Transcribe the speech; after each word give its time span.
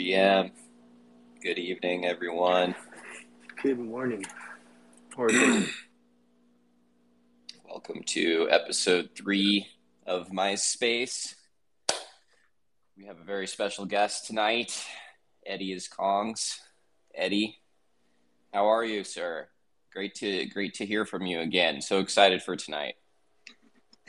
GM. 0.00 0.50
Good 1.42 1.58
evening, 1.58 2.06
everyone. 2.06 2.74
Good 3.62 3.78
morning. 3.78 4.24
Or 5.14 5.28
Welcome 7.68 8.02
to 8.06 8.48
episode 8.50 9.10
three 9.14 9.66
of 10.06 10.30
MiceSpace. 10.30 11.34
We 12.96 13.04
have 13.04 13.20
a 13.20 13.24
very 13.24 13.46
special 13.46 13.84
guest 13.84 14.26
tonight. 14.26 14.86
Eddie 15.44 15.72
is 15.72 15.86
Kongs. 15.86 16.60
Eddie, 17.14 17.58
how 18.54 18.68
are 18.68 18.86
you, 18.86 19.04
sir? 19.04 19.48
Great 19.92 20.14
to 20.14 20.46
great 20.46 20.72
to 20.76 20.86
hear 20.86 21.04
from 21.04 21.26
you 21.26 21.40
again. 21.40 21.82
So 21.82 21.98
excited 21.98 22.42
for 22.42 22.56
tonight. 22.56 22.94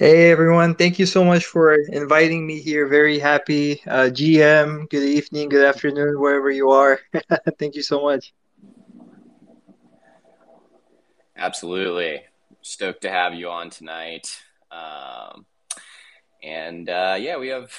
Hey 0.02 0.32
everyone, 0.32 0.74
thank 0.74 0.98
you 0.98 1.06
so 1.06 1.24
much 1.24 1.46
for 1.46 1.76
inviting 1.76 2.48
me 2.48 2.60
here. 2.60 2.88
Very 2.88 3.20
happy. 3.20 3.84
Uh, 3.86 4.10
GM, 4.10 4.90
good 4.90 5.04
evening, 5.04 5.48
good 5.48 5.64
afternoon, 5.64 6.20
wherever 6.20 6.50
you 6.50 6.72
are. 6.72 7.00
thank 7.60 7.76
you 7.76 7.84
so 7.84 8.02
much. 8.02 8.34
Absolutely. 11.38 12.24
Stoked 12.64 13.04
to 13.04 13.12
have 13.12 13.36
you 13.36 13.50
on 13.50 13.70
tonight. 13.70 14.42
Um, 14.72 15.46
and 16.42 16.90
uh, 16.90 17.18
yeah, 17.20 17.38
we 17.38 17.50
have 17.50 17.72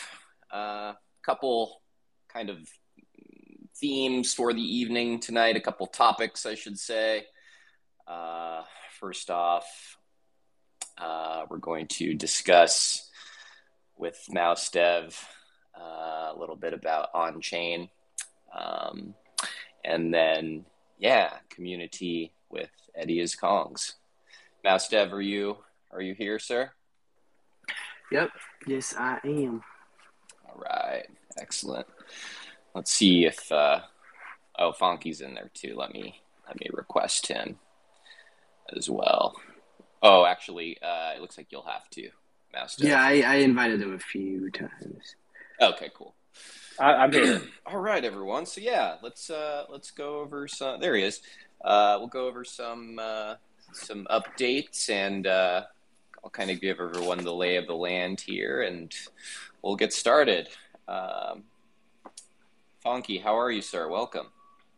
a 0.53 0.57
uh, 0.57 0.95
couple 1.27 1.83
kind 2.33 2.51
of 2.51 2.59
themes 3.75 4.33
for 4.33 4.53
the 4.53 4.63
evening 4.63 5.19
tonight, 5.19 5.57
a 5.57 5.61
couple 5.61 5.89
topics, 5.89 6.47
I 6.47 6.55
should 6.55 6.79
say. 6.79 7.25
Uh, 8.07 8.63
first 9.01 9.29
off, 9.29 9.99
uh, 10.99 11.45
we're 11.49 11.59
going 11.59 11.87
to 11.89 12.15
discuss 12.15 13.09
with 13.97 14.19
Mouse 14.31 14.71
Dev 14.71 15.19
uh, 15.79 16.33
a 16.35 16.37
little 16.39 16.57
bit 16.57 16.75
about 16.75 17.09
on 17.15 17.41
chain. 17.41 17.89
Um, 18.57 19.15
and 19.85 20.13
then, 20.13 20.65
yeah, 20.99 21.35
community 21.49 22.33
with 22.51 22.71
Eddie 22.95 23.21
is 23.21 23.35
Kongs. 23.37 23.95
Mouse 24.65 24.89
Dev, 24.89 25.13
are 25.13 25.23
you 25.23 25.59
are 25.91 26.01
you 26.01 26.15
here, 26.15 26.39
sir? 26.39 26.71
Yep. 28.11 28.31
Yes, 28.67 28.95
I 28.97 29.19
am. 29.25 29.63
All 30.49 30.59
right. 30.59 31.07
Excellent. 31.39 31.87
Let's 32.75 32.93
see 32.93 33.27
if 33.27 33.51
uh, 33.51 33.81
oh 34.59 34.73
Funky's 34.73 35.21
in 35.21 35.35
there 35.35 35.51
too. 35.55 35.75
Let 35.77 35.93
me 35.93 36.21
let 36.47 36.59
me 36.59 36.67
request 36.73 37.27
him 37.27 37.59
as 38.77 38.89
well. 38.89 39.35
Oh, 40.03 40.27
actually, 40.27 40.79
uh, 40.83 41.13
it 41.15 41.21
looks 41.21 41.39
like 41.39 41.47
you'll 41.51 41.63
have 41.63 41.89
to, 41.91 42.11
Master. 42.53 42.87
Yeah, 42.87 43.03
I, 43.03 43.21
I 43.21 43.35
invited 43.37 43.81
him 43.81 43.95
a 43.95 43.99
few 43.99 44.51
times. 44.51 45.15
Okay, 45.61 45.91
cool. 45.95 46.15
I, 46.79 47.05
am 47.05 47.13
here. 47.13 47.41
All 47.67 47.79
right, 47.79 48.05
everyone. 48.05 48.47
So 48.47 48.61
yeah, 48.61 48.97
let's 49.03 49.31
uh, 49.31 49.65
let's 49.71 49.91
go 49.93 50.21
over 50.21 50.49
some. 50.49 50.81
There 50.81 50.97
he 50.97 51.05
is. 51.05 51.21
Uh, 51.65 51.97
we'll 51.99 52.09
go 52.09 52.27
over 52.27 52.45
some 52.45 52.99
uh, 53.01 53.35
some 53.73 54.07
updates, 54.11 54.91
and 54.91 55.27
uh, 55.27 55.63
I'll 56.25 56.31
kind 56.31 56.51
of 56.51 56.61
give 56.61 56.81
everyone 56.81 57.19
the 57.19 57.33
lay 57.33 57.57
of 57.57 57.69
the 57.69 57.77
land 57.77 58.21
here, 58.21 58.63
and 58.63 58.93
we'll 59.63 59.77
get 59.77 59.93
started. 59.93 60.49
Um, 60.89 61.45
Funky, 62.83 63.19
how 63.19 63.39
are 63.39 63.51
you, 63.51 63.63
sir? 63.63 63.89
Welcome. 63.89 64.27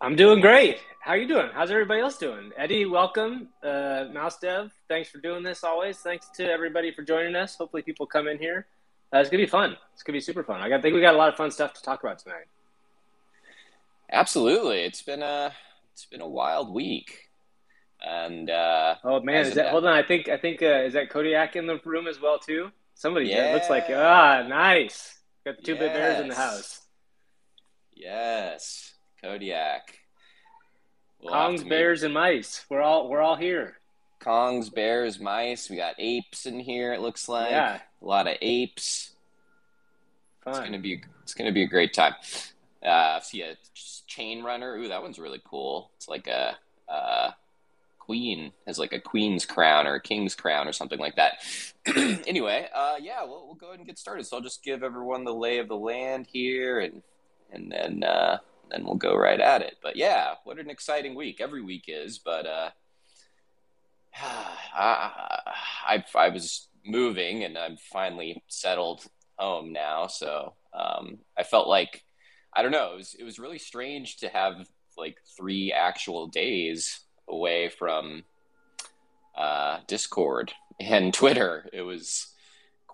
I'm 0.04 0.16
doing 0.16 0.42
great. 0.42 0.81
How 1.00 1.12
are 1.12 1.16
you 1.16 1.26
doing? 1.26 1.48
How's 1.54 1.70
everybody 1.70 2.03
else 2.03 2.19
doing? 2.19 2.53
Eddie, 2.59 2.84
welcome. 2.84 3.48
Uh, 3.62 4.04
Mouse 4.12 4.38
Dev, 4.38 4.70
thanks 4.87 5.09
for 5.09 5.16
doing 5.16 5.42
this 5.42 5.65
always. 5.65 5.97
Thanks 5.97 6.28
to 6.34 6.44
everybody 6.44 6.92
for 6.92 7.00
joining 7.00 7.34
us. 7.34 7.56
Hopefully, 7.56 7.81
people 7.81 8.04
come 8.04 8.28
in 8.28 8.37
here. 8.37 8.66
Uh, 9.15 9.20
it's 9.20 9.31
gonna 9.31 9.42
be 9.42 9.48
fun. 9.48 9.78
It's 9.94 10.03
gonna 10.03 10.16
be 10.19 10.20
super 10.20 10.44
fun. 10.44 10.60
I, 10.60 10.78
think 10.78 10.94
we 10.94 11.00
got 11.00 11.15
a 11.15 11.16
lot 11.16 11.31
of 11.31 11.37
fun 11.37 11.50
stuff 11.50 11.72
to 11.72 11.81
talk 11.81 12.03
about 12.03 12.19
tonight. 12.19 12.44
Absolutely, 14.12 14.81
it's 14.81 15.00
been 15.00 15.22
a 15.22 15.54
it's 15.94 16.04
been 16.04 16.21
a 16.21 16.28
wild 16.28 16.75
week, 16.75 17.31
and 18.06 18.50
uh, 18.50 18.97
oh 19.04 19.21
man, 19.22 19.47
is 19.47 19.54
that, 19.54 19.71
hold 19.71 19.86
on? 19.86 19.94
I 19.94 20.03
think 20.03 20.28
I 20.28 20.36
think 20.36 20.60
uh, 20.60 20.82
is 20.84 20.92
that 20.92 21.09
Kodiak 21.09 21.56
in 21.56 21.66
the 21.66 21.81
room 21.82 22.09
as 22.09 22.21
well 22.21 22.38
too? 22.38 22.71
Somebody 22.94 23.31
yeah. 23.31 23.53
It 23.53 23.54
looks 23.54 23.71
like 23.71 23.86
ah 23.88 24.44
nice. 24.47 25.15
Got 25.47 25.56
the 25.56 25.62
two 25.62 25.72
yes. 25.72 25.81
bit 25.81 25.92
bears 25.94 26.21
in 26.21 26.28
the 26.28 26.34
house. 26.34 26.82
Yes, 27.91 28.94
Kodiak. 29.24 30.00
We'll 31.22 31.32
Kongs, 31.32 31.66
bears, 31.66 32.02
and 32.02 32.12
mice. 32.12 32.66
We're 32.68 32.82
all 32.82 33.08
we're 33.08 33.22
all 33.22 33.36
here. 33.36 33.78
Kongs, 34.20 34.72
bears, 34.72 35.18
mice. 35.18 35.70
We 35.70 35.76
got 35.76 35.94
apes 35.98 36.44
in 36.44 36.60
here. 36.60 36.92
It 36.92 37.00
looks 37.00 37.26
like 37.26 37.50
yeah. 37.50 37.80
a 38.02 38.04
lot 38.04 38.26
of 38.26 38.36
apes. 38.42 39.12
Fun. 40.44 40.52
It's 40.52 40.64
gonna 40.64 40.78
be 40.78 41.02
it's 41.22 41.32
gonna 41.32 41.52
be 41.52 41.62
a 41.62 41.66
great 41.66 41.94
time. 41.94 42.12
Uh, 42.84 43.18
see 43.20 43.40
a 43.40 43.56
chain 44.06 44.42
runner. 44.42 44.76
Ooh, 44.76 44.88
that 44.88 45.00
one's 45.00 45.18
really 45.18 45.41
cool. 45.42 45.91
It's 45.96 46.06
like 46.06 46.26
a, 46.26 46.58
a 46.86 47.34
queen 47.98 48.52
has 48.66 48.78
like 48.78 48.92
a 48.92 49.00
queen's 49.00 49.46
crown 49.46 49.86
or 49.86 49.94
a 49.94 50.02
king's 50.02 50.34
crown 50.34 50.68
or 50.68 50.72
something 50.72 50.98
like 50.98 51.16
that. 51.16 51.42
anyway, 52.26 52.68
uh, 52.74 52.96
yeah, 53.00 53.24
we'll, 53.24 53.46
we'll 53.46 53.54
go 53.54 53.68
ahead 53.68 53.78
and 53.78 53.86
get 53.86 53.98
started. 53.98 54.26
So 54.26 54.36
I'll 54.36 54.42
just 54.42 54.62
give 54.62 54.82
everyone 54.82 55.24
the 55.24 55.34
lay 55.34 55.56
of 55.60 55.68
the 55.68 55.76
land 55.76 56.26
here, 56.30 56.80
and 56.80 57.02
and 57.50 57.72
then 57.72 58.04
uh, 58.04 58.36
then 58.70 58.84
we'll 58.84 58.97
go 58.97 59.16
right 59.16 59.41
at 59.41 59.62
it. 59.62 59.76
But 59.82 59.97
yeah, 59.97 60.34
what 60.44 60.58
an 60.58 60.70
exciting 60.70 61.14
week. 61.14 61.41
Every 61.41 61.62
week 61.62 61.84
is, 61.88 62.19
but 62.19 62.47
uh, 62.47 62.70
I, 64.75 66.04
I, 66.14 66.28
was 66.28 66.69
moving 66.84 67.44
and 67.44 67.58
I'm 67.58 67.76
finally 67.76 68.42
settled 68.48 69.04
home 69.36 69.72
now. 69.72 70.06
So 70.06 70.54
um, 70.72 71.19
I 71.36 71.42
felt 71.42 71.69
like, 71.69 72.04
I 72.54 72.62
don't 72.62 72.72
know, 72.72 72.92
it 72.92 72.97
was, 72.97 73.16
it 73.19 73.24
was 73.24 73.38
really 73.38 73.58
strange 73.58 74.19
to 74.19 74.28
have 74.28 74.69
like 74.97 75.16
three 75.36 75.72
actual 75.72 76.26
days 76.28 77.00
away 77.28 77.69
from 77.69 78.24
uh, 79.36 79.78
Discord 79.86 80.53
and 80.80 81.12
Twitter. 81.14 81.69
It 81.72 81.82
was, 81.82 82.34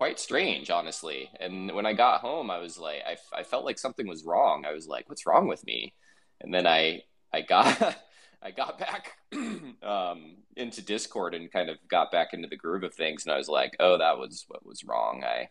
quite 0.01 0.19
strange, 0.19 0.71
honestly. 0.71 1.29
And 1.41 1.73
when 1.73 1.85
I 1.85 1.93
got 1.93 2.23
home, 2.23 2.51
I 2.51 2.57
was 2.57 2.79
like, 2.79 3.03
I, 3.07 3.19
I 3.39 3.43
felt 3.43 3.67
like 3.67 3.79
something 3.79 4.09
was 4.09 4.25
wrong. 4.25 4.65
I 4.65 4.73
was 4.73 4.87
like, 4.87 5.11
what's 5.11 5.27
wrong 5.27 5.47
with 5.47 5.63
me? 5.67 5.93
And 6.41 6.55
then 6.55 6.67
I, 6.67 7.03
I 7.35 7.43
got, 7.43 7.99
I 8.43 8.51
got 8.51 8.79
back 8.79 9.13
um, 9.83 10.37
into 10.57 10.81
Discord 10.81 11.35
and 11.35 11.53
kind 11.53 11.69
of 11.69 11.77
got 11.87 12.11
back 12.11 12.33
into 12.33 12.49
the 12.49 12.57
groove 12.57 12.83
of 12.83 12.95
things. 12.95 13.27
And 13.27 13.35
I 13.35 13.37
was 13.37 13.51
like, 13.51 13.77
oh, 13.79 13.99
that 13.99 14.17
was 14.17 14.47
what 14.49 14.65
was 14.65 14.85
wrong. 14.85 15.23
I 15.23 15.51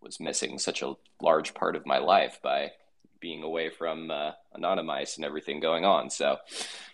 was 0.00 0.20
missing 0.20 0.60
such 0.60 0.82
a 0.82 0.94
large 1.20 1.52
part 1.52 1.74
of 1.74 1.86
my 1.86 1.98
life 1.98 2.38
by 2.44 2.70
being 3.18 3.42
away 3.42 3.68
from 3.70 4.12
uh, 4.12 4.30
Anonymice 4.54 5.16
and 5.16 5.24
everything 5.24 5.58
going 5.58 5.84
on. 5.84 6.08
So 6.08 6.36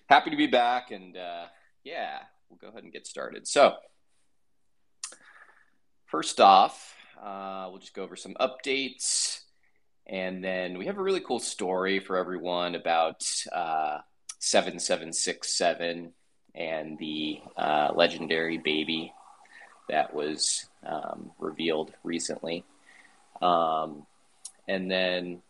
happy 0.06 0.30
to 0.30 0.36
be 0.38 0.46
back. 0.46 0.90
And 0.90 1.18
uh, 1.18 1.48
yeah, 1.84 2.20
we'll 2.48 2.56
go 2.56 2.68
ahead 2.68 2.84
and 2.84 2.92
get 2.94 3.06
started. 3.06 3.46
So, 3.46 3.74
First 6.12 6.40
off, 6.42 6.94
uh, 7.24 7.68
we'll 7.70 7.78
just 7.78 7.94
go 7.94 8.02
over 8.02 8.16
some 8.16 8.34
updates. 8.34 9.40
And 10.06 10.44
then 10.44 10.76
we 10.76 10.84
have 10.84 10.98
a 10.98 11.02
really 11.02 11.22
cool 11.22 11.38
story 11.38 12.00
for 12.00 12.18
everyone 12.18 12.74
about 12.74 13.24
uh, 13.50 14.00
7767 14.38 16.12
and 16.54 16.98
the 16.98 17.40
uh, 17.56 17.92
legendary 17.94 18.58
baby 18.58 19.14
that 19.88 20.12
was 20.12 20.66
um, 20.86 21.30
revealed 21.38 21.94
recently. 22.04 22.62
Um, 23.40 24.04
and 24.68 24.90
then 24.90 25.40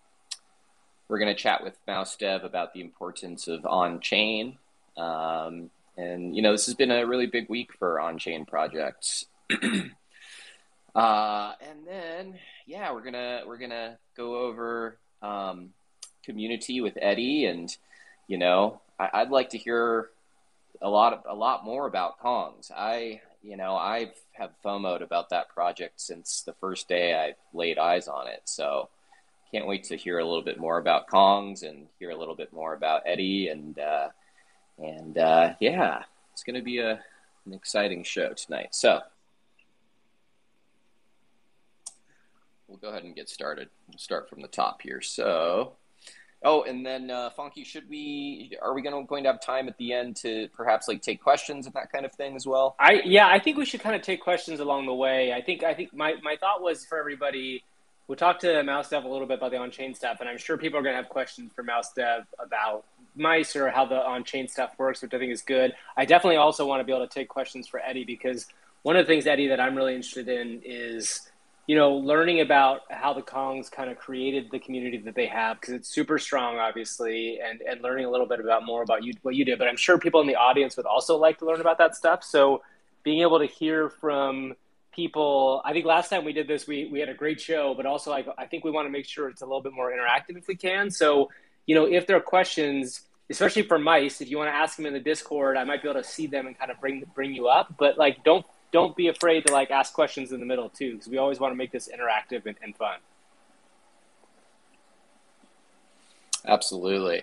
we're 1.08 1.18
going 1.18 1.34
to 1.34 1.42
chat 1.42 1.64
with 1.64 1.76
Mouse 1.88 2.14
Dev 2.14 2.44
about 2.44 2.72
the 2.72 2.82
importance 2.82 3.48
of 3.48 3.66
on 3.66 3.98
chain. 3.98 4.58
Um, 4.96 5.70
and, 5.96 6.36
you 6.36 6.40
know, 6.40 6.52
this 6.52 6.66
has 6.66 6.76
been 6.76 6.92
a 6.92 7.04
really 7.04 7.26
big 7.26 7.48
week 7.48 7.72
for 7.80 7.98
on 7.98 8.16
chain 8.16 8.44
projects. 8.44 9.26
Uh, 10.94 11.52
and 11.68 11.86
then, 11.86 12.38
yeah, 12.66 12.92
we're 12.92 13.02
gonna 13.02 13.42
we're 13.46 13.58
gonna 13.58 13.98
go 14.16 14.36
over 14.36 14.98
um, 15.22 15.70
community 16.24 16.80
with 16.80 16.98
Eddie, 17.00 17.46
and 17.46 17.74
you 18.28 18.38
know, 18.38 18.80
I, 18.98 19.22
would 19.22 19.32
like 19.32 19.50
to 19.50 19.58
hear 19.58 20.10
a 20.80 20.88
lot 20.88 21.12
of, 21.12 21.22
a 21.28 21.34
lot 21.34 21.64
more 21.64 21.86
about 21.86 22.20
Kongs. 22.20 22.70
I 22.70 23.20
you 23.42 23.56
know 23.56 23.74
I 23.74 24.12
have 24.32 24.50
FOMOed 24.64 25.02
about 25.02 25.30
that 25.30 25.48
project 25.48 26.00
since 26.00 26.42
the 26.42 26.54
first 26.54 26.88
day 26.88 27.14
I 27.14 27.34
laid 27.56 27.78
eyes 27.78 28.08
on 28.08 28.28
it. 28.28 28.42
So 28.44 28.88
can't 29.50 29.66
wait 29.66 29.84
to 29.84 29.96
hear 29.96 30.18
a 30.18 30.24
little 30.24 30.42
bit 30.42 30.58
more 30.58 30.78
about 30.78 31.08
Kongs 31.08 31.62
and 31.62 31.86
hear 31.98 32.10
a 32.10 32.16
little 32.16 32.34
bit 32.36 32.52
more 32.52 32.74
about 32.74 33.02
Eddie 33.06 33.48
and 33.48 33.78
uh, 33.78 34.08
and 34.78 35.16
uh, 35.16 35.54
yeah, 35.60 36.02
it's 36.32 36.42
gonna 36.42 36.62
be 36.62 36.78
a 36.78 37.00
an 37.46 37.54
exciting 37.54 38.04
show 38.04 38.32
tonight. 38.34 38.74
So 38.74 39.00
we'll 42.72 42.80
go 42.80 42.88
ahead 42.88 43.04
and 43.04 43.14
get 43.14 43.28
started. 43.28 43.68
We'll 43.88 43.98
start 43.98 44.30
from 44.30 44.40
the 44.40 44.48
top 44.48 44.80
here. 44.80 45.02
So, 45.02 45.74
oh, 46.42 46.62
and 46.62 46.84
then 46.84 47.10
uh, 47.10 47.30
Funky, 47.30 47.64
should 47.64 47.88
we? 47.88 48.56
Are 48.62 48.74
we 48.74 48.82
to 48.82 49.04
going 49.06 49.24
to 49.24 49.30
have 49.30 49.40
time 49.40 49.68
at 49.68 49.76
the 49.76 49.92
end 49.92 50.16
to 50.16 50.48
perhaps 50.54 50.88
like 50.88 51.02
take 51.02 51.22
questions 51.22 51.66
and 51.66 51.74
that 51.74 51.92
kind 51.92 52.06
of 52.06 52.12
thing 52.12 52.34
as 52.34 52.46
well? 52.46 52.74
I 52.80 53.02
yeah, 53.04 53.28
I 53.28 53.38
think 53.38 53.58
we 53.58 53.66
should 53.66 53.80
kind 53.80 53.94
of 53.94 54.02
take 54.02 54.22
questions 54.22 54.60
along 54.60 54.86
the 54.86 54.94
way. 54.94 55.32
I 55.32 55.42
think 55.42 55.62
I 55.62 55.74
think 55.74 55.94
my 55.94 56.14
my 56.22 56.36
thought 56.36 56.62
was 56.62 56.84
for 56.86 56.98
everybody 56.98 57.62
we 58.08 58.16
talked 58.16 58.40
to 58.40 58.62
Mouse 58.62 58.88
Dev 58.88 59.04
a 59.04 59.08
little 59.08 59.26
bit 59.26 59.38
about 59.38 59.52
the 59.52 59.58
on-chain 59.58 59.94
stuff, 59.94 60.18
and 60.20 60.28
I'm 60.28 60.38
sure 60.38 60.58
people 60.58 60.78
are 60.78 60.82
going 60.82 60.94
to 60.94 61.00
have 61.00 61.08
questions 61.08 61.52
for 61.54 61.62
Mouse 61.62 61.92
Dev 61.92 62.24
about 62.38 62.84
mice 63.14 63.54
or 63.54 63.70
how 63.70 63.84
the 63.84 64.04
on-chain 64.04 64.48
stuff 64.48 64.74
works, 64.78 65.02
which 65.02 65.14
I 65.14 65.18
think 65.18 65.32
is 65.32 65.42
good. 65.42 65.72
I 65.96 66.04
definitely 66.04 66.36
also 66.36 66.66
want 66.66 66.80
to 66.80 66.84
be 66.84 66.92
able 66.92 67.06
to 67.06 67.14
take 67.14 67.28
questions 67.28 67.68
for 67.68 67.80
Eddie 67.80 68.04
because 68.04 68.46
one 68.82 68.96
of 68.96 69.06
the 69.06 69.12
things, 69.12 69.26
Eddie, 69.26 69.48
that 69.48 69.60
I'm 69.60 69.76
really 69.76 69.94
interested 69.94 70.28
in 70.28 70.60
is 70.64 71.30
you 71.66 71.76
know, 71.76 71.94
learning 71.94 72.40
about 72.40 72.80
how 72.90 73.12
the 73.12 73.22
Kongs 73.22 73.70
kind 73.70 73.88
of 73.88 73.96
created 73.96 74.48
the 74.50 74.58
community 74.58 74.98
that 74.98 75.14
they 75.14 75.26
have 75.26 75.60
because 75.60 75.74
it's 75.74 75.88
super 75.88 76.18
strong, 76.18 76.58
obviously, 76.58 77.38
and 77.40 77.60
and 77.60 77.80
learning 77.82 78.04
a 78.04 78.10
little 78.10 78.26
bit 78.26 78.40
about 78.40 78.64
more 78.64 78.82
about 78.82 79.04
you 79.04 79.12
what 79.22 79.36
you 79.36 79.44
did. 79.44 79.58
But 79.58 79.68
I'm 79.68 79.76
sure 79.76 79.98
people 79.98 80.20
in 80.20 80.26
the 80.26 80.34
audience 80.36 80.76
would 80.76 80.86
also 80.86 81.16
like 81.16 81.38
to 81.38 81.46
learn 81.46 81.60
about 81.60 81.78
that 81.78 81.94
stuff. 81.94 82.24
So 82.24 82.62
being 83.04 83.22
able 83.22 83.38
to 83.38 83.46
hear 83.46 83.88
from 83.88 84.54
people, 84.92 85.62
I 85.64 85.72
think 85.72 85.86
last 85.86 86.10
time 86.10 86.24
we 86.24 86.32
did 86.32 86.48
this, 86.48 86.66
we 86.66 86.88
we 86.90 86.98
had 86.98 87.08
a 87.08 87.14
great 87.14 87.40
show, 87.40 87.74
but 87.74 87.86
also 87.86 88.10
like 88.10 88.26
I 88.36 88.46
think 88.46 88.64
we 88.64 88.72
want 88.72 88.86
to 88.86 88.90
make 88.90 89.06
sure 89.06 89.28
it's 89.28 89.42
a 89.42 89.46
little 89.46 89.62
bit 89.62 89.72
more 89.72 89.92
interactive 89.92 90.36
if 90.36 90.48
we 90.48 90.56
can. 90.56 90.90
So 90.90 91.30
you 91.66 91.76
know, 91.76 91.86
if 91.86 92.06
there 92.06 92.16
are 92.16 92.20
questions. 92.20 93.02
Especially 93.30 93.62
for 93.62 93.78
mice, 93.78 94.20
if 94.20 94.28
you 94.28 94.36
want 94.36 94.50
to 94.50 94.54
ask 94.54 94.76
them 94.76 94.84
in 94.84 94.92
the 94.92 95.00
Discord, 95.00 95.56
I 95.56 95.64
might 95.64 95.80
be 95.80 95.88
able 95.88 96.02
to 96.02 96.06
see 96.06 96.26
them 96.26 96.46
and 96.46 96.58
kind 96.58 96.70
of 96.70 96.78
bring 96.80 97.02
bring 97.14 97.32
you 97.32 97.46
up. 97.46 97.76
But 97.78 97.96
like, 97.96 98.24
don't 98.24 98.44
don't 98.72 98.96
be 98.96 99.08
afraid 99.08 99.46
to 99.46 99.52
like 99.52 99.70
ask 99.70 99.92
questions 99.92 100.32
in 100.32 100.40
the 100.40 100.46
middle 100.46 100.68
too, 100.68 100.92
because 100.92 101.08
we 101.08 101.18
always 101.18 101.38
want 101.38 101.52
to 101.52 101.56
make 101.56 101.70
this 101.70 101.88
interactive 101.88 102.46
and, 102.46 102.56
and 102.62 102.76
fun. 102.76 102.98
Absolutely. 106.46 107.22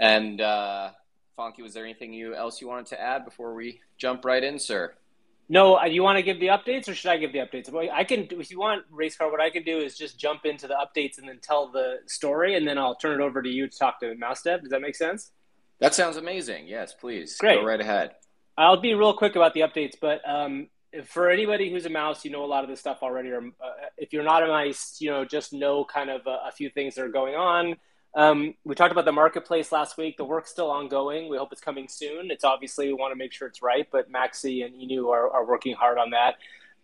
And 0.00 0.40
uh, 0.40 0.90
Funky, 1.36 1.62
was 1.62 1.74
there 1.74 1.84
anything 1.84 2.12
you 2.12 2.34
else 2.34 2.60
you 2.60 2.68
wanted 2.68 2.86
to 2.86 3.00
add 3.00 3.24
before 3.24 3.54
we 3.54 3.80
jump 3.98 4.24
right 4.24 4.42
in, 4.42 4.58
sir? 4.58 4.94
No, 5.48 5.78
uh, 5.78 5.84
you 5.84 6.02
want 6.02 6.16
to 6.16 6.22
give 6.22 6.40
the 6.40 6.48
updates, 6.48 6.88
or 6.88 6.94
should 6.94 7.10
I 7.10 7.18
give 7.18 7.32
the 7.32 7.38
updates? 7.38 7.72
I 7.92 8.02
can, 8.02 8.26
if 8.30 8.50
you 8.50 8.58
want, 8.58 8.84
race 8.90 9.16
car. 9.16 9.30
What 9.30 9.40
I 9.40 9.50
can 9.50 9.62
do 9.62 9.78
is 9.78 9.96
just 9.96 10.18
jump 10.18 10.44
into 10.44 10.66
the 10.66 10.74
updates 10.74 11.18
and 11.18 11.28
then 11.28 11.38
tell 11.40 11.70
the 11.70 11.98
story, 12.06 12.56
and 12.56 12.66
then 12.66 12.78
I'll 12.78 12.96
turn 12.96 13.20
it 13.20 13.24
over 13.24 13.42
to 13.42 13.48
you 13.48 13.68
to 13.68 13.78
talk 13.78 14.00
to 14.00 14.14
Mouse 14.16 14.42
Dev. 14.42 14.62
Does 14.62 14.70
that 14.70 14.80
make 14.80 14.96
sense? 14.96 15.30
That 15.78 15.94
sounds 15.94 16.16
amazing. 16.16 16.66
Yes, 16.66 16.94
please. 16.94 17.36
Great. 17.36 17.60
Go 17.60 17.66
right 17.66 17.80
ahead. 17.80 18.12
I'll 18.58 18.80
be 18.80 18.94
real 18.94 19.12
quick 19.12 19.36
about 19.36 19.54
the 19.54 19.60
updates, 19.60 19.94
but 20.00 20.20
um, 20.28 20.68
for 21.04 21.30
anybody 21.30 21.70
who's 21.70 21.86
a 21.86 21.90
mouse, 21.90 22.24
you 22.24 22.30
know 22.30 22.44
a 22.44 22.46
lot 22.46 22.64
of 22.64 22.70
this 22.70 22.80
stuff 22.80 22.98
already. 23.02 23.30
Or 23.30 23.38
uh, 23.38 23.88
if 23.96 24.12
you're 24.12 24.24
not 24.24 24.42
a 24.42 24.46
mouse, 24.46 24.96
you 25.00 25.10
know 25.10 25.24
just 25.24 25.52
know 25.52 25.84
kind 25.84 26.10
of 26.10 26.26
a, 26.26 26.48
a 26.48 26.52
few 26.52 26.70
things 26.70 26.94
that 26.94 27.04
are 27.04 27.08
going 27.08 27.34
on. 27.34 27.76
Um, 28.14 28.54
we 28.64 28.74
talked 28.74 28.92
about 28.92 29.04
the 29.04 29.12
marketplace 29.12 29.72
last 29.72 29.98
week. 29.98 30.16
The 30.16 30.24
work's 30.24 30.50
still 30.50 30.70
ongoing. 30.70 31.28
We 31.28 31.36
hope 31.36 31.52
it's 31.52 31.60
coming 31.60 31.86
soon. 31.86 32.30
It's 32.30 32.44
obviously 32.44 32.86
we 32.86 32.94
want 32.94 33.12
to 33.12 33.16
make 33.16 33.30
sure 33.30 33.46
it's 33.46 33.60
right, 33.60 33.86
but 33.92 34.10
Maxi 34.10 34.64
and 34.64 34.74
Inu 34.74 35.10
are, 35.12 35.30
are 35.30 35.44
working 35.44 35.74
hard 35.74 35.98
on 35.98 36.10
that. 36.10 36.36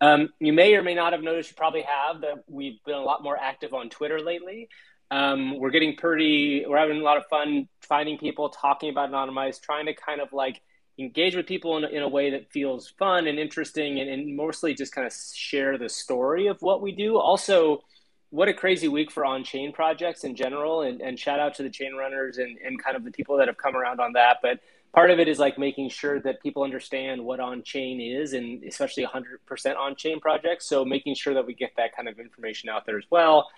Um, 0.02 0.28
you 0.40 0.52
may 0.52 0.74
or 0.74 0.82
may 0.82 0.94
not 0.94 1.14
have 1.14 1.22
noticed, 1.22 1.50
you 1.50 1.56
probably 1.56 1.82
have, 1.82 2.20
that 2.20 2.44
we've 2.48 2.84
been 2.84 2.96
a 2.96 3.02
lot 3.02 3.22
more 3.22 3.38
active 3.38 3.72
on 3.72 3.88
Twitter 3.88 4.20
lately. 4.20 4.68
Um, 5.10 5.58
we're 5.58 5.70
getting 5.70 5.96
pretty, 5.96 6.66
we're 6.66 6.76
having 6.76 7.00
a 7.00 7.04
lot 7.04 7.16
of 7.16 7.24
fun 7.26 7.68
finding 7.80 8.18
people, 8.18 8.50
talking 8.50 8.90
about 8.90 9.10
Anonymice, 9.10 9.60
trying 9.60 9.86
to 9.86 9.94
kind 9.94 10.20
of 10.20 10.32
like 10.32 10.60
engage 10.98 11.34
with 11.34 11.46
people 11.46 11.76
in, 11.76 11.84
in 11.84 12.02
a 12.02 12.08
way 12.08 12.30
that 12.30 12.50
feels 12.50 12.88
fun 12.98 13.26
and 13.26 13.38
interesting 13.38 14.00
and, 14.00 14.10
and 14.10 14.36
mostly 14.36 14.74
just 14.74 14.94
kind 14.94 15.06
of 15.06 15.12
share 15.12 15.78
the 15.78 15.88
story 15.88 16.46
of 16.46 16.60
what 16.60 16.82
we 16.82 16.92
do. 16.92 17.16
Also, 17.16 17.82
what 18.30 18.48
a 18.48 18.54
crazy 18.54 18.88
week 18.88 19.10
for 19.10 19.24
on-chain 19.24 19.72
projects 19.72 20.24
in 20.24 20.34
general 20.34 20.82
and, 20.82 21.00
and 21.00 21.18
shout 21.18 21.38
out 21.38 21.54
to 21.54 21.62
the 21.62 21.70
chain 21.70 21.94
runners 21.94 22.38
and, 22.38 22.58
and 22.58 22.82
kind 22.82 22.96
of 22.96 23.04
the 23.04 23.10
people 23.10 23.36
that 23.36 23.48
have 23.48 23.56
come 23.56 23.76
around 23.76 24.00
on 24.00 24.12
that. 24.14 24.38
But 24.42 24.60
part 24.94 25.10
of 25.10 25.18
it 25.18 25.28
is 25.28 25.38
like 25.38 25.58
making 25.58 25.90
sure 25.90 26.20
that 26.20 26.42
people 26.42 26.62
understand 26.62 27.22
what 27.22 27.40
on-chain 27.40 28.00
is 28.00 28.32
and 28.32 28.62
especially 28.64 29.04
100% 29.06 29.76
on-chain 29.76 30.20
projects. 30.20 30.66
So 30.66 30.84
making 30.84 31.14
sure 31.14 31.34
that 31.34 31.46
we 31.46 31.54
get 31.54 31.72
that 31.76 31.94
kind 31.94 32.08
of 32.08 32.18
information 32.18 32.68
out 32.68 32.86
there 32.86 32.98
as 32.98 33.04
well. 33.10 33.48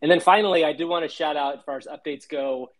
And 0.00 0.10
then 0.10 0.20
finally 0.20 0.64
i 0.64 0.72
do 0.72 0.88
want 0.88 1.08
to 1.08 1.08
shout 1.08 1.36
out 1.36 1.58
as 1.58 1.64
far 1.64 1.76
as 1.76 1.86
updates 1.86 2.28
go 2.28 2.70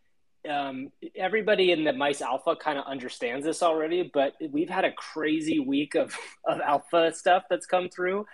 um, 0.48 0.90
everybody 1.14 1.72
in 1.72 1.84
the 1.84 1.92
mice 1.92 2.20
alpha 2.20 2.56
kind 2.56 2.78
of 2.78 2.84
understands 2.86 3.44
this 3.44 3.62
already, 3.62 4.10
but 4.12 4.34
we've 4.50 4.68
had 4.68 4.84
a 4.84 4.92
crazy 4.92 5.58
week 5.58 5.94
of, 5.94 6.16
of 6.44 6.60
alpha 6.60 7.12
stuff 7.14 7.44
that's 7.48 7.66
come 7.66 7.88
through. 7.88 8.26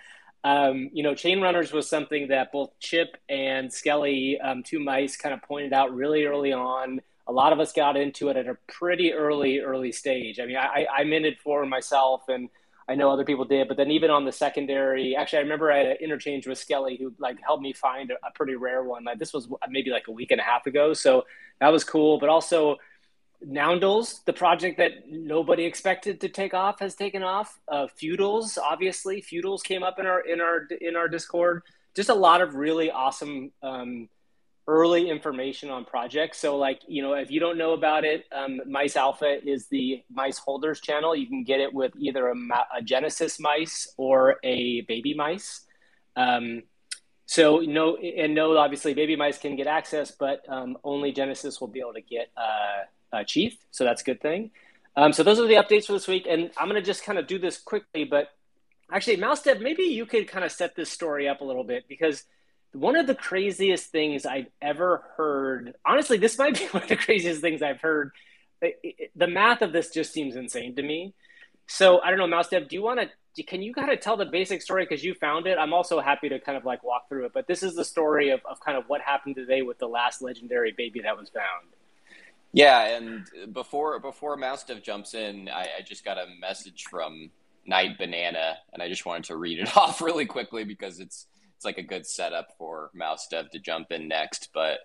Um, 0.43 0.89
you 0.93 1.03
know, 1.03 1.15
chain 1.15 1.41
runners 1.41 1.73
was 1.73 1.89
something 1.89 2.29
that 2.29 2.51
both 2.51 2.71
Chip 2.79 3.17
and 3.27 3.71
Skelly, 3.71 4.39
um, 4.39 4.63
two 4.63 4.79
mice, 4.79 5.17
kind 5.17 5.33
of 5.33 5.41
pointed 5.41 5.73
out 5.73 5.93
really 5.93 6.25
early 6.25 6.53
on. 6.53 7.01
A 7.27 7.31
lot 7.31 7.53
of 7.53 7.59
us 7.59 7.73
got 7.73 7.97
into 7.97 8.29
it 8.29 8.37
at 8.37 8.47
a 8.47 8.57
pretty 8.67 9.13
early, 9.13 9.59
early 9.59 9.91
stage. 9.91 10.39
I 10.39 10.45
mean, 10.45 10.57
I, 10.57 10.87
I'm 10.91 11.11
in 11.13 11.25
it 11.25 11.39
for 11.43 11.65
myself, 11.65 12.23
and 12.29 12.49
I 12.89 12.95
know 12.95 13.11
other 13.11 13.23
people 13.23 13.45
did, 13.45 13.67
but 13.67 13.77
then 13.77 13.91
even 13.91 14.09
on 14.09 14.25
the 14.25 14.31
secondary, 14.31 15.15
actually, 15.15 15.39
I 15.39 15.41
remember 15.43 15.71
I 15.71 15.77
had 15.77 15.85
an 15.85 15.97
interchange 16.01 16.47
with 16.47 16.57
Skelly 16.57 16.97
who 16.97 17.13
like 17.19 17.37
helped 17.45 17.61
me 17.61 17.71
find 17.71 18.09
a, 18.09 18.15
a, 18.25 18.31
pretty 18.33 18.55
rare 18.55 18.83
one. 18.83 19.03
Like 19.03 19.19
this 19.19 19.31
was 19.31 19.47
maybe 19.69 19.91
like 19.91 20.07
a 20.07 20.11
week 20.11 20.31
and 20.31 20.41
a 20.41 20.43
half 20.43 20.65
ago, 20.65 20.93
so 20.93 21.25
that 21.61 21.69
was 21.69 21.83
cool. 21.83 22.17
But 22.17 22.29
also, 22.29 22.77
Noundles, 23.41 24.21
the 24.25 24.33
project 24.33 24.79
that 24.79 25.07
nobody 25.07 25.65
expected 25.65 26.19
to 26.21 26.29
take 26.29 26.55
off, 26.55 26.79
has 26.79 26.95
taken 26.95 27.21
off. 27.21 27.59
Uh, 27.67 27.85
Feudals, 27.95 28.57
obviously, 28.57 29.21
Feudals 29.21 29.61
came 29.61 29.83
up 29.83 29.99
in 29.99 30.07
our 30.07 30.21
in 30.21 30.41
our 30.41 30.67
in 30.81 30.95
our 30.95 31.07
Discord. 31.07 31.61
Just 31.95 32.09
a 32.09 32.15
lot 32.15 32.41
of 32.41 32.55
really 32.55 32.89
awesome. 32.89 33.51
Um, 33.61 34.09
early 34.69 35.09
information 35.09 35.71
on 35.71 35.83
projects. 35.83 36.37
So, 36.37 36.55
like, 36.55 36.81
you 36.87 37.01
know, 37.01 37.13
if 37.13 37.31
you 37.31 37.39
don't 37.39 37.57
know 37.57 37.73
about 37.73 38.05
it, 38.05 38.25
um, 38.31 38.61
Mice 38.67 38.95
Alpha 38.95 39.39
is 39.43 39.65
the 39.65 40.03
mice 40.11 40.37
holders 40.37 40.79
channel. 40.79 41.15
You 41.15 41.25
can 41.25 41.43
get 41.43 41.59
it 41.59 41.73
with 41.73 41.91
either 41.97 42.27
a, 42.27 42.35
a 42.77 42.81
Genesis 42.83 43.39
mice 43.39 43.91
or 43.97 44.37
a 44.43 44.81
baby 44.81 45.15
mice. 45.15 45.61
Um, 46.15 46.61
so, 47.25 47.61
no, 47.61 47.97
and 47.97 48.35
no, 48.35 48.55
obviously, 48.57 48.93
baby 48.93 49.15
mice 49.15 49.39
can 49.39 49.55
get 49.55 49.65
access, 49.65 50.11
but 50.11 50.43
um, 50.47 50.77
only 50.83 51.11
Genesis 51.11 51.59
will 51.59 51.67
be 51.67 51.79
able 51.79 51.93
to 51.93 52.01
get 52.01 52.31
uh, 52.37 53.23
Chief. 53.23 53.57
So, 53.71 53.83
that's 53.83 54.03
a 54.03 54.05
good 54.05 54.21
thing. 54.21 54.51
Um, 54.95 55.13
so, 55.13 55.23
those 55.23 55.39
are 55.39 55.47
the 55.47 55.55
updates 55.55 55.87
for 55.87 55.93
this 55.93 56.07
week. 56.07 56.27
And 56.29 56.51
I'm 56.57 56.69
going 56.69 56.79
to 56.79 56.85
just 56.85 57.03
kind 57.03 57.17
of 57.17 57.25
do 57.25 57.39
this 57.39 57.57
quickly, 57.57 58.03
but 58.03 58.29
actually, 58.91 59.17
Mouse 59.17 59.41
Dev, 59.41 59.61
maybe 59.61 59.83
you 59.83 60.05
could 60.05 60.27
kind 60.27 60.45
of 60.45 60.51
set 60.51 60.75
this 60.75 60.91
story 60.91 61.27
up 61.27 61.41
a 61.41 61.43
little 61.43 61.63
bit 61.63 61.85
because– 61.89 62.23
one 62.73 62.95
of 62.95 63.07
the 63.07 63.15
craziest 63.15 63.91
things 63.91 64.25
I've 64.25 64.47
ever 64.61 65.03
heard. 65.17 65.75
Honestly, 65.85 66.17
this 66.17 66.37
might 66.37 66.57
be 66.57 66.65
one 66.71 66.83
of 66.83 66.89
the 66.89 66.95
craziest 66.95 67.41
things 67.41 67.61
I've 67.61 67.81
heard. 67.81 68.11
The 68.61 69.27
math 69.27 69.61
of 69.61 69.71
this 69.71 69.89
just 69.89 70.11
seems 70.11 70.35
insane 70.35 70.75
to 70.75 70.83
me. 70.83 71.13
So 71.67 72.01
I 72.01 72.09
don't 72.09 72.19
know, 72.19 72.27
Mouse 72.27 72.49
Dev, 72.49 72.67
do 72.67 72.75
you 72.75 72.81
want 72.81 72.99
to? 72.99 73.43
Can 73.43 73.61
you 73.61 73.73
kind 73.73 73.91
of 73.91 74.01
tell 74.01 74.17
the 74.17 74.25
basic 74.25 74.61
story 74.61 74.85
because 74.85 75.03
you 75.03 75.13
found 75.13 75.47
it? 75.47 75.57
I'm 75.57 75.71
also 75.71 76.01
happy 76.01 76.27
to 76.29 76.39
kind 76.39 76.57
of 76.57 76.65
like 76.65 76.83
walk 76.83 77.07
through 77.07 77.25
it. 77.25 77.31
But 77.33 77.47
this 77.47 77.63
is 77.63 77.75
the 77.75 77.85
story 77.85 78.31
of, 78.31 78.41
of 78.49 78.59
kind 78.59 78.77
of 78.77 78.85
what 78.87 79.01
happened 79.01 79.35
today 79.35 79.61
with 79.61 79.77
the 79.77 79.87
last 79.87 80.21
legendary 80.21 80.73
baby 80.75 81.01
that 81.01 81.17
was 81.17 81.29
found. 81.29 81.73
Yeah, 82.51 82.97
and 82.97 83.53
before 83.53 83.99
before 83.99 84.35
Mouse 84.35 84.63
Dev 84.63 84.81
jumps 84.81 85.13
in, 85.13 85.47
I, 85.47 85.67
I 85.77 85.81
just 85.85 86.03
got 86.03 86.17
a 86.17 86.25
message 86.41 86.85
from 86.89 87.29
Night 87.65 87.97
Banana, 87.97 88.57
and 88.73 88.81
I 88.81 88.89
just 88.89 89.05
wanted 89.05 89.25
to 89.25 89.37
read 89.37 89.59
it 89.59 89.77
off 89.77 90.01
really 90.01 90.25
quickly 90.25 90.63
because 90.63 90.99
it's 90.99 91.27
it's 91.59 91.65
like 91.65 91.77
a 91.77 91.83
good 91.83 92.05
setup 92.05 92.53
for 92.57 92.89
Mouse 92.93 93.27
Dev 93.27 93.49
to 93.49 93.59
jump 93.59 93.91
in 93.91 94.07
next. 94.07 94.47
But 94.53 94.79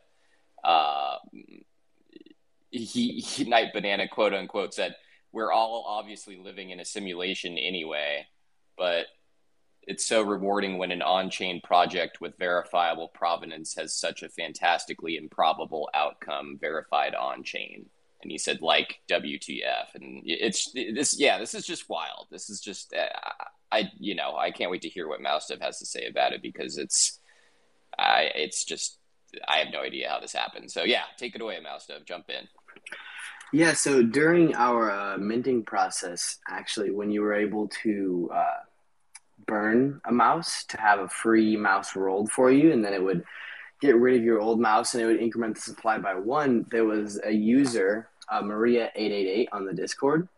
uh, 0.65 1.19
he, 2.73 3.21
he 3.21 3.45
Night 3.45 3.73
Banana 3.73 4.09
quote 4.09 4.35
unquote 4.35 4.75
said, 4.75 4.97
"We're 5.31 5.53
all 5.53 5.85
obviously 5.87 6.37
living 6.37 6.71
in 6.71 6.81
a 6.81 6.85
simulation 6.85 7.57
anyway, 7.57 8.27
but." 8.77 9.07
It's 9.87 10.07
so 10.07 10.23
rewarding 10.23 10.79
when 10.79 10.93
an 10.93 11.03
on 11.03 11.29
chain 11.29 11.61
project 11.63 12.19
with 12.19 12.39
verifiable 12.39 13.09
provenance 13.09 13.75
has 13.75 13.95
such 13.95 14.23
a 14.23 14.31
fantastically 14.31 15.19
improbable 15.19 15.91
outcome 15.93 16.57
verified 16.59 17.15
on 17.15 17.43
chain 17.43 17.85
and 18.25 18.33
he 18.33 18.39
said 18.39 18.61
like 18.61 19.01
WTF 19.09 19.95
and 19.95 20.23
it's 20.25 20.73
this 20.73 21.19
yeah 21.19 21.39
this 21.39 21.55
is 21.55 21.65
just 21.65 21.89
wild 21.89 22.27
this 22.31 22.51
is 22.51 22.61
just 22.61 22.93
uh, 22.93 23.07
I 23.71 23.91
you 23.99 24.15
know 24.15 24.37
I 24.37 24.51
can't 24.51 24.71
wait 24.71 24.83
to 24.83 24.89
hear 24.89 25.09
what 25.09 25.21
Mouse 25.21 25.47
Dev 25.47 25.61
has 25.61 25.79
to 25.79 25.87
say 25.87 26.07
about 26.07 26.33
it 26.33 26.43
because 26.43 26.79
it's 26.79 27.21
I 27.99 28.31
it's 28.35 28.65
just 28.65 28.99
I 29.47 29.59
have 29.59 29.73
no 29.73 29.81
idea 29.81 30.09
how 30.09 30.21
this 30.21 30.33
happened. 30.33 30.71
So 30.71 30.85
yeah, 30.85 31.03
take 31.17 31.35
it 31.35 31.41
away, 31.41 31.59
Mouse 31.61 31.87
Dev. 31.87 32.05
Jump 32.05 32.27
in. 32.29 32.49
Yeah. 33.53 33.73
So 33.73 34.03
during 34.03 34.55
our 34.55 34.91
uh, 34.91 35.19
minting 35.19 35.65
process, 35.65 36.39
actually, 36.49 36.91
when 36.91 37.11
you 37.11 37.23
were 37.23 37.35
able 37.35 37.69
to 37.83 38.31
uh, 38.35 38.61
burn 39.47 40.01
a 40.07 40.13
mouse 40.13 40.65
to 40.69 40.81
have 40.81 41.01
a 41.01 41.09
free 41.09 41.57
mouse 41.57 41.97
rolled 41.97 42.31
for 42.31 42.51
you, 42.51 42.73
and 42.73 42.85
then 42.85 42.95
it 42.95 43.03
would 43.03 43.25
get 43.81 43.97
rid 43.97 44.17
of 44.17 44.25
your 44.25 44.41
old 44.41 44.61
mouse 44.61 44.95
and 44.95 45.03
it 45.03 45.07
would 45.07 45.21
increment 45.21 45.57
the 45.57 45.61
supply 45.61 45.99
by 45.99 46.15
one. 46.15 46.65
There 46.71 46.85
was 46.85 47.21
a 47.25 47.33
user, 47.33 48.09
uh, 48.31 48.43
Maria 48.43 48.91
eight 48.95 49.13
eight 49.13 49.29
eight, 49.29 49.49
on 49.53 49.65
the 49.65 49.73
Discord 49.73 50.29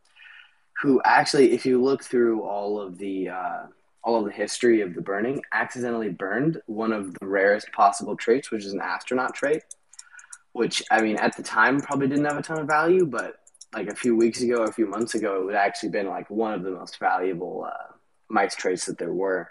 who 0.82 1.00
actually, 1.04 1.52
if 1.52 1.64
you 1.64 1.82
look 1.82 2.02
through 2.04 2.42
all 2.42 2.80
of 2.80 2.98
the 2.98 3.30
uh, 3.30 3.62
all 4.02 4.18
of 4.18 4.24
the 4.24 4.30
history 4.30 4.82
of 4.82 4.94
the 4.94 5.00
burning, 5.00 5.42
accidentally 5.52 6.10
burned 6.10 6.60
one 6.66 6.92
of 6.92 7.14
the 7.14 7.26
rarest 7.26 7.70
possible 7.72 8.16
traits, 8.16 8.50
which 8.50 8.64
is 8.64 8.72
an 8.72 8.80
astronaut 8.80 9.34
trait. 9.34 9.62
Which 10.52 10.82
I 10.90 11.02
mean, 11.02 11.16
at 11.16 11.36
the 11.36 11.42
time, 11.42 11.80
probably 11.80 12.08
didn't 12.08 12.24
have 12.24 12.38
a 12.38 12.42
ton 12.42 12.58
of 12.58 12.66
value, 12.66 13.06
but 13.06 13.36
like 13.74 13.88
a 13.88 13.94
few 13.94 14.16
weeks 14.16 14.40
ago, 14.42 14.64
a 14.64 14.72
few 14.72 14.86
months 14.86 15.14
ago, 15.14 15.40
it 15.40 15.44
would 15.44 15.54
actually 15.54 15.90
been 15.90 16.08
like 16.08 16.30
one 16.30 16.54
of 16.54 16.62
the 16.62 16.70
most 16.70 16.98
valuable 16.98 17.66
uh, 17.68 17.92
mice 18.28 18.54
traits 18.54 18.86
that 18.86 18.98
there 18.98 19.12
were. 19.12 19.48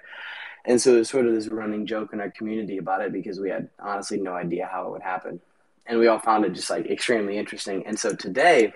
And 0.68 0.82
so 0.82 0.96
it 0.96 1.00
was 1.00 1.10
sort 1.10 1.28
of 1.28 1.36
this 1.36 1.48
running 1.48 1.86
joke 1.86 2.12
in 2.12 2.20
our 2.20 2.32
community 2.32 2.78
about 2.78 3.02
it 3.02 3.14
because 3.14 3.40
we 3.40 3.52
had 3.52 3.70
honestly 3.80 4.20
no 4.20 4.34
idea 4.34 4.68
how 4.72 4.88
it 4.88 4.92
would 4.92 5.04
happen. 5.04 5.40
And 5.88 6.00
we 6.00 6.08
all 6.08 6.20
found 6.20 6.46
it 6.46 6.54
just 6.54 6.70
like 6.70 6.88
extremely 6.88 7.38
interesting. 7.38 7.86
And 7.86 7.98
so 7.98 8.16
today, 8.16 8.74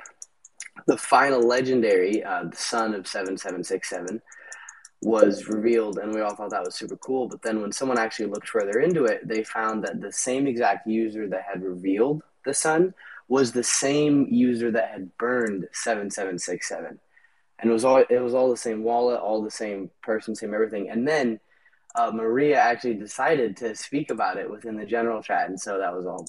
the 0.85 0.97
final 0.97 1.41
legendary, 1.41 2.23
uh, 2.23 2.45
the 2.45 2.55
son 2.55 2.93
of 2.93 3.07
7767, 3.07 4.21
was 5.01 5.47
revealed 5.47 5.97
and 5.97 6.13
we 6.13 6.19
all 6.19 6.35
thought 6.35 6.49
that 6.49 6.65
was 6.65 6.75
super 6.75 6.97
cool. 6.97 7.27
But 7.27 7.41
then 7.41 7.61
when 7.61 7.71
someone 7.71 7.97
actually 7.97 8.27
looked 8.27 8.49
further 8.49 8.79
into 8.79 9.05
it 9.05 9.27
they 9.27 9.43
found 9.43 9.83
that 9.83 10.01
the 10.01 10.11
same 10.11 10.45
exact 10.47 10.87
user 10.87 11.27
that 11.29 11.43
had 11.49 11.63
revealed 11.63 12.23
the 12.45 12.53
sun 12.53 12.93
was 13.27 13.51
the 13.51 13.63
same 13.63 14.27
user 14.29 14.71
that 14.71 14.89
had 14.89 15.15
burned 15.17 15.67
7767 15.71 16.99
and 17.59 17.69
it 17.69 17.73
was 17.73 17.85
all 17.85 18.03
it 18.09 18.21
was 18.21 18.33
all 18.33 18.49
the 18.49 18.57
same 18.57 18.83
wallet 18.83 19.21
all 19.21 19.41
the 19.41 19.51
same 19.51 19.89
person 20.01 20.35
same 20.35 20.53
everything. 20.53 20.89
And 20.89 21.07
then 21.07 21.39
uh, 21.95 22.11
maria 22.13 22.59
actually 22.59 22.95
decided 22.95 23.55
to 23.57 23.75
speak 23.75 24.11
about 24.11 24.37
it 24.37 24.49
within 24.49 24.75
the 24.75 24.85
general 24.85 25.23
chat. 25.23 25.47
And 25.47 25.59
so 25.59 25.77
that 25.77 25.95
was 25.95 26.05
all 26.05 26.27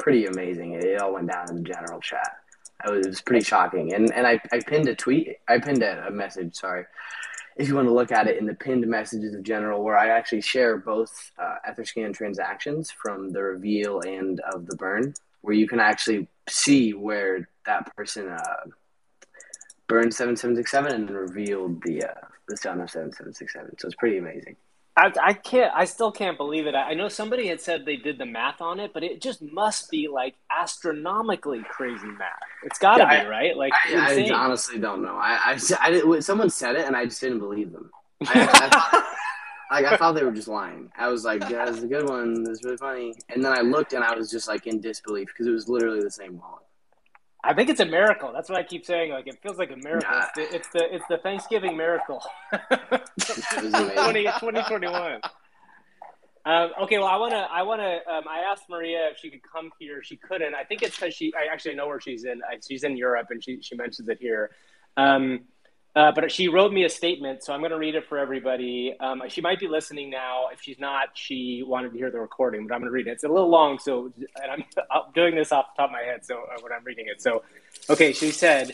pretty 0.00 0.26
amazing 0.26 0.72
it, 0.74 1.00
all 1.00 1.14
went 1.14 1.30
down 1.30 1.48
in 1.50 1.56
the 1.56 1.62
general 1.62 2.00
chat 2.00 2.38
it 2.84 2.90
was, 2.90 3.06
it 3.06 3.10
was 3.10 3.20
pretty 3.20 3.44
shocking 3.44 3.92
and 3.94 4.12
and 4.12 4.26
I, 4.26 4.40
I 4.52 4.60
pinned 4.60 4.88
a 4.88 4.94
tweet 4.94 5.36
i 5.48 5.58
pinned 5.58 5.82
a, 5.82 6.08
a 6.08 6.10
message 6.10 6.56
sorry 6.56 6.86
if 7.60 7.68
you 7.68 7.74
want 7.74 7.88
to 7.88 7.94
look 7.94 8.10
at 8.10 8.26
it 8.26 8.38
in 8.38 8.46
the 8.46 8.54
pinned 8.54 8.86
messages 8.86 9.34
of 9.34 9.42
general, 9.42 9.84
where 9.84 9.98
I 9.98 10.08
actually 10.08 10.40
share 10.40 10.78
both 10.78 11.30
uh, 11.38 11.56
Etherscan 11.68 12.14
transactions 12.14 12.90
from 12.90 13.32
the 13.32 13.42
reveal 13.42 14.00
and 14.00 14.40
of 14.40 14.66
the 14.66 14.76
burn, 14.76 15.12
where 15.42 15.54
you 15.54 15.68
can 15.68 15.78
actually 15.78 16.26
see 16.48 16.94
where 16.94 17.48
that 17.66 17.94
person 17.94 18.30
uh, 18.30 18.70
burned 19.88 20.14
7767 20.14 20.92
and 20.92 21.10
revealed 21.10 21.82
the 21.82 22.04
uh, 22.04 22.14
the 22.48 22.56
son 22.56 22.80
of 22.80 22.90
7767. 22.90 23.78
So 23.78 23.86
it's 23.86 23.94
pretty 23.96 24.16
amazing. 24.16 24.56
I, 24.96 25.12
I 25.22 25.32
can't. 25.32 25.72
I 25.74 25.84
still 25.84 26.10
can't 26.10 26.36
believe 26.36 26.66
it. 26.66 26.74
I 26.74 26.94
know 26.94 27.08
somebody 27.08 27.46
had 27.46 27.60
said 27.60 27.84
they 27.84 27.96
did 27.96 28.18
the 28.18 28.26
math 28.26 28.60
on 28.60 28.80
it, 28.80 28.92
but 28.92 29.04
it 29.04 29.22
just 29.22 29.40
must 29.40 29.90
be 29.90 30.08
like 30.08 30.34
astronomically 30.50 31.62
crazy 31.68 32.08
math. 32.08 32.30
It's 32.64 32.78
got 32.78 32.96
to 32.96 33.04
yeah, 33.04 33.22
be 33.22 33.28
right. 33.28 33.56
Like 33.56 33.72
I, 33.86 34.28
I, 34.28 34.30
honestly 34.32 34.78
don't 34.78 35.02
know. 35.02 35.14
I, 35.14 35.56
I, 35.56 36.02
I, 36.14 36.20
someone 36.20 36.50
said 36.50 36.74
it, 36.74 36.86
and 36.86 36.96
I 36.96 37.04
just 37.04 37.20
didn't 37.20 37.38
believe 37.38 37.72
them. 37.72 37.90
I, 38.26 38.42
I 38.42 38.68
thought, 38.68 39.04
like 39.70 39.86
I 39.86 39.96
thought 39.96 40.12
they 40.12 40.24
were 40.24 40.32
just 40.32 40.48
lying. 40.48 40.90
I 40.98 41.08
was 41.08 41.24
like, 41.24 41.48
"Yeah, 41.48 41.68
it's 41.68 41.82
a 41.82 41.86
good 41.86 42.08
one. 42.08 42.44
It's 42.48 42.64
really 42.64 42.76
funny." 42.76 43.14
And 43.28 43.44
then 43.44 43.56
I 43.56 43.60
looked, 43.60 43.92
and 43.92 44.02
I 44.02 44.14
was 44.14 44.28
just 44.30 44.48
like 44.48 44.66
in 44.66 44.80
disbelief 44.80 45.28
because 45.28 45.46
it 45.46 45.52
was 45.52 45.68
literally 45.68 46.00
the 46.00 46.10
same 46.10 46.38
wallet. 46.38 46.64
I 47.42 47.54
think 47.54 47.70
it's 47.70 47.80
a 47.80 47.86
miracle. 47.86 48.32
That's 48.32 48.50
what 48.50 48.58
I 48.58 48.62
keep 48.62 48.84
saying. 48.84 49.12
Like 49.12 49.26
it 49.26 49.38
feels 49.42 49.56
like 49.58 49.70
a 49.70 49.76
miracle. 49.76 50.10
Nah. 50.10 50.24
It's, 50.24 50.32
the, 50.34 50.54
it's, 50.54 50.68
the, 50.68 50.94
it's 50.94 51.04
the 51.08 51.18
Thanksgiving 51.18 51.76
miracle. 51.76 52.22
20, 52.50 52.60
2021. 54.24 55.20
Um, 56.44 56.70
okay, 56.82 56.98
well, 56.98 57.06
I 57.06 57.16
want 57.16 57.32
to. 57.32 57.36
I 57.36 57.62
want 57.62 57.80
to. 57.82 58.10
Um, 58.10 58.24
I 58.28 58.40
asked 58.50 58.64
Maria 58.70 59.08
if 59.10 59.18
she 59.18 59.30
could 59.30 59.42
come 59.42 59.70
here. 59.78 60.02
She 60.02 60.16
couldn't. 60.16 60.54
I 60.54 60.64
think 60.64 60.82
it's 60.82 60.98
because 60.98 61.14
she. 61.14 61.32
I 61.34 61.52
actually 61.52 61.74
know 61.74 61.86
where 61.86 62.00
she's 62.00 62.24
in. 62.24 62.40
She's 62.66 62.82
in 62.82 62.96
Europe, 62.96 63.26
and 63.30 63.44
she 63.44 63.60
she 63.60 63.76
mentions 63.76 64.08
it 64.08 64.18
here. 64.18 64.50
Um, 64.96 65.40
uh, 65.96 66.12
but 66.12 66.30
she 66.30 66.46
wrote 66.46 66.72
me 66.72 66.84
a 66.84 66.88
statement, 66.88 67.42
so 67.42 67.52
I'm 67.52 67.60
going 67.60 67.72
to 67.72 67.78
read 67.78 67.96
it 67.96 68.06
for 68.08 68.16
everybody. 68.16 68.94
Um, 69.00 69.22
she 69.28 69.40
might 69.40 69.58
be 69.58 69.66
listening 69.66 70.08
now. 70.08 70.46
If 70.52 70.62
she's 70.62 70.78
not, 70.78 71.08
she 71.14 71.64
wanted 71.66 71.90
to 71.92 71.98
hear 71.98 72.12
the 72.12 72.20
recording, 72.20 72.66
but 72.66 72.74
I'm 72.74 72.80
going 72.80 72.90
to 72.90 72.92
read 72.92 73.08
it. 73.08 73.12
It's 73.12 73.24
a 73.24 73.28
little 73.28 73.48
long, 73.48 73.80
so 73.80 74.12
and 74.40 74.52
I'm, 74.52 74.64
I'm 74.90 75.12
doing 75.14 75.34
this 75.34 75.50
off 75.50 75.74
the 75.74 75.82
top 75.82 75.90
of 75.90 75.92
my 75.92 76.02
head. 76.02 76.24
So 76.24 76.36
uh, 76.36 76.60
when 76.60 76.72
I'm 76.72 76.84
reading 76.84 77.06
it, 77.08 77.20
so 77.20 77.42
okay, 77.88 78.12
she 78.12 78.30
said, 78.30 78.72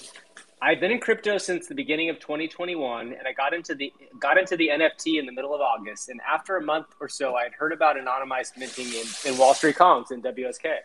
"I've 0.61 0.79
been 0.79 0.91
in 0.91 1.01
crypto 1.01 1.39
since 1.39 1.69
the 1.69 1.75
beginning 1.75 2.11
of 2.11 2.19
2021, 2.21 3.15
and 3.15 3.27
I 3.27 3.33
got 3.33 3.55
into 3.55 3.75
the 3.75 3.91
got 4.21 4.37
into 4.37 4.59
the 4.59 4.69
NFT 4.69 5.19
in 5.19 5.25
the 5.25 5.33
middle 5.33 5.55
of 5.55 5.63
August. 5.63 6.11
And 6.11 6.21
after 6.21 6.59
a 6.59 6.63
month 6.63 6.89
or 7.01 7.09
so, 7.09 7.35
I 7.35 7.45
had 7.45 7.53
heard 7.55 7.73
about 7.73 7.97
Anonymice 7.97 8.53
minting 8.59 8.89
in, 8.89 9.07
in 9.33 9.39
Wall 9.39 9.55
Street 9.55 9.77
Kongs 9.77 10.13
in 10.13 10.21
WSK. 10.21 10.77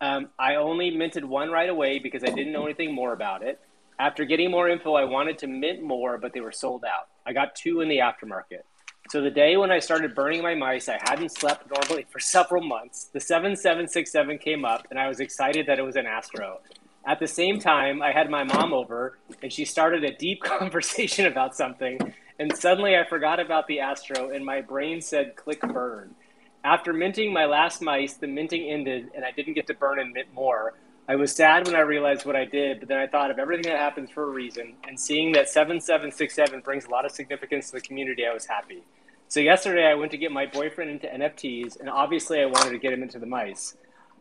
Um, 0.00 0.30
I 0.40 0.56
only 0.56 0.90
minted 0.90 1.24
one 1.24 1.50
right 1.50 1.68
away 1.68 2.00
because 2.00 2.24
I 2.24 2.30
didn't 2.30 2.52
know 2.52 2.64
anything 2.64 2.92
more 2.92 3.12
about 3.12 3.44
it." 3.44 3.60
After 4.02 4.24
getting 4.24 4.50
more 4.50 4.68
info, 4.68 4.94
I 4.94 5.04
wanted 5.04 5.38
to 5.38 5.46
mint 5.46 5.80
more, 5.80 6.18
but 6.18 6.32
they 6.32 6.40
were 6.40 6.50
sold 6.50 6.84
out. 6.84 7.06
I 7.24 7.32
got 7.32 7.54
two 7.54 7.82
in 7.82 7.88
the 7.88 7.98
aftermarket. 7.98 8.62
So 9.10 9.22
the 9.22 9.30
day 9.30 9.56
when 9.56 9.70
I 9.70 9.78
started 9.78 10.12
burning 10.12 10.42
my 10.42 10.56
mice, 10.56 10.88
I 10.88 10.98
hadn't 11.00 11.30
slept 11.30 11.70
normally 11.70 12.04
for 12.10 12.18
several 12.34 12.64
months. 12.64 13.04
The 13.12 13.20
7767 13.20 14.38
came 14.38 14.64
up, 14.64 14.88
and 14.90 14.98
I 14.98 15.06
was 15.06 15.20
excited 15.20 15.66
that 15.68 15.78
it 15.78 15.82
was 15.82 15.94
an 15.94 16.06
Astro. 16.06 16.58
At 17.06 17.20
the 17.20 17.28
same 17.28 17.60
time, 17.60 18.02
I 18.02 18.10
had 18.10 18.28
my 18.28 18.42
mom 18.42 18.72
over, 18.72 19.18
and 19.40 19.52
she 19.52 19.64
started 19.64 20.02
a 20.02 20.16
deep 20.16 20.42
conversation 20.42 21.26
about 21.26 21.54
something. 21.54 22.00
And 22.40 22.56
suddenly 22.56 22.96
I 22.96 23.08
forgot 23.08 23.38
about 23.38 23.68
the 23.68 23.78
Astro, 23.78 24.30
and 24.30 24.44
my 24.44 24.62
brain 24.62 25.00
said, 25.00 25.36
click 25.36 25.60
burn. 25.60 26.16
After 26.64 26.92
minting 26.92 27.32
my 27.32 27.44
last 27.44 27.80
mice, 27.80 28.14
the 28.14 28.26
minting 28.26 28.68
ended, 28.68 29.12
and 29.14 29.24
I 29.24 29.30
didn't 29.30 29.54
get 29.54 29.68
to 29.68 29.74
burn 29.74 30.00
and 30.00 30.12
mint 30.12 30.34
more. 30.34 30.74
I 31.08 31.16
was 31.16 31.34
sad 31.34 31.66
when 31.66 31.74
I 31.74 31.80
realized 31.80 32.24
what 32.24 32.36
I 32.36 32.44
did, 32.44 32.80
but 32.80 32.88
then 32.88 32.98
I 32.98 33.06
thought 33.06 33.30
of 33.30 33.38
everything 33.38 33.70
that 33.70 33.78
happens 33.78 34.10
for 34.10 34.24
a 34.24 34.30
reason. 34.30 34.74
And 34.86 34.98
seeing 34.98 35.32
that 35.32 35.48
7767 35.48 36.60
brings 36.60 36.84
a 36.84 36.90
lot 36.90 37.04
of 37.04 37.10
significance 37.10 37.66
to 37.66 37.72
the 37.72 37.80
community, 37.80 38.24
I 38.24 38.32
was 38.32 38.46
happy. 38.46 38.82
So 39.28 39.40
yesterday 39.40 39.86
I 39.86 39.94
went 39.94 40.12
to 40.12 40.18
get 40.18 40.30
my 40.30 40.46
boyfriend 40.46 40.90
into 40.90 41.06
NFTs, 41.06 41.80
and 41.80 41.88
obviously 41.90 42.40
I 42.40 42.46
wanted 42.46 42.70
to 42.70 42.78
get 42.78 42.92
him 42.92 43.02
into 43.02 43.18
the 43.18 43.26
mice. 43.26 43.76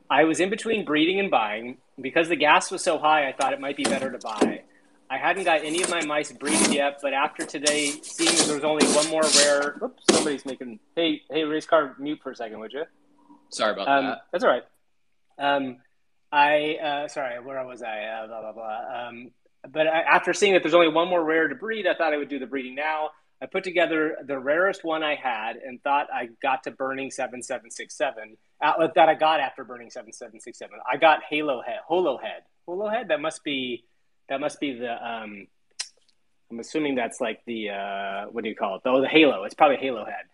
I 0.09 0.23
was 0.23 0.39
in 0.39 0.49
between 0.49 0.83
breeding 0.83 1.19
and 1.19 1.29
buying. 1.29 1.77
Because 2.01 2.29
the 2.29 2.35
gas 2.35 2.71
was 2.71 2.83
so 2.83 2.97
high, 2.97 3.27
I 3.27 3.33
thought 3.33 3.53
it 3.53 3.59
might 3.59 3.77
be 3.77 3.83
better 3.83 4.11
to 4.11 4.17
buy. 4.17 4.63
I 5.09 5.17
hadn't 5.17 5.43
got 5.43 5.63
any 5.63 5.83
of 5.83 5.89
my 5.89 6.03
mice 6.05 6.31
breeded 6.31 6.73
yet, 6.73 6.99
but 7.01 7.13
after 7.13 7.45
today, 7.45 7.91
seeing 8.01 8.33
that 8.35 8.45
there 8.45 8.55
was 8.55 8.63
only 8.63 8.85
one 8.87 9.09
more 9.09 9.23
rare. 9.37 9.77
Oops, 9.83 10.03
somebody's 10.09 10.45
making. 10.45 10.79
Hey, 10.95 11.21
hey, 11.29 11.43
race 11.43 11.65
car, 11.65 11.95
mute 11.99 12.19
for 12.23 12.31
a 12.31 12.35
second, 12.35 12.59
would 12.59 12.71
you? 12.71 12.85
Sorry 13.49 13.73
about 13.73 13.87
um, 13.87 14.05
that. 14.05 14.21
That's 14.31 14.43
all 14.43 14.49
right. 14.49 14.63
Um, 15.37 15.77
I 16.31 16.75
uh, 16.75 17.07
sorry, 17.07 17.39
where 17.41 17.65
was 17.65 17.81
I? 17.81 18.03
Uh, 18.03 18.27
blah 18.27 18.41
blah 18.41 18.53
blah. 18.53 19.07
Um, 19.07 19.31
but 19.69 19.87
I, 19.87 20.01
after 20.01 20.33
seeing 20.33 20.53
that 20.53 20.63
there's 20.63 20.73
only 20.73 20.87
one 20.87 21.07
more 21.07 21.23
rare 21.23 21.47
to 21.47 21.55
breed, 21.55 21.85
I 21.87 21.93
thought 21.93 22.13
I 22.13 22.17
would 22.17 22.29
do 22.29 22.39
the 22.39 22.47
breeding 22.47 22.75
now. 22.75 23.09
I 23.41 23.47
put 23.47 23.63
together 23.63 24.17
the 24.25 24.37
rarest 24.37 24.83
one 24.83 25.03
I 25.03 25.15
had 25.15 25.55
and 25.55 25.81
thought 25.81 26.07
I 26.13 26.29
got 26.43 26.63
to 26.63 26.71
burning 26.71 27.09
7767 27.09 28.37
uh, 28.61 28.87
that 28.93 29.09
I 29.09 29.15
got 29.15 29.39
after 29.39 29.63
burning 29.63 29.89
7767. 29.89 30.77
I 30.91 30.97
got 30.97 31.21
Halo 31.27 31.61
Head, 31.61 31.79
Holo 31.87 32.17
Head, 32.17 32.43
Holo 32.67 32.87
Head. 32.87 33.07
That 33.07 33.19
must 33.19 33.43
be 33.43 33.83
that 34.29 34.39
must 34.39 34.59
be 34.59 34.73
the. 34.73 34.91
Um, 34.91 35.47
I'm 36.51 36.59
assuming 36.59 36.95
that's 36.95 37.21
like 37.21 37.41
the 37.45 37.69
uh, 37.69 38.25
what 38.31 38.43
do 38.43 38.49
you 38.49 38.55
call 38.55 38.75
it? 38.75 38.81
Oh, 38.85 39.01
the 39.01 39.07
Halo. 39.07 39.43
It's 39.43 39.55
probably 39.55 39.77
Halo 39.77 40.05
Head. 40.05 40.25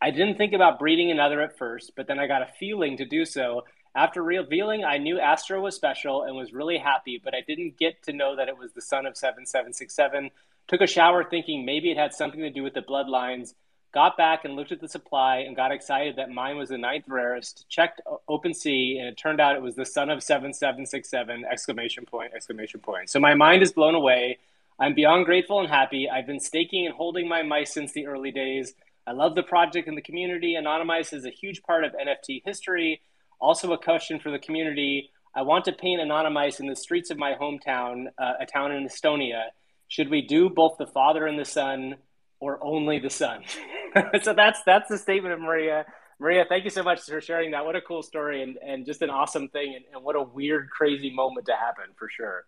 I 0.00 0.10
didn't 0.10 0.36
think 0.36 0.52
about 0.52 0.78
breeding 0.78 1.10
another 1.10 1.40
at 1.40 1.56
first, 1.56 1.92
but 1.96 2.06
then 2.06 2.18
I 2.18 2.26
got 2.26 2.42
a 2.42 2.48
feeling 2.58 2.96
to 2.98 3.04
do 3.04 3.24
so 3.24 3.62
after 3.94 4.22
revealing, 4.22 4.84
I 4.84 4.98
knew 4.98 5.20
Astro 5.20 5.60
was 5.60 5.76
special 5.76 6.22
and 6.22 6.34
was 6.34 6.52
really 6.52 6.78
happy, 6.78 7.20
but 7.22 7.34
I 7.34 7.42
didn't 7.46 7.76
get 7.76 8.02
to 8.04 8.12
know 8.12 8.34
that 8.34 8.48
it 8.48 8.58
was 8.58 8.72
the 8.72 8.80
son 8.80 9.06
of 9.06 9.16
7767. 9.16 10.30
Took 10.66 10.80
a 10.80 10.86
shower 10.86 11.22
thinking 11.22 11.64
maybe 11.64 11.92
it 11.92 11.96
had 11.96 12.12
something 12.12 12.40
to 12.40 12.50
do 12.50 12.64
with 12.64 12.74
the 12.74 12.82
bloodlines. 12.82 13.54
Got 13.92 14.16
back 14.16 14.44
and 14.44 14.56
looked 14.56 14.72
at 14.72 14.80
the 14.80 14.88
supply 14.88 15.38
and 15.38 15.54
got 15.54 15.70
excited 15.70 16.16
that 16.16 16.28
mine 16.28 16.56
was 16.56 16.70
the 16.70 16.78
ninth 16.78 17.04
rarest. 17.06 17.66
Checked 17.68 18.00
OpenSea 18.28 18.98
and 18.98 19.06
it 19.06 19.16
turned 19.16 19.40
out 19.40 19.54
it 19.54 19.62
was 19.62 19.76
the 19.76 19.84
son 19.84 20.10
of 20.10 20.24
7767! 20.24 21.44
Exclamation 21.48 22.04
point! 22.04 22.32
Exclamation 22.34 22.80
point! 22.80 23.10
So 23.10 23.20
my 23.20 23.34
mind 23.34 23.62
is 23.62 23.72
blown 23.72 23.94
away. 23.94 24.38
I'm 24.80 24.94
beyond 24.94 25.26
grateful 25.26 25.60
and 25.60 25.68
happy. 25.68 26.10
I've 26.10 26.26
been 26.26 26.40
staking 26.40 26.84
and 26.84 26.94
holding 26.96 27.28
my 27.28 27.44
mice 27.44 27.72
since 27.72 27.92
the 27.92 28.08
early 28.08 28.32
days. 28.32 28.74
I 29.06 29.12
love 29.12 29.36
the 29.36 29.44
project 29.44 29.86
and 29.86 29.96
the 29.96 30.02
community. 30.02 30.56
Anonymice 30.56 31.12
is 31.12 31.24
a 31.24 31.30
huge 31.30 31.62
part 31.62 31.84
of 31.84 31.92
NFT 31.92 32.42
history 32.44 33.00
also, 33.44 33.72
a 33.74 33.78
question 33.78 34.18
for 34.18 34.30
the 34.30 34.38
community. 34.38 35.10
I 35.34 35.42
want 35.42 35.66
to 35.66 35.72
paint 35.72 36.00
Anonymice 36.00 36.60
in 36.60 36.66
the 36.66 36.74
streets 36.74 37.10
of 37.10 37.18
my 37.18 37.34
hometown, 37.34 38.06
uh, 38.18 38.32
a 38.40 38.46
town 38.46 38.72
in 38.72 38.86
Estonia. 38.86 39.42
Should 39.88 40.08
we 40.08 40.22
do 40.22 40.48
both 40.48 40.78
the 40.78 40.86
father 40.86 41.26
and 41.26 41.38
the 41.38 41.44
son, 41.44 41.96
or 42.40 42.58
only 42.64 42.98
the 43.00 43.10
son? 43.10 43.42
so 44.22 44.32
that's 44.32 44.62
that's 44.64 44.88
the 44.88 44.96
statement 44.96 45.34
of 45.34 45.40
Maria. 45.40 45.84
Maria, 46.18 46.46
thank 46.48 46.64
you 46.64 46.70
so 46.70 46.82
much 46.82 47.02
for 47.02 47.20
sharing 47.20 47.50
that. 47.50 47.66
What 47.66 47.76
a 47.76 47.82
cool 47.82 48.02
story 48.02 48.42
and, 48.42 48.56
and 48.66 48.86
just 48.86 49.02
an 49.02 49.10
awesome 49.10 49.48
thing, 49.48 49.74
and, 49.74 49.84
and 49.92 50.02
what 50.02 50.16
a 50.16 50.22
weird, 50.22 50.70
crazy 50.70 51.12
moment 51.12 51.44
to 51.46 51.52
happen 51.52 51.84
for 51.98 52.08
sure. 52.08 52.46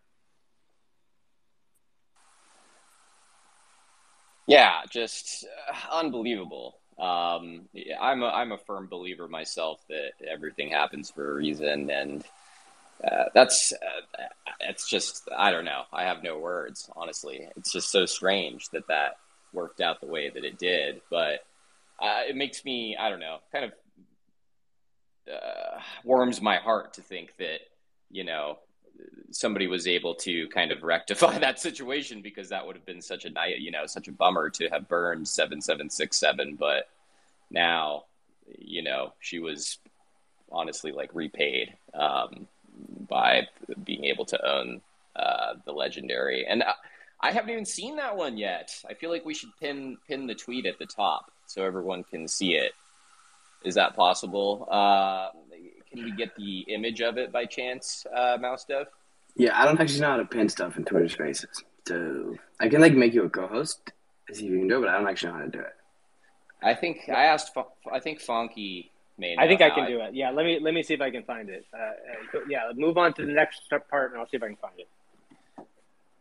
Yeah, 4.46 4.80
just 4.90 5.44
uh, 5.68 5.96
unbelievable. 5.98 6.78
Um, 6.98 7.68
I'm 8.00 8.22
a, 8.22 8.28
I'm 8.28 8.52
a 8.52 8.58
firm 8.58 8.86
believer 8.86 9.28
myself 9.28 9.80
that 9.88 10.12
everything 10.26 10.70
happens 10.70 11.10
for 11.10 11.30
a 11.30 11.34
reason, 11.34 11.90
and 11.90 12.24
uh, 13.04 13.24
that's 13.34 13.72
uh, 13.72 14.22
it's 14.60 14.88
just 14.88 15.28
I 15.36 15.50
don't 15.50 15.66
know. 15.66 15.82
I 15.92 16.04
have 16.04 16.22
no 16.22 16.38
words, 16.38 16.90
honestly. 16.96 17.46
It's 17.56 17.72
just 17.72 17.90
so 17.90 18.06
strange 18.06 18.70
that 18.70 18.86
that 18.88 19.18
worked 19.52 19.80
out 19.80 20.00
the 20.00 20.06
way 20.06 20.30
that 20.30 20.44
it 20.44 20.58
did, 20.58 21.02
but 21.10 21.44
uh, 22.00 22.22
it 22.28 22.36
makes 22.36 22.64
me 22.64 22.96
I 22.98 23.10
don't 23.10 23.20
know, 23.20 23.38
kind 23.52 23.66
of 23.66 23.72
uh, 25.32 25.80
warms 26.04 26.40
my 26.40 26.56
heart 26.56 26.94
to 26.94 27.02
think 27.02 27.36
that 27.38 27.60
you 28.10 28.24
know 28.24 28.58
somebody 29.30 29.66
was 29.66 29.86
able 29.86 30.14
to 30.14 30.48
kind 30.48 30.72
of 30.72 30.82
rectify 30.82 31.38
that 31.40 31.60
situation 31.60 32.22
because 32.22 32.48
that 32.48 32.66
would 32.66 32.76
have 32.76 32.86
been 32.86 33.02
such 33.02 33.24
a 33.24 33.30
night, 33.30 33.58
you 33.58 33.70
know, 33.70 33.86
such 33.86 34.08
a 34.08 34.12
bummer 34.12 34.50
to 34.50 34.68
have 34.68 34.88
burned 34.88 35.28
seven 35.28 35.60
seven 35.60 35.90
six 35.90 36.16
seven. 36.16 36.56
But 36.56 36.88
now, 37.50 38.04
you 38.58 38.82
know, 38.82 39.12
she 39.20 39.38
was 39.38 39.78
honestly 40.50 40.92
like 40.92 41.10
repaid 41.14 41.74
um, 41.94 42.46
by 43.08 43.48
being 43.84 44.04
able 44.04 44.24
to 44.26 44.46
own 44.46 44.80
uh, 45.14 45.54
the 45.64 45.72
legendary. 45.72 46.46
And 46.46 46.62
I, 47.20 47.32
haven't 47.32 47.50
even 47.50 47.64
seen 47.64 47.96
that 47.96 48.16
one 48.16 48.36
yet. 48.36 48.82
I 48.88 48.94
feel 48.94 49.10
like 49.10 49.24
we 49.24 49.34
should 49.34 49.50
pin 49.60 49.96
pin 50.06 50.26
the 50.26 50.34
tweet 50.34 50.66
at 50.66 50.78
the 50.78 50.86
top 50.86 51.30
so 51.46 51.64
everyone 51.64 52.04
can 52.04 52.28
see 52.28 52.54
it. 52.54 52.72
Is 53.64 53.74
that 53.74 53.96
possible? 53.96 54.68
Uh, 54.70 55.30
can 55.96 56.04
we 56.04 56.12
get 56.12 56.34
the 56.36 56.60
image 56.68 57.00
of 57.00 57.16
it 57.16 57.32
by 57.32 57.46
chance, 57.46 58.06
uh, 58.14 58.36
Mouse 58.40 58.64
Dev? 58.64 58.86
Yeah, 59.34 59.60
I 59.60 59.64
don't 59.64 59.80
actually 59.80 60.00
know 60.00 60.10
how 60.10 60.16
to 60.18 60.24
pin 60.24 60.48
stuff 60.48 60.76
in 60.76 60.84
Twitter 60.84 61.08
Spaces, 61.08 61.64
so 61.86 62.36
I 62.60 62.68
can 62.68 62.80
like 62.80 62.94
make 62.94 63.14
you 63.14 63.24
a 63.24 63.30
co-host, 63.30 63.92
see 64.32 64.46
if 64.46 64.52
you 64.52 64.58
can 64.58 64.68
do 64.68 64.78
it, 64.78 64.80
but 64.80 64.88
I 64.88 64.98
don't 64.98 65.08
actually 65.08 65.32
know 65.32 65.38
how 65.38 65.44
to 65.44 65.50
do 65.50 65.60
it. 65.60 65.74
I 66.62 66.74
think 66.74 67.08
I 67.08 67.24
asked. 67.26 67.52
I 67.92 68.00
think 68.00 68.20
Funky 68.20 68.90
made. 69.18 69.38
I 69.38 69.46
think 69.46 69.60
I 69.60 69.70
can 69.70 69.86
do 69.86 70.00
it. 70.00 70.14
Yeah, 70.14 70.30
let 70.30 70.46
me 70.46 70.58
let 70.60 70.72
me 70.72 70.82
see 70.82 70.94
if 70.94 71.00
I 71.00 71.10
can 71.10 71.22
find 71.24 71.50
it. 71.50 71.66
Uh, 71.72 72.38
uh 72.38 72.40
yeah, 72.48 72.72
move 72.74 72.96
on 72.96 73.12
to 73.14 73.26
the 73.26 73.32
next 73.32 73.62
part, 73.90 74.12
and 74.12 74.20
I'll 74.20 74.28
see 74.28 74.38
if 74.38 74.42
I 74.42 74.48
can 74.48 74.56
find 74.56 74.74
it. 74.78 74.88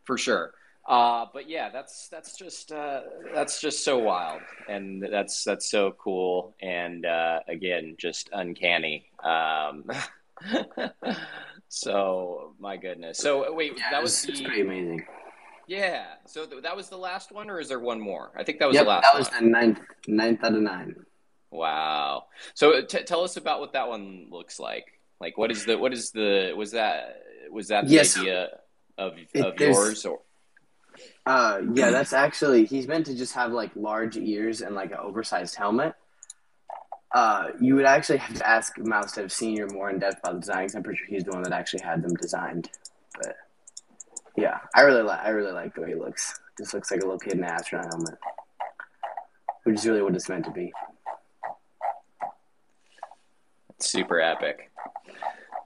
For 0.04 0.18
sure. 0.18 0.54
Uh, 0.86 1.26
but 1.34 1.50
yeah, 1.50 1.70
that's 1.70 2.10
that's 2.10 2.38
just 2.38 2.72
uh, 2.72 3.02
that's 3.34 3.60
just 3.60 3.84
so 3.84 3.98
wild, 3.98 4.42
and 4.70 5.02
that's 5.02 5.44
that's 5.44 5.70
so 5.70 5.92
cool, 5.98 6.56
and 6.62 7.08
uh, 7.08 7.40
again, 7.48 7.96
just 7.98 8.30
uncanny. 8.32 9.10
Um, 9.24 9.90
so 11.70 12.54
my 12.60 12.78
goodness. 12.78 13.18
So 13.18 13.52
wait, 13.54 13.74
yeah, 13.78 13.92
that 13.92 14.02
was 14.04 14.22
the, 14.22 14.44
pretty 14.44 14.62
amazing. 14.62 15.06
Yeah. 15.68 16.06
So 16.26 16.46
th- 16.46 16.62
that 16.62 16.76
was 16.76 16.90
the 16.90 16.98
last 16.98 17.32
one, 17.32 17.50
or 17.50 17.60
is 17.60 17.70
there 17.70 17.80
one 17.80 18.00
more? 18.00 18.32
I 18.38 18.44
think 18.44 18.60
that 18.60 18.68
was 18.68 18.76
yep, 18.76 18.86
the 18.86 18.90
last. 18.90 19.04
One. 19.06 19.14
That 19.14 19.20
was 19.20 19.32
one. 19.32 19.44
the 19.44 19.50
ninth 19.50 19.80
ninth 20.08 20.44
out 20.44 20.54
of 20.54 20.62
nine. 20.62 20.96
Wow. 21.50 22.26
So 22.54 22.84
t- 22.84 23.04
tell 23.04 23.24
us 23.24 23.38
about 23.38 23.60
what 23.60 23.74
that 23.74 23.88
one 23.88 24.28
looks 24.30 24.60
like. 24.60 25.00
Like, 25.20 25.38
what 25.38 25.52
is 25.52 25.66
the 25.66 25.78
what 25.78 25.94
is 25.94 26.12
the 26.12 26.54
was 26.56 26.72
that 26.72 27.24
was 27.52 27.70
that 27.70 27.88
the 27.88 27.94
yes. 27.94 28.18
idea 28.18 28.50
of 28.98 29.14
of 29.36 29.60
yours 29.60 30.06
or? 30.06 30.20
Uh, 31.26 31.62
yeah, 31.74 31.90
that's 31.90 32.14
actually 32.14 32.66
he's 32.66 32.88
meant 32.88 33.06
to 33.08 33.16
just 33.16 33.34
have 33.34 33.52
like 33.52 33.72
large 33.76 34.16
ears 34.18 34.62
and 34.62 34.76
like 34.76 34.92
an 34.92 34.98
oversized 34.98 35.56
helmet. 35.56 35.96
Uh, 37.14 37.48
you 37.60 37.76
would 37.76 37.86
actually 37.86 38.18
have 38.18 38.36
to 38.38 38.48
ask 38.48 38.78
Mouse 38.78 39.14
Dev 39.14 39.32
Senior 39.32 39.68
more 39.68 39.90
in 39.90 40.00
depth 40.00 40.20
about 40.20 40.34
the 40.34 40.40
design. 40.42 40.70
I'm 40.76 40.84
pretty 40.84 40.98
sure 40.98 41.08
he's 41.08 41.24
the 41.24 41.32
one 41.32 41.44
that 41.44 41.54
actually 41.54 41.82
had 41.84 42.04
them 42.04 42.14
designed. 42.16 42.70
But 43.18 43.36
yeah, 44.36 44.60
I 44.76 44.82
really 44.82 45.02
like 45.02 45.20
I 45.20 45.30
really 45.30 45.54
like 45.54 45.74
the 45.74 45.82
way 45.82 45.90
he 45.90 45.96
looks. 45.96 46.40
Just 46.58 46.74
looks 46.74 46.92
like 46.92 47.02
a 47.02 47.06
little 47.06 47.20
kid 47.20 47.34
in 47.34 47.44
an 47.44 47.46
astronaut 47.46 47.88
helmet, 47.88 48.18
which 49.64 49.76
is 49.78 49.88
really 49.88 50.02
what 50.02 50.16
it's 50.16 50.30
meant 50.30 50.46
to 50.46 50.52
be. 50.52 50.72
super 53.80 54.20
epic. 54.20 54.72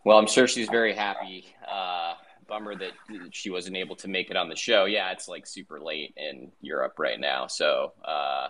Well, 0.05 0.17
I'm 0.17 0.27
sure 0.27 0.47
she's 0.47 0.69
very 0.69 0.93
happy. 0.93 1.45
Uh, 1.67 2.13
bummer 2.49 2.75
that 2.75 2.91
she 3.31 3.49
wasn't 3.49 3.77
able 3.77 3.95
to 3.97 4.07
make 4.07 4.29
it 4.29 4.35
on 4.35 4.49
the 4.49 4.55
show. 4.55 4.85
Yeah, 4.85 5.11
it's 5.11 5.27
like 5.27 5.45
super 5.45 5.79
late 5.79 6.13
in 6.17 6.51
Europe 6.61 6.95
right 6.97 7.19
now, 7.19 7.47
so 7.47 7.93
uh, 8.03 8.47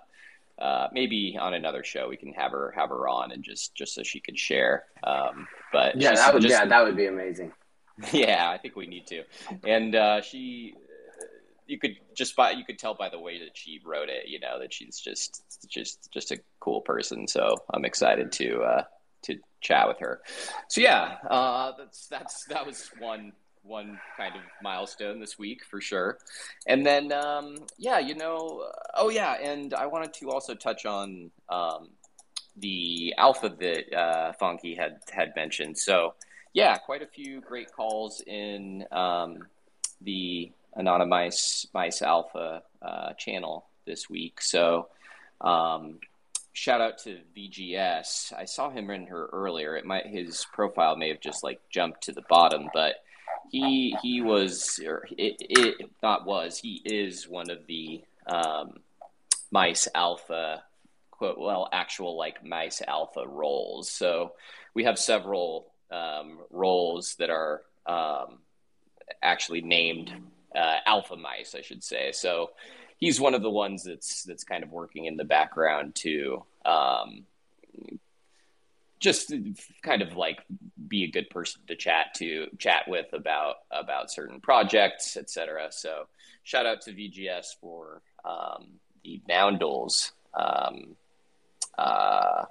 uh, 0.59 0.87
maybe 0.91 1.37
on 1.39 1.53
another 1.53 1.83
show 1.83 2.09
we 2.09 2.17
can 2.17 2.33
have 2.33 2.51
her 2.51 2.73
have 2.75 2.89
her 2.89 3.07
on 3.07 3.31
and 3.31 3.43
just 3.43 3.75
just 3.75 3.93
so 3.93 4.03
she 4.03 4.19
could 4.19 4.37
share. 4.37 4.85
Um, 5.03 5.47
but 5.71 5.95
yeah, 5.95 6.15
that 6.15 6.33
would 6.33 6.41
just, 6.41 6.51
yeah 6.51 6.65
that 6.65 6.83
would 6.83 6.97
be 6.97 7.05
amazing. 7.05 7.51
Yeah, 8.11 8.49
I 8.49 8.57
think 8.57 8.75
we 8.75 8.87
need 8.87 9.07
to. 9.07 9.23
And 9.65 9.93
uh, 9.93 10.21
she, 10.21 10.75
you 11.67 11.77
could 11.77 11.97
just 12.15 12.35
by 12.35 12.51
you 12.51 12.63
could 12.63 12.79
tell 12.79 12.93
by 12.93 13.09
the 13.09 13.19
way 13.19 13.39
that 13.39 13.57
she 13.57 13.81
wrote 13.85 14.09
it, 14.09 14.27
you 14.27 14.39
know, 14.39 14.59
that 14.59 14.73
she's 14.73 14.99
just 14.99 15.43
just 15.67 16.09
just 16.11 16.31
a 16.31 16.39
cool 16.59 16.81
person. 16.81 17.27
So 17.27 17.57
I'm 17.73 17.85
excited 17.85 18.31
to 18.33 18.61
uh, 18.61 18.83
to 19.23 19.37
chat 19.61 19.87
with 19.87 19.99
her. 19.99 20.21
So 20.69 20.81
yeah, 20.81 21.17
uh, 21.29 21.73
that's 21.77 22.07
that's 22.07 22.45
that 22.45 22.65
was 22.65 22.89
one 22.99 23.33
one 23.63 23.99
kind 24.17 24.35
of 24.35 24.41
milestone 24.61 25.19
this 25.19 25.37
week 25.37 25.63
for 25.63 25.81
sure. 25.81 26.17
And 26.67 26.85
then 26.85 27.11
um, 27.11 27.57
yeah, 27.77 27.99
you 27.99 28.15
know, 28.15 28.65
oh 28.95 29.09
yeah, 29.09 29.33
and 29.33 29.73
I 29.73 29.85
wanted 29.85 30.13
to 30.15 30.29
also 30.29 30.55
touch 30.55 30.85
on 30.85 31.31
um, 31.49 31.89
the 32.57 33.13
alpha 33.17 33.49
that 33.49 33.95
uh, 33.95 34.33
had 34.77 34.99
had 35.11 35.35
mentioned. 35.35 35.77
So 35.77 36.15
yeah, 36.53 36.77
quite 36.77 37.01
a 37.01 37.07
few 37.07 37.41
great 37.41 37.71
calls 37.71 38.21
in 38.25 38.85
um, 38.91 39.39
the 40.01 40.51
Anonymous 40.75 41.67
Mice 41.73 42.01
Alpha 42.01 42.63
uh, 42.81 43.13
channel 43.13 43.67
this 43.85 44.09
week. 44.09 44.41
So 44.41 44.87
um, 45.41 45.99
shout 46.53 46.81
out 46.81 46.97
to 46.99 47.19
VGS. 47.35 48.33
I 48.33 48.45
saw 48.45 48.69
him 48.69 48.89
in 48.89 49.07
her 49.07 49.27
earlier. 49.31 49.75
It 49.75 49.85
might 49.85 50.07
his 50.07 50.45
profile 50.53 50.95
may 50.95 51.09
have 51.09 51.21
just 51.21 51.43
like 51.43 51.59
jumped 51.69 52.03
to 52.03 52.11
the 52.11 52.23
bottom, 52.29 52.69
but 52.73 52.95
he 53.49 53.95
he 54.01 54.21
was 54.21 54.79
or 54.85 55.07
it, 55.17 55.37
it 55.39 55.89
not 56.01 56.25
was 56.25 56.59
he 56.59 56.81
is 56.85 57.27
one 57.27 57.49
of 57.49 57.65
the 57.67 58.01
um, 58.25 58.79
mice 59.51 59.87
alpha 59.93 60.63
quote 61.11 61.37
well 61.37 61.67
actual 61.71 62.17
like 62.17 62.43
mice 62.45 62.81
alpha 62.87 63.27
roles. 63.27 63.89
So 63.89 64.33
we 64.73 64.83
have 64.85 64.97
several 64.97 65.67
um, 65.91 66.39
roles 66.51 67.15
that 67.15 67.29
are 67.29 67.61
um, 67.85 68.39
actually 69.21 69.61
named 69.61 70.11
uh, 70.55 70.77
alpha 70.85 71.15
mice, 71.15 71.55
I 71.55 71.61
should 71.61 71.83
say. 71.83 72.11
So 72.11 72.51
he's 72.97 73.19
one 73.19 73.33
of 73.33 73.41
the 73.41 73.49
ones 73.49 73.83
that's 73.83 74.23
that's 74.23 74.43
kind 74.43 74.63
of 74.63 74.71
working 74.71 75.05
in 75.05 75.17
the 75.17 75.25
background 75.25 75.95
to 75.95 76.43
um, 76.65 77.25
just 78.99 79.33
kind 79.81 80.01
of 80.01 80.15
like 80.15 80.39
be 80.87 81.03
a 81.03 81.11
good 81.11 81.29
person 81.29 81.61
to 81.67 81.75
chat 81.75 82.13
to 82.15 82.47
chat 82.57 82.83
with 82.87 83.11
about 83.13 83.55
about 83.71 84.11
certain 84.11 84.39
projects, 84.41 85.15
etc. 85.17 85.67
So 85.71 86.07
shout 86.43 86.65
out 86.65 86.81
to 86.81 86.91
VGS 86.91 87.59
for 87.61 88.01
um, 88.25 88.67
the 89.03 89.21
Noundles 89.27 90.11
um, 90.33 90.95
uh, 91.77 92.45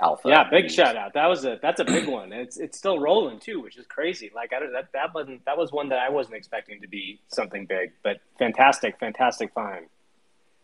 alpha. 0.00 0.28
Yeah, 0.28 0.48
big 0.50 0.70
shout 0.70 0.96
out. 0.96 1.14
That 1.14 1.26
was 1.26 1.44
a 1.44 1.58
that's 1.60 1.80
a 1.80 1.84
big 1.84 2.08
one. 2.08 2.32
It's 2.32 2.58
it's 2.58 2.76
still 2.76 2.98
rolling 2.98 3.38
too, 3.38 3.60
which 3.60 3.76
is 3.76 3.86
crazy. 3.86 4.30
Like 4.34 4.52
I 4.52 4.60
don't 4.60 4.72
that 4.72 4.88
that 4.92 5.14
wasn't 5.14 5.44
that 5.44 5.56
was 5.56 5.72
one 5.72 5.88
that 5.90 5.98
I 5.98 6.08
wasn't 6.10 6.36
expecting 6.36 6.80
to 6.80 6.88
be 6.88 7.20
something 7.28 7.66
big, 7.66 7.92
but 8.02 8.18
fantastic, 8.38 8.98
fantastic 8.98 9.52
find. 9.52 9.86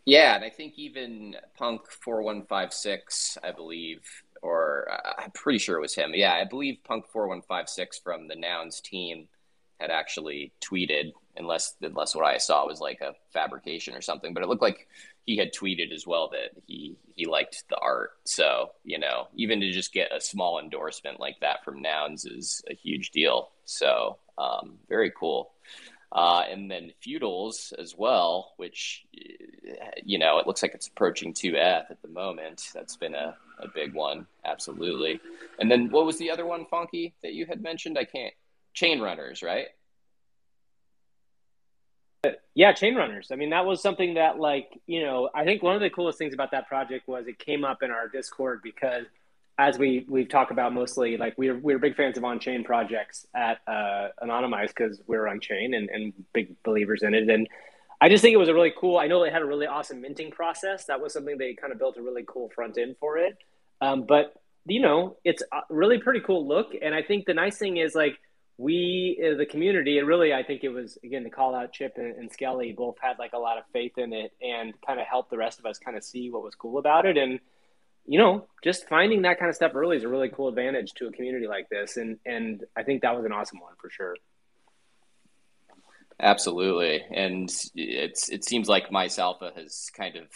Yeah, 0.06 0.34
and 0.34 0.44
I 0.44 0.50
think 0.50 0.74
even 0.76 1.36
Punk 1.56 1.90
four 1.90 2.22
one 2.22 2.44
five 2.44 2.72
six, 2.72 3.38
I 3.42 3.52
believe, 3.52 4.02
or 4.44 4.86
uh, 4.92 5.22
I'm 5.22 5.30
pretty 5.30 5.58
sure 5.58 5.78
it 5.78 5.80
was 5.80 5.94
him. 5.94 6.12
Yeah, 6.14 6.34
I 6.34 6.44
believe 6.44 6.76
Punk 6.84 7.06
four 7.08 7.26
one 7.26 7.40
five 7.40 7.68
six 7.68 7.98
from 7.98 8.28
the 8.28 8.36
Nouns 8.36 8.80
team 8.80 9.26
had 9.80 9.90
actually 9.90 10.52
tweeted, 10.60 11.12
unless 11.36 11.74
unless 11.80 12.14
what 12.14 12.26
I 12.26 12.36
saw 12.36 12.66
was 12.66 12.78
like 12.78 13.00
a 13.00 13.14
fabrication 13.32 13.94
or 13.94 14.02
something. 14.02 14.34
But 14.34 14.42
it 14.42 14.48
looked 14.48 14.62
like 14.62 14.86
he 15.24 15.38
had 15.38 15.54
tweeted 15.54 15.92
as 15.92 16.06
well 16.06 16.28
that 16.32 16.50
he 16.66 16.94
he 17.16 17.24
liked 17.24 17.64
the 17.70 17.78
art. 17.78 18.10
So 18.24 18.72
you 18.84 18.98
know, 18.98 19.28
even 19.34 19.60
to 19.60 19.72
just 19.72 19.94
get 19.94 20.14
a 20.14 20.20
small 20.20 20.60
endorsement 20.60 21.18
like 21.18 21.40
that 21.40 21.64
from 21.64 21.80
Nouns 21.80 22.26
is 22.26 22.62
a 22.70 22.74
huge 22.74 23.12
deal. 23.12 23.48
So 23.64 24.18
um, 24.36 24.74
very 24.90 25.10
cool. 25.18 25.53
Uh, 26.14 26.44
and 26.48 26.70
then 26.70 26.92
feudals 27.00 27.74
as 27.76 27.96
well, 27.98 28.52
which 28.56 29.04
you 30.04 30.16
know 30.16 30.38
it 30.38 30.46
looks 30.46 30.62
like 30.62 30.72
it's 30.72 30.86
approaching 30.86 31.34
two 31.34 31.56
F 31.56 31.86
at 31.90 32.00
the 32.02 32.08
moment. 32.08 32.62
That's 32.72 32.96
been 32.96 33.16
a, 33.16 33.36
a 33.58 33.66
big 33.66 33.94
one, 33.94 34.26
absolutely. 34.44 35.20
And 35.58 35.68
then 35.68 35.90
what 35.90 36.06
was 36.06 36.16
the 36.18 36.30
other 36.30 36.46
one, 36.46 36.66
Funky, 36.66 37.14
that 37.22 37.32
you 37.32 37.46
had 37.46 37.60
mentioned? 37.60 37.98
I 37.98 38.04
can't. 38.04 38.32
Chain 38.74 39.00
runners, 39.00 39.42
right? 39.42 39.66
Yeah, 42.54 42.72
chain 42.72 42.94
runners. 42.94 43.28
I 43.32 43.36
mean, 43.36 43.50
that 43.50 43.66
was 43.66 43.82
something 43.82 44.14
that, 44.14 44.38
like, 44.38 44.80
you 44.86 45.02
know, 45.02 45.28
I 45.34 45.44
think 45.44 45.62
one 45.62 45.74
of 45.74 45.80
the 45.80 45.90
coolest 45.90 46.18
things 46.18 46.32
about 46.32 46.52
that 46.52 46.68
project 46.68 47.08
was 47.08 47.26
it 47.26 47.38
came 47.38 47.64
up 47.64 47.82
in 47.82 47.90
our 47.90 48.08
Discord 48.08 48.60
because, 48.62 49.06
as 49.58 49.78
we 49.78 50.04
we've 50.08 50.28
talked 50.28 50.50
about 50.50 50.72
mostly, 50.72 51.16
like 51.16 51.34
we're 51.36 51.58
we're 51.58 51.78
big 51.78 51.96
fans 51.96 52.18
of 52.18 52.24
on 52.24 52.40
chain 52.40 52.64
projects 52.64 53.26
at 53.34 53.58
uh, 53.66 54.08
Anonymice 54.22 54.68
because 54.68 55.00
we're 55.06 55.28
on 55.28 55.40
chain 55.40 55.74
and, 55.74 55.88
and 55.90 56.12
big 56.32 56.56
believers 56.64 57.02
in 57.02 57.14
it. 57.14 57.28
And 57.28 57.48
I 58.00 58.08
just 58.08 58.22
think 58.22 58.34
it 58.34 58.38
was 58.38 58.48
a 58.48 58.54
really 58.54 58.72
cool. 58.76 58.98
I 58.98 59.06
know 59.06 59.22
they 59.22 59.30
had 59.30 59.42
a 59.42 59.46
really 59.46 59.66
awesome 59.66 60.00
minting 60.00 60.32
process. 60.32 60.86
That 60.86 61.00
was 61.00 61.12
something 61.12 61.38
they 61.38 61.54
kind 61.54 61.72
of 61.72 61.78
built 61.78 61.96
a 61.96 62.02
really 62.02 62.24
cool 62.26 62.50
front 62.54 62.78
end 62.78 62.96
for 62.98 63.16
it. 63.18 63.38
Um, 63.80 64.04
but 64.06 64.34
you 64.66 64.80
know, 64.80 65.16
it's 65.24 65.42
a 65.52 65.60
really 65.70 65.98
pretty 65.98 66.20
cool 66.20 66.48
look. 66.48 66.72
And 66.80 66.94
I 66.94 67.02
think 67.02 67.26
the 67.26 67.34
nice 67.34 67.56
thing 67.56 67.76
is 67.76 67.94
like 67.94 68.18
we 68.56 69.20
uh, 69.20 69.36
the 69.36 69.46
community 69.46 69.98
and 69.98 70.06
really 70.06 70.32
i 70.32 70.42
think 70.42 70.62
it 70.62 70.68
was 70.68 70.96
again 71.02 71.24
the 71.24 71.30
call 71.30 71.56
out 71.56 71.72
chip 71.72 71.94
and, 71.96 72.14
and, 72.14 72.30
skelly 72.30 72.72
both 72.72 72.94
had 73.00 73.18
like 73.18 73.32
a 73.32 73.38
lot 73.38 73.58
of 73.58 73.64
faith 73.72 73.98
in 73.98 74.12
it 74.12 74.32
and 74.40 74.74
kind 74.86 75.00
of 75.00 75.06
helped 75.06 75.30
the 75.30 75.36
rest 75.36 75.58
of 75.58 75.66
us 75.66 75.78
kind 75.78 75.96
of 75.96 76.04
see 76.04 76.30
what 76.30 76.42
was 76.42 76.54
cool 76.54 76.78
about 76.78 77.04
it 77.04 77.16
and 77.16 77.40
you 78.06 78.18
know 78.18 78.46
just 78.62 78.88
finding 78.88 79.22
that 79.22 79.38
kind 79.38 79.48
of 79.48 79.54
stuff 79.54 79.72
early 79.74 79.96
is 79.96 80.04
a 80.04 80.08
really 80.08 80.28
cool 80.28 80.48
advantage 80.48 80.92
to 80.94 81.06
a 81.06 81.12
community 81.12 81.46
like 81.46 81.68
this. 81.68 81.96
And 81.96 82.18
and 82.24 82.64
i 82.76 82.82
think 82.82 83.02
that 83.02 83.16
was 83.16 83.24
an 83.24 83.32
awesome 83.32 83.60
one 83.60 83.74
for 83.80 83.90
sure. 83.90 84.16
Absolutely. 86.20 87.02
And 87.12 87.52
it's 87.74 88.28
it 88.28 88.44
seems 88.44 88.68
like 88.68 88.92
mice 88.92 89.18
alpha 89.18 89.52
has 89.56 89.90
kind 89.96 90.16
of 90.16 90.26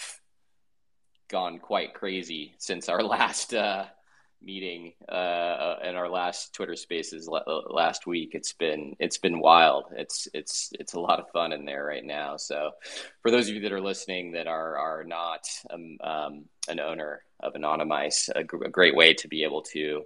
gone 1.29 1.59
quite 1.59 1.95
crazy 1.95 2.55
since 2.59 2.89
our 2.89 3.03
last 3.17 3.55
uh, 3.55 3.85
meeting 4.43 4.93
uh, 5.09 5.77
in 5.83 5.97
our 5.97 6.09
last 6.09 6.55
Twitter 6.55 6.77
Spaces 6.77 7.29
last 7.71 8.07
week. 8.07 8.31
It's 8.33 8.53
been 8.53 8.95
it's 8.99 9.19
been 9.19 9.41
wild. 9.41 9.87
It's 9.97 10.29
it's 10.35 10.71
it's 10.79 10.95
a 10.95 11.01
lot 11.01 11.21
of 11.21 11.31
fun 11.31 11.53
in 11.53 11.65
there 11.65 11.85
right 11.85 12.05
now. 12.05 12.37
So, 12.37 12.73
for 13.23 13.31
those 13.31 13.49
of 13.49 13.55
you 13.55 13.61
that 13.63 13.73
are 13.73 13.81
listening 13.81 14.33
that 14.33 14.47
are 14.47 14.77
are 14.77 15.05
not 15.05 15.49
um, 15.71 15.97
um, 16.03 16.45
an 16.69 16.81
owner 16.81 17.23
of 17.41 17.55
Anonymice, 17.55 18.29
a, 18.35 18.41
a, 18.41 18.71
great 18.71 18.97
way 18.97 19.15
to 19.15 19.29
be 19.29 19.45
able 19.45 19.63
to 19.63 20.03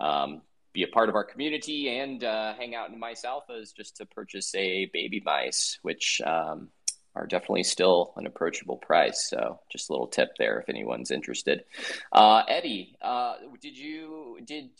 um, 0.00 0.42
be 0.72 0.82
a 0.82 0.88
part 0.88 1.08
of 1.08 1.14
our 1.14 1.24
community 1.24 1.88
and 1.88 2.24
uh, 2.24 2.52
hang 2.54 2.74
out 2.74 2.90
in 2.90 2.98
Mice 2.98 3.24
Alpha 3.24 3.54
is 3.54 3.72
just 3.72 3.96
to 3.96 4.06
purchase 4.06 4.54
a 4.56 4.86
baby 4.92 5.22
mice, 5.24 5.78
which 5.82 6.20
um, 6.26 6.68
are 7.14 7.26
definitely 7.26 7.62
still 7.62 8.12
an 8.16 8.26
approachable 8.26 8.76
price. 8.76 9.28
So 9.28 9.60
just 9.70 9.88
a 9.88 9.92
little 9.92 10.08
tip 10.08 10.30
there 10.38 10.58
if 10.58 10.68
anyone's 10.68 11.10
interested. 11.10 11.64
Uh, 12.12 12.42
Eddie, 12.48 12.96
uh, 13.00 13.34
did 13.60 13.76
you 13.76 14.38
did 14.44 14.70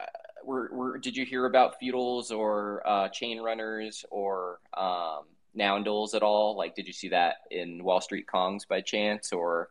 uh, 0.00 0.04
were, 0.44 0.70
were 0.72 0.98
did 0.98 1.16
you 1.16 1.24
hear 1.24 1.46
about 1.46 1.78
feudals 1.78 2.30
or 2.30 2.82
uh, 2.86 3.08
chain 3.08 3.40
runners 3.40 4.04
or 4.10 4.60
um, 4.76 5.24
noundles 5.54 6.14
at 6.14 6.22
all? 6.22 6.56
Like, 6.56 6.74
did 6.74 6.86
you 6.86 6.92
see 6.92 7.08
that 7.08 7.36
in 7.50 7.82
Wall 7.82 8.00
Street 8.00 8.26
Kongs 8.32 8.66
by 8.66 8.80
chance 8.80 9.32
or 9.32 9.68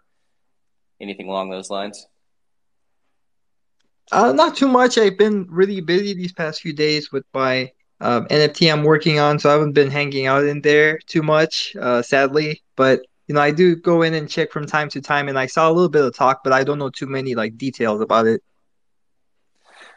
anything 0.99 1.27
along 1.27 1.49
those 1.49 1.69
lines? 1.69 2.07
Uh, 4.11 4.33
not 4.33 4.57
too 4.57 4.67
much. 4.67 4.97
I've 4.97 5.17
been 5.17 5.47
really 5.49 5.79
busy 5.79 6.13
these 6.13 6.33
past 6.33 6.61
few 6.61 6.73
days 6.73 7.11
with 7.11 7.23
my 7.33 7.71
um, 8.01 8.25
NFT 8.27 8.71
I'm 8.71 8.83
working 8.83 9.19
on, 9.19 9.39
so 9.39 9.49
I 9.49 9.53
haven't 9.53 9.73
been 9.73 9.91
hanging 9.91 10.25
out 10.25 10.43
in 10.43 10.61
there 10.61 10.97
too 11.05 11.21
much, 11.21 11.75
uh, 11.79 12.01
sadly. 12.01 12.63
But 12.75 13.01
you 13.27 13.35
know, 13.35 13.41
I 13.41 13.51
do 13.51 13.75
go 13.75 14.01
in 14.01 14.15
and 14.15 14.27
check 14.27 14.51
from 14.51 14.65
time 14.65 14.89
to 14.89 15.01
time, 15.01 15.29
and 15.29 15.37
I 15.37 15.45
saw 15.45 15.69
a 15.69 15.71
little 15.71 15.89
bit 15.89 16.03
of 16.03 16.13
talk, 16.15 16.43
but 16.43 16.51
I 16.51 16.63
don't 16.63 16.79
know 16.79 16.89
too 16.89 17.05
many 17.05 17.35
like 17.35 17.57
details 17.57 18.01
about 18.01 18.25
it. 18.25 18.43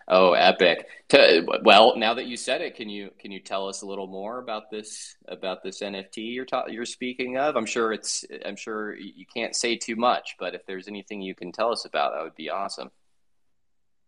Oh, 0.06 0.34
epic! 0.34 0.86
To, 1.08 1.46
well, 1.62 1.96
now 1.96 2.12
that 2.14 2.26
you 2.26 2.36
said 2.36 2.60
it, 2.60 2.76
can 2.76 2.90
you 2.90 3.10
can 3.18 3.32
you 3.32 3.40
tell 3.40 3.68
us 3.68 3.80
a 3.80 3.86
little 3.86 4.06
more 4.06 4.38
about 4.38 4.70
this 4.70 5.16
about 5.26 5.62
this 5.62 5.80
NFT 5.80 6.34
you're 6.34 6.44
ta- 6.44 6.66
you're 6.68 6.84
speaking 6.84 7.38
of? 7.38 7.56
I'm 7.56 7.64
sure 7.64 7.90
it's 7.90 8.22
I'm 8.44 8.56
sure 8.56 8.94
you 8.94 9.24
can't 9.34 9.56
say 9.56 9.76
too 9.76 9.96
much, 9.96 10.36
but 10.38 10.54
if 10.54 10.66
there's 10.66 10.88
anything 10.88 11.22
you 11.22 11.34
can 11.34 11.52
tell 11.52 11.72
us 11.72 11.86
about, 11.86 12.12
that 12.12 12.22
would 12.22 12.34
be 12.34 12.50
awesome. 12.50 12.90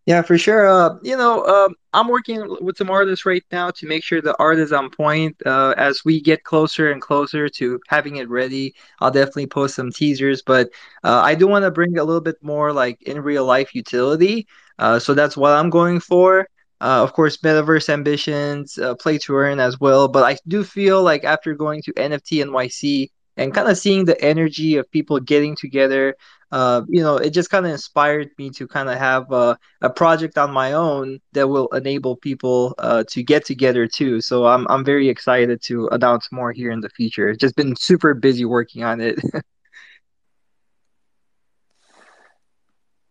Yeah, 0.06 0.22
for 0.22 0.38
sure. 0.38 0.68
Uh, 0.68 0.98
you 1.02 1.16
know, 1.16 1.44
um, 1.46 1.74
I'm 1.92 2.06
working 2.06 2.56
with 2.60 2.76
some 2.76 2.90
artists 2.90 3.26
right 3.26 3.42
now 3.50 3.72
to 3.72 3.86
make 3.88 4.04
sure 4.04 4.22
the 4.22 4.36
art 4.38 4.58
is 4.58 4.72
on 4.72 4.88
point. 4.88 5.36
Uh, 5.44 5.74
as 5.76 6.04
we 6.04 6.20
get 6.20 6.44
closer 6.44 6.92
and 6.92 7.02
closer 7.02 7.48
to 7.48 7.80
having 7.88 8.16
it 8.16 8.28
ready, 8.28 8.74
I'll 9.00 9.10
definitely 9.10 9.48
post 9.48 9.74
some 9.74 9.90
teasers. 9.90 10.42
But 10.42 10.70
uh, 11.02 11.22
I 11.24 11.34
do 11.34 11.48
want 11.48 11.64
to 11.64 11.72
bring 11.72 11.98
a 11.98 12.04
little 12.04 12.20
bit 12.20 12.36
more 12.40 12.72
like 12.72 13.02
in 13.02 13.20
real 13.20 13.44
life 13.44 13.74
utility. 13.74 14.46
Uh, 14.78 15.00
so 15.00 15.12
that's 15.12 15.36
what 15.36 15.52
I'm 15.54 15.70
going 15.70 15.98
for. 15.98 16.48
Uh, 16.80 17.02
of 17.02 17.12
course, 17.12 17.38
metaverse 17.38 17.88
ambitions, 17.88 18.78
uh, 18.78 18.94
play 18.94 19.18
to 19.18 19.34
earn 19.34 19.58
as 19.58 19.80
well. 19.80 20.06
But 20.06 20.22
I 20.24 20.38
do 20.46 20.62
feel 20.62 21.02
like 21.02 21.24
after 21.24 21.54
going 21.54 21.82
to 21.82 21.92
NFT 21.94 22.42
NYC 22.42 23.10
and 23.36 23.54
kind 23.54 23.68
of 23.68 23.76
seeing 23.78 24.04
the 24.04 24.20
energy 24.22 24.76
of 24.76 24.90
people 24.90 25.20
getting 25.20 25.54
together, 25.56 26.16
uh, 26.52 26.82
you 26.88 27.02
know, 27.02 27.16
it 27.16 27.30
just 27.30 27.50
kind 27.50 27.66
of 27.66 27.72
inspired 27.72 28.30
me 28.38 28.50
to 28.50 28.68
kind 28.68 28.88
of 28.88 28.96
have 28.98 29.30
a, 29.32 29.58
a, 29.82 29.90
project 29.90 30.38
on 30.38 30.52
my 30.52 30.72
own 30.72 31.20
that 31.32 31.48
will 31.48 31.68
enable 31.68 32.16
people 32.16 32.74
uh, 32.78 33.02
to 33.08 33.22
get 33.22 33.44
together 33.44 33.86
too. 33.86 34.20
So 34.20 34.46
I'm 34.46 34.66
I'm 34.70 34.84
very 34.84 35.08
excited 35.08 35.60
to 35.62 35.88
announce 35.88 36.30
more 36.30 36.52
here 36.52 36.70
in 36.70 36.80
the 36.80 36.88
future. 36.90 37.34
Just 37.34 37.56
been 37.56 37.74
super 37.76 38.14
busy 38.14 38.44
working 38.44 38.84
on 38.84 39.00
it. 39.00 39.18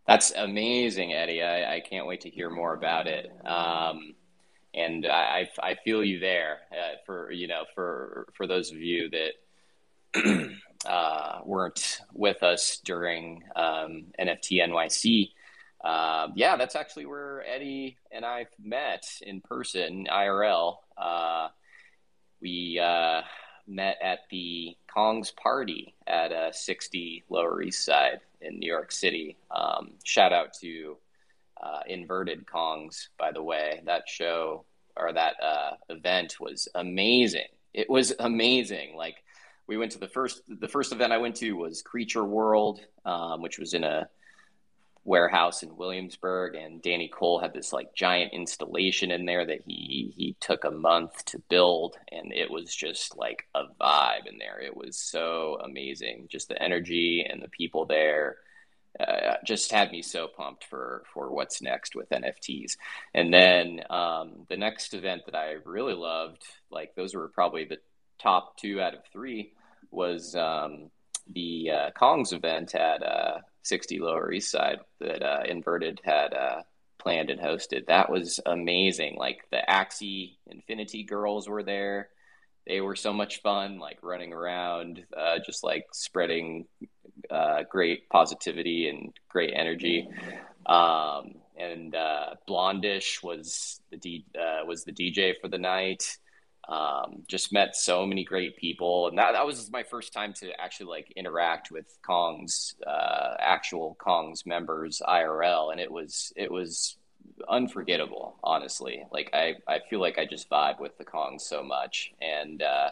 That's 0.06 0.30
amazing, 0.32 1.12
Eddie. 1.12 1.42
I, 1.42 1.74
I, 1.74 1.80
can't 1.80 2.06
wait 2.06 2.20
to 2.20 2.30
hear 2.30 2.48
more 2.48 2.74
about 2.74 3.08
it. 3.08 3.28
Um, 3.44 4.14
and 4.72 5.04
I, 5.04 5.48
I 5.60 5.74
feel 5.84 6.04
you 6.04 6.20
there 6.20 6.58
uh, 6.70 6.96
for 7.04 7.32
you 7.32 7.48
know 7.48 7.64
for 7.74 8.28
for 8.34 8.46
those 8.46 8.70
of 8.70 8.78
you 8.78 9.10
that 9.10 9.32
uh, 10.86 11.40
weren't 11.44 12.00
with 12.12 12.42
us 12.42 12.80
during 12.84 13.42
um, 13.54 14.06
NFT 14.18 14.62
NYC. 14.62 15.30
Uh, 15.84 16.28
yeah, 16.34 16.56
that's 16.56 16.76
actually 16.76 17.06
where 17.06 17.44
Eddie 17.46 17.96
and 18.10 18.24
I 18.24 18.46
met 18.58 19.06
in 19.22 19.40
person, 19.40 20.06
IRL. 20.10 20.76
Uh, 20.96 21.48
we 22.40 22.80
uh, 22.82 23.22
met 23.66 23.98
at 24.02 24.20
the 24.30 24.76
Kong's 24.92 25.30
party 25.30 25.94
at 26.06 26.32
uh, 26.32 26.52
60 26.52 27.24
Lower 27.28 27.62
East 27.62 27.84
Side 27.84 28.20
in 28.40 28.58
New 28.58 28.70
York 28.70 28.90
City. 28.92 29.36
Um, 29.50 29.92
shout 30.04 30.32
out 30.32 30.54
to 30.60 30.96
uh, 31.62 31.80
Inverted 31.86 32.46
Kongs, 32.46 33.08
by 33.18 33.32
the 33.32 33.42
way. 33.42 33.80
That 33.84 34.08
show 34.08 34.64
or 34.96 35.12
that 35.12 35.34
event 35.90 36.40
was 36.40 36.68
amazing. 36.74 37.48
It 37.74 37.90
was 37.90 38.14
amazing. 38.18 38.96
Like 38.96 39.16
we 39.66 39.76
went 39.76 39.92
to 39.92 39.98
the 39.98 40.08
first 40.08 40.42
the 40.48 40.68
first 40.68 40.92
event 40.92 41.12
I 41.12 41.18
went 41.18 41.36
to 41.36 41.52
was 41.52 41.82
Creature 41.82 42.24
World, 42.24 42.80
um, 43.04 43.42
which 43.42 43.58
was 43.58 43.74
in 43.74 43.84
a 43.84 44.08
warehouse 45.04 45.62
in 45.62 45.76
Williamsburg, 45.76 46.56
and 46.56 46.82
Danny 46.82 47.08
Cole 47.08 47.38
had 47.38 47.54
this 47.54 47.72
like 47.72 47.94
giant 47.94 48.32
installation 48.32 49.10
in 49.10 49.24
there 49.24 49.46
that 49.46 49.62
he 49.66 50.12
he 50.16 50.36
took 50.40 50.64
a 50.64 50.70
month 50.70 51.24
to 51.26 51.38
build, 51.48 51.96
and 52.10 52.32
it 52.32 52.50
was 52.50 52.74
just 52.74 53.16
like 53.16 53.46
a 53.54 53.64
vibe 53.80 54.26
in 54.26 54.38
there. 54.38 54.60
It 54.60 54.76
was 54.76 54.96
so 54.96 55.58
amazing, 55.64 56.26
just 56.28 56.48
the 56.48 56.60
energy 56.62 57.26
and 57.28 57.42
the 57.42 57.48
people 57.48 57.86
there. 57.86 58.36
Uh, 58.98 59.34
just 59.44 59.72
had 59.72 59.92
me 59.92 60.00
so 60.00 60.26
pumped 60.26 60.64
for 60.64 61.02
for 61.12 61.30
what's 61.30 61.60
next 61.60 61.94
with 61.94 62.08
NFTs. 62.08 62.78
And 63.12 63.32
then 63.32 63.82
um, 63.90 64.46
the 64.48 64.56
next 64.56 64.94
event 64.94 65.22
that 65.26 65.34
I 65.34 65.56
really 65.66 65.92
loved, 65.92 66.42
like 66.70 66.94
those 66.94 67.14
were 67.14 67.28
probably 67.28 67.66
the 67.66 67.78
top 68.18 68.56
two 68.56 68.80
out 68.80 68.94
of 68.94 69.00
three 69.12 69.52
was 69.90 70.34
um, 70.34 70.90
the 71.32 71.70
uh, 71.70 71.90
Kongs 71.98 72.32
event 72.32 72.74
at 72.74 73.02
uh, 73.02 73.38
60 73.62 73.98
Lower 73.98 74.32
East 74.32 74.50
Side 74.50 74.78
that 75.00 75.22
uh, 75.22 75.42
Inverted 75.48 76.00
had 76.04 76.32
uh, 76.34 76.62
planned 76.98 77.30
and 77.30 77.40
hosted. 77.40 77.86
That 77.86 78.10
was 78.10 78.40
amazing. 78.46 79.16
Like 79.16 79.40
the 79.50 79.62
Axie 79.68 80.36
Infinity 80.46 81.04
girls 81.04 81.48
were 81.48 81.62
there. 81.62 82.10
They 82.66 82.80
were 82.80 82.96
so 82.96 83.12
much 83.12 83.42
fun, 83.42 83.78
like 83.78 83.98
running 84.02 84.32
around, 84.32 85.04
uh, 85.16 85.38
just 85.44 85.62
like 85.62 85.86
spreading 85.92 86.66
uh, 87.30 87.62
great 87.70 88.08
positivity 88.08 88.88
and 88.88 89.12
great 89.28 89.52
energy. 89.54 90.08
Um, 90.66 91.36
and 91.56 91.94
Blondish 92.48 93.22
was 93.22 93.80
the 93.90 93.96
D, 93.96 94.26
was 94.66 94.84
the 94.84 94.92
DJ 94.92 95.34
for 95.40 95.48
the 95.48 95.58
night. 95.58 96.18
Um, 96.68 97.22
just 97.28 97.52
met 97.52 97.76
so 97.76 98.04
many 98.04 98.24
great 98.24 98.56
people, 98.56 99.06
and 99.06 99.18
that, 99.18 99.32
that 99.32 99.46
was 99.46 99.70
my 99.70 99.84
first 99.84 100.12
time 100.12 100.32
to 100.34 100.50
actually 100.60 100.86
like 100.86 101.12
interact 101.14 101.70
with 101.70 101.86
Kong's 102.02 102.74
uh, 102.84 103.34
actual 103.38 103.96
Kong's 104.00 104.44
members 104.44 105.00
IRL, 105.06 105.70
and 105.70 105.80
it 105.80 105.90
was 105.90 106.32
it 106.34 106.50
was 106.50 106.96
unforgettable, 107.48 108.36
honestly. 108.42 109.04
Like 109.12 109.30
I, 109.32 109.54
I 109.68 109.80
feel 109.88 110.00
like 110.00 110.18
I 110.18 110.26
just 110.26 110.50
vibe 110.50 110.80
with 110.80 110.96
the 110.98 111.04
Kongs 111.04 111.42
so 111.42 111.62
much, 111.62 112.12
and 112.20 112.62
uh, 112.62 112.90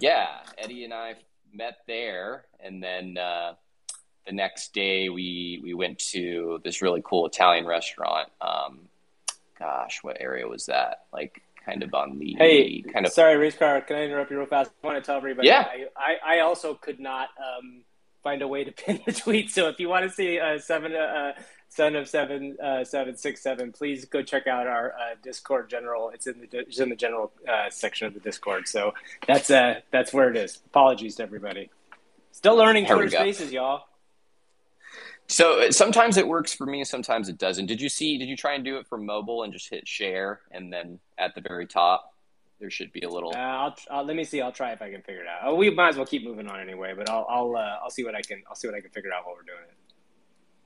yeah, 0.00 0.40
Eddie 0.58 0.84
and 0.84 0.94
I 0.94 1.14
met 1.52 1.78
there, 1.86 2.46
and 2.60 2.82
then 2.82 3.18
uh, 3.18 3.54
the 4.26 4.32
next 4.32 4.74
day 4.74 5.08
we 5.08 5.60
we 5.62 5.74
went 5.74 5.98
to 6.10 6.60
this 6.64 6.82
really 6.82 7.02
cool 7.04 7.26
Italian 7.26 7.66
restaurant. 7.66 8.28
Um, 8.40 8.88
gosh, 9.58 10.00
what 10.02 10.16
area 10.20 10.46
was 10.46 10.66
that? 10.66 11.04
Like 11.12 11.42
kind 11.66 11.82
of 11.82 11.92
on 11.92 12.18
the 12.18 12.34
hey, 12.38 12.82
kind 12.82 13.04
of. 13.04 13.12
Sorry, 13.12 13.36
race 13.36 13.56
car. 13.56 13.80
Can 13.80 13.96
I 13.96 14.04
interrupt 14.04 14.30
you 14.30 14.38
real 14.38 14.46
fast? 14.46 14.70
I 14.82 14.86
want 14.86 15.02
to 15.02 15.06
tell 15.06 15.16
everybody. 15.16 15.48
Yeah. 15.48 15.66
I, 15.66 15.86
I, 15.96 16.36
I 16.36 16.40
also 16.40 16.74
could 16.74 17.00
not 17.00 17.28
um, 17.38 17.82
find 18.22 18.40
a 18.40 18.48
way 18.48 18.64
to 18.64 18.72
pin 18.84 19.00
the 19.04 19.12
tweet. 19.12 19.50
So 19.50 19.68
if 19.68 19.78
you 19.80 19.88
want 19.88 20.04
to 20.04 20.10
see 20.10 20.38
uh, 20.38 20.58
seven 20.58 20.94
uh, 20.94 21.32
son 21.68 21.96
of 21.96 22.08
seven 22.08 22.56
uh, 22.62 22.84
seven 22.84 23.16
six 23.16 23.42
seven, 23.42 23.72
please 23.72 24.04
go 24.04 24.22
check 24.22 24.46
out 24.46 24.66
our 24.66 24.92
uh, 24.92 25.14
Discord 25.22 25.68
general. 25.68 26.10
It's 26.10 26.26
in 26.26 26.40
the 26.40 26.48
it's 26.60 26.78
in 26.78 26.88
the 26.88 26.96
general 26.96 27.32
uh, 27.48 27.68
section 27.70 28.06
of 28.06 28.14
the 28.14 28.20
Discord. 28.20 28.68
So 28.68 28.94
that's 29.26 29.50
uh 29.50 29.80
that's 29.90 30.12
where 30.12 30.30
it 30.30 30.36
is. 30.36 30.60
Apologies 30.66 31.16
to 31.16 31.24
everybody. 31.24 31.70
Still 32.30 32.56
learning 32.56 32.86
Twitter 32.86 33.10
Spaces, 33.10 33.52
y'all. 33.52 33.84
So 35.28 35.60
uh, 35.60 35.72
sometimes 35.72 36.16
it 36.16 36.26
works 36.26 36.52
for 36.54 36.66
me, 36.66 36.84
sometimes 36.84 37.28
it 37.28 37.38
doesn't. 37.38 37.66
Did 37.66 37.80
you 37.80 37.88
see? 37.88 38.18
Did 38.18 38.28
you 38.28 38.36
try 38.36 38.54
and 38.54 38.64
do 38.64 38.76
it 38.78 38.86
for 38.86 38.98
mobile 38.98 39.42
and 39.42 39.52
just 39.52 39.68
hit 39.68 39.86
share, 39.88 40.40
and 40.50 40.72
then 40.72 40.98
at 41.18 41.34
the 41.34 41.40
very 41.40 41.66
top 41.66 42.14
there 42.60 42.70
should 42.70 42.92
be 42.92 43.00
a 43.00 43.08
little. 43.08 43.32
Uh, 43.34 43.38
I'll, 43.38 43.76
I'll, 43.90 44.04
let 44.04 44.16
me 44.16 44.24
see. 44.24 44.40
I'll 44.40 44.52
try 44.52 44.72
if 44.72 44.80
I 44.80 44.90
can 44.90 45.02
figure 45.02 45.22
it 45.22 45.28
out. 45.28 45.40
Oh, 45.44 45.54
we 45.54 45.70
might 45.70 45.90
as 45.90 45.96
well 45.96 46.06
keep 46.06 46.24
moving 46.24 46.48
on 46.48 46.60
anyway. 46.60 46.94
But 46.96 47.10
I'll 47.10 47.26
I'll 47.28 47.56
uh, 47.56 47.78
I'll 47.82 47.90
see 47.90 48.04
what 48.04 48.14
I 48.14 48.22
can 48.22 48.42
I'll 48.48 48.54
see 48.54 48.68
what 48.68 48.76
I 48.76 48.80
can 48.80 48.90
figure 48.90 49.12
out 49.12 49.26
while 49.26 49.34
we're 49.34 49.42
doing 49.42 49.64
it. 49.68 49.76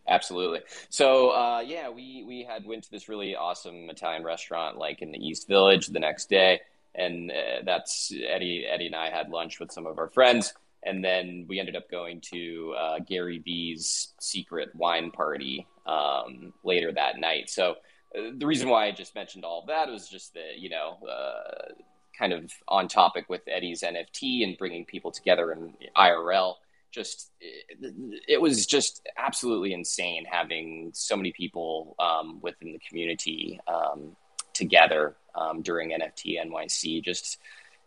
Absolutely. 0.08 0.60
So 0.88 1.30
uh, 1.30 1.62
yeah, 1.66 1.88
we 1.88 2.24
we 2.26 2.44
had 2.44 2.64
went 2.64 2.84
to 2.84 2.90
this 2.90 3.08
really 3.08 3.34
awesome 3.34 3.88
Italian 3.90 4.24
restaurant 4.24 4.76
like 4.76 5.02
in 5.02 5.10
the 5.10 5.18
East 5.18 5.48
Village 5.48 5.88
the 5.88 6.00
next 6.00 6.28
day, 6.28 6.60
and 6.94 7.30
uh, 7.30 7.62
that's 7.64 8.12
Eddie 8.12 8.66
Eddie 8.66 8.86
and 8.86 8.96
I 8.96 9.10
had 9.10 9.30
lunch 9.30 9.58
with 9.58 9.72
some 9.72 9.86
of 9.86 9.98
our 9.98 10.08
friends 10.08 10.52
and 10.82 11.04
then 11.04 11.46
we 11.48 11.60
ended 11.60 11.76
up 11.76 11.90
going 11.90 12.20
to 12.32 12.74
uh, 12.78 12.98
Gary 13.00 13.38
Vee's 13.38 14.12
secret 14.20 14.70
wine 14.74 15.10
party 15.10 15.66
um, 15.86 16.52
later 16.64 16.92
that 16.92 17.18
night. 17.18 17.50
So 17.50 17.76
uh, 18.16 18.30
the 18.36 18.46
reason 18.46 18.68
why 18.68 18.86
I 18.86 18.92
just 18.92 19.14
mentioned 19.14 19.44
all 19.44 19.64
that 19.68 19.88
was 19.88 20.08
just 20.08 20.34
that 20.34 20.58
you 20.58 20.70
know 20.70 20.98
uh, 21.06 21.72
kind 22.18 22.32
of 22.32 22.50
on 22.68 22.88
topic 22.88 23.28
with 23.28 23.42
Eddie's 23.46 23.82
NFT 23.82 24.44
and 24.44 24.56
bringing 24.58 24.84
people 24.84 25.10
together 25.10 25.52
in 25.52 25.74
IRL. 25.96 26.54
Just 26.90 27.30
it, 27.40 27.94
it 28.26 28.40
was 28.40 28.66
just 28.66 29.06
absolutely 29.16 29.72
insane 29.72 30.24
having 30.28 30.90
so 30.92 31.16
many 31.16 31.32
people 31.32 31.94
um, 31.98 32.40
within 32.42 32.72
the 32.72 32.80
community 32.88 33.60
um, 33.68 34.16
together 34.54 35.14
um, 35.34 35.62
during 35.62 35.90
NFT 35.90 36.36
NYC. 36.44 37.04
Just 37.04 37.38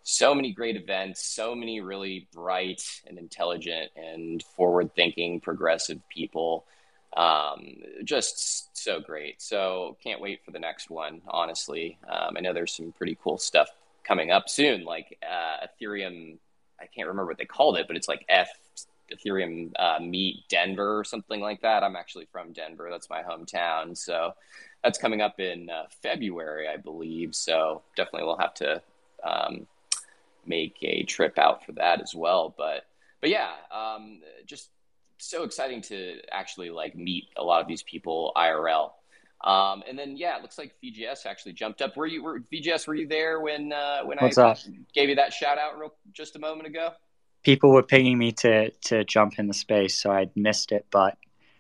so 0.04 0.36
many 0.36 0.52
great 0.52 0.76
events, 0.76 1.24
so 1.26 1.56
many 1.56 1.80
really 1.80 2.28
bright 2.34 2.84
and 3.08 3.18
intelligent 3.18 3.92
and 3.96 4.44
forward 4.44 4.94
thinking, 4.96 5.40
progressive 5.40 6.00
people. 6.10 6.66
Um, 7.16 7.76
just 8.04 8.76
so 8.76 9.00
great. 9.00 9.42
So 9.42 9.98
can't 10.04 10.20
wait 10.20 10.44
for 10.44 10.52
the 10.52 10.60
next 10.60 10.90
one, 10.90 11.22
honestly. 11.28 11.98
Um, 12.10 12.36
I 12.36 12.42
know 12.42 12.54
there's 12.54 12.76
some 12.76 12.92
pretty 12.92 13.18
cool 13.24 13.38
stuff 13.38 13.70
coming 14.04 14.32
up 14.32 14.50
soon, 14.50 14.84
like 14.84 15.18
uh, 15.24 15.68
Ethereum. 15.68 16.38
I 16.82 16.86
can't 16.88 17.08
remember 17.08 17.28
what 17.30 17.38
they 17.38 17.46
called 17.46 17.78
it, 17.78 17.88
but 17.88 17.96
it's 17.96 18.08
like 18.08 18.26
F 18.28 18.50
Ethereum 19.14 19.72
uh, 19.78 20.00
Meet 20.02 20.48
Denver 20.50 21.00
or 21.00 21.04
something 21.04 21.40
like 21.40 21.62
that. 21.62 21.84
I'm 21.84 21.96
actually 21.96 22.28
from 22.32 22.52
Denver. 22.52 22.90
That's 22.92 23.10
my 23.10 23.22
hometown. 23.22 23.96
So 23.98 24.34
that's 24.84 24.98
coming 24.98 25.22
up 25.22 25.40
in 25.40 25.70
uh, 25.70 25.84
February, 26.02 26.68
I 26.68 26.78
believe. 26.78 27.36
So 27.36 27.84
definitely 27.96 28.26
we'll 28.26 28.38
have 28.38 28.54
to 28.56 28.82
um, 29.24 29.68
make 30.46 30.78
a 30.82 31.04
trip 31.04 31.38
out 31.38 31.66
for 31.66 31.74
that 31.74 32.02
as 32.02 32.14
well. 32.16 32.54
But 32.58 32.86
but 33.22 33.30
yeah, 33.30 33.52
um, 33.72 34.22
just 34.46 34.70
so 35.18 35.44
exciting 35.44 35.82
to 35.82 36.20
actually 36.32 36.70
like 36.70 36.96
meet 36.96 37.30
a 37.38 37.44
lot 37.44 37.62
of 37.62 37.68
these 37.68 37.84
people 37.84 38.32
IRL. 38.36 38.92
Um, 39.44 39.84
and 39.88 40.00
then 40.00 40.16
yeah, 40.16 40.38
it 40.38 40.42
looks 40.42 40.58
like 40.58 40.74
VGS 40.84 41.26
actually 41.26 41.54
jumped 41.54 41.82
up. 41.82 41.98
Were 41.98 42.08
you 42.08 42.24
were 42.24 42.40
VGS? 42.52 42.88
Were 42.88 42.96
you 42.96 43.08
there 43.08 43.42
when 43.42 43.74
uh, 43.74 44.04
when 44.04 44.18
What's 44.20 44.38
I 44.38 44.50
up? 44.50 44.58
gave 44.94 45.10
you 45.10 45.16
that 45.16 45.34
shout 45.34 45.58
out 45.58 45.78
real, 45.78 45.94
just 46.14 46.36
a 46.36 46.40
moment 46.40 46.68
ago? 46.68 46.92
People 47.44 47.72
were 47.72 47.84
pinging 47.84 48.18
me 48.18 48.32
to 48.34 48.72
to 48.72 49.04
jump 49.04 49.40
in 49.40 49.48
the 49.48 49.54
space, 49.54 50.02
so 50.02 50.12
I 50.12 50.30
missed 50.36 50.72
it. 50.72 50.86
But 50.92 51.18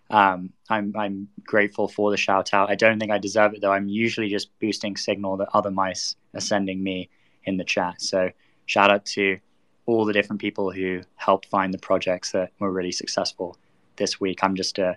um, 0.09 0.53
I'm 0.69 0.93
I'm 0.97 1.27
grateful 1.45 1.89
for 1.89 2.09
the 2.09 2.17
shout 2.17 2.53
out. 2.53 2.69
I 2.69 2.75
don't 2.75 2.99
think 2.99 3.11
I 3.11 3.17
deserve 3.17 3.53
it 3.53 3.61
though. 3.61 3.73
I'm 3.73 3.89
usually 3.89 4.29
just 4.29 4.57
boosting 4.59 4.95
signal 4.95 5.37
that 5.37 5.49
other 5.53 5.71
mice 5.71 6.15
are 6.33 6.39
sending 6.39 6.81
me 6.81 7.09
in 7.43 7.57
the 7.57 7.65
chat. 7.65 8.01
So 8.01 8.29
shout 8.65 8.91
out 8.91 9.05
to 9.05 9.39
all 9.85 10.05
the 10.05 10.13
different 10.13 10.41
people 10.41 10.71
who 10.71 11.01
helped 11.15 11.47
find 11.47 11.73
the 11.73 11.77
projects 11.77 12.31
that 12.31 12.51
were 12.59 12.71
really 12.71 12.91
successful 12.91 13.57
this 13.97 14.19
week. 14.19 14.43
I'm 14.43 14.55
just 14.55 14.79
a 14.79 14.95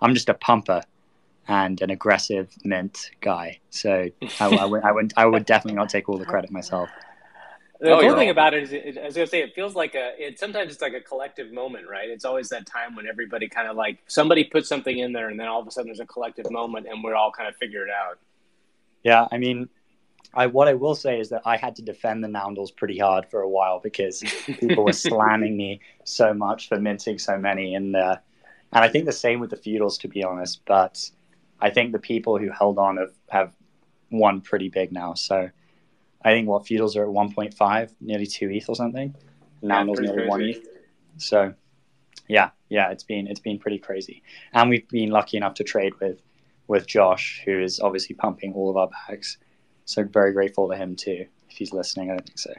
I'm 0.00 0.14
just 0.14 0.28
a 0.28 0.34
pumper 0.34 0.82
and 1.48 1.80
an 1.80 1.90
aggressive 1.90 2.50
mint 2.62 3.10
guy. 3.20 3.58
So 3.70 4.10
I, 4.38 4.56
I, 4.56 4.64
would, 4.66 4.82
I, 4.84 4.92
would 4.92 5.12
I 5.16 5.26
would 5.26 5.46
definitely 5.46 5.76
not 5.76 5.88
take 5.88 6.08
all 6.08 6.18
the 6.18 6.26
credit 6.26 6.50
myself. 6.50 6.90
The 7.80 7.92
oh, 7.92 8.00
cool 8.00 8.16
thing 8.16 8.28
about 8.28 8.54
it 8.54 8.64
is, 8.64 8.72
it, 8.72 8.98
I 8.98 9.06
was 9.06 9.14
gonna 9.14 9.28
say, 9.28 9.40
it 9.40 9.54
feels 9.54 9.76
like 9.76 9.94
a. 9.94 10.12
It 10.18 10.38
sometimes 10.38 10.72
it's 10.72 10.82
like 10.82 10.94
a 10.94 11.00
collective 11.00 11.52
moment, 11.52 11.88
right? 11.88 12.08
It's 12.08 12.24
always 12.24 12.48
that 12.48 12.66
time 12.66 12.96
when 12.96 13.06
everybody 13.06 13.48
kind 13.48 13.68
of 13.68 13.76
like 13.76 14.00
somebody 14.08 14.42
puts 14.42 14.68
something 14.68 14.98
in 14.98 15.12
there, 15.12 15.28
and 15.28 15.38
then 15.38 15.46
all 15.46 15.60
of 15.60 15.66
a 15.68 15.70
sudden 15.70 15.88
there's 15.88 16.00
a 16.00 16.06
collective 16.06 16.50
moment, 16.50 16.88
and 16.88 17.04
we're 17.04 17.14
all 17.14 17.30
kind 17.30 17.48
of 17.48 17.54
figure 17.54 17.86
it 17.86 17.90
out. 17.90 18.18
Yeah, 19.04 19.28
I 19.30 19.38
mean, 19.38 19.68
I 20.34 20.46
what 20.46 20.68
I 20.68 20.74
will 20.74 20.94
say 20.94 21.18
is 21.18 21.30
that 21.30 21.42
I 21.44 21.56
had 21.56 21.76
to 21.76 21.82
defend 21.82 22.22
the 22.22 22.28
Noundles 22.28 22.70
pretty 22.70 22.98
hard 22.98 23.26
for 23.30 23.40
a 23.40 23.48
while 23.48 23.80
because 23.80 24.22
people 24.46 24.84
were 24.84 24.92
slamming 25.08 25.56
me 25.56 25.80
so 26.04 26.34
much 26.34 26.68
for 26.68 26.78
minting 26.78 27.18
so 27.18 27.38
many, 27.38 27.74
and 27.74 27.96
uh, 27.96 28.16
and 28.72 28.84
I 28.84 28.88
think 28.88 29.06
the 29.06 29.12
same 29.12 29.40
with 29.40 29.50
the 29.50 29.56
feudals 29.56 29.98
to 29.98 30.08
be 30.08 30.22
honest. 30.22 30.60
But 30.66 31.10
I 31.60 31.70
think 31.70 31.92
the 31.92 31.98
people 31.98 32.38
who 32.38 32.50
held 32.50 32.78
on 32.78 32.98
have 32.98 33.12
have 33.30 33.54
won 34.10 34.40
pretty 34.40 34.68
big 34.68 34.92
now. 34.92 35.14
So 35.14 35.48
I 36.22 36.30
think 36.30 36.48
what 36.48 36.66
feudals 36.66 36.96
are 36.96 37.04
at 37.04 37.08
1.5, 37.08 37.94
nearly 38.00 38.26
two 38.26 38.50
ETH 38.50 38.68
or 38.68 38.74
something. 38.74 39.14
Noundles 39.62 40.00
nearly 40.00 40.16
crazy. 40.16 40.28
one 40.28 40.42
ETH. 40.42 40.66
So 41.16 41.54
yeah, 42.28 42.50
yeah, 42.68 42.90
it's 42.90 43.04
been 43.04 43.26
it's 43.26 43.40
been 43.40 43.58
pretty 43.58 43.78
crazy, 43.78 44.22
and 44.52 44.68
we've 44.68 44.88
been 44.88 45.10
lucky 45.10 45.38
enough 45.38 45.54
to 45.54 45.64
trade 45.64 45.94
with 46.00 46.20
with 46.66 46.86
Josh, 46.86 47.40
who 47.46 47.58
is 47.62 47.80
obviously 47.80 48.14
pumping 48.14 48.52
all 48.52 48.68
of 48.68 48.76
our 48.76 48.90
bags 49.08 49.38
so 49.88 50.04
very 50.04 50.34
grateful 50.34 50.68
to 50.68 50.76
him 50.76 50.96
too. 50.96 51.26
If 51.48 51.56
he's 51.56 51.72
listening, 51.72 52.10
I 52.10 52.14
don't 52.14 52.26
think 52.26 52.38
so. 52.38 52.52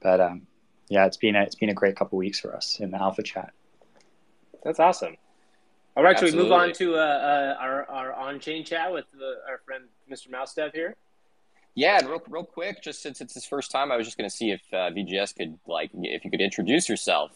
But 0.00 0.20
um, 0.20 0.46
yeah, 0.88 1.04
it's 1.04 1.18
been 1.18 1.36
a, 1.36 1.42
it's 1.42 1.54
been 1.54 1.68
a 1.68 1.74
great 1.74 1.94
couple 1.94 2.16
weeks 2.16 2.40
for 2.40 2.56
us 2.56 2.80
in 2.80 2.90
the 2.90 3.00
alpha 3.00 3.22
chat. 3.22 3.52
That's 4.62 4.80
awesome. 4.80 5.16
All 5.94 6.02
right, 6.02 6.18
should 6.18 6.32
we 6.32 6.38
move 6.38 6.52
on 6.52 6.72
to 6.72 6.96
uh, 6.96 6.98
uh, 6.98 7.56
our 7.60 7.88
our 7.90 8.12
on 8.14 8.40
chain 8.40 8.64
chat 8.64 8.92
with 8.92 9.04
the, 9.12 9.36
our 9.48 9.60
friend 9.64 9.84
Mr. 10.10 10.28
Mousedev 10.28 10.72
here? 10.72 10.96
Yeah, 11.74 11.98
and 11.98 12.08
real 12.08 12.22
real 12.28 12.44
quick, 12.44 12.82
just 12.82 13.02
since 13.02 13.20
it's 13.20 13.34
his 13.34 13.44
first 13.44 13.70
time, 13.70 13.92
I 13.92 13.96
was 13.96 14.06
just 14.06 14.16
going 14.16 14.28
to 14.28 14.34
see 14.34 14.50
if 14.50 14.62
uh, 14.72 14.90
VGS 14.90 15.36
could 15.36 15.58
like 15.66 15.90
if 15.92 16.24
you 16.24 16.30
could 16.30 16.40
introduce 16.40 16.88
yourself. 16.88 17.32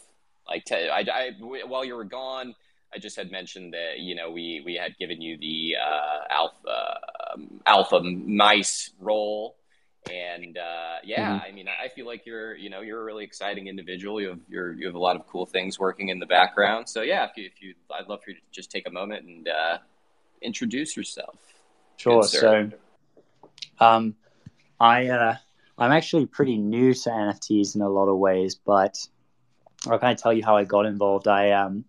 Like, 0.47 0.65
to, 0.65 0.89
I, 0.89 1.05
I, 1.13 1.31
while 1.39 1.85
you 1.85 1.95
were 1.95 2.03
gone, 2.03 2.55
I 2.93 2.97
just 2.97 3.15
had 3.15 3.31
mentioned 3.31 3.73
that 3.73 3.99
you 3.99 4.15
know 4.15 4.31
we 4.31 4.61
we 4.65 4.75
had 4.75 4.97
given 4.97 5.21
you 5.21 5.37
the 5.37 5.75
uh, 5.77 6.33
alpha 6.33 6.99
um, 7.33 7.61
alpha 7.65 8.01
mice 8.01 8.91
role, 8.99 9.55
and 10.11 10.57
uh, 10.57 10.95
yeah, 11.03 11.35
mm-hmm. 11.35 11.45
I 11.45 11.51
mean 11.51 11.67
I 11.67 11.87
feel 11.89 12.05
like 12.05 12.25
you're 12.25 12.55
you 12.55 12.69
know 12.69 12.81
you're 12.81 13.01
a 13.01 13.03
really 13.03 13.23
exciting 13.23 13.67
individual. 13.67 14.19
You 14.19 14.29
have 14.29 14.39
you're, 14.49 14.73
you 14.73 14.87
have 14.87 14.95
a 14.95 14.99
lot 14.99 15.15
of 15.15 15.27
cool 15.27 15.45
things 15.45 15.79
working 15.79 16.09
in 16.09 16.19
the 16.19 16.25
background. 16.25 16.89
So 16.89 17.01
yeah, 17.01 17.25
if 17.25 17.37
you, 17.37 17.45
if 17.45 17.61
you 17.61 17.75
I'd 17.93 18.07
love 18.07 18.23
for 18.23 18.31
you 18.31 18.37
to 18.37 18.41
just 18.51 18.71
take 18.71 18.87
a 18.87 18.91
moment 18.91 19.25
and 19.25 19.47
uh, 19.47 19.77
introduce 20.41 20.97
yourself. 20.97 21.39
Sure. 21.97 22.23
So, 22.23 22.71
um, 23.79 24.15
I 24.79 25.07
uh, 25.07 25.35
I'm 25.77 25.91
actually 25.91 26.25
pretty 26.25 26.57
new 26.57 26.93
to 26.93 27.09
NFTs 27.09 27.75
in 27.75 27.81
a 27.81 27.89
lot 27.89 28.07
of 28.07 28.17
ways, 28.17 28.55
but 28.55 28.97
I'll 29.87 29.99
kind 29.99 30.13
of 30.13 30.21
tell 30.21 30.33
you 30.33 30.43
how 30.43 30.57
I 30.57 30.63
got 30.63 30.85
involved. 30.85 31.27
I 31.27 31.51
um 31.51 31.85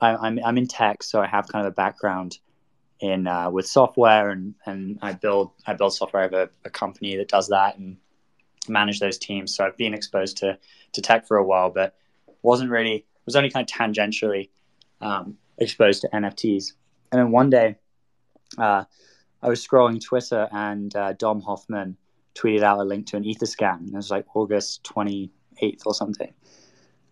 I, 0.00 0.10
am 0.10 0.18
I'm, 0.20 0.40
I'm 0.44 0.58
in 0.58 0.66
tech, 0.66 1.02
so 1.02 1.20
I 1.20 1.26
have 1.26 1.48
kind 1.48 1.66
of 1.66 1.72
a 1.72 1.74
background 1.74 2.38
in 3.00 3.26
uh, 3.26 3.50
with 3.50 3.66
software, 3.66 4.30
and 4.30 4.54
and 4.66 4.98
I 5.02 5.12
build 5.12 5.50
I 5.66 5.74
build 5.74 5.94
software. 5.94 6.22
I 6.22 6.24
have 6.24 6.34
a, 6.34 6.50
a, 6.64 6.70
company 6.70 7.16
that 7.16 7.28
does 7.28 7.48
that 7.48 7.78
and 7.78 7.96
manage 8.68 9.00
those 9.00 9.18
teams. 9.18 9.54
So 9.54 9.64
I've 9.64 9.76
been 9.76 9.94
exposed 9.94 10.38
to 10.38 10.58
to 10.92 11.00
tech 11.00 11.26
for 11.26 11.36
a 11.36 11.44
while, 11.44 11.70
but 11.70 11.94
wasn't 12.42 12.70
really 12.70 13.06
was 13.24 13.36
only 13.36 13.50
kind 13.50 13.68
of 13.68 13.74
tangentially 13.74 14.50
um, 15.00 15.36
exposed 15.58 16.02
to 16.02 16.08
NFTs. 16.08 16.72
And 17.12 17.20
then 17.20 17.30
one 17.30 17.50
day, 17.50 17.76
uh, 18.58 18.84
I 19.42 19.48
was 19.48 19.66
scrolling 19.66 20.02
Twitter, 20.02 20.48
and 20.52 20.94
uh, 20.94 21.12
Dom 21.14 21.40
Hofmann 21.40 21.96
tweeted 22.34 22.62
out 22.62 22.78
a 22.78 22.84
link 22.84 23.06
to 23.08 23.16
an 23.16 23.24
Etherscan. 23.24 23.88
It 23.88 23.94
was 23.94 24.10
like 24.10 24.24
August 24.34 24.84
28th 24.84 25.82
or 25.86 25.94
something 25.94 26.32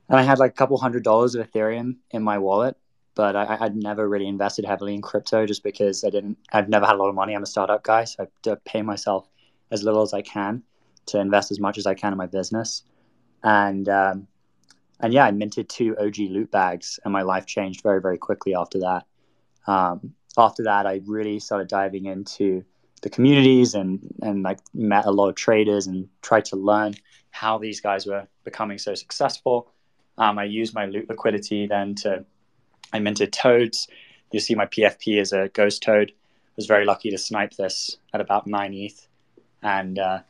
and 0.09 0.19
I 0.19 0.23
had 0.23 0.39
like 0.39 0.53
a 0.53 0.55
couple 0.55 0.79
hundred 0.79 1.05
dollars 1.05 1.35
of 1.35 1.51
Ethereum 1.51 1.97
in 2.11 2.23
my 2.23 2.39
wallet, 2.39 2.77
but 3.15 3.35
I, 3.35 3.59
would 3.61 3.77
never 3.77 4.09
really 4.09 4.27
invested 4.29 4.65
heavily 4.65 4.95
in 4.95 5.03
crypto 5.03 5.47
just 5.47 5.63
because 5.63 6.05
I 6.05 6.11
didn't. 6.11 6.39
I've 6.53 6.69
never 6.69 6.87
had 6.87 6.95
a 6.95 6.99
lot 6.99 7.09
of 7.09 7.15
money. 7.15 7.35
I'm 7.35 7.43
a 7.43 7.47
startup 7.47 7.83
guy, 7.83 8.05
so 8.05 8.29
I 8.47 8.57
pay 8.65 8.83
myself 8.83 9.29
as 9.71 9.83
little 9.83 10.03
as 10.03 10.13
I 10.13 10.23
can 10.23 10.63
to 11.07 11.19
invest 11.19 11.51
as 11.51 11.59
much 11.59 11.79
as 11.79 11.87
I 11.87 11.95
can 11.95 12.13
in 12.13 12.19
my 12.19 12.27
business, 12.27 12.83
and 13.43 13.89
um, 13.89 14.29
and 15.01 15.13
yeah, 15.13 15.25
I 15.25 15.31
minted 15.33 15.69
two 15.69 15.97
OG 15.99 16.19
loot 16.19 16.51
bags, 16.51 17.01
and 17.05 17.13
my 17.13 17.23
life 17.23 17.47
changed 17.47 17.83
very 17.83 18.01
very 18.01 18.19
quickly 18.19 18.55
after 18.55 18.79
that. 18.81 19.07
Um, 19.67 20.15
after 20.39 20.63
that, 20.65 20.87
I 20.87 21.01
really 21.07 21.41
started 21.41 21.69
diving 21.69 22.07
into 22.07 22.65
the 23.03 23.11
communities 23.11 23.75
and 23.75 24.01
and 24.23 24.43
like 24.43 24.61
met 24.73 25.07
a 25.07 25.11
lot 25.11 25.29
of 25.29 25.35
traders 25.35 25.87
and 25.87 26.09
tried 26.23 26.45
to 26.47 26.57
learn 26.57 26.95
how 27.31 27.59
these 27.59 27.81
guys 27.81 28.07
were 28.07 28.27
becoming 28.45 28.79
so 28.79 28.95
successful 28.95 29.73
um, 30.19 30.39
I 30.39 30.45
used 30.45 30.75
my 30.75 30.87
loot 30.87 31.09
liquidity 31.09 31.67
then 31.67 31.95
to, 31.97 32.25
I 32.93 32.99
minted 32.99 33.33
toads. 33.33 33.89
You 34.33 34.41
see 34.41 34.55
my 34.55 34.67
PFP 34.67 35.21
is 35.21 35.33
a 35.33 35.49
ghost 35.49 35.83
toad. 35.83 36.11
I 36.11 36.53
was 36.57 36.67
very 36.67 36.85
lucky 36.85 37.11
to 37.11 37.19
snipe 37.19 37.53
this 37.53 37.99
at 38.13 38.21
about 38.21 38.47
nine 38.47 38.73
ETH, 38.75 39.07
and 39.63 39.99
uh, 39.99 40.21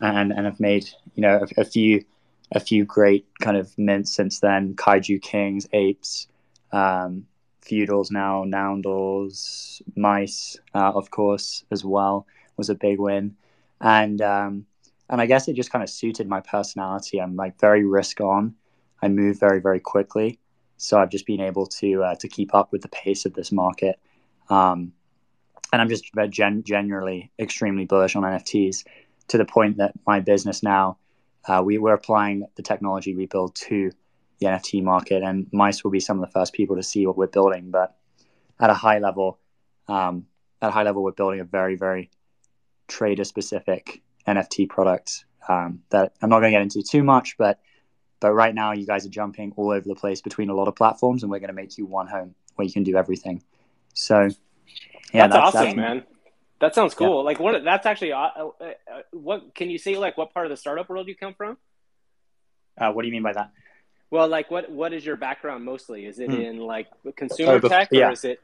and 0.00 0.32
and 0.32 0.46
have 0.46 0.60
made 0.60 0.88
you 1.14 1.22
know 1.22 1.44
a, 1.56 1.60
a, 1.60 1.64
few 1.64 2.04
a 2.52 2.60
few 2.60 2.84
great 2.84 3.26
kind 3.40 3.56
of 3.56 3.76
mints 3.78 4.14
since 4.14 4.40
then. 4.40 4.74
Kaiju 4.74 5.20
Kings, 5.20 5.68
apes, 5.72 6.26
um, 6.72 7.26
feudals 7.60 8.10
now, 8.10 8.44
noundles, 8.44 9.82
mice, 9.94 10.58
uh, 10.74 10.92
of 10.94 11.10
course 11.10 11.64
as 11.70 11.84
well 11.84 12.26
was 12.56 12.70
a 12.70 12.74
big 12.74 12.98
win, 12.98 13.36
and 13.80 14.20
um, 14.22 14.66
and 15.10 15.20
I 15.20 15.26
guess 15.26 15.48
it 15.48 15.54
just 15.54 15.70
kind 15.70 15.82
of 15.82 15.90
suited 15.90 16.28
my 16.28 16.40
personality. 16.40 17.20
I'm 17.20 17.36
like 17.36 17.60
very 17.60 17.84
risk 17.84 18.20
on 18.20 18.54
I 19.04 19.08
move 19.08 19.38
very 19.38 19.60
very 19.60 19.80
quickly. 19.80 20.38
So 20.76 20.98
I've 20.98 21.10
just 21.10 21.26
been 21.26 21.40
able 21.40 21.66
to 21.66 22.02
uh, 22.02 22.14
to 22.16 22.28
keep 22.28 22.54
up 22.54 22.72
with 22.72 22.82
the 22.82 22.88
pace 22.88 23.26
of 23.26 23.34
this 23.34 23.52
market, 23.52 24.00
um, 24.50 24.92
and 25.72 25.80
I'm 25.80 25.88
just 25.88 26.10
gen- 26.30 26.62
generally 26.64 27.30
extremely 27.38 27.84
bullish 27.84 28.16
on 28.16 28.22
NFTs 28.22 28.84
to 29.28 29.38
the 29.38 29.44
point 29.44 29.76
that 29.78 29.92
my 30.06 30.20
business 30.20 30.62
now 30.62 30.98
uh, 31.46 31.62
we 31.64 31.78
we're 31.78 31.94
applying 31.94 32.46
the 32.56 32.62
technology 32.62 33.14
we 33.14 33.26
build 33.26 33.54
to 33.54 33.92
the 34.40 34.46
NFT 34.46 34.82
market, 34.82 35.22
and 35.22 35.46
Mice 35.52 35.84
will 35.84 35.90
be 35.90 36.00
some 36.00 36.20
of 36.20 36.26
the 36.26 36.32
first 36.32 36.52
people 36.52 36.76
to 36.76 36.82
see 36.82 37.06
what 37.06 37.16
we're 37.16 37.26
building. 37.26 37.70
But 37.70 37.94
at 38.60 38.70
a 38.70 38.74
high 38.74 38.98
level, 38.98 39.38
um, 39.88 40.26
at 40.60 40.68
a 40.68 40.72
high 40.72 40.82
level, 40.82 41.02
we're 41.02 41.12
building 41.12 41.40
a 41.40 41.44
very, 41.44 41.76
very 41.76 42.10
trader 42.88 43.24
specific 43.24 44.02
NFT 44.26 44.68
product 44.68 45.24
um, 45.48 45.82
that 45.90 46.14
I'm 46.22 46.30
not 46.30 46.40
going 46.40 46.52
to 46.52 46.58
get 46.58 46.62
into 46.62 46.82
too 46.82 47.02
much, 47.02 47.36
but 47.36 47.60
but 48.20 48.32
right 48.32 48.54
now 48.54 48.72
you 48.72 48.86
guys 48.86 49.06
are 49.06 49.10
jumping 49.10 49.52
all 49.56 49.70
over 49.70 49.86
the 49.86 49.94
place 49.94 50.20
between 50.20 50.50
a 50.50 50.54
lot 50.54 50.68
of 50.68 50.76
platforms, 50.76 51.22
and 51.22 51.30
we're 51.30 51.40
going 51.40 51.48
to 51.48 51.54
make 51.54 51.76
you 51.78 51.86
one 51.86 52.06
home 52.06 52.34
where 52.54 52.66
you 52.66 52.72
can 52.72 52.82
do 52.82 52.96
everything. 52.96 53.42
So 53.94 54.28
yeah, 55.12 55.28
that's, 55.28 55.32
that's 55.32 55.34
awesome, 55.34 55.64
that's, 55.64 55.76
man. 55.76 56.04
That 56.60 56.74
sounds 56.74 56.94
cool. 56.94 57.18
Yeah. 57.18 57.24
Like 57.24 57.40
what? 57.40 57.62
That's 57.64 57.86
actually 57.86 58.12
uh, 58.12 58.18
uh, 58.18 58.48
uh, 58.60 58.72
what? 59.12 59.54
Can 59.54 59.70
you 59.70 59.78
say 59.78 59.98
like 59.98 60.16
what 60.16 60.32
part 60.32 60.46
of 60.46 60.50
the 60.50 60.56
startup 60.56 60.88
world 60.88 61.08
you 61.08 61.14
come 61.14 61.34
from? 61.34 61.58
Uh, 62.78 62.90
what 62.92 63.02
do 63.02 63.08
you 63.08 63.12
mean 63.12 63.22
by 63.22 63.32
that? 63.32 63.50
Well, 64.10 64.28
like 64.28 64.50
what? 64.50 64.70
What 64.70 64.92
is 64.92 65.04
your 65.04 65.16
background 65.16 65.64
mostly? 65.64 66.06
Is 66.06 66.18
it 66.18 66.30
hmm. 66.30 66.40
in 66.40 66.58
like 66.58 66.88
consumer 67.16 67.60
tech, 67.60 67.88
yeah. 67.90 68.08
or 68.08 68.12
is 68.12 68.24
it? 68.24 68.40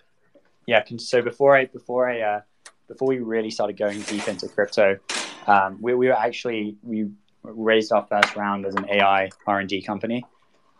Yeah. 0.66 0.82
So 0.98 1.22
before 1.22 1.56
I 1.56 1.66
before 1.66 2.10
I 2.10 2.20
uh, 2.20 2.40
before 2.88 3.08
we 3.08 3.18
really 3.18 3.50
started 3.50 3.78
going 3.78 4.00
deep 4.02 4.26
into 4.28 4.48
crypto, 4.48 4.98
um, 5.46 5.78
we, 5.80 5.94
we 5.94 6.08
were 6.08 6.18
actually 6.18 6.76
we 6.82 7.10
raised 7.42 7.92
our 7.92 8.06
first 8.06 8.36
round 8.36 8.66
as 8.66 8.74
an 8.74 8.88
AI 8.88 9.30
R 9.46 9.60
and 9.60 9.68
D 9.68 9.82
company. 9.82 10.24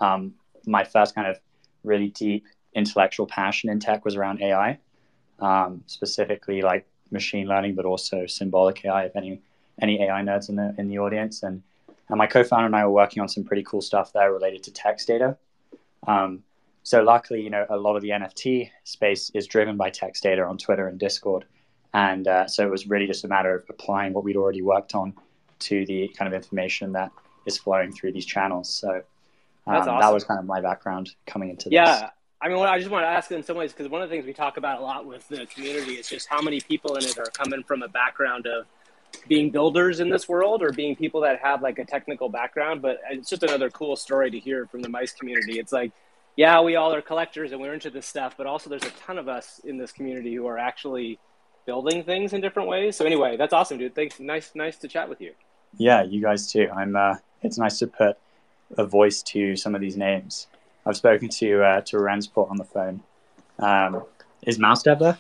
Um, 0.01 0.35
my 0.67 0.85
first 0.85 1.15
kind 1.15 1.27
of 1.27 1.39
really 1.85 2.09
deep 2.09 2.45
intellectual 2.75 3.27
passion 3.27 3.71
in 3.71 3.81
tech 3.81 4.05
was 4.05 4.17
around 4.17 4.43
AI, 4.43 4.79
um, 5.41 5.83
specifically 5.87 6.63
like 6.63 6.87
machine 7.11 7.47
learning, 7.47 7.75
but 7.75 7.85
also 7.85 8.27
symbolic 8.27 8.85
AI. 8.85 9.05
If 9.05 9.17
any 9.17 9.41
any 9.81 10.03
AI 10.03 10.23
nerds 10.23 10.49
in 10.49 10.57
the 10.57 10.75
in 10.79 10.89
the 10.89 10.99
audience, 10.99 11.43
and 11.43 11.63
and 12.09 12.19
my 12.19 12.27
co-founder 12.27 12.67
and 12.67 12.77
I 12.77 12.85
were 12.85 12.93
working 12.93 13.21
on 13.21 13.29
some 13.29 13.45
pretty 13.45 13.63
cool 13.63 13.81
stuff 13.81 14.13
there 14.13 14.33
related 14.33 14.63
to 14.65 14.73
text 14.73 15.07
data. 15.09 15.37
Um, 16.07 16.43
so 16.83 17.03
luckily, 17.03 17.43
you 17.43 17.51
know, 17.51 17.67
a 17.69 17.77
lot 17.77 17.97
of 17.97 18.03
the 18.03 18.09
NFT 18.11 18.71
space 18.85 19.31
is 19.35 19.47
driven 19.47 19.77
by 19.77 19.91
text 19.91 20.23
data 20.23 20.43
on 20.43 20.59
Twitter 20.59 20.89
and 20.89 20.99
Discord, 20.99 21.45
and 21.93 22.27
uh, 22.27 22.47
so 22.47 22.67
it 22.67 22.71
was 22.71 22.87
really 22.87 23.07
just 23.07 23.25
a 23.25 23.29
matter 23.29 23.55
of 23.55 23.65
applying 23.69 24.13
what 24.13 24.25
we'd 24.25 24.37
already 24.37 24.63
worked 24.63 24.95
on 24.95 25.15
to 25.61 25.87
the 25.87 26.09
kind 26.17 26.33
of 26.33 26.35
information 26.35 26.93
that 26.93 27.13
is 27.47 27.59
flowing 27.59 27.93
through 27.93 28.13
these 28.13 28.27
channels. 28.27 28.69
So 28.69 29.03
um, 29.67 29.77
awesome. 29.77 29.99
that 29.99 30.13
was 30.13 30.25
kind 30.25 30.41
of 30.41 30.47
my 30.47 30.61
background 30.61 31.15
coming 31.27 31.51
into 31.51 31.69
yeah. 31.71 31.85
this. 31.85 32.01
Yeah. 32.03 32.11
I 32.43 32.49
mean, 32.49 32.59
I 32.59 32.79
just 32.79 32.91
want 32.91 33.05
to 33.05 33.09
ask 33.09 33.31
in 33.33 33.43
some 33.43 33.57
ways 33.57 33.73
because 33.73 33.91
one 33.91 34.01
of 34.01 34.09
the 34.09 34.15
things 34.15 34.25
we 34.25 34.33
talk 34.33 34.57
about 34.57 34.81
a 34.81 34.83
lot 34.83 35.05
with 35.05 35.29
the 35.29 35.45
community 35.47 35.93
is 35.93 36.09
just 36.09 36.27
how 36.27 36.41
many 36.41 36.61
people 36.61 36.97
in 36.97 37.05
it 37.05 37.19
are 37.19 37.27
coming 37.27 37.63
from 37.63 37.83
a 37.83 37.89
background 37.89 38.47
of 38.47 38.67
being 39.29 39.51
builders 39.51 40.01
in 40.01 40.09
this 40.09 40.27
world 40.27 40.63
or 40.63 40.73
being 40.73 40.97
people 40.97 41.21
that 41.21 41.41
have 41.41 41.61
like 41.61 41.79
a 41.79 41.85
technical 41.85 42.31
background. 42.31 42.81
But 42.81 43.01
it's 43.11 43.29
just 43.29 43.43
another 43.43 43.69
cool 43.69 43.95
story 43.95 44.31
to 44.31 44.39
hear 44.39 44.67
from 44.67 44.81
the 44.81 44.89
mice 44.89 45.13
community. 45.13 45.59
It's 45.59 45.73
like, 45.73 45.93
yeah, 46.37 46.63
we 46.63 46.77
all 46.77 46.95
are 46.95 47.03
collectors 47.03 47.53
and 47.53 47.61
we're 47.61 47.75
into 47.75 47.91
this 47.91 48.07
stuff, 48.07 48.37
but 48.39 48.47
also 48.47 48.71
there's 48.71 48.85
a 48.85 48.91
ton 48.91 49.19
of 49.19 49.29
us 49.29 49.61
in 49.65 49.77
this 49.77 49.93
community 49.93 50.35
who 50.35 50.47
are 50.47 50.59
actually 50.59 51.19
building 51.67 52.05
things 52.05 52.33
in 52.33 52.41
different 52.41 52.71
ways. 52.71 52.97
So 52.97 53.05
anyway, 53.05 53.37
that's 53.37 53.53
awesome, 53.53 53.77
dude. 53.77 53.95
Thanks. 53.95 54.19
Nice, 54.19 54.53
nice 54.55 54.79
to 54.79 54.89
chat 54.89 55.11
with 55.11 55.21
you. 55.21 55.33
Yeah, 55.77 56.03
you 56.03 56.21
guys 56.21 56.51
too. 56.51 56.69
I'm. 56.75 56.97
Uh, 56.97 57.17
it's 57.43 57.59
nice 57.59 57.79
to 57.79 57.87
put 57.87 58.19
a 58.77 58.85
voice 58.85 59.23
to 59.23 59.57
some 59.57 59.75
of 59.75 59.81
these 59.81 59.97
names. 59.97 60.47
I've 60.87 60.97
spoken 60.97 61.29
to 61.29 61.63
uh, 61.63 61.81
to 61.83 61.97
Rensport 61.97 62.51
on 62.51 62.57
the 62.57 62.65
phone. 62.65 63.03
Um, 63.59 64.05
is 64.43 64.59
Mouse 64.59 64.83
Dev 64.83 64.99
there? 64.99 65.19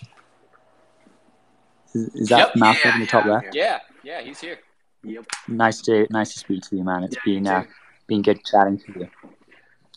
Is, 1.94 2.08
is 2.14 2.28
that 2.28 2.38
yep. 2.38 2.56
Mouse 2.56 2.78
yeah, 2.84 2.94
in 2.94 3.00
the 3.00 3.06
top 3.06 3.24
yeah, 3.24 3.32
left? 3.32 3.54
Yeah, 3.54 3.78
yeah, 4.02 4.20
he's 4.20 4.40
here. 4.40 4.58
Yep. 5.02 5.26
Nice 5.48 5.80
to 5.82 6.06
nice 6.10 6.32
to 6.34 6.38
speak 6.38 6.62
to 6.68 6.76
you, 6.76 6.84
man. 6.84 7.04
It's 7.04 7.16
yeah, 7.16 7.34
been 7.34 7.46
uh, 7.46 7.64
been 8.06 8.22
good 8.22 8.44
chatting 8.44 8.78
to 8.78 9.00
you. 9.00 9.08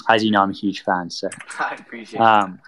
As 0.10 0.24
you 0.24 0.32
know, 0.32 0.42
I'm 0.42 0.52
a 0.52 0.54
huge 0.54 0.84
fan. 0.84 1.10
So 1.10 1.30
I 1.60 1.76
appreciate 1.76 2.20
um, 2.20 2.60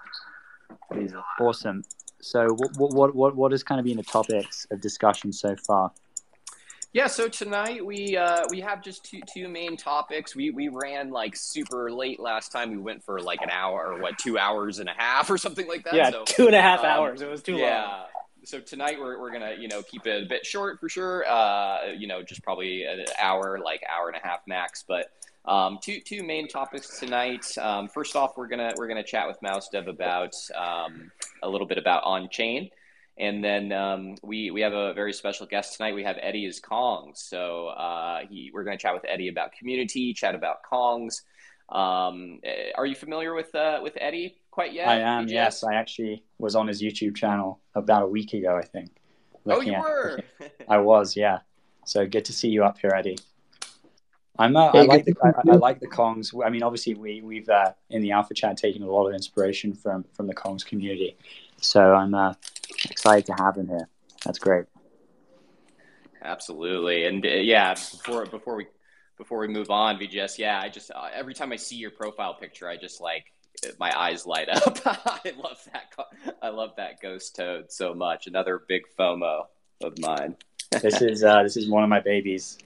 it. 0.91 1.13
Awesome. 1.39 1.83
So, 2.21 2.47
what 2.57 2.93
what 2.93 3.15
what 3.15 3.35
what 3.35 3.51
has 3.51 3.63
kind 3.63 3.79
of 3.79 3.85
been 3.85 3.97
the 3.97 4.03
topics 4.03 4.65
of 4.71 4.81
discussion 4.81 5.31
so 5.31 5.55
far? 5.67 5.91
Yeah, 6.95 7.07
so 7.07 7.27
tonight 7.27 7.85
we 7.85 8.15
uh, 8.15 8.45
we 8.49 8.61
have 8.61 8.81
just 8.81 9.03
two 9.03 9.19
two 9.27 9.49
main 9.49 9.75
topics. 9.75 10.33
We 10.33 10.51
we 10.51 10.69
ran 10.69 11.09
like 11.09 11.35
super 11.35 11.91
late 11.91 12.21
last 12.21 12.53
time. 12.53 12.71
We 12.71 12.77
went 12.77 13.03
for 13.03 13.19
like 13.19 13.41
an 13.41 13.49
hour 13.49 13.91
or 13.91 14.01
what, 14.01 14.17
two 14.17 14.37
hours 14.37 14.79
and 14.79 14.87
a 14.87 14.93
half 14.95 15.29
or 15.29 15.37
something 15.37 15.67
like 15.67 15.83
that. 15.83 15.93
Yeah, 15.93 16.11
so, 16.11 16.23
two 16.23 16.45
and 16.45 16.55
a 16.55 16.61
half 16.61 16.79
um, 16.79 16.85
hours. 16.85 17.21
It 17.21 17.29
was 17.29 17.43
too 17.43 17.57
long. 17.57 17.61
yeah. 17.61 17.81
long. 17.81 18.05
So 18.45 18.61
tonight 18.61 18.97
we're, 18.97 19.19
we're 19.19 19.33
gonna 19.33 19.55
you 19.59 19.67
know 19.67 19.81
keep 19.83 20.07
it 20.07 20.23
a 20.23 20.25
bit 20.25 20.45
short 20.45 20.79
for 20.79 20.87
sure. 20.87 21.27
Uh, 21.27 21.87
you 21.97 22.07
know, 22.07 22.23
just 22.23 22.41
probably 22.43 22.85
an 22.85 23.03
hour, 23.21 23.59
like 23.61 23.83
hour 23.93 24.07
and 24.07 24.15
a 24.15 24.25
half 24.25 24.39
max. 24.47 24.85
But 24.87 25.11
um, 25.43 25.79
two 25.81 25.99
two 25.99 26.23
main 26.23 26.47
topics 26.47 26.97
tonight. 26.97 27.45
Um, 27.57 27.89
first 27.89 28.15
off, 28.15 28.37
we're 28.37 28.47
gonna 28.47 28.71
we're 28.77 28.87
gonna 28.87 29.03
chat 29.03 29.27
with 29.27 29.41
Mouse 29.41 29.67
Dev 29.67 29.89
about 29.89 30.33
um, 30.55 31.11
a 31.43 31.49
little 31.49 31.67
bit 31.67 31.77
about 31.77 32.05
on 32.05 32.29
chain. 32.29 32.69
And 33.17 33.43
then 33.43 33.71
um, 33.71 34.15
we 34.23 34.51
we 34.51 34.61
have 34.61 34.73
a 34.73 34.93
very 34.93 35.13
special 35.13 35.45
guest 35.45 35.77
tonight. 35.77 35.95
We 35.95 36.03
have 36.03 36.17
EddyIsKongz. 36.17 37.17
So 37.17 37.67
uh, 37.67 38.21
he, 38.29 38.51
we're 38.53 38.65
going 38.65 38.77
to 38.77 38.81
chat 38.81 38.93
with 38.93 39.05
Eddy 39.07 39.29
about 39.29 39.53
community, 39.53 40.13
chat 40.13 40.35
about 40.35 40.57
Kongs. 40.69 41.21
Um, 41.69 42.39
eh, 42.43 42.71
are 42.75 42.85
you 42.85 42.95
familiar 42.95 43.33
with 43.33 43.55
uh, 43.55 43.79
with 43.81 43.93
Eddy 43.99 44.37
quite 44.51 44.73
yet? 44.73 44.87
I 44.87 44.99
am. 44.99 45.27
Yes, 45.27 45.63
I 45.63 45.75
actually 45.75 46.23
was 46.39 46.55
on 46.55 46.67
his 46.67 46.81
YouTube 46.81 47.15
channel 47.15 47.61
about 47.73 48.03
a 48.03 48.07
week 48.07 48.33
ago. 48.33 48.57
I 48.57 48.65
think. 48.65 48.91
Oh, 49.47 49.61
you 49.61 49.79
were. 49.79 50.19
I 50.67 50.77
was. 50.77 51.15
Yeah. 51.15 51.39
So 51.85 52.05
good 52.05 52.25
to 52.25 52.33
see 52.33 52.49
you 52.49 52.63
up 52.63 52.77
here, 52.79 52.91
Eddy. 52.93 53.17
I'm. 54.37 54.55
Uh, 54.55 54.71
hey, 54.73 54.79
I 54.79 54.83
like 54.83 55.05
the 55.05 55.15
I, 55.23 55.51
I, 55.51 55.55
like 55.55 55.79
the 55.79 55.87
Kongs. 55.87 56.33
I 56.45 56.49
mean, 56.49 56.63
obviously, 56.63 56.95
we 56.95 57.21
we've 57.21 57.47
uh, 57.47 57.71
in 57.89 58.01
the 58.01 58.11
Alpha 58.11 58.33
Chat 58.33 58.57
taken 58.57 58.83
a 58.83 58.91
lot 58.91 59.07
of 59.07 59.13
inspiration 59.13 59.73
from 59.73 60.03
from 60.13 60.27
the 60.27 60.35
Kongs 60.35 60.65
community. 60.65 61.15
So 61.61 61.95
I'm 61.95 62.13
uh, 62.13 62.33
excited 62.89 63.25
to 63.27 63.33
have 63.33 63.57
him 63.57 63.67
here. 63.67 63.87
That's 64.23 64.39
great. 64.39 64.65
Absolutely, 66.21 67.05
and 67.05 67.25
uh, 67.25 67.29
yeah, 67.29 67.73
before 67.73 68.25
before 68.25 68.55
we 68.55 68.67
before 69.17 69.39
we 69.39 69.47
move 69.47 69.69
on, 69.69 69.97
VGS, 69.97 70.37
yeah, 70.37 70.59
I 70.59 70.69
just 70.69 70.91
uh, 70.91 71.09
every 71.13 71.33
time 71.33 71.51
I 71.51 71.55
see 71.55 71.75
your 71.75 71.91
profile 71.91 72.33
picture, 72.33 72.67
I 72.67 72.77
just 72.77 72.99
like 72.99 73.31
my 73.79 73.91
eyes 73.97 74.25
light 74.25 74.49
up. 74.49 74.79
I 74.85 75.33
love 75.37 75.59
that. 75.73 76.35
I 76.41 76.49
love 76.49 76.71
that 76.77 77.01
ghost 77.01 77.35
toad 77.35 77.71
so 77.71 77.93
much. 77.93 78.27
Another 78.27 78.63
big 78.67 78.83
FOMO 78.97 79.45
of 79.83 79.99
mine. 79.99 80.35
this 80.81 81.01
is 81.01 81.23
uh, 81.23 81.43
this 81.43 81.57
is 81.57 81.69
one 81.69 81.83
of 81.83 81.89
my 81.89 81.99
babies. 81.99 82.57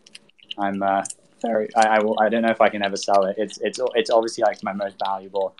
I'm 0.58 0.82
uh, 0.82 1.04
very. 1.42 1.68
I, 1.76 1.98
I, 1.98 2.00
will. 2.04 2.20
I 2.20 2.30
don't 2.30 2.42
know 2.42 2.52
if 2.52 2.62
I 2.62 2.70
can 2.70 2.84
ever 2.84 2.98
sell 2.98 3.26
it. 3.26 3.36
It's 3.38 3.58
it's 3.60 3.80
it's 3.96 4.10
obviously 4.10 4.44
like 4.44 4.64
my 4.64 4.74
most 4.74 4.96
valuable 5.04 5.56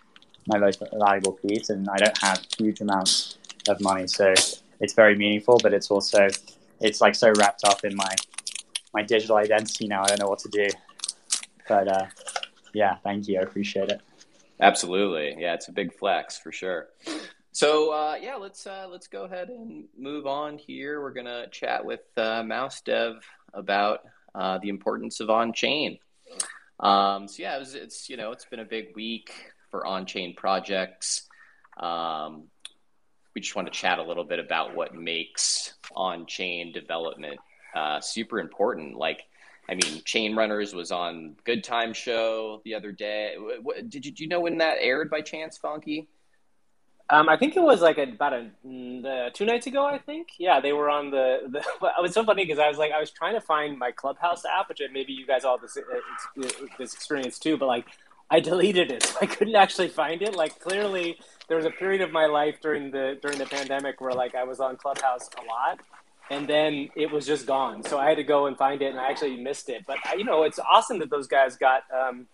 my 0.48 0.58
most 0.58 0.82
valuable 0.94 1.34
piece, 1.34 1.70
and 1.70 1.88
I 1.90 1.98
don't 1.98 2.18
have 2.20 2.46
huge 2.58 2.82
amounts 2.82 3.38
of 3.68 3.82
money, 3.82 4.08
so 4.08 4.34
it's 4.80 4.94
very 4.94 5.16
meaningful. 5.16 5.60
But 5.62 5.74
it's 5.74 5.92
also 5.92 6.28
it's 6.80 7.02
like 7.02 7.16
so 7.16 7.32
wrapped 7.38 7.64
up 7.66 7.84
in 7.84 7.96
my 7.96 8.16
my 8.94 9.04
digital 9.04 9.38
identity 9.38 9.88
now. 9.88 10.04
I 10.04 10.08
don't 10.08 10.20
know 10.20 10.28
what 10.28 10.40
to 10.40 10.50
do. 10.50 10.68
But 11.68 11.88
uh, 11.88 12.06
yeah, 12.74 12.96
thank 13.04 13.28
you. 13.28 13.40
I 13.40 13.44
appreciate 13.44 13.90
it. 13.90 14.02
Absolutely, 14.60 15.36
yeah, 15.40 15.54
it's 15.54 15.68
a 15.68 15.72
big 15.72 15.94
flex 15.94 16.38
for 16.38 16.52
sure. 16.52 16.88
So 17.52 17.92
uh, 17.92 18.18
yeah, 18.22 18.36
let's 18.36 18.66
uh, 18.68 18.88
let's 18.90 19.08
go 19.08 19.24
ahead 19.24 19.50
and 19.50 19.86
move 19.98 20.28
on 20.28 20.58
here. 20.58 21.02
We're 21.02 21.14
gonna 21.14 21.48
chat 21.52 21.84
with 21.86 22.02
uh, 22.18 22.44
Mouse 22.44 22.82
Dev 22.82 23.24
about 23.54 24.02
uh, 24.36 24.60
the 24.62 24.70
importance 24.70 25.20
of 25.20 25.30
on 25.30 25.54
chain. 25.54 26.00
Um, 26.80 27.28
so 27.28 27.44
yeah, 27.44 27.56
it 27.56 27.60
was, 27.60 27.76
it's 27.76 28.10
you 28.10 28.18
know 28.18 28.32
it's 28.32 28.46
been 28.46 28.60
a 28.60 28.66
big 28.66 28.96
week 28.96 29.32
for 29.70 29.86
on-chain 29.86 30.36
projects. 30.36 31.28
Um, 31.78 32.46
we 33.36 33.42
just 33.42 33.56
want 33.56 33.68
to 33.68 33.74
chat 33.74 34.00
a 34.00 34.04
little 34.04 34.24
bit 34.24 34.40
about 34.40 34.76
what 34.76 34.96
makes 34.96 35.74
on-chain 35.96 36.72
development 36.72 37.40
uh, 37.76 38.00
super 38.02 38.40
important. 38.40 38.96
Like, 38.98 39.24
I 39.70 39.76
mean, 39.76 40.02
Chain 40.04 40.36
Runners 40.36 40.74
was 40.74 40.92
on 40.92 41.36
Good 41.46 41.64
Time 41.64 41.94
Show 41.94 42.62
the 42.66 42.74
other 42.74 42.92
day. 42.92 43.36
What, 43.62 43.90
did 43.90 44.06
you 44.06 44.14
you 44.16 44.28
know 44.28 44.40
when 44.42 44.58
that 44.58 44.78
aired 44.80 45.10
by 45.10 45.22
chance, 45.22 45.58
Funky? 45.58 46.08
Um, 47.12 47.28
I 47.28 47.38
think 47.38 47.56
it 47.56 47.62
was 47.62 47.82
like 47.82 47.98
about 47.98 48.34
a, 48.34 48.50
mm, 48.66 49.34
two 49.34 49.46
nights 49.46 49.66
ago. 49.66 49.84
I 49.84 49.98
think, 49.98 50.30
yeah, 50.38 50.60
they 50.60 50.74
were 50.74 50.90
on 50.90 51.10
the. 51.10 51.42
the 51.48 51.60
it 51.88 52.02
was 52.02 52.14
so 52.14 52.24
funny 52.24 52.46
because 52.46 52.60
I 52.60 52.68
was 52.68 52.78
like, 52.78 52.92
I 52.92 53.00
was 53.00 53.10
trying 53.10 53.34
to 53.34 53.42
find 53.42 53.78
my 53.80 53.92
Clubhouse 53.92 54.44
app, 54.46 54.70
which 54.70 54.82
maybe 54.92 55.14
you 55.14 55.26
guys 55.26 55.44
all 55.44 55.58
this, 55.58 55.76
uh, 55.78 56.48
this 56.78 56.94
experience 56.94 57.40
too. 57.40 57.58
But 57.58 57.68
like, 57.68 57.88
I 58.30 58.40
deleted 58.40 58.92
it. 58.92 59.14
I 59.22 59.26
couldn't 59.26 59.56
actually 59.56 59.90
find 59.90 60.22
it. 60.22 60.36
Like 60.36 60.60
clearly, 60.60 61.20
there 61.48 61.58
was 61.58 61.66
a 61.66 61.72
period 61.72 62.02
of 62.02 62.12
my 62.12 62.26
life 62.26 62.60
during 62.62 62.92
the 62.92 63.18
during 63.22 63.38
the 63.38 63.46
pandemic 63.46 64.02
where 64.02 64.14
like 64.14 64.36
I 64.36 64.44
was 64.44 64.60
on 64.60 64.78
Clubhouse 64.78 65.30
a 65.38 65.46
lot, 65.46 65.80
and 66.30 66.48
then 66.48 66.90
it 66.96 67.12
was 67.12 67.26
just 67.26 67.46
gone. 67.46 67.84
So 67.84 67.98
I 67.98 68.08
had 68.08 68.18
to 68.18 68.24
go 68.24 68.46
and 68.48 68.58
find 68.58 68.82
it, 68.82 68.92
and 68.92 69.00
I 69.00 69.10
actually 69.10 69.38
missed 69.38 69.70
it. 69.70 69.86
But 69.88 69.98
you 70.18 70.24
know, 70.24 70.44
it's 70.44 70.60
awesome 70.60 71.00
that 71.00 71.10
those 71.10 71.28
guys 71.28 71.56
got 71.56 71.84
um, 71.94 72.28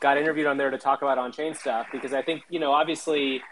got 0.00 0.18
interviewed 0.18 0.46
on 0.46 0.56
there 0.56 0.70
to 0.70 0.78
talk 0.78 1.02
about 1.02 1.18
on 1.18 1.32
chain 1.32 1.54
stuff 1.54 1.86
because 1.92 2.12
I 2.12 2.22
think 2.22 2.42
you 2.50 2.58
know 2.58 2.72
obviously 2.72 3.42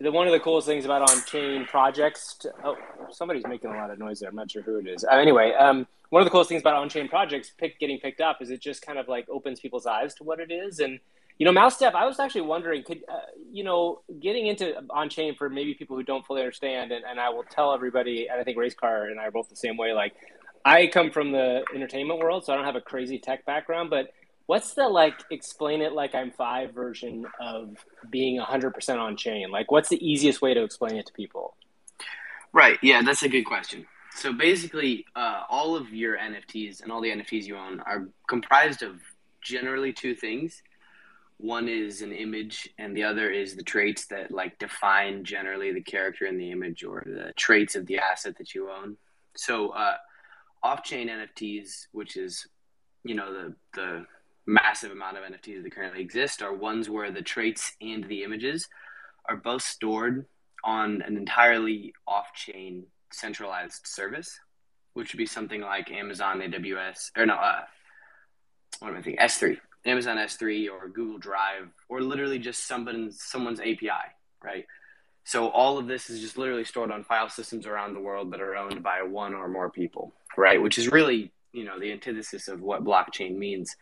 the 0.00 0.12
one 0.12 0.26
of 0.26 0.32
the 0.32 0.40
coolest 0.40 0.66
things 0.66 0.84
about 0.84 1.02
on 1.10 1.24
chain 1.24 1.64
projects. 1.64 2.34
To, 2.40 2.52
oh, 2.64 2.76
somebody's 3.10 3.46
making 3.46 3.70
a 3.70 3.76
lot 3.76 3.90
of 3.90 3.98
noise 3.98 4.20
there. 4.20 4.28
I'm 4.28 4.36
not 4.36 4.50
sure 4.50 4.62
who 4.62 4.76
it 4.76 4.86
is. 4.86 5.04
Uh, 5.04 5.16
anyway, 5.16 5.52
um, 5.54 5.86
one 6.10 6.20
of 6.22 6.26
the 6.26 6.30
coolest 6.30 6.48
things 6.48 6.60
about 6.60 6.74
on 6.74 6.88
chain 6.88 7.08
projects 7.08 7.50
pick, 7.56 7.80
getting 7.80 7.98
picked 7.98 8.20
up 8.20 8.42
is 8.42 8.50
it 8.50 8.60
just 8.60 8.82
kind 8.82 8.98
of 8.98 9.08
like 9.08 9.26
opens 9.28 9.58
people's 9.58 9.86
eyes 9.86 10.14
to 10.14 10.24
what 10.24 10.38
it 10.38 10.52
is 10.52 10.78
and 10.80 11.00
You 11.38 11.44
know, 11.44 11.52
Mouse 11.52 11.78
Dev, 11.78 11.94
I 11.94 12.06
was 12.06 12.18
actually 12.18 12.42
wondering, 12.42 12.82
could 12.82 13.04
uh, 13.08 13.18
you 13.52 13.62
know, 13.62 14.00
getting 14.20 14.46
into 14.46 14.82
on 14.90 15.10
chain 15.10 15.34
for 15.34 15.50
maybe 15.50 15.74
people 15.74 15.96
who 15.96 16.02
don't 16.02 16.24
fully 16.26 16.40
understand, 16.40 16.92
and, 16.92 17.04
and 17.04 17.20
I 17.20 17.28
will 17.28 17.44
tell 17.44 17.74
everybody, 17.74 18.28
and 18.28 18.40
I 18.40 18.44
think 18.44 18.56
Race 18.56 18.74
Car 18.74 19.04
and 19.04 19.20
I 19.20 19.26
are 19.26 19.30
both 19.30 19.48
the 19.48 19.56
same 19.56 19.76
way. 19.76 19.92
Like, 19.92 20.14
I 20.64 20.86
come 20.86 21.10
from 21.10 21.32
the 21.32 21.62
entertainment 21.74 22.20
world, 22.20 22.44
so 22.44 22.52
I 22.52 22.56
don't 22.56 22.64
have 22.64 22.76
a 22.76 22.80
crazy 22.80 23.18
tech 23.18 23.44
background, 23.44 23.90
but 23.90 24.12
what's 24.46 24.74
the 24.74 24.88
like 24.88 25.14
explain 25.30 25.82
it 25.82 25.92
like 25.92 26.14
I'm 26.14 26.30
five 26.32 26.72
version 26.72 27.26
of 27.40 27.76
being 28.10 28.40
100% 28.40 28.98
on 28.98 29.16
chain? 29.16 29.50
Like, 29.50 29.70
what's 29.70 29.88
the 29.88 30.04
easiest 30.04 30.40
way 30.40 30.54
to 30.54 30.62
explain 30.62 30.96
it 30.96 31.06
to 31.06 31.12
people? 31.12 31.56
Right. 32.52 32.78
Yeah, 32.82 33.02
that's 33.02 33.22
a 33.22 33.28
good 33.28 33.44
question. 33.44 33.86
So 34.14 34.32
basically, 34.32 35.04
uh, 35.14 35.42
all 35.50 35.76
of 35.76 35.92
your 35.92 36.16
NFTs 36.16 36.82
and 36.82 36.90
all 36.90 37.02
the 37.02 37.10
NFTs 37.10 37.44
you 37.44 37.56
own 37.56 37.80
are 37.80 38.08
comprised 38.28 38.82
of 38.82 39.00
generally 39.42 39.92
two 39.92 40.14
things 40.14 40.62
one 41.38 41.68
is 41.68 42.02
an 42.02 42.12
image 42.12 42.68
and 42.78 42.96
the 42.96 43.04
other 43.04 43.30
is 43.30 43.56
the 43.56 43.62
traits 43.62 44.06
that 44.06 44.30
like 44.30 44.58
define 44.58 45.24
generally 45.24 45.72
the 45.72 45.82
character 45.82 46.26
in 46.26 46.38
the 46.38 46.50
image 46.50 46.82
or 46.82 47.02
the 47.06 47.32
traits 47.36 47.74
of 47.74 47.86
the 47.86 47.98
asset 47.98 48.36
that 48.38 48.54
you 48.54 48.70
own. 48.70 48.96
So 49.36 49.70
uh, 49.70 49.96
off-chain 50.66 51.08
nfts 51.08 51.86
which 51.92 52.16
is 52.16 52.48
you 53.04 53.14
know 53.14 53.32
the 53.32 53.54
the 53.74 54.06
massive 54.46 54.90
amount 54.90 55.16
of 55.16 55.22
nfts 55.22 55.62
that 55.62 55.72
currently 55.72 56.00
exist 56.00 56.42
are 56.42 56.52
ones 56.52 56.90
where 56.90 57.12
the 57.12 57.22
traits 57.22 57.72
and 57.80 58.04
the 58.04 58.24
images 58.24 58.68
are 59.28 59.36
both 59.36 59.62
stored 59.62 60.26
on 60.64 61.02
an 61.02 61.16
entirely 61.16 61.92
off-chain 62.08 62.84
centralized 63.12 63.86
service 63.86 64.40
which 64.94 65.12
would 65.12 65.18
be 65.18 65.26
something 65.26 65.60
like 65.60 65.90
amazon 65.92 66.40
aws 66.40 67.10
or 67.16 67.26
no 67.26 67.34
uh, 67.34 67.62
what 68.80 68.88
am 68.88 68.96
i 68.96 69.02
thinking? 69.02 69.24
S3 69.24 69.58
Amazon 69.86 70.16
S3 70.16 70.68
or 70.70 70.88
Google 70.88 71.18
Drive 71.18 71.68
or 71.88 72.00
literally 72.00 72.38
just 72.38 72.66
someone's 72.66 73.22
someone's 73.22 73.60
API, 73.60 73.90
right? 74.42 74.66
So 75.24 75.48
all 75.48 75.78
of 75.78 75.88
this 75.88 76.08
is 76.08 76.20
just 76.20 76.38
literally 76.38 76.64
stored 76.64 76.92
on 76.92 77.02
file 77.02 77.28
systems 77.28 77.66
around 77.66 77.94
the 77.94 78.00
world 78.00 78.32
that 78.32 78.40
are 78.40 78.56
owned 78.56 78.82
by 78.82 79.02
one 79.02 79.34
or 79.34 79.48
more 79.48 79.70
people, 79.70 80.14
right? 80.36 80.62
Which 80.62 80.78
is 80.78 80.92
really, 80.92 81.32
you 81.52 81.64
know, 81.64 81.80
the 81.80 81.90
antithesis 81.90 82.46
of 82.46 82.60
what 82.60 82.84
blockchain 82.84 83.36
means. 83.36 83.74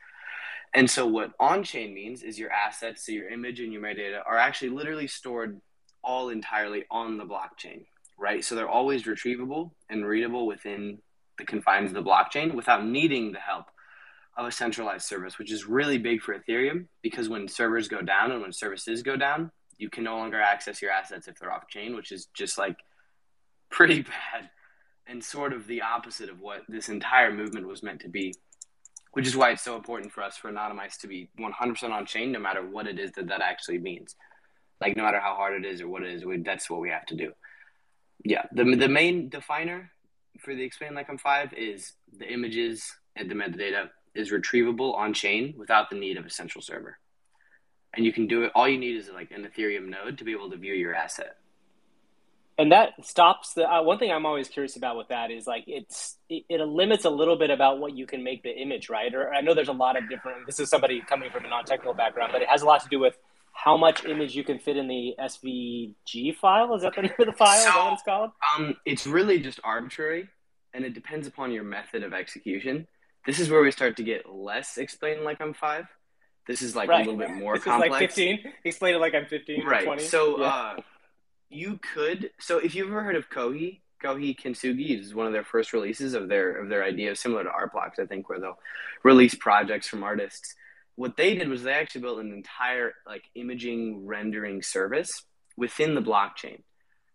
And 0.74 0.90
so 0.90 1.06
what 1.06 1.32
on-chain 1.38 1.94
means 1.94 2.22
is 2.22 2.38
your 2.38 2.50
assets, 2.50 3.04
so 3.04 3.12
your 3.12 3.28
image 3.28 3.60
and 3.60 3.72
your 3.72 3.82
metadata 3.82 4.22
are 4.26 4.38
actually 4.38 4.70
literally 4.70 5.06
stored 5.06 5.60
all 6.02 6.30
entirely 6.30 6.84
on 6.90 7.18
the 7.18 7.24
blockchain, 7.24 7.84
right? 8.18 8.44
So 8.44 8.54
they're 8.54 8.68
always 8.68 9.04
retrievable 9.04 9.70
and 9.90 10.04
readable 10.04 10.46
within 10.46 10.98
the 11.38 11.44
confines 11.44 11.90
of 11.90 11.94
the 11.94 12.10
blockchain 12.10 12.54
without 12.54 12.86
needing 12.86 13.32
the 13.32 13.38
help 13.38 13.66
of 14.36 14.46
a 14.46 14.52
centralized 14.52 15.06
service, 15.06 15.38
which 15.38 15.52
is 15.52 15.66
really 15.66 15.98
big 15.98 16.20
for 16.20 16.36
Ethereum 16.36 16.86
because 17.02 17.28
when 17.28 17.46
servers 17.48 17.88
go 17.88 18.02
down 18.02 18.32
and 18.32 18.42
when 18.42 18.52
services 18.52 19.02
go 19.02 19.16
down, 19.16 19.50
you 19.78 19.88
can 19.88 20.04
no 20.04 20.16
longer 20.16 20.40
access 20.40 20.82
your 20.82 20.90
assets 20.90 21.28
if 21.28 21.38
they're 21.38 21.52
off 21.52 21.68
chain, 21.68 21.94
which 21.94 22.12
is 22.12 22.26
just 22.34 22.58
like 22.58 22.76
pretty 23.70 24.02
bad 24.32 24.50
and 25.06 25.22
sort 25.22 25.52
of 25.52 25.66
the 25.66 25.82
opposite 25.82 26.30
of 26.30 26.40
what 26.40 26.62
this 26.68 26.88
entire 26.88 27.32
movement 27.32 27.66
was 27.66 27.82
meant 27.82 28.00
to 28.00 28.08
be. 28.08 28.34
Which 29.12 29.28
is 29.28 29.36
why 29.36 29.50
it's 29.50 29.62
so 29.62 29.76
important 29.76 30.10
for 30.10 30.24
us 30.24 30.36
for 30.36 30.50
Anonymice 30.50 30.96
to 30.98 31.06
be 31.06 31.28
100% 31.38 31.90
on 31.90 32.04
chain, 32.04 32.32
no 32.32 32.40
matter 32.40 32.66
what 32.66 32.88
it 32.88 32.98
is 32.98 33.12
that 33.12 33.28
that 33.28 33.42
actually 33.42 33.78
means. 33.78 34.16
Like, 34.80 34.96
no 34.96 35.04
matter 35.04 35.20
how 35.20 35.36
hard 35.36 35.54
it 35.54 35.64
is 35.64 35.80
or 35.80 35.86
what 35.86 36.02
it 36.02 36.12
is, 36.12 36.24
we, 36.24 36.38
that's 36.38 36.68
what 36.68 36.80
we 36.80 36.90
have 36.90 37.06
to 37.06 37.14
do. 37.14 37.32
Yeah, 38.24 38.42
the, 38.50 38.64
the 38.74 38.88
main 38.88 39.28
definer 39.28 39.92
for 40.40 40.54
the 40.54 40.64
Explain 40.64 40.94
Like 40.94 41.08
I'm 41.08 41.18
5 41.18 41.52
is 41.52 41.92
the 42.18 42.26
images 42.26 42.92
and 43.14 43.30
the 43.30 43.36
metadata 43.36 43.90
is 44.14 44.30
retrievable 44.30 44.94
on 44.94 45.12
chain 45.12 45.54
without 45.56 45.90
the 45.90 45.96
need 45.96 46.16
of 46.16 46.26
a 46.26 46.30
central 46.30 46.62
server. 46.62 46.98
And 47.96 48.04
you 48.04 48.12
can 48.12 48.26
do 48.26 48.44
it, 48.44 48.52
all 48.54 48.68
you 48.68 48.78
need 48.78 48.96
is 48.96 49.08
like 49.12 49.30
an 49.30 49.46
Ethereum 49.46 49.88
node 49.88 50.18
to 50.18 50.24
be 50.24 50.32
able 50.32 50.50
to 50.50 50.56
view 50.56 50.74
your 50.74 50.94
asset. 50.94 51.36
And 52.56 52.70
that 52.70 52.90
stops 53.04 53.54
the 53.54 53.68
uh, 53.68 53.82
one 53.82 53.98
thing 53.98 54.12
I'm 54.12 54.26
always 54.26 54.48
curious 54.48 54.76
about 54.76 54.96
with 54.96 55.08
that 55.08 55.32
is 55.32 55.44
like 55.46 55.64
it's 55.66 56.16
it, 56.28 56.44
it, 56.48 56.60
limits 56.60 57.04
a 57.04 57.10
little 57.10 57.36
bit 57.36 57.50
about 57.50 57.80
what 57.80 57.96
you 57.96 58.06
can 58.06 58.22
make 58.22 58.44
the 58.44 58.50
image, 58.50 58.88
right? 58.88 59.12
Or 59.12 59.32
I 59.32 59.40
know 59.40 59.54
there's 59.54 59.68
a 59.68 59.72
lot 59.72 59.96
of 59.96 60.08
different. 60.08 60.46
This 60.46 60.60
is 60.60 60.70
somebody 60.70 61.00
coming 61.00 61.30
from 61.30 61.44
a 61.44 61.48
non-technical 61.48 61.94
background, 61.94 62.30
but 62.32 62.42
it 62.42 62.48
has 62.48 62.62
a 62.62 62.66
lot 62.66 62.80
to 62.82 62.88
do 62.88 63.00
with 63.00 63.18
how 63.52 63.76
much 63.76 64.04
image 64.04 64.36
you 64.36 64.44
can 64.44 64.60
fit 64.60 64.76
in 64.76 64.86
the 64.86 65.14
SVG 65.18 66.36
file. 66.36 66.74
Is 66.74 66.82
that 66.82 66.94
the 66.94 67.02
name 67.02 67.12
of 67.18 67.26
the 67.26 67.32
file? 67.32 67.48
So, 67.48 67.58
is 67.58 67.64
that 67.64 67.84
what 67.84 67.92
it's 67.94 68.02
called? 68.02 68.30
Um, 68.56 68.76
it's 68.86 69.06
really 69.06 69.40
just 69.40 69.58
arbitrary, 69.64 70.28
and 70.72 70.84
it 70.84 70.94
depends 70.94 71.26
upon 71.26 71.50
your 71.50 71.64
method 71.64 72.04
of 72.04 72.14
execution. 72.14 72.86
This 73.26 73.40
is 73.40 73.48
where 73.48 73.62
we 73.62 73.70
start 73.70 73.96
to 73.96 74.02
get 74.02 74.30
less 74.30 74.76
explain 74.76 75.24
like 75.24 75.40
I'm 75.40 75.54
five. 75.54 75.86
This 76.46 76.60
is 76.60 76.76
like 76.76 76.88
right. 76.88 77.06
a 77.06 77.10
little 77.10 77.18
bit 77.18 77.34
more 77.34 77.54
this 77.54 77.64
complex. 77.64 77.88
Is 77.88 78.00
like 78.00 78.10
15. 78.10 78.52
Explain 78.64 78.94
it 78.94 78.98
like 78.98 79.14
I'm 79.14 79.26
15 79.26 79.64
right. 79.64 79.84
20. 79.84 80.02
So 80.02 80.40
yeah. 80.40 80.46
uh, 80.46 80.76
you 81.48 81.80
could. 81.94 82.30
So 82.38 82.58
if 82.58 82.74
you've 82.74 82.88
ever 82.88 83.02
heard 83.02 83.16
of 83.16 83.30
Kohi, 83.30 83.80
Kohi 84.02 84.38
Kintsugi 84.38 84.98
is 85.00 85.14
one 85.14 85.26
of 85.26 85.32
their 85.32 85.44
first 85.44 85.72
releases 85.72 86.12
of 86.12 86.28
their 86.28 86.56
of 86.56 86.68
their 86.68 86.84
idea, 86.84 87.16
similar 87.16 87.44
to 87.44 87.50
Art 87.50 87.72
Blocks, 87.72 87.98
I 87.98 88.04
think, 88.04 88.28
where 88.28 88.38
they'll 88.38 88.58
release 89.02 89.34
projects 89.34 89.88
from 89.88 90.02
artists. 90.02 90.54
What 90.96 91.16
they 91.16 91.34
did 91.34 91.48
was 91.48 91.62
they 91.62 91.72
actually 91.72 92.02
built 92.02 92.20
an 92.20 92.32
entire 92.32 92.92
like 93.06 93.24
imaging 93.34 94.06
rendering 94.06 94.62
service 94.62 95.24
within 95.56 95.94
the 95.94 96.02
blockchain. 96.02 96.60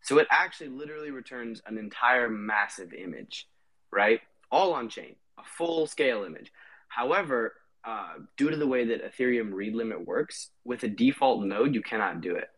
So 0.01 0.17
it 0.17 0.27
actually 0.31 0.69
literally 0.69 1.11
returns 1.11 1.61
an 1.65 1.77
entire 1.77 2.29
massive 2.29 2.93
image, 2.93 3.47
right? 3.91 4.21
All 4.51 4.73
on 4.73 4.89
chain 4.89 5.15
a 5.39 5.43
full 5.57 5.87
scale 5.87 6.23
image. 6.23 6.51
However, 6.87 7.53
uh, 7.85 8.13
due 8.37 8.49
to 8.49 8.57
the 8.57 8.67
way 8.67 8.85
that 8.85 9.03
Ethereum 9.03 9.53
read 9.53 9.73
limit 9.75 10.05
works, 10.05 10.49
with 10.65 10.83
a 10.83 10.87
default 10.87 11.45
node, 11.45 11.73
you 11.73 11.81
cannot 11.81 12.21
do 12.21 12.35
it. 12.35 12.49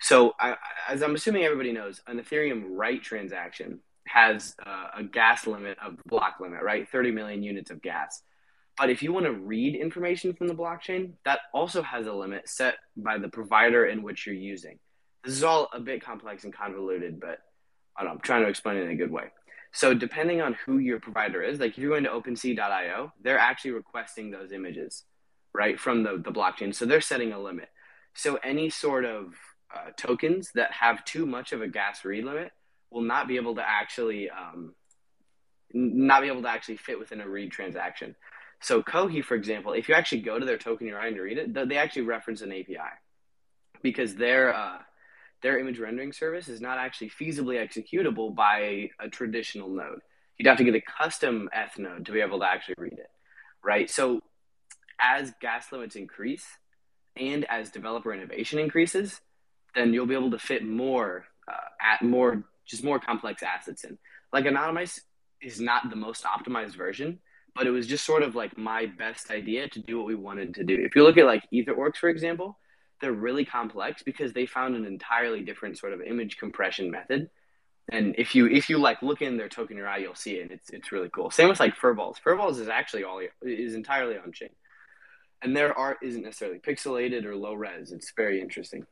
So, 0.00 0.34
I, 0.38 0.56
as 0.88 1.02
I'm 1.02 1.14
assuming 1.14 1.44
everybody 1.44 1.72
knows, 1.72 2.00
an 2.06 2.20
Ethereum 2.20 2.64
write 2.70 3.02
transaction 3.02 3.80
has 4.06 4.54
uh, 4.64 4.88
a 4.96 5.02
gas 5.02 5.46
limit 5.46 5.76
of 5.84 5.96
block 6.06 6.36
limit, 6.40 6.62
right? 6.62 6.88
30 6.88 7.10
million 7.10 7.42
units 7.42 7.70
of 7.70 7.82
gas. 7.82 8.22
But 8.76 8.90
if 8.90 9.02
you 9.02 9.12
want 9.12 9.26
to 9.26 9.32
read 9.32 9.74
information 9.74 10.34
from 10.34 10.46
the 10.46 10.54
blockchain, 10.54 11.14
that 11.24 11.40
also 11.52 11.82
has 11.82 12.06
a 12.06 12.12
limit 12.12 12.48
set 12.48 12.76
by 12.96 13.18
the 13.18 13.28
provider 13.28 13.86
in 13.86 14.02
which 14.02 14.24
you're 14.24 14.36
using. 14.36 14.78
This 15.24 15.34
is 15.34 15.42
all 15.42 15.68
a 15.72 15.80
bit 15.80 16.02
complex 16.02 16.44
and 16.44 16.54
convoluted, 16.54 17.20
but 17.20 17.40
I 17.96 18.04
am 18.04 18.20
trying 18.20 18.44
to 18.44 18.48
explain 18.48 18.76
it 18.76 18.84
in 18.84 18.90
a 18.90 18.96
good 18.96 19.10
way. 19.10 19.24
So 19.72 19.94
depending 19.94 20.40
on 20.40 20.54
who 20.64 20.78
your 20.78 20.98
provider 21.00 21.42
is, 21.42 21.60
like 21.60 21.72
if 21.72 21.78
you're 21.78 21.90
going 21.90 22.04
to 22.04 22.10
OpenSea.io, 22.10 23.12
they're 23.22 23.38
actually 23.38 23.72
requesting 23.72 24.30
those 24.30 24.52
images, 24.52 25.04
right, 25.52 25.78
from 25.78 26.02
the, 26.02 26.20
the 26.22 26.32
blockchain. 26.32 26.74
So 26.74 26.86
they're 26.86 27.00
setting 27.00 27.32
a 27.32 27.38
limit. 27.40 27.68
So 28.14 28.36
any 28.36 28.70
sort 28.70 29.04
of 29.04 29.34
uh, 29.74 29.90
tokens 29.96 30.50
that 30.54 30.72
have 30.72 31.04
too 31.04 31.26
much 31.26 31.52
of 31.52 31.62
a 31.62 31.68
gas 31.68 32.04
read 32.04 32.24
limit 32.24 32.52
will 32.90 33.02
not 33.02 33.28
be 33.28 33.36
able 33.36 33.54
to 33.56 33.68
actually 33.68 34.30
um, 34.30 34.74
not 35.72 36.22
be 36.22 36.28
able 36.28 36.42
to 36.42 36.48
actually 36.48 36.78
fit 36.78 36.98
within 36.98 37.20
a 37.20 37.28
read 37.28 37.52
transaction. 37.52 38.16
So 38.60 38.82
Kohi, 38.82 39.22
for 39.22 39.34
example, 39.34 39.72
if 39.72 39.88
you 39.88 39.94
actually 39.94 40.22
go 40.22 40.38
to 40.38 40.46
their 40.46 40.58
token 40.58 40.86
you're 40.86 40.98
trying 40.98 41.14
to 41.14 41.20
read 41.20 41.38
it, 41.38 41.68
they 41.68 41.76
actually 41.76 42.02
reference 42.02 42.40
an 42.40 42.50
API 42.50 42.78
because 43.82 44.16
they're 44.16 44.54
uh, 44.54 44.78
their 45.42 45.58
image 45.58 45.78
rendering 45.78 46.12
service 46.12 46.48
is 46.48 46.60
not 46.60 46.78
actually 46.78 47.10
feasibly 47.10 47.56
executable 47.56 48.34
by 48.34 48.90
a 49.00 49.08
traditional 49.10 49.68
node. 49.68 50.00
You'd 50.36 50.48
have 50.48 50.58
to 50.58 50.64
get 50.64 50.74
a 50.74 50.80
custom 50.80 51.48
ETH 51.52 51.78
node 51.78 52.06
to 52.06 52.12
be 52.12 52.20
able 52.20 52.40
to 52.40 52.46
actually 52.46 52.76
read 52.78 52.94
it, 52.94 53.10
right? 53.64 53.90
So 53.90 54.20
as 55.00 55.32
gas 55.40 55.70
limits 55.72 55.96
increase 55.96 56.44
and 57.16 57.44
as 57.50 57.70
developer 57.70 58.12
innovation 58.12 58.58
increases, 58.58 59.20
then 59.74 59.92
you'll 59.92 60.06
be 60.06 60.14
able 60.14 60.30
to 60.30 60.38
fit 60.38 60.64
more 60.64 61.24
uh, 61.48 61.54
at 61.80 62.02
more 62.02 62.44
just 62.66 62.84
more 62.84 62.98
complex 62.98 63.42
assets 63.42 63.84
in. 63.84 63.98
Like 64.32 64.44
Anonymice 64.44 65.00
is 65.40 65.60
not 65.60 65.88
the 65.88 65.96
most 65.96 66.24
optimized 66.24 66.76
version, 66.76 67.18
but 67.54 67.66
it 67.66 67.70
was 67.70 67.86
just 67.86 68.04
sort 68.04 68.22
of 68.22 68.34
like 68.34 68.58
my 68.58 68.86
best 68.86 69.30
idea 69.30 69.68
to 69.68 69.80
do 69.80 69.96
what 69.96 70.06
we 70.06 70.14
wanted 70.14 70.54
to 70.54 70.64
do. 70.64 70.76
If 70.78 70.94
you 70.94 71.02
look 71.02 71.16
at 71.16 71.24
like 71.24 71.44
EtherOrcs, 71.52 71.96
for 71.96 72.08
example, 72.08 72.58
they're 73.00 73.12
really 73.12 73.44
complex 73.44 74.02
because 74.02 74.32
they 74.32 74.46
found 74.46 74.76
an 74.76 74.84
entirely 74.84 75.42
different 75.42 75.78
sort 75.78 75.92
of 75.92 76.00
image 76.00 76.36
compression 76.36 76.90
method. 76.90 77.30
And 77.90 78.14
if 78.18 78.34
you 78.34 78.46
if 78.46 78.68
you 78.68 78.78
like 78.78 79.02
look 79.02 79.22
in 79.22 79.36
their 79.38 79.48
token 79.48 79.76
URI, 79.78 80.02
you'll 80.02 80.14
see 80.14 80.34
it. 80.34 80.50
It's 80.50 80.68
it's 80.70 80.92
really 80.92 81.08
cool. 81.08 81.30
Same 81.30 81.48
with 81.48 81.60
like 81.60 81.74
Furballs. 81.74 82.16
Furballs 82.20 82.60
is 82.60 82.68
actually 82.68 83.04
all 83.04 83.20
is 83.42 83.74
entirely 83.74 84.18
on 84.18 84.30
chain, 84.32 84.50
and 85.40 85.56
their 85.56 85.76
art 85.76 85.98
isn't 86.02 86.22
necessarily 86.22 86.58
pixelated 86.58 87.24
or 87.24 87.34
low 87.34 87.54
res. 87.54 87.92
It's 87.92 88.12
very 88.14 88.42
interesting. 88.42 88.86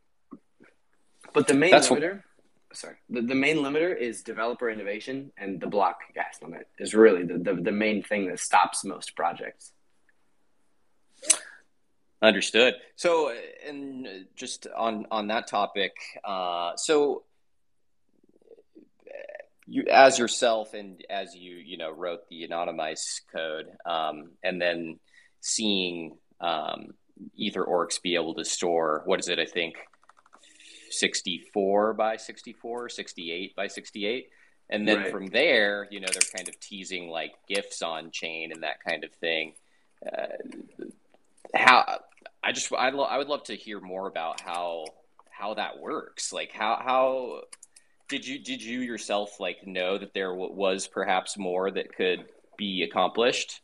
But 1.34 1.46
the 1.46 1.54
main 1.54 1.72
That's 1.72 1.88
limiter, 1.88 2.22
what... 2.68 2.76
sorry, 2.76 2.96
the, 3.10 3.20
the 3.20 3.34
main 3.34 3.56
limiter 3.58 3.94
is 3.94 4.22
developer 4.22 4.70
innovation, 4.70 5.32
and 5.36 5.60
the 5.60 5.66
block 5.66 5.98
gas 6.14 6.38
limit 6.40 6.68
is 6.78 6.94
really 6.94 7.24
the, 7.24 7.38
the, 7.38 7.54
the 7.54 7.72
main 7.72 8.02
thing 8.02 8.28
that 8.28 8.38
stops 8.38 8.84
most 8.84 9.14
projects. 9.16 9.72
Understood. 12.22 12.74
So, 12.96 13.32
and 13.66 14.26
just 14.36 14.66
on 14.74 15.06
on 15.10 15.28
that 15.28 15.46
topic, 15.46 15.94
uh, 16.24 16.74
so 16.76 17.24
you 19.66 19.84
as 19.90 20.18
yourself 20.18 20.72
and 20.74 21.04
as 21.10 21.34
you 21.34 21.56
you 21.56 21.76
know 21.76 21.90
wrote 21.90 22.28
the 22.28 22.44
Anonymice 22.44 23.20
code, 23.34 23.66
um, 23.84 24.30
and 24.42 24.60
then 24.60 24.98
seeing 25.40 26.16
um, 26.40 26.94
Ether 27.34 27.64
Orcs 27.64 28.00
be 28.00 28.14
able 28.14 28.34
to 28.34 28.44
store 28.44 29.02
what 29.04 29.20
is 29.20 29.28
it? 29.28 29.38
I 29.38 29.44
think 29.44 29.76
64 30.90 31.94
by 31.94 32.16
64, 32.16 32.88
68 32.88 33.56
by 33.56 33.66
68. 33.66 34.28
And 34.68 34.88
then 34.88 34.98
right. 34.98 35.12
from 35.12 35.26
there, 35.26 35.86
you 35.90 36.00
know, 36.00 36.08
they're 36.12 36.22
kind 36.34 36.48
of 36.48 36.58
teasing 36.58 37.08
like 37.08 37.32
gifts 37.48 37.82
on 37.82 38.10
chain 38.10 38.50
and 38.52 38.62
that 38.64 38.82
kind 38.82 39.04
of 39.04 39.12
thing. 39.12 39.52
Uh, 40.04 40.26
how 41.58 42.00
I 42.42 42.52
just 42.52 42.72
I, 42.72 42.90
lo- 42.90 43.04
I 43.04 43.18
would 43.18 43.28
love 43.28 43.44
to 43.44 43.56
hear 43.56 43.80
more 43.80 44.06
about 44.06 44.40
how 44.40 44.84
how 45.30 45.54
that 45.54 45.78
works. 45.78 46.32
Like 46.32 46.52
how 46.52 46.80
how 46.84 47.40
did 48.08 48.26
you 48.26 48.38
did 48.38 48.62
you 48.62 48.80
yourself 48.80 49.40
like 49.40 49.66
know 49.66 49.98
that 49.98 50.14
there 50.14 50.30
w- 50.30 50.52
was 50.52 50.86
perhaps 50.86 51.36
more 51.36 51.70
that 51.70 51.94
could 51.94 52.26
be 52.56 52.82
accomplished? 52.82 53.60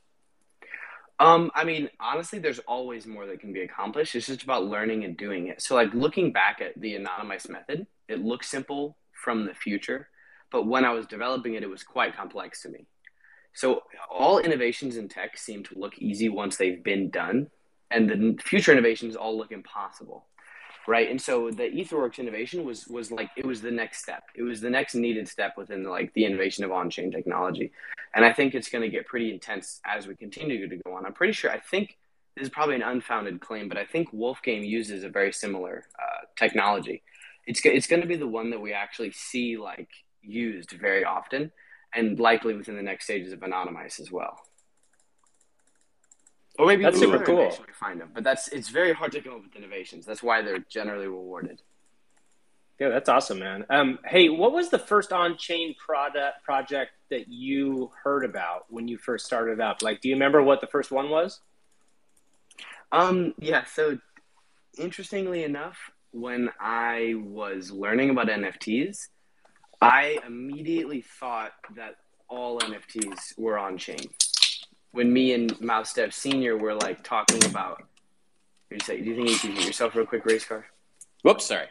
Um, 1.21 1.53
I 1.55 1.63
mean, 1.63 1.89
honestly, 2.01 2.41
there's 2.41 2.59
always 2.61 3.07
more 3.07 3.27
that 3.27 3.39
can 3.39 3.53
be 3.53 3.61
accomplished. 3.63 4.17
It's 4.17 4.27
just 4.27 4.43
about 4.43 4.65
learning 4.65 5.05
and 5.05 5.17
doing 5.17 5.47
it. 5.47 5.63
So, 5.63 5.77
like 5.77 5.95
looking 5.95 6.33
back 6.33 6.61
at 6.61 6.81
the 6.81 6.97
Anonymice 6.97 7.49
method, 7.49 7.87
it 8.09 8.19
looks 8.25 8.49
simple 8.49 8.97
from 9.13 9.47
the 9.47 9.55
future, 9.55 10.09
but 10.51 10.67
when 10.67 10.85
I 10.85 10.91
was 10.91 11.07
developing 11.07 11.55
it, 11.55 11.63
it 11.63 11.71
was 11.71 11.85
quite 11.85 12.17
complex 12.17 12.63
to 12.63 12.71
me. 12.71 12.87
So, 13.55 13.83
all 14.11 14.41
innovations 14.41 14.97
in 14.97 15.09
tech 15.09 15.39
seem 15.39 15.63
to 15.65 15.79
look 15.79 15.97
easy 15.99 16.29
once 16.29 16.57
they've 16.57 16.83
been 16.83 17.11
done, 17.11 17.51
and 17.93 18.09
the 18.09 18.43
future 18.43 18.73
innovations 18.73 19.17
all 19.17 19.37
look 19.37 19.53
impossible 19.53 20.27
right? 20.87 21.11
And 21.11 21.21
so 21.21 21.51
the 21.51 21.65
EtherOrcs 21.65 22.19
innovation 22.19 22.65
was 22.65 22.87
was 22.89 23.11
like 23.11 23.31
it 23.37 23.47
was 23.47 23.61
the 23.61 23.71
next 23.71 24.03
step. 24.03 24.25
It 24.35 24.43
was 24.43 24.61
the 24.61 24.71
next 24.71 24.95
needed 24.95 25.29
step 25.29 25.57
within 25.57 25.85
like 25.85 26.13
the 26.15 26.25
innovation 26.25 26.65
of 26.65 26.73
on-chain 26.73 27.11
technology. 27.11 27.73
And 28.15 28.25
i 28.25 28.33
think 28.33 28.55
it's 28.55 28.69
going 28.69 28.83
to 28.83 28.89
get 28.89 29.07
pretty 29.07 29.33
intense 29.33 29.81
as 29.87 30.07
we 30.07 30.15
continue 30.17 30.69
to 30.69 30.77
go 30.77 30.95
on. 30.95 31.07
I'm 31.07 31.15
pretty 31.15 31.33
sure 31.33 31.51
i 31.51 31.59
think 31.59 31.97
this 32.37 32.45
is 32.45 32.51
probably 32.51 32.77
an 32.77 32.83
unfounded 32.83 33.41
claim 33.41 33.69
but 33.69 33.79
i 33.79 33.85
think 33.85 34.13
wolfgame 34.13 34.67
uses 34.67 35.05
a 35.05 35.09
very 35.09 35.33
similar 35.33 35.85
uh, 35.99 36.25
technology. 36.37 37.03
It's, 37.47 37.61
it's 37.65 37.89
going 37.89 38.03
to 38.03 38.09
be 38.09 38.17
the 38.17 38.29
one 38.29 38.51
that 38.51 38.61
we 38.61 38.73
actually 38.73 39.11
see 39.11 39.57
like 39.57 39.89
used 40.23 40.71
very 40.73 41.05
often 41.05 41.51
and 41.93 42.19
likely 42.21 42.55
within 42.55 42.77
the 42.77 42.83
next 42.83 43.05
stages 43.05 43.33
of 43.33 43.41
Anonymice 43.41 43.99
as 43.99 44.13
well 44.13 44.39
or 46.59 46.67
maybe 46.67 46.83
that's 46.83 46.99
super 46.99 47.19
cool. 47.19 47.51
To 47.51 47.73
find 47.73 48.01
them, 48.01 48.11
but 48.15 48.25
that's 48.25 48.49
it's 48.49 48.69
very 48.69 48.93
hard 48.93 49.13
to 49.13 49.21
come 49.21 49.35
up 49.35 49.43
with 49.43 49.57
innovations. 49.57 50.05
That's 50.05 50.23
why 50.23 50.43
they're 50.43 50.59
generally 50.59 51.07
rewarded. 51.07 51.63
Yeah, 52.79 52.89
that's 52.89 53.09
awesome, 53.09 53.39
man. 53.39 53.65
Um, 53.71 53.99
hey, 54.05 54.29
what 54.29 54.53
was 54.53 54.69
the 54.71 54.79
first 54.79 55.13
on-chain 55.13 55.77
product 55.79 56.43
project 56.43 56.93
that 57.11 57.29
you 57.29 57.91
heard 58.03 58.25
about 58.25 58.67
when 58.71 58.89
you 58.89 58.99
first 58.99 59.25
started 59.25 59.61
up? 59.61 59.83
Like, 59.83 60.01
do 60.01 60.09
you 60.09 60.15
remember 60.15 60.43
what 60.43 60.61
the 60.61 60.67
first 60.67 60.91
one 60.91 61.09
was? 61.09 61.41
Um, 62.91 63.35
yeah. 63.39 63.65
So, 63.65 63.99
interestingly 64.77 65.45
enough, 65.45 65.93
when 66.11 66.51
I 66.61 67.15
was 67.17 67.71
learning 67.71 68.11
about 68.11 68.27
NFTs, 68.27 69.09
I 69.81 70.19
immediately 70.27 71.03
thought 71.03 71.53
that 71.77 71.97
all 72.29 72.59
NFTs 72.61 73.39
were 73.39 73.59
on 73.59 73.79
chain 73.79 74.09
when 74.93 75.13
me 75.13 75.33
and 75.33 75.59
Mouse 75.61 75.93
Dev 75.95 76.15
Senior 76.15 76.57
were 76.57 76.75
like 76.75 77.03
talking 77.03 77.45
about. 77.45 77.83
Do 78.71 78.77
you 78.77 79.15
think 79.15 79.29
you 79.29 79.37
can 79.37 79.53
hit 79.53 79.67
yourself 79.67 79.95
real 79.95 80.07
quick, 80.07 80.25
race 80.25 80.45
car? 80.45 80.67
Whoops, 81.23 81.47
sorry. 81.47 81.67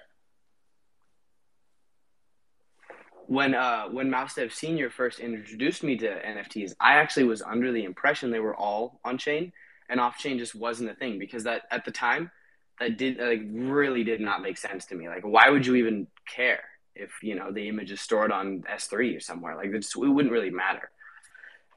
When 3.27 3.55
uh 3.55 3.85
when 3.85 4.09
Mouse 4.09 4.35
Dev 4.35 4.53
Senior 4.53 4.89
first 4.89 5.19
introduced 5.19 5.83
me 5.83 5.95
to 5.97 6.07
NFTs, 6.07 6.73
I 6.79 6.95
actually 6.95 7.23
was 7.23 7.41
under 7.41 7.71
the 7.71 7.85
impression 7.85 8.29
they 8.29 8.39
were 8.39 8.55
all 8.55 8.99
on 9.05 9.17
chain 9.17 9.53
and 9.89 9.99
off 9.99 10.17
chain 10.17 10.37
just 10.37 10.53
wasn't 10.53 10.89
a 10.89 10.95
thing 10.95 11.17
because 11.17 11.43
that 11.45 11.63
at 11.71 11.85
the 11.85 11.91
time 11.91 12.31
that 12.79 12.97
did 12.97 13.19
like 13.19 13.41
really 13.51 14.03
did 14.03 14.19
not 14.19 14.41
make 14.41 14.57
sense 14.57 14.85
to 14.87 14.95
me. 14.95 15.07
Like, 15.07 15.23
why 15.23 15.49
would 15.49 15.65
you 15.65 15.75
even 15.75 16.07
care 16.27 16.61
if 16.95 17.11
you 17.21 17.35
know 17.35 17.51
the 17.51 17.69
image 17.69 17.91
is 17.91 18.01
stored 18.01 18.31
on 18.31 18.63
S 18.67 18.87
three 18.87 19.15
or 19.15 19.19
somewhere? 19.19 19.55
Like, 19.55 19.67
it, 19.67 19.85
it 19.85 19.95
wouldn't 19.95 20.33
really 20.33 20.49
matter 20.49 20.89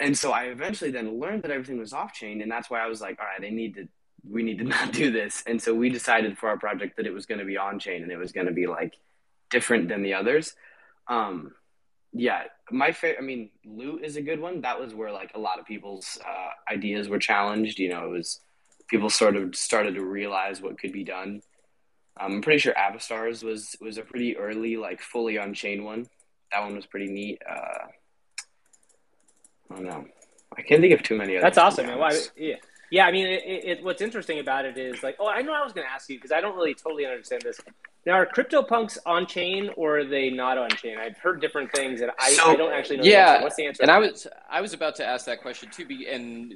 and 0.01 0.17
so 0.17 0.33
I 0.33 0.45
eventually 0.45 0.91
then 0.91 1.21
learned 1.21 1.43
that 1.43 1.51
everything 1.51 1.79
was 1.79 1.93
off 1.93 2.13
chain, 2.13 2.43
and 2.43 2.51
that's 2.51 2.69
why 2.69 2.81
I 2.81 2.87
was 2.87 3.01
like, 3.01 3.19
all 3.21 3.27
right, 3.27 3.47
I 3.47 3.55
need 3.55 3.75
to, 3.75 3.89
we 4.29 4.43
need 4.43 4.59
to 4.59 4.65
not 4.77 4.93
do 4.93 5.11
this. 5.11 5.43
And 5.47 5.61
so 5.61 5.75
we 5.75 5.89
decided 5.89 6.39
for 6.39 6.49
our 6.49 6.59
project 6.59 6.97
that 6.97 7.07
it 7.07 7.13
was 7.13 7.27
going 7.27 7.41
to 7.41 7.45
be 7.45 7.57
on 7.57 7.79
chain 7.79 8.03
and 8.03 8.11
it 8.11 8.19
was 8.19 8.33
going 8.33 8.47
to 8.47 8.53
be 8.53 8.67
like 8.67 8.95
different 9.51 9.89
than 9.89 10.03
the 10.03 10.15
others. 10.15 10.55
Um, 11.09 11.53
yeah, 12.13 12.45
my 12.71 12.93
favorite. 12.93 13.19
I 13.21 13.25
mean, 13.25 13.51
loot 13.65 14.05
is 14.05 14.17
a 14.17 14.23
good 14.23 14.41
one. 14.41 14.61
That 14.61 14.81
was 14.81 14.95
where 14.95 15.13
like 15.13 15.33
a 15.35 15.39
lot 15.39 15.59
of 15.59 15.67
people's 15.67 16.19
uh, 16.25 16.73
ideas 16.73 17.09
were 17.09 17.19
challenged. 17.19 17.79
You 17.79 17.91
know, 17.91 18.07
it 18.07 18.11
was 18.11 18.41
people 18.89 19.11
sort 19.11 19.37
of 19.37 19.57
started 19.57 19.97
to 19.97 20.05
realize 20.05 20.63
what 20.63 20.79
could 20.79 20.93
be 20.93 21.05
done. 21.05 21.43
Um, 22.19 22.35
I'm 22.35 22.43
pretty 22.43 22.61
sure 22.61 22.75
Avastars 22.75 23.43
was 23.43 23.77
was 23.81 23.99
a 23.99 24.03
pretty 24.03 24.37
early, 24.37 24.77
like 24.77 25.01
fully 25.01 25.39
on 25.39 25.55
chain 25.55 25.83
one. 25.83 26.07
That 26.53 26.63
one 26.63 26.77
was 26.77 26.87
pretty 26.87 27.11
neat. 27.11 27.43
Uh, 27.49 27.89
I 29.71 29.75
don't 29.77 29.85
know. 29.85 30.05
I 30.57 30.63
can't 30.63 30.81
think 30.81 30.95
of 30.95 31.03
too 31.03 31.17
many. 31.17 31.39
That's 31.39 31.59
awesome, 31.59 31.87
man. 31.87 31.99
Well, 31.99 32.17
yeah, 32.37 32.57
yeah. 32.91 33.07
I 33.07 33.13
mean, 33.13 33.27
it, 33.27 33.43
it, 33.65 33.85
what's 33.85 34.03
interesting 34.03 34.39
about 34.39 34.65
it 34.65 34.79
is 34.79 35.03
like, 35.03 35.17
oh, 35.19 35.29
I 35.29 35.43
know 35.43 35.53
I 35.53 35.65
was 35.65 35.73
going 35.73 35.87
to 35.87 35.93
ask 35.93 36.09
you 36.09 36.17
because 36.17 36.33
I 36.33 36.41
don't 36.41 36.55
really 36.55 36.75
totally 36.75 37.07
understand 37.07 37.43
this. 37.43 37.61
Now, 38.07 38.13
are 38.13 38.27
CryptoPunks 38.27 38.99
on 39.07 39.27
chain 39.27 39.71
or 39.77 40.01
are 40.01 40.05
they 40.05 40.29
not 40.29 40.59
on 40.59 40.69
chain? 40.71 40.99
I've 40.99 41.17
heard 41.17 41.41
different 41.41 41.73
things, 41.73 42.03
and 42.03 42.11
I, 42.21 42.33
so, 42.33 42.53
I 42.53 42.57
don't 42.57 42.73
actually 42.73 42.99
know. 42.99 43.05
Yeah, 43.05 43.39
the 43.39 43.45
what's 43.45 43.57
the 43.57 43.67
answer? 43.67 43.83
And 43.83 43.91
I 43.91 43.99
was 43.99 44.27
I 44.51 44.61
was 44.61 44.75
about 44.75 44.95
to 44.97 45.07
ask 45.07 45.25
that 45.27 45.41
question 45.41 45.71
too, 45.71 45.87
and 46.11 46.55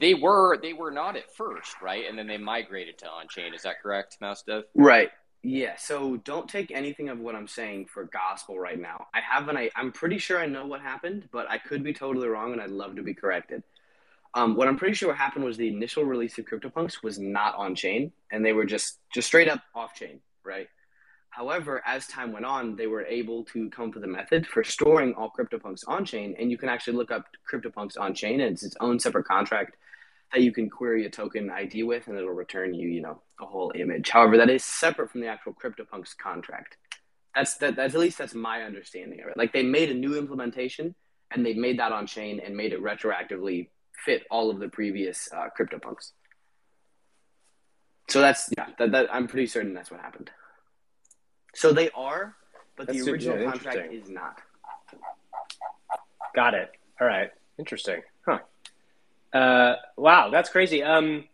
they 0.00 0.12
were 0.12 0.58
they 0.60 0.74
were 0.74 0.90
not 0.90 1.16
at 1.16 1.34
first, 1.34 1.80
right? 1.80 2.04
And 2.08 2.18
then 2.18 2.26
they 2.26 2.36
migrated 2.36 2.98
to 2.98 3.08
on 3.08 3.26
chain. 3.28 3.54
Is 3.54 3.62
that 3.62 3.80
correct, 3.82 4.18
Mouse 4.20 4.42
Dev? 4.42 4.64
Right. 4.74 5.10
Yeah, 5.42 5.74
so 5.76 6.18
don't 6.18 6.48
take 6.48 6.70
anything 6.70 7.08
of 7.08 7.18
what 7.18 7.34
I'm 7.34 7.48
saying 7.48 7.86
for 7.86 8.04
gospel 8.04 8.60
right 8.60 8.80
now. 8.80 9.06
I 9.12 9.20
have 9.20 9.48
an 9.48 9.56
I, 9.56 9.70
I'm 9.74 9.90
pretty 9.90 10.18
sure 10.18 10.38
I 10.38 10.46
know 10.46 10.66
what 10.66 10.80
happened, 10.80 11.28
but 11.32 11.50
I 11.50 11.58
could 11.58 11.82
be 11.82 11.92
totally 11.92 12.28
wrong, 12.28 12.52
and 12.52 12.60
I'd 12.60 12.70
love 12.70 12.94
to 12.96 13.02
be 13.02 13.14
corrected. 13.14 13.64
Um, 14.34 14.54
what 14.54 14.68
I'm 14.68 14.78
pretty 14.78 14.94
sure 14.94 15.12
happened 15.12 15.44
was 15.44 15.56
the 15.56 15.68
initial 15.68 16.04
release 16.04 16.38
of 16.38 16.44
CryptoPunks 16.46 17.02
was 17.02 17.18
not 17.18 17.56
on 17.56 17.74
chain, 17.74 18.12
and 18.30 18.44
they 18.44 18.52
were 18.52 18.64
just 18.64 18.98
just 19.12 19.26
straight 19.26 19.48
up 19.48 19.62
off 19.74 19.94
chain, 19.94 20.20
right? 20.44 20.68
However, 21.30 21.82
as 21.86 22.06
time 22.06 22.30
went 22.32 22.44
on, 22.44 22.76
they 22.76 22.86
were 22.86 23.04
able 23.06 23.44
to 23.46 23.68
come 23.70 23.88
up 23.88 23.94
with 23.96 24.04
a 24.04 24.08
method 24.08 24.46
for 24.46 24.62
storing 24.62 25.14
all 25.14 25.32
CryptoPunks 25.36 25.82
on 25.88 26.04
chain, 26.04 26.36
and 26.38 26.52
you 26.52 26.58
can 26.58 26.68
actually 26.68 26.96
look 26.96 27.10
up 27.10 27.26
CryptoPunks 27.50 27.98
on 27.98 28.14
chain, 28.14 28.40
and 28.40 28.52
it's 28.52 28.62
its 28.62 28.76
own 28.80 29.00
separate 29.00 29.24
contract 29.24 29.76
that 30.32 30.42
you 30.42 30.52
can 30.52 30.70
query 30.70 31.04
a 31.06 31.10
token 31.10 31.50
ID 31.50 31.82
with, 31.82 32.08
and 32.08 32.16
it'll 32.16 32.30
return 32.30 32.74
you, 32.74 32.88
you 32.88 33.02
know, 33.02 33.20
a 33.40 33.46
whole 33.46 33.72
image. 33.74 34.10
However, 34.10 34.36
that 34.38 34.50
is 34.50 34.64
separate 34.64 35.10
from 35.10 35.20
the 35.20 35.26
actual 35.26 35.54
CryptoPunks 35.54 36.16
contract. 36.16 36.76
That's 37.34 37.56
that. 37.58 37.76
That's 37.76 37.94
at 37.94 38.00
least 38.00 38.18
that's 38.18 38.34
my 38.34 38.62
understanding 38.62 39.20
of 39.20 39.28
it. 39.28 39.36
Like 39.36 39.52
they 39.52 39.62
made 39.62 39.90
a 39.90 39.94
new 39.94 40.16
implementation, 40.18 40.94
and 41.30 41.44
they 41.44 41.54
made 41.54 41.78
that 41.78 41.92
on 41.92 42.06
chain 42.06 42.40
and 42.44 42.56
made 42.56 42.72
it 42.72 42.82
retroactively 42.82 43.68
fit 44.04 44.24
all 44.30 44.50
of 44.50 44.58
the 44.58 44.68
previous 44.68 45.28
uh, 45.32 45.48
CryptoPunks. 45.58 46.12
So 48.08 48.20
that's 48.20 48.50
yeah. 48.56 48.66
That, 48.78 48.92
that 48.92 49.14
I'm 49.14 49.28
pretty 49.28 49.46
certain 49.46 49.74
that's 49.74 49.90
what 49.90 50.00
happened. 50.00 50.30
So 51.54 51.72
they 51.72 51.90
are, 51.90 52.34
but 52.76 52.86
that's 52.86 53.04
the 53.04 53.10
original 53.10 53.38
yeah, 53.38 53.50
contract 53.50 53.92
is 53.92 54.08
not. 54.08 54.40
Got 56.34 56.54
it. 56.54 56.70
All 57.00 57.06
right. 57.06 57.30
Interesting. 57.58 58.02
Huh. 58.26 58.38
Uh, 59.32 59.76
wow, 59.96 60.30
that's 60.30 60.50
crazy. 60.50 60.82
Um, 60.82 61.24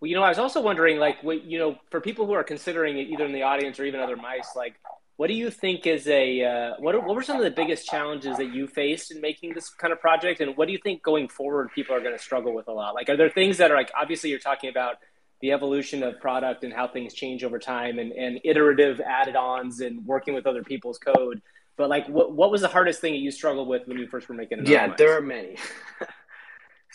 well, 0.00 0.08
you 0.08 0.14
know, 0.14 0.22
I 0.22 0.28
was 0.28 0.38
also 0.38 0.60
wondering, 0.60 0.98
like, 0.98 1.22
what, 1.22 1.44
you 1.44 1.58
know, 1.58 1.78
for 1.90 2.00
people 2.00 2.26
who 2.26 2.32
are 2.32 2.44
considering 2.44 2.98
it, 2.98 3.08
either 3.08 3.24
in 3.24 3.32
the 3.32 3.42
audience 3.42 3.80
or 3.80 3.84
even 3.84 4.00
other 4.00 4.16
mice, 4.16 4.54
like, 4.54 4.74
what 5.16 5.28
do 5.28 5.34
you 5.34 5.50
think 5.50 5.86
is 5.86 6.06
a 6.08 6.44
uh, 6.44 6.74
what? 6.78 6.94
Are, 6.94 7.00
what 7.00 7.16
were 7.16 7.22
some 7.22 7.38
of 7.38 7.44
the 7.44 7.50
biggest 7.50 7.86
challenges 7.88 8.36
that 8.36 8.52
you 8.52 8.66
faced 8.66 9.10
in 9.10 9.20
making 9.20 9.54
this 9.54 9.70
kind 9.70 9.90
of 9.92 10.00
project, 10.00 10.40
and 10.40 10.54
what 10.56 10.66
do 10.66 10.72
you 10.72 10.78
think 10.78 11.02
going 11.02 11.28
forward 11.28 11.70
people 11.74 11.96
are 11.96 12.00
going 12.00 12.14
to 12.14 12.22
struggle 12.22 12.52
with 12.52 12.68
a 12.68 12.72
lot? 12.72 12.94
Like, 12.94 13.08
are 13.08 13.16
there 13.16 13.30
things 13.30 13.56
that 13.56 13.70
are 13.70 13.76
like 13.76 13.90
obviously 13.98 14.28
you're 14.28 14.38
talking 14.38 14.68
about 14.68 14.96
the 15.40 15.52
evolution 15.52 16.02
of 16.02 16.20
product 16.20 16.64
and 16.64 16.72
how 16.72 16.86
things 16.86 17.14
change 17.14 17.44
over 17.44 17.58
time, 17.58 17.98
and, 17.98 18.12
and 18.12 18.40
iterative 18.44 19.00
added-ons 19.00 19.80
and 19.80 20.04
working 20.04 20.34
with 20.34 20.46
other 20.46 20.62
people's 20.62 20.98
code. 20.98 21.40
But 21.78 21.88
like, 21.88 22.06
what 22.08 22.32
what 22.32 22.50
was 22.50 22.60
the 22.60 22.68
hardest 22.68 23.00
thing 23.00 23.14
that 23.14 23.20
you 23.20 23.30
struggled 23.30 23.68
with 23.68 23.88
when 23.88 23.98
you 23.98 24.08
first 24.08 24.28
were 24.28 24.34
making? 24.34 24.60
it? 24.60 24.68
Yeah, 24.68 24.94
there 24.96 25.16
are 25.16 25.22
many. 25.22 25.56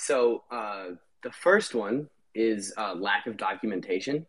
So 0.01 0.43
uh, 0.49 0.95
the 1.21 1.31
first 1.31 1.75
one 1.75 2.09
is 2.33 2.73
uh, 2.75 2.95
lack 2.95 3.27
of 3.27 3.37
documentation. 3.37 4.25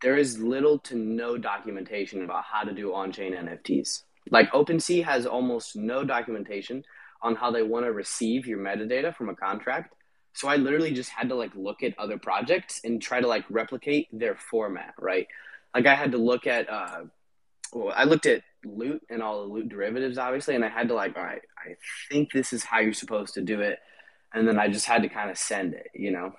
There 0.00 0.16
is 0.16 0.38
little 0.38 0.78
to 0.80 0.94
no 0.94 1.36
documentation 1.36 2.22
about 2.22 2.44
how 2.44 2.62
to 2.62 2.72
do 2.72 2.94
on-chain 2.94 3.34
NFTs. 3.34 4.04
Like 4.30 4.52
OpenSea 4.52 5.02
has 5.02 5.26
almost 5.26 5.74
no 5.74 6.04
documentation 6.04 6.84
on 7.20 7.34
how 7.34 7.50
they 7.50 7.64
want 7.64 7.84
to 7.84 7.92
receive 7.92 8.46
your 8.46 8.58
metadata 8.60 9.14
from 9.16 9.28
a 9.28 9.34
contract. 9.34 9.92
So 10.34 10.46
I 10.46 10.54
literally 10.54 10.92
just 10.92 11.10
had 11.10 11.28
to 11.30 11.34
like 11.34 11.50
look 11.56 11.82
at 11.82 11.98
other 11.98 12.16
projects 12.16 12.80
and 12.84 13.02
try 13.02 13.20
to 13.20 13.26
like 13.26 13.44
replicate 13.50 14.06
their 14.12 14.36
format, 14.36 14.94
right? 15.00 15.26
Like 15.74 15.86
I 15.86 15.96
had 15.96 16.12
to 16.12 16.18
look 16.18 16.46
at 16.46 16.70
uh 16.70 17.02
well, 17.72 17.92
I 17.94 18.04
looked 18.04 18.26
at 18.26 18.42
loot 18.64 19.02
and 19.10 19.20
all 19.20 19.42
the 19.42 19.52
loot 19.52 19.68
derivatives 19.68 20.16
obviously 20.16 20.54
and 20.54 20.64
I 20.64 20.68
had 20.68 20.88
to 20.88 20.94
like, 20.94 21.16
all 21.16 21.24
right, 21.24 21.42
I 21.58 21.74
think 22.08 22.30
this 22.30 22.52
is 22.52 22.62
how 22.62 22.78
you're 22.78 22.92
supposed 22.92 23.34
to 23.34 23.40
do 23.40 23.60
it 23.60 23.80
and 24.34 24.46
then 24.46 24.58
I 24.58 24.68
just 24.68 24.86
had 24.86 25.02
to 25.02 25.08
kind 25.08 25.30
of 25.30 25.38
send 25.38 25.74
it, 25.74 25.88
you 25.94 26.10
know, 26.10 26.32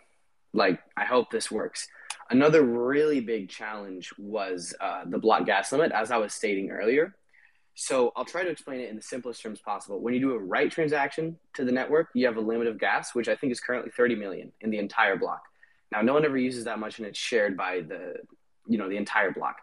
like 0.53 0.79
I 0.97 1.05
hope 1.05 1.31
this 1.31 1.51
works. 1.51 1.87
Another 2.29 2.63
really 2.63 3.19
big 3.19 3.49
challenge 3.49 4.11
was 4.17 4.73
uh, 4.79 5.03
the 5.05 5.17
block 5.17 5.45
gas 5.45 5.71
limit, 5.71 5.91
as 5.91 6.11
I 6.11 6.17
was 6.17 6.33
stating 6.33 6.71
earlier. 6.71 7.15
So 7.75 8.11
I'll 8.15 8.25
try 8.25 8.43
to 8.43 8.49
explain 8.49 8.79
it 8.79 8.89
in 8.89 8.95
the 8.95 9.01
simplest 9.01 9.41
terms 9.41 9.59
possible. 9.59 9.99
When 9.99 10.13
you 10.13 10.19
do 10.19 10.33
a 10.33 10.39
write 10.39 10.71
transaction 10.71 11.37
to 11.55 11.65
the 11.65 11.71
network, 11.71 12.09
you 12.13 12.25
have 12.27 12.37
a 12.37 12.41
limit 12.41 12.67
of 12.67 12.79
gas, 12.79 13.15
which 13.15 13.27
I 13.27 13.35
think 13.35 13.51
is 13.51 13.59
currently 13.59 13.91
30 13.91 14.15
million 14.15 14.51
in 14.61 14.69
the 14.69 14.77
entire 14.77 15.17
block. 15.17 15.41
Now, 15.91 16.01
no 16.01 16.13
one 16.13 16.25
ever 16.25 16.37
uses 16.37 16.65
that 16.65 16.79
much, 16.79 16.99
and 16.99 17.07
it's 17.07 17.19
shared 17.19 17.57
by 17.57 17.81
the, 17.81 18.15
you 18.67 18.77
know, 18.77 18.89
the 18.89 18.97
entire 18.97 19.31
block. 19.31 19.57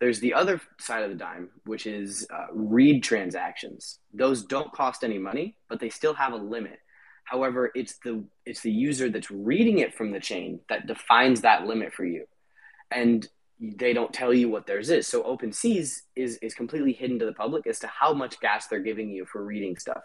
There's 0.00 0.20
the 0.20 0.34
other 0.34 0.60
side 0.78 1.04
of 1.04 1.10
the 1.10 1.16
dime, 1.16 1.50
which 1.64 1.86
is 1.86 2.26
uh, 2.30 2.46
read 2.52 3.02
transactions. 3.02 3.98
Those 4.12 4.44
don't 4.44 4.72
cost 4.72 5.04
any 5.04 5.18
money, 5.18 5.56
but 5.68 5.80
they 5.80 5.88
still 5.88 6.14
have 6.14 6.32
a 6.32 6.36
limit. 6.36 6.80
However, 7.24 7.70
it's 7.74 7.98
the 8.04 8.24
it's 8.44 8.60
the 8.60 8.70
user 8.70 9.08
that's 9.08 9.30
reading 9.30 9.78
it 9.78 9.94
from 9.94 10.12
the 10.12 10.20
chain 10.20 10.60
that 10.68 10.86
defines 10.86 11.40
that 11.40 11.66
limit 11.66 11.92
for 11.92 12.04
you, 12.04 12.26
and 12.90 13.26
they 13.60 13.92
don't 13.92 14.12
tell 14.12 14.34
you 14.34 14.48
what 14.48 14.66
theirs 14.66 14.90
is. 14.90 15.06
So 15.06 15.22
OpenSeas 15.22 16.02
is 16.16 16.38
is 16.42 16.54
completely 16.54 16.92
hidden 16.92 17.18
to 17.20 17.24
the 17.24 17.32
public 17.32 17.66
as 17.66 17.78
to 17.80 17.86
how 17.86 18.12
much 18.12 18.40
gas 18.40 18.66
they're 18.66 18.80
giving 18.80 19.10
you 19.10 19.24
for 19.24 19.44
reading 19.44 19.76
stuff, 19.76 20.02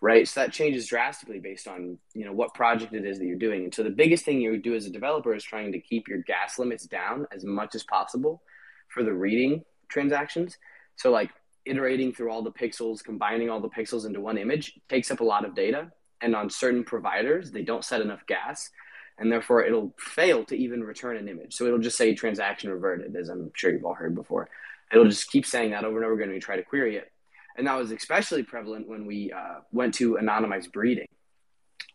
right? 0.00 0.26
So 0.26 0.40
that 0.40 0.52
changes 0.52 0.86
drastically 0.88 1.38
based 1.38 1.68
on 1.68 1.98
you 2.14 2.24
know 2.24 2.32
what 2.32 2.54
project 2.54 2.92
it 2.92 3.04
is 3.04 3.18
that 3.18 3.26
you're 3.26 3.36
doing. 3.38 3.64
And 3.64 3.74
so 3.74 3.82
the 3.82 3.90
biggest 3.90 4.24
thing 4.24 4.40
you 4.40 4.56
do 4.58 4.74
as 4.74 4.86
a 4.86 4.90
developer 4.90 5.34
is 5.34 5.44
trying 5.44 5.70
to 5.72 5.80
keep 5.80 6.08
your 6.08 6.22
gas 6.22 6.58
limits 6.58 6.86
down 6.86 7.26
as 7.32 7.44
much 7.44 7.74
as 7.74 7.84
possible 7.84 8.42
for 8.88 9.04
the 9.04 9.12
reading 9.12 9.64
transactions. 9.88 10.56
So 10.96 11.10
like 11.10 11.30
iterating 11.64 12.12
through 12.12 12.30
all 12.30 12.42
the 12.42 12.50
pixels, 12.50 13.04
combining 13.04 13.50
all 13.50 13.60
the 13.60 13.68
pixels 13.68 14.06
into 14.06 14.20
one 14.20 14.38
image 14.38 14.80
takes 14.88 15.10
up 15.10 15.20
a 15.20 15.24
lot 15.24 15.44
of 15.44 15.54
data. 15.54 15.92
And 16.20 16.34
on 16.34 16.50
certain 16.50 16.84
providers, 16.84 17.50
they 17.50 17.62
don't 17.62 17.84
set 17.84 18.00
enough 18.00 18.26
gas 18.26 18.70
and 19.18 19.32
therefore 19.32 19.64
it'll 19.64 19.92
fail 19.98 20.44
to 20.44 20.56
even 20.56 20.84
return 20.84 21.16
an 21.16 21.28
image. 21.28 21.54
So 21.54 21.66
it'll 21.66 21.78
just 21.78 21.96
say 21.96 22.14
transaction 22.14 22.70
reverted, 22.70 23.16
as 23.16 23.28
I'm 23.28 23.50
sure 23.54 23.72
you've 23.72 23.84
all 23.84 23.94
heard 23.94 24.14
before. 24.14 24.48
It'll 24.92 25.08
just 25.08 25.30
keep 25.30 25.44
saying 25.44 25.72
that 25.72 25.84
over 25.84 25.96
and 25.96 26.04
over 26.04 26.14
again 26.14 26.28
when 26.28 26.36
you 26.36 26.40
try 26.40 26.56
to 26.56 26.62
query 26.62 26.96
it. 26.96 27.10
And 27.56 27.66
that 27.66 27.76
was 27.76 27.90
especially 27.90 28.44
prevalent 28.44 28.88
when 28.88 29.06
we 29.06 29.32
uh, 29.32 29.60
went 29.72 29.94
to 29.94 30.16
Anonymice 30.18 30.68
breeding. 30.68 31.08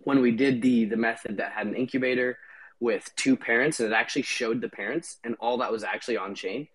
When 0.01 0.21
we 0.21 0.31
did 0.31 0.61
the 0.61 0.85
the 0.85 0.97
method 0.97 1.37
that 1.37 1.53
had 1.53 1.65
an 1.65 1.75
incubator 1.75 2.37
with 2.81 3.09
two 3.15 3.37
parents, 3.37 3.79
and 3.79 3.91
it 3.91 3.95
actually 3.95 4.23
showed 4.23 4.59
the 4.59 4.67
parents, 4.67 5.17
and 5.23 5.35
all 5.39 5.59
that 5.59 5.71
was 5.71 5.85
actually 5.85 6.17
on 6.17 6.35
chain. 6.35 6.67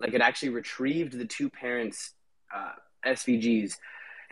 Like 0.00 0.14
it 0.14 0.20
actually 0.20 0.48
retrieved 0.48 1.16
the 1.16 1.24
two 1.24 1.48
parents' 1.48 2.14
uh, 2.52 2.72
SVGs 3.06 3.76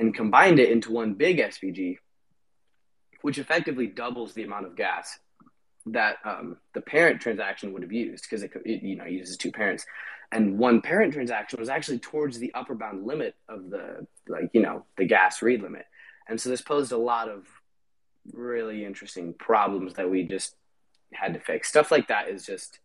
and 0.00 0.12
combined 0.12 0.58
it 0.58 0.70
into 0.70 0.90
one 0.90 1.14
big 1.14 1.38
SVG, 1.38 1.98
which 3.22 3.38
effectively 3.38 3.86
doubles 3.86 4.34
the 4.34 4.42
amount 4.42 4.66
of 4.66 4.76
gas 4.76 5.18
that 5.86 6.16
um, 6.24 6.56
the 6.74 6.80
parent 6.80 7.20
transaction 7.20 7.72
would 7.72 7.82
have 7.82 7.92
used 7.92 8.24
because 8.24 8.42
it, 8.42 8.52
it, 8.64 8.82
you 8.82 8.96
know 8.96 9.04
uses 9.04 9.36
two 9.36 9.52
parents, 9.52 9.86
and 10.32 10.58
one 10.58 10.80
parent 10.80 11.12
transaction 11.12 11.58
was 11.58 11.68
actually 11.68 11.98
towards 11.98 12.38
the 12.38 12.52
upper 12.54 12.74
bound 12.74 13.06
limit 13.06 13.34
of 13.48 13.70
the 13.70 14.06
like 14.28 14.50
you 14.52 14.62
know 14.62 14.84
the 14.96 15.04
gas 15.04 15.42
read 15.42 15.62
limit, 15.62 15.86
and 16.28 16.40
so 16.40 16.48
this 16.48 16.62
posed 16.62 16.92
a 16.92 16.98
lot 16.98 17.28
of 17.28 17.46
really 18.32 18.84
interesting 18.84 19.32
problems 19.34 19.94
that 19.94 20.10
we 20.10 20.24
just 20.24 20.54
had 21.12 21.34
to 21.34 21.40
fix. 21.40 21.68
Stuff 21.68 21.90
like 21.90 22.08
that 22.08 22.28
is 22.28 22.44
just 22.44 22.78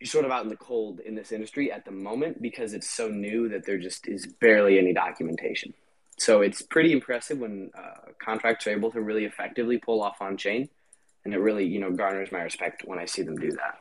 you're 0.00 0.06
sort 0.06 0.26
of 0.26 0.30
out 0.30 0.42
in 0.42 0.50
the 0.50 0.56
cold 0.56 1.00
in 1.00 1.14
this 1.14 1.32
industry 1.32 1.72
at 1.72 1.84
the 1.84 1.90
moment 1.90 2.42
because 2.42 2.74
it's 2.74 2.90
so 2.90 3.08
new 3.08 3.48
that 3.48 3.64
there 3.64 3.78
just 3.78 4.06
is 4.06 4.26
barely 4.26 4.78
any 4.78 4.92
documentation. 4.92 5.72
So 6.18 6.40
it's 6.40 6.62
pretty 6.62 6.92
impressive 6.92 7.38
when 7.38 7.70
uh, 7.76 8.12
contracts 8.22 8.66
are 8.66 8.70
able 8.70 8.90
to 8.92 9.00
really 9.00 9.24
effectively 9.24 9.78
pull 9.78 10.02
off 10.02 10.20
on 10.20 10.36
chain, 10.36 10.68
and 11.24 11.34
it 11.34 11.38
really 11.38 11.66
you 11.66 11.78
know 11.80 11.92
garners 11.92 12.32
my 12.32 12.42
respect 12.42 12.82
when 12.84 12.98
I 12.98 13.04
see 13.04 13.22
them 13.22 13.36
do 13.36 13.50
that. 13.52 13.80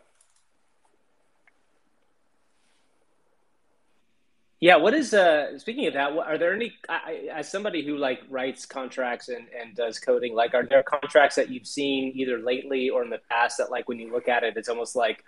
Yeah, 4.59 4.77
what 4.77 4.93
is 4.93 5.13
uh 5.13 5.59
speaking 5.59 5.87
of 5.87 5.93
that, 5.93 6.11
are 6.11 6.37
there 6.37 6.53
any 6.53 6.73
I, 6.89 7.29
as 7.31 7.49
somebody 7.51 7.85
who 7.85 7.97
like 7.97 8.21
writes 8.29 8.65
contracts 8.65 9.29
and 9.29 9.47
and 9.59 9.75
does 9.75 9.99
coding, 9.99 10.33
like 10.33 10.53
are 10.53 10.65
there 10.65 10.83
contracts 10.83 11.35
that 11.35 11.49
you've 11.49 11.67
seen 11.67 12.13
either 12.15 12.39
lately 12.39 12.89
or 12.89 13.03
in 13.03 13.09
the 13.09 13.21
past 13.29 13.57
that 13.59 13.69
like 13.69 13.87
when 13.87 13.99
you 13.99 14.11
look 14.11 14.27
at 14.27 14.43
it 14.43 14.57
it's 14.57 14.69
almost 14.69 14.95
like 14.95 15.23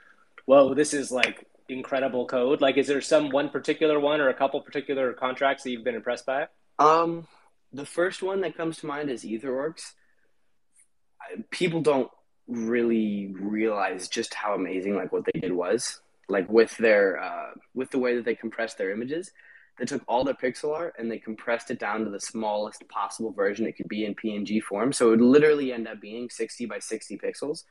whoa, 0.48 0.74
this 0.74 0.94
is 0.94 1.12
like 1.12 1.46
incredible 1.70 2.26
code? 2.26 2.62
Like, 2.62 2.78
is 2.78 2.88
there 2.88 3.02
some 3.02 3.30
one 3.30 3.50
particular 3.50 4.00
one 4.00 4.20
or 4.20 4.30
a 4.30 4.34
couple 4.34 4.60
particular 4.62 5.14
contracts 5.14 5.64
that 5.64 5.72
you've 5.72 5.84
been 5.84 5.96
impressed 5.96 6.26
by? 6.26 6.48
Um, 6.80 7.28
the 7.74 7.86
first 7.86 8.22
one 8.24 8.42
that 8.42 8.58
comes 8.58 8.78
to 8.78 8.86
mind 8.86 9.10
is 9.10 9.24
EtherOrcs. 9.24 9.94
People 11.52 11.82
don't 11.82 12.10
really 12.48 13.34
realize 13.40 14.08
just 14.08 14.34
how 14.34 14.54
amazing 14.54 14.96
like 14.96 15.12
what 15.12 15.26
they 15.26 15.40
did 15.40 15.52
was 15.52 16.00
like 16.30 16.50
with 16.50 16.76
their 16.78 17.22
uh, 17.22 17.50
with 17.74 17.92
the 17.92 18.00
way 18.00 18.16
that 18.16 18.24
they 18.24 18.36
compressed 18.36 18.78
their 18.78 18.90
images 18.90 19.32
they 19.78 19.84
took 19.84 20.02
all 20.08 20.24
their 20.24 20.34
pixel 20.34 20.74
art 20.74 20.94
and 20.98 21.12
they 21.12 21.18
compressed 21.18 21.70
it 21.72 21.78
down 21.78 22.06
to 22.06 22.10
the 22.10 22.22
smallest 22.22 22.88
possible 22.88 23.34
version 23.34 23.66
it 23.66 23.76
could 23.76 23.90
be 23.90 24.06
in 24.06 24.16
png 24.16 24.64
form 24.64 24.94
so 24.94 25.08
it 25.08 25.10
would 25.10 25.22
literally 25.22 25.74
end 25.74 25.90
up 25.90 26.00
being 26.00 26.30
60 26.30 26.68
by 26.68 26.80
60 26.80 27.18
pixels 27.18 27.66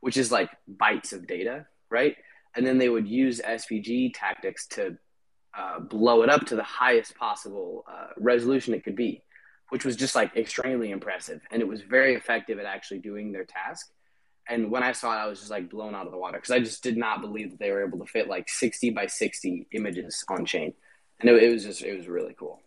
which 0.00 0.16
is 0.16 0.32
like 0.32 0.48
bytes 0.78 1.12
of 1.12 1.26
data 1.26 1.66
right? 1.92 2.16
And 2.56 2.66
then 2.66 2.78
they 2.78 2.88
would 2.88 3.06
use 3.06 3.40
SVG 3.40 4.12
tactics 4.14 4.66
to 4.68 4.96
uh, 5.54 5.80
blow 5.80 6.22
it 6.22 6.30
up 6.30 6.46
to 6.46 6.56
the 6.56 6.62
highest 6.62 7.16
possible 7.16 7.84
uh, 7.90 8.08
resolution 8.18 8.74
it 8.74 8.84
could 8.84 8.96
be, 8.96 9.22
which 9.68 9.84
was 9.84 9.96
just 9.96 10.14
like 10.14 10.36
extremely 10.36 10.90
impressive. 10.90 11.40
And 11.50 11.60
it 11.60 11.68
was 11.68 11.82
very 11.82 12.14
effective 12.14 12.58
at 12.58 12.66
actually 12.66 13.00
doing 13.00 13.32
their 13.32 13.44
task. 13.44 13.90
And 14.48 14.70
when 14.70 14.82
I 14.82 14.92
saw 14.92 15.12
it, 15.12 15.22
I 15.22 15.26
was 15.26 15.38
just 15.38 15.50
like 15.50 15.70
blown 15.70 15.94
out 15.94 16.06
of 16.06 16.12
the 16.12 16.18
water 16.18 16.38
because 16.38 16.50
I 16.50 16.58
just 16.58 16.82
did 16.82 16.96
not 16.96 17.20
believe 17.20 17.50
that 17.50 17.60
they 17.60 17.70
were 17.70 17.86
able 17.86 17.98
to 17.98 18.06
fit 18.06 18.28
like 18.28 18.48
60 18.48 18.90
by 18.90 19.06
60 19.06 19.68
images 19.72 20.24
on 20.28 20.44
chain. 20.44 20.74
And 21.20 21.30
it, 21.30 21.42
it 21.42 21.52
was 21.52 21.64
just, 21.64 21.82
it 21.82 21.96
was 21.96 22.08
really 22.08 22.34
cool. 22.36 22.60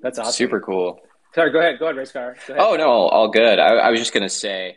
That's 0.00 0.18
awesome. 0.18 0.32
Super 0.32 0.60
cool. 0.60 1.00
Sorry, 1.34 1.50
go 1.50 1.60
ahead. 1.60 1.78
Go 1.78 1.86
ahead, 1.86 1.96
Race 1.96 2.12
Car. 2.12 2.32
Ahead. 2.32 2.56
Oh, 2.58 2.76
no, 2.76 2.88
all 2.88 3.28
good. 3.28 3.58
I, 3.58 3.76
I 3.76 3.90
was 3.90 3.98
just 3.98 4.12
going 4.12 4.22
to 4.22 4.28
say, 4.28 4.76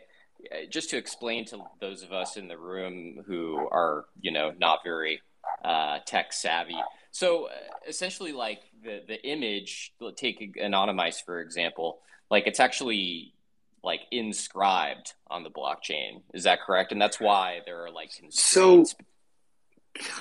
just 0.70 0.90
to 0.90 0.96
explain 0.96 1.44
to 1.46 1.58
those 1.80 2.02
of 2.02 2.12
us 2.12 2.36
in 2.36 2.48
the 2.48 2.56
room 2.56 3.22
who 3.26 3.68
are, 3.70 4.06
you 4.20 4.30
know, 4.30 4.52
not 4.58 4.80
very 4.84 5.20
uh, 5.64 5.98
tech 6.06 6.32
savvy. 6.32 6.76
So 7.10 7.46
uh, 7.46 7.50
essentially, 7.86 8.32
like 8.32 8.60
the 8.82 9.02
the 9.06 9.22
image, 9.26 9.94
take 10.16 10.56
Anonymice 10.60 11.20
for 11.20 11.40
example, 11.40 12.00
like 12.30 12.46
it's 12.46 12.60
actually 12.60 13.34
like 13.82 14.00
inscribed 14.10 15.14
on 15.28 15.42
the 15.42 15.50
blockchain. 15.50 16.22
Is 16.34 16.44
that 16.44 16.60
correct? 16.60 16.92
And 16.92 17.00
that's 17.00 17.20
why 17.20 17.60
there 17.64 17.84
are 17.84 17.90
like 17.90 18.10
so 18.30 18.84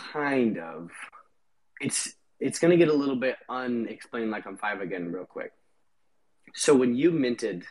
kind 0.03 0.57
of. 0.57 0.91
It's 1.79 2.13
it's 2.39 2.59
going 2.59 2.71
to 2.71 2.77
get 2.77 2.93
a 2.93 2.97
little 2.97 3.15
bit 3.15 3.35
unexplained 3.49 4.31
like 4.31 4.45
I'm 4.45 4.57
five 4.57 4.81
again 4.81 5.11
real 5.11 5.25
quick. 5.25 5.51
So 6.53 6.75
when 6.75 6.95
you 6.95 7.11
minted 7.11 7.65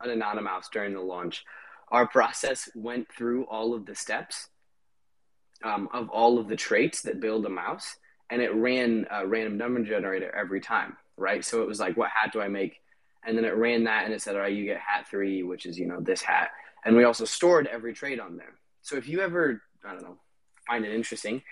an 0.00 0.10
anonymous 0.10 0.68
during 0.72 0.94
the 0.94 1.00
launch, 1.00 1.44
our 1.90 2.06
process 2.06 2.68
went 2.74 3.08
through 3.16 3.44
all 3.44 3.74
of 3.74 3.86
the 3.86 3.94
steps 3.94 4.48
um, 5.64 5.88
of 5.92 6.08
all 6.10 6.38
of 6.38 6.48
the 6.48 6.56
traits 6.56 7.02
that 7.02 7.20
build 7.20 7.46
a 7.46 7.48
mouse 7.48 7.96
and 8.30 8.42
it 8.42 8.54
ran 8.54 9.06
a 9.10 9.26
random 9.26 9.56
number 9.56 9.82
generator 9.82 10.34
every 10.34 10.60
time 10.60 10.96
right? 11.18 11.44
So 11.44 11.62
it 11.62 11.68
was 11.68 11.80
like 11.80 11.96
what 11.96 12.10
hat 12.10 12.32
do 12.32 12.40
i 12.40 12.48
make? 12.48 12.80
And 13.26 13.36
then 13.36 13.44
it 13.44 13.56
ran 13.56 13.84
that 13.84 14.04
and 14.04 14.14
it 14.14 14.22
said 14.22 14.36
all 14.36 14.42
right 14.42 14.54
you 14.54 14.64
get 14.64 14.78
hat 14.78 15.06
three 15.08 15.42
which 15.42 15.66
is 15.66 15.78
you 15.78 15.86
know 15.86 16.00
this 16.00 16.22
hat. 16.22 16.50
And 16.84 16.96
we 16.96 17.04
also 17.04 17.24
stored 17.24 17.66
every 17.66 17.92
trait 17.92 18.20
on 18.20 18.36
there. 18.36 18.54
So 18.82 18.96
if 18.96 19.08
you 19.08 19.20
ever 19.20 19.62
i 19.84 19.92
don't 19.92 20.02
know 20.02 20.16
find 20.66 20.84
it 20.84 20.94
interesting 20.94 21.42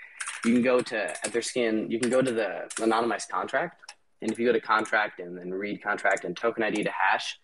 you 0.45 0.53
can 0.53 0.63
go 0.63 0.81
to 0.81 1.15
etherscan 1.25 1.91
you 1.91 1.99
can 1.99 2.11
go 2.11 2.23
to 2.23 2.33
the 2.33 2.69
Anonymice 2.77 3.29
contract. 3.29 3.93
And 4.23 4.33
if 4.33 4.39
you 4.39 4.47
go 4.47 4.53
to 4.53 4.61
contract 4.61 5.21
and 5.21 5.37
then 5.37 5.53
read 5.53 5.83
contract 5.83 6.25
and 6.25 6.37
token 6.37 6.63
id 6.63 6.83
to 6.85 6.91
hash 6.91 7.39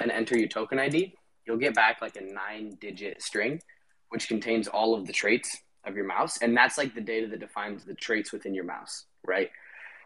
and 0.00 0.10
enter 0.10 0.38
your 0.38 0.48
token 0.48 0.78
id 0.78 1.14
you'll 1.46 1.56
get 1.56 1.74
back 1.74 2.00
like 2.00 2.14
a 2.16 2.20
nine 2.20 2.76
digit 2.80 3.20
string, 3.20 3.60
which 4.10 4.28
contains 4.28 4.68
all 4.68 4.94
of 4.94 5.06
the 5.06 5.12
traits 5.12 5.56
of 5.84 5.96
your 5.96 6.06
mouse. 6.06 6.38
And 6.38 6.56
that's 6.56 6.78
like 6.78 6.94
the 6.94 7.00
data 7.00 7.26
that 7.28 7.40
defines 7.40 7.84
the 7.84 7.94
traits 7.94 8.32
within 8.32 8.54
your 8.54 8.64
mouse, 8.64 9.04
right? 9.26 9.50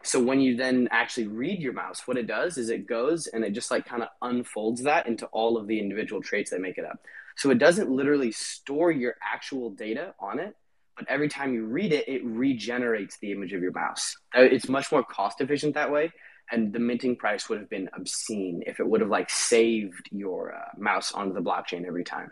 So 0.03 0.21
when 0.21 0.39
you 0.39 0.55
then 0.55 0.87
actually 0.91 1.27
read 1.27 1.59
your 1.59 1.73
mouse, 1.73 2.07
what 2.07 2.17
it 2.17 2.27
does 2.27 2.57
is 2.57 2.69
it 2.69 2.87
goes 2.87 3.27
and 3.27 3.43
it 3.43 3.51
just 3.51 3.71
like 3.71 3.85
kind 3.85 4.03
of 4.03 4.09
unfolds 4.21 4.83
that 4.83 5.07
into 5.07 5.25
all 5.27 5.57
of 5.57 5.67
the 5.67 5.79
individual 5.79 6.21
traits 6.21 6.51
that 6.51 6.61
make 6.61 6.77
it 6.77 6.85
up. 6.85 6.99
So 7.35 7.49
it 7.49 7.57
doesn't 7.57 7.89
literally 7.89 8.31
store 8.31 8.91
your 8.91 9.15
actual 9.21 9.69
data 9.69 10.13
on 10.19 10.39
it, 10.39 10.55
but 10.95 11.07
every 11.09 11.29
time 11.29 11.53
you 11.53 11.65
read 11.65 11.93
it, 11.93 12.07
it 12.07 12.23
regenerates 12.23 13.17
the 13.19 13.31
image 13.31 13.53
of 13.53 13.61
your 13.61 13.71
mouse. 13.71 14.15
Uh, 14.35 14.41
it's 14.41 14.69
much 14.69 14.91
more 14.91 15.03
cost 15.03 15.41
efficient 15.41 15.75
that 15.75 15.91
way 15.91 16.11
and 16.51 16.71
the 16.71 16.79
minting 16.79 17.15
price 17.15 17.49
would 17.49 17.59
have 17.59 17.69
been 17.69 17.89
obscene 17.93 18.63
if 18.65 18.79
it 18.79 18.87
would 18.87 19.01
have 19.01 19.09
like 19.09 19.29
saved 19.29 20.09
your 20.11 20.55
uh, 20.55 20.69
mouse 20.77 21.11
onto 21.11 21.33
the 21.33 21.41
blockchain 21.41 21.85
every 21.85 22.03
time. 22.03 22.31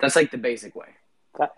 That's 0.00 0.16
like 0.16 0.30
the 0.30 0.38
basic 0.38 0.76
way. 0.76 0.88
That, 1.38 1.50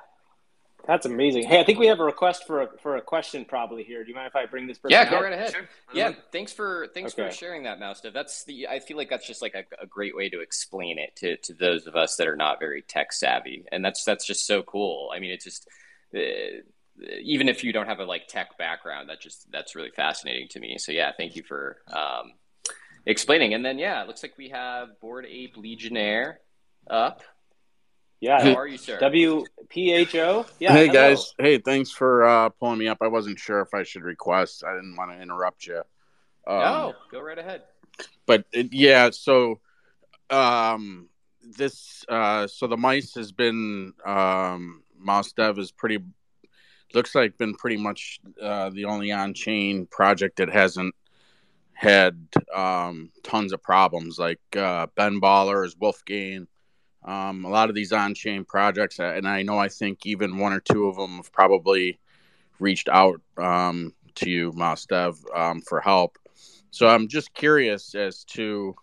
That's 0.87 1.07
amazing. 1.07 1.45
Hey, 1.45 1.61
I 1.61 1.65
think 1.65 1.79
we 1.79 1.87
have 1.87 2.01
a 2.01 2.05
request 2.05 2.47
for 2.47 2.63
a 2.63 2.69
for 2.83 2.97
a 2.97 3.03
question 3.03 3.45
probably 3.45 3.85
here. 3.85 4.03
Do 4.03 4.09
you 4.11 4.15
mind 4.15 4.29
if 4.29 4.37
I 4.37 4.47
bring 4.47 4.67
this 4.67 4.79
person? 4.79 4.93
Yeah, 4.93 5.11
go 5.11 5.21
right 5.23 5.33
ahead. 5.33 5.53
Sure. 5.53 5.69
Yeah, 5.93 6.13
thanks 6.33 6.53
for 6.53 6.89
thanks 6.95 7.13
okay. 7.13 7.29
for 7.29 7.35
sharing 7.35 7.65
that, 7.65 7.79
Mouse 7.79 8.01
Dev. 8.01 8.13
That's 8.13 8.45
the 8.45 8.69
I 8.69 8.81
feel 8.81 8.97
like 8.97 9.11
that's 9.11 9.27
just 9.27 9.43
like 9.43 9.55
a, 9.55 9.65
a, 9.83 9.87
great 9.87 10.17
way 10.17 10.29
to 10.29 10.41
explain 10.41 10.99
it 10.99 11.15
to, 11.17 11.37
to 11.37 11.55
those 11.55 11.87
of 11.87 11.97
us 11.97 12.17
that 12.17 12.27
are 12.27 12.37
not 12.37 12.59
very 12.59 12.83
tech 12.83 13.13
savvy, 13.13 13.65
and 13.71 13.85
that's 13.85 14.05
that's 14.05 14.27
just 14.27 14.47
so 14.47 14.63
cool. 14.63 15.11
I 15.15 15.21
mean, 15.21 15.31
it's 15.31 15.45
just 15.45 15.69
uh, 16.15 16.21
even 17.23 17.49
if 17.49 17.65
you 17.65 17.73
don't 17.73 17.87
have 17.87 18.01
a 18.01 18.05
like 18.05 18.27
tech 18.29 18.57
background, 18.59 19.09
that 19.09 19.21
just 19.21 19.51
that's 19.51 19.75
really 19.75 19.91
fascinating 19.91 20.49
to 20.49 20.61
me. 20.61 20.79
So 20.79 20.93
yeah, 20.93 21.13
thank 21.17 21.37
you 21.37 21.43
for 21.43 21.79
um, 21.89 22.33
explaining. 23.07 23.55
And 23.55 23.65
then 23.65 23.79
yeah, 23.79 24.03
it 24.03 24.07
looks 24.07 24.23
like 24.23 24.37
we 24.37 24.49
have 24.51 25.01
Bored 25.01 25.27
Ape 25.27 25.57
Legionnaire 25.57 26.41
up. 26.89 27.23
Yeah. 28.21 28.43
How 28.43 28.55
are 28.55 28.67
you, 28.67 28.77
sir? 28.77 28.99
WPHO. 29.01 30.47
Yeah. 30.59 30.73
Hey, 30.73 30.87
hello. 30.87 30.93
guys. 30.93 31.35
Hey, 31.39 31.59
thanks 31.59 31.91
for 31.91 32.27
uh, 32.27 32.49
pulling 32.51 32.79
me 32.79 32.87
up. 32.87 32.99
I 33.01 33.09
wasn't 33.09 33.39
sure 33.39 33.61
if 33.61 33.73
I 33.73 33.83
should 33.83 34.03
request. 34.03 34.63
I 34.63 34.75
didn't 34.75 34.97
want 34.97 35.11
to 35.13 35.21
interrupt 35.21 35.67
you. 35.67 35.83
Um, 36.47 36.59
no, 36.59 36.95
go 37.11 37.21
right 37.21 37.39
ahead. 37.39 37.63
But 38.27 38.45
it, 38.53 38.73
yeah, 38.73 39.11
so 39.11 39.61
um, 40.29 41.09
this, 41.43 42.05
uh, 42.09 42.47
so 42.47 42.67
the 42.67 42.77
mice 42.77 43.15
has 43.15 43.33
been, 43.33 43.95
um, 44.05 44.83
Mouse 44.99 45.33
Dev 45.33 45.59
is 45.59 45.73
pretty, 45.73 45.99
looks 46.93 47.15
like 47.15 47.39
been 47.39 47.55
pretty 47.55 47.79
much 47.79 48.21
uh, 48.41 48.69
the 48.71 48.85
only 48.85 49.13
on 49.13 49.33
chain 49.33 49.87
project 49.87 50.37
that 50.37 50.51
hasn't 50.51 50.95
had 51.73 52.29
um, 52.55 53.11
tons 53.23 53.55
of 53.55 53.63
problems 53.63 54.19
like 54.19 54.41
uh, 54.55 54.87
Ben 54.95 55.21
Baller's 55.21 55.75
Wolfgang 55.79 56.47
um, 57.05 57.45
a 57.45 57.49
lot 57.49 57.69
of 57.69 57.75
these 57.75 57.93
on-chain 57.93 58.45
projects, 58.45 59.01
uh, 59.01 59.13
and 59.17 59.27
I 59.27 59.43
know 59.43 59.59
I 59.59 59.69
think 59.69 60.07
even 60.07 60.39
one 60.39 60.53
or 60.53 60.61
two 60.61 60.87
of 60.87 60.97
them 60.97 61.17
have 61.17 61.33
probably 61.33 61.99
reached 62.59 62.89
out 62.89 63.21
um, 63.39 63.95
to 64.17 64.29
you, 64.29 64.53
Mouse 64.53 64.87
Dev, 64.87 65.19
um, 65.35 65.63
for 65.63 65.81
help. 65.81 66.19
So 66.71 66.87
I'm 66.87 67.09
just 67.09 67.33
curious 67.35 67.95
as 67.95 68.25
to 68.25 68.75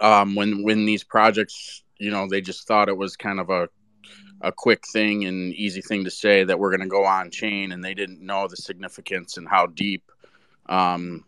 um, 0.00 0.34
when 0.34 0.62
when 0.64 0.86
these 0.86 1.04
projects, 1.04 1.84
you 1.98 2.10
know, 2.10 2.26
they 2.28 2.40
just 2.40 2.66
thought 2.66 2.88
it 2.88 2.96
was 2.96 3.16
kind 3.16 3.38
of 3.38 3.50
a 3.50 3.68
a 4.40 4.50
quick 4.50 4.84
thing 4.92 5.24
and 5.24 5.54
easy 5.54 5.80
thing 5.80 6.04
to 6.04 6.10
say 6.10 6.44
that 6.44 6.58
we're 6.58 6.70
going 6.70 6.80
to 6.80 6.86
go 6.86 7.04
on 7.04 7.30
chain, 7.30 7.72
and 7.72 7.84
they 7.84 7.94
didn't 7.94 8.20
know 8.20 8.48
the 8.48 8.56
significance 8.56 9.36
and 9.36 9.48
how 9.48 9.66
deep, 9.66 10.10
um, 10.66 11.24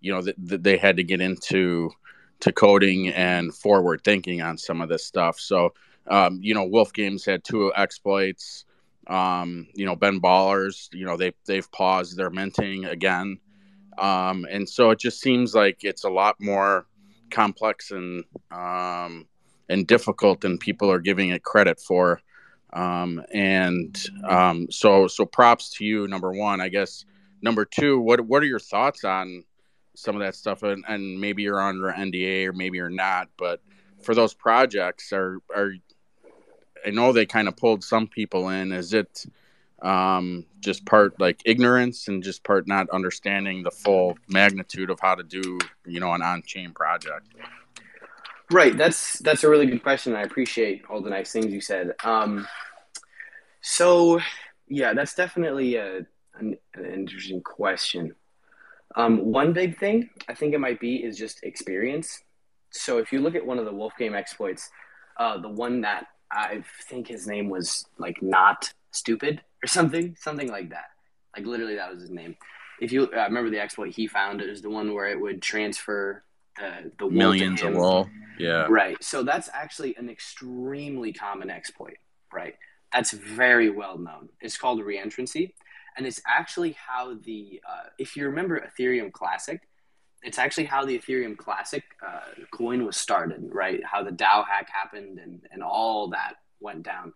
you 0.00 0.12
know, 0.12 0.20
that, 0.20 0.34
that 0.38 0.62
they 0.62 0.76
had 0.76 0.96
to 0.96 1.04
get 1.04 1.20
into 1.20 1.90
to 2.42 2.52
coding 2.52 3.08
and 3.08 3.54
forward 3.54 4.02
thinking 4.02 4.42
on 4.42 4.58
some 4.58 4.80
of 4.80 4.88
this 4.88 5.04
stuff. 5.04 5.38
So, 5.38 5.74
um, 6.08 6.40
you 6.42 6.54
know, 6.54 6.64
Wolf 6.64 6.92
Games 6.92 7.24
had 7.24 7.44
two 7.44 7.72
exploits. 7.76 8.64
Um, 9.06 9.68
you 9.74 9.86
know, 9.86 9.96
Ben 9.96 10.20
Ballers, 10.20 10.88
you 10.92 11.06
know, 11.06 11.16
they 11.16 11.32
they've 11.46 11.70
paused 11.72 12.16
their 12.16 12.30
minting 12.30 12.84
again. 12.84 13.38
Um, 13.98 14.46
and 14.50 14.68
so 14.68 14.90
it 14.90 14.98
just 14.98 15.20
seems 15.20 15.54
like 15.54 15.84
it's 15.84 16.04
a 16.04 16.10
lot 16.10 16.36
more 16.40 16.86
complex 17.30 17.92
and 17.92 18.24
um, 18.50 19.26
and 19.68 19.86
difficult 19.86 20.40
than 20.40 20.58
people 20.58 20.90
are 20.90 21.00
giving 21.00 21.30
it 21.30 21.44
credit 21.44 21.80
for. 21.80 22.20
Um, 22.72 23.22
and 23.32 23.96
um, 24.28 24.66
so 24.70 25.06
so 25.06 25.24
props 25.24 25.70
to 25.74 25.84
you, 25.84 26.08
number 26.08 26.32
one, 26.32 26.60
I 26.60 26.68
guess. 26.68 27.04
Number 27.40 27.64
two, 27.64 28.00
what 28.00 28.20
what 28.20 28.42
are 28.42 28.46
your 28.46 28.60
thoughts 28.60 29.04
on 29.04 29.44
some 29.94 30.16
of 30.16 30.20
that 30.20 30.34
stuff, 30.34 30.62
and, 30.62 30.84
and 30.88 31.20
maybe 31.20 31.42
you're 31.42 31.60
under 31.60 31.92
NDA 31.92 32.46
or 32.46 32.52
maybe 32.52 32.78
you're 32.78 32.88
not. 32.88 33.28
But 33.36 33.60
for 34.02 34.14
those 34.14 34.34
projects, 34.34 35.12
are 35.12 35.38
are 35.54 35.72
I 36.84 36.90
know 36.90 37.12
they 37.12 37.26
kind 37.26 37.48
of 37.48 37.56
pulled 37.56 37.84
some 37.84 38.06
people 38.06 38.48
in. 38.48 38.72
Is 38.72 38.92
it 38.94 39.26
um, 39.82 40.46
just 40.60 40.84
part 40.84 41.18
like 41.20 41.42
ignorance 41.44 42.08
and 42.08 42.22
just 42.22 42.44
part 42.44 42.66
not 42.66 42.88
understanding 42.90 43.62
the 43.62 43.70
full 43.70 44.16
magnitude 44.28 44.90
of 44.90 45.00
how 45.00 45.14
to 45.14 45.22
do 45.22 45.58
you 45.86 46.00
know 46.00 46.12
an 46.12 46.22
on-chain 46.22 46.72
project? 46.72 47.26
Right. 48.50 48.76
That's 48.76 49.18
that's 49.20 49.44
a 49.44 49.48
really 49.48 49.66
good 49.66 49.82
question. 49.82 50.14
I 50.14 50.22
appreciate 50.22 50.82
all 50.90 51.00
the 51.00 51.10
nice 51.10 51.32
things 51.32 51.52
you 51.52 51.60
said. 51.60 51.94
Um, 52.04 52.46
so 53.62 54.20
yeah, 54.68 54.92
that's 54.94 55.14
definitely 55.14 55.76
a, 55.76 56.06
an, 56.34 56.56
an 56.74 56.84
interesting 56.84 57.42
question. 57.42 58.14
Um, 58.96 59.32
one 59.32 59.52
big 59.52 59.78
thing 59.78 60.10
I 60.28 60.34
think 60.34 60.54
it 60.54 60.58
might 60.58 60.80
be 60.80 60.96
is 60.96 61.16
just 61.16 61.42
experience. 61.44 62.20
So 62.70 62.98
if 62.98 63.12
you 63.12 63.20
look 63.20 63.34
at 63.34 63.44
one 63.44 63.58
of 63.58 63.64
the 63.64 63.72
Wolfgame 63.72 64.14
exploits, 64.14 64.70
uh, 65.18 65.38
the 65.38 65.48
one 65.48 65.82
that 65.82 66.06
I 66.30 66.62
think 66.88 67.08
his 67.08 67.26
name 67.26 67.48
was 67.48 67.84
like 67.98 68.22
not 68.22 68.72
stupid 68.90 69.42
or 69.62 69.66
something, 69.66 70.16
something 70.18 70.48
like 70.48 70.70
that. 70.70 70.90
Like 71.36 71.46
literally, 71.46 71.76
that 71.76 71.92
was 71.92 72.02
his 72.02 72.10
name. 72.10 72.36
If 72.80 72.92
you 72.92 73.04
uh, 73.04 73.24
remember 73.24 73.50
the 73.50 73.60
exploit 73.60 73.94
he 73.94 74.06
found, 74.06 74.40
it 74.40 74.48
was 74.48 74.62
the 74.62 74.70
one 74.70 74.92
where 74.94 75.08
it 75.08 75.20
would 75.20 75.42
transfer 75.42 76.24
the 76.58 76.90
the 76.98 77.08
millions 77.08 77.62
of 77.62 77.74
wall. 77.74 78.08
Yeah. 78.38 78.66
Right. 78.68 79.02
So 79.02 79.22
that's 79.22 79.48
actually 79.52 79.94
an 79.96 80.08
extremely 80.08 81.12
common 81.12 81.50
exploit. 81.50 81.96
Right. 82.32 82.54
That's 82.92 83.12
very 83.12 83.70
well 83.70 83.98
known. 83.98 84.28
It's 84.40 84.58
called 84.58 84.80
reentrancy 84.80 85.52
and 85.96 86.06
it's 86.06 86.20
actually 86.26 86.72
how 86.72 87.14
the 87.24 87.60
uh, 87.68 87.88
if 87.98 88.16
you 88.16 88.26
remember 88.26 88.60
Ethereum 88.60 89.12
Classic, 89.12 89.60
it's 90.22 90.38
actually 90.38 90.64
how 90.64 90.84
the 90.84 90.98
Ethereum 90.98 91.36
Classic 91.36 91.82
uh, 92.06 92.20
coin 92.52 92.84
was 92.84 92.96
started, 92.96 93.48
right? 93.52 93.80
How 93.84 94.02
the 94.02 94.10
DAO 94.10 94.46
hack 94.46 94.68
happened 94.72 95.18
and 95.18 95.42
and 95.50 95.62
all 95.62 96.08
that 96.10 96.34
went 96.60 96.82
down. 96.82 97.12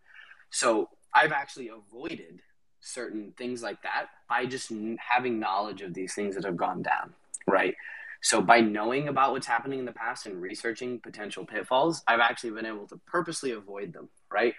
So 0.50 0.88
I've 1.14 1.32
actually 1.32 1.68
avoided 1.70 2.40
certain 2.80 3.32
things 3.36 3.62
like 3.62 3.82
that 3.82 4.06
by 4.28 4.46
just 4.46 4.72
having 4.98 5.40
knowledge 5.40 5.82
of 5.82 5.94
these 5.94 6.14
things 6.14 6.34
that 6.34 6.44
have 6.44 6.56
gone 6.56 6.82
down, 6.82 7.14
right? 7.46 7.74
So 8.22 8.40
by 8.40 8.60
knowing 8.60 9.08
about 9.08 9.32
what's 9.32 9.46
happening 9.46 9.78
in 9.78 9.84
the 9.84 9.92
past 9.92 10.26
and 10.26 10.40
researching 10.40 11.00
potential 11.00 11.44
pitfalls, 11.44 12.02
I've 12.06 12.20
actually 12.20 12.50
been 12.50 12.66
able 12.66 12.86
to 12.88 13.00
purposely 13.06 13.52
avoid 13.52 13.92
them, 13.92 14.08
right? 14.30 14.54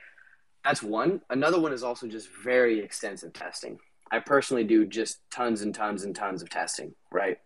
That's 0.63 0.84
one. 0.84 1.22
Another 1.30 1.59
one 1.59 1.74
is 1.74 1.84
also 1.84 2.07
just 2.07 2.30
very 2.43 2.80
extensive 2.80 3.34
testing. 3.34 3.80
I 4.12 4.20
personally 4.20 4.64
do 4.64 4.86
just 4.86 5.20
tons 5.32 5.62
and 5.62 5.74
tons 5.74 6.03
and 6.03 6.16
tons 6.16 6.41
of 6.41 6.49
testing, 6.49 6.93
right? 7.12 7.38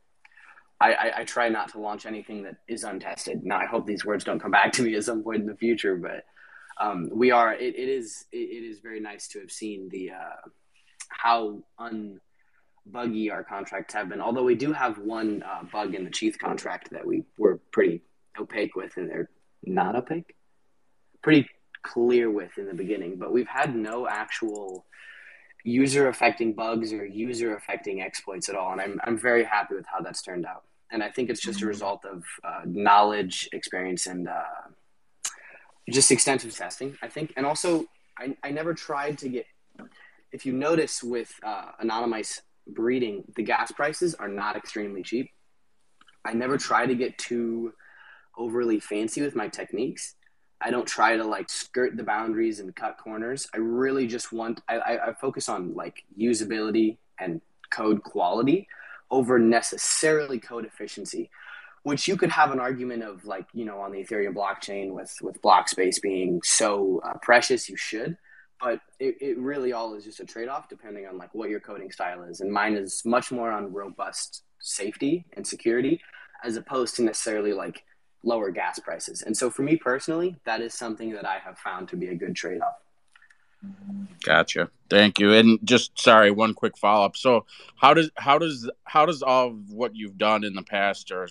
I, 0.80 0.93
I, 0.93 1.12
I, 1.20 1.24
try 1.26 1.49
not 1.49 1.70
to 1.74 1.80
launch 1.80 2.07
anything 2.07 2.43
that 2.43 2.55
is 2.68 2.84
untested. 2.84 3.43
Now, 3.43 3.57
I 3.57 3.66
hope 3.66 3.86
these 3.86 4.03
words 4.03 4.24
don't 4.24 4.39
come 4.39 4.51
back 4.51 4.72
to 4.74 4.84
me 4.84 4.95
at 4.95 5.03
some 5.03 5.24
point 5.24 5.41
in 5.41 5.47
the 5.47 5.55
future, 5.55 5.95
but 5.95 6.26
um, 6.80 7.09
we 7.12 7.32
are. 7.32 7.53
It, 7.53 7.76
it 7.76 7.89
is. 7.89 8.26
It, 8.32 8.38
it 8.38 8.68
is 8.68 8.80
very 8.80 8.99
nice 8.99 9.28
to 9.30 9.39
have 9.39 9.51
seen 9.51 9.89
the 9.89 10.12
uh, 10.12 10.49
how 11.09 11.64
unbuggy 11.80 13.32
our 13.32 13.43
contracts 13.43 13.93
have 13.93 14.09
been. 14.09 14.22
Although 14.22 14.43
we 14.43 14.55
do 14.55 14.74
have 14.74 14.97
one 14.97 15.43
uh, 15.43 15.64
bug 15.72 15.93
in 15.93 16.03
the 16.03 16.09
Chief 16.09 16.39
contract 16.39 16.89
that 16.91 17.05
we 17.05 17.24
were 17.38 17.59
pretty 17.72 18.01
opaque 18.39 18.76
with, 18.76 18.97
and 18.97 19.09
they're 19.09 19.30
not 19.64 19.95
opaque, 19.95 20.36
pretty 21.22 21.47
clear 21.84 22.32
with 22.32 22.57
in 22.57 22.66
the 22.66 22.74
beginning. 22.74 23.18
But 23.18 23.32
we've 23.32 23.47
had 23.47 23.76
no 23.76 24.07
actual 24.07 24.86
user 25.64 26.07
affecting 26.07 26.53
bugs 26.53 26.93
or 26.93 27.05
user 27.05 27.55
affecting 27.55 28.01
exploits 28.01 28.49
at 28.49 28.55
all. 28.55 28.72
And 28.72 28.82
I'm, 28.82 28.99
I'm 29.03 29.18
very 29.18 29.43
happy 29.43 29.76
with 29.76 29.86
how 29.86 30.01
that's 30.01 30.22
turned 30.22 30.45
out. 30.45 30.64
And 30.91 31.03
I 31.03 31.09
think 31.09 31.30
it's 31.30 31.41
just 31.41 31.59
a 31.59 31.62
mm-hmm. 31.62 31.70
result 31.70 32.05
of 32.05 32.24
uh, 32.43 32.62
knowledge, 32.66 33.47
experience, 33.53 34.07
and 34.07 34.28
uh, 34.28 34.43
just 35.89 36.12
extensive 36.12 36.55
testing, 36.55 36.97
I 37.01 37.07
think. 37.07 37.34
And 37.38 37.45
also, 37.45 37.86
I, 38.18 38.36
I 38.43 38.51
never 38.51 38.74
tried 38.74 39.18
to 39.20 39.30
get, 39.30 39.45
if 40.32 40.45
you 40.45 40.53
notice 40.53 41.03
with 41.03 41.32
uh, 41.43 41.72
Anonymice 41.82 42.41
breeding, 42.68 43.24
the 43.36 43.43
gas 43.43 43.72
prices 43.72 44.16
are 44.16 44.28
not 44.28 44.55
extremely 44.55 45.03
cheap. 45.03 45.30
I 46.26 46.34
never 46.34 46.57
try 46.57 46.86
to 46.86 46.95
get 46.95 47.18
too 47.18 47.74
overly 48.38 48.80
fancy 48.80 49.22
with 49.22 49.36
my 49.36 49.47
techniques 49.47 50.16
I 50.64 50.72
don't 50.72 50.88
try 50.88 51.18
to 51.18 51.24
like 51.24 51.49
skirt 51.49 51.97
the 51.97 52.03
boundaries 52.03 52.59
and 52.59 52.76
cut 52.76 52.97
corners. 52.97 53.47
I 53.53 53.57
really 53.57 54.07
just 54.07 54.32
want 54.32 54.62
I, 54.68 54.78
I, 54.78 55.07
I 55.09 55.14
focus 55.14 55.49
on 55.49 55.74
like 55.74 56.03
usability 56.18 56.97
and 57.20 57.41
code 57.72 58.03
quality 58.03 58.68
over 59.09 59.39
necessarily 59.39 60.39
code 60.39 60.66
efficiency 60.66 61.30
which 61.84 62.07
you 62.07 62.16
could 62.16 62.32
have 62.32 62.51
an 62.51 62.59
argument 62.59 63.03
of 63.03 63.26
like 63.26 63.45
you 63.53 63.66
know 63.66 63.80
on 63.80 63.91
the 63.91 64.03
ethereum 64.03 64.34
blockchain 64.34 64.91
with 64.91 65.16
with 65.22 65.41
block 65.41 65.68
space 65.68 65.99
being 65.99 66.41
so 66.43 67.01
uh, 67.03 67.14
precious 67.22 67.70
you 67.70 67.76
should 67.76 68.18
but 68.59 68.80
it, 68.99 69.16
it 69.20 69.38
really 69.39 69.74
all 69.74 69.95
is 69.95 70.03
just 70.03 70.20
a 70.20 70.26
trade-off 70.26 70.70
depending 70.70 71.07
on 71.07 71.18
like 71.18 71.34
what 71.34 71.49
your 71.49 71.59
coding 71.59 71.91
style 71.91 72.24
is 72.24 72.41
and 72.41 72.51
mine 72.51 72.76
is 72.76 73.03
much 73.05 73.32
more 73.32 73.51
on 73.51 73.74
robust 73.74 74.43
safety 74.59 75.26
and 75.34 75.45
security 75.45 75.99
as 76.43 76.55
opposed 76.55 76.95
to 76.95 77.01
necessarily 77.01 77.53
like 77.53 77.84
lower 78.24 78.51
gas 78.51 78.80
prices. 78.80 79.22
And 79.24 79.36
so 79.36 79.49
for 79.49 79.63
me 79.63 79.76
personally, 79.76 80.36
that 80.45 80.61
is 80.61 80.74
something 80.74 81.11
that 81.13 81.26
I 81.26 81.38
have 81.39 81.57
found 81.57 81.89
to 81.89 81.95
be 81.95 82.07
a 82.07 82.15
good 82.15 82.36
trade 82.36 82.61
off. 82.61 82.76
Gotcha. 84.24 84.69
Thank 84.89 85.19
you. 85.19 85.34
And 85.34 85.59
just 85.63 85.99
sorry, 85.99 86.32
one 86.32 86.53
quick 86.53 86.78
follow 86.78 87.05
up. 87.05 87.15
So 87.15 87.45
how 87.76 87.93
does 87.93 88.09
how 88.15 88.38
does 88.38 88.69
how 88.86 89.05
does 89.05 89.22
all 89.22 89.47
of 89.49 89.72
what 89.72 89.95
you've 89.95 90.17
done 90.17 90.43
in 90.43 90.53
the 90.53 90.63
past 90.63 91.11
or 91.11 91.28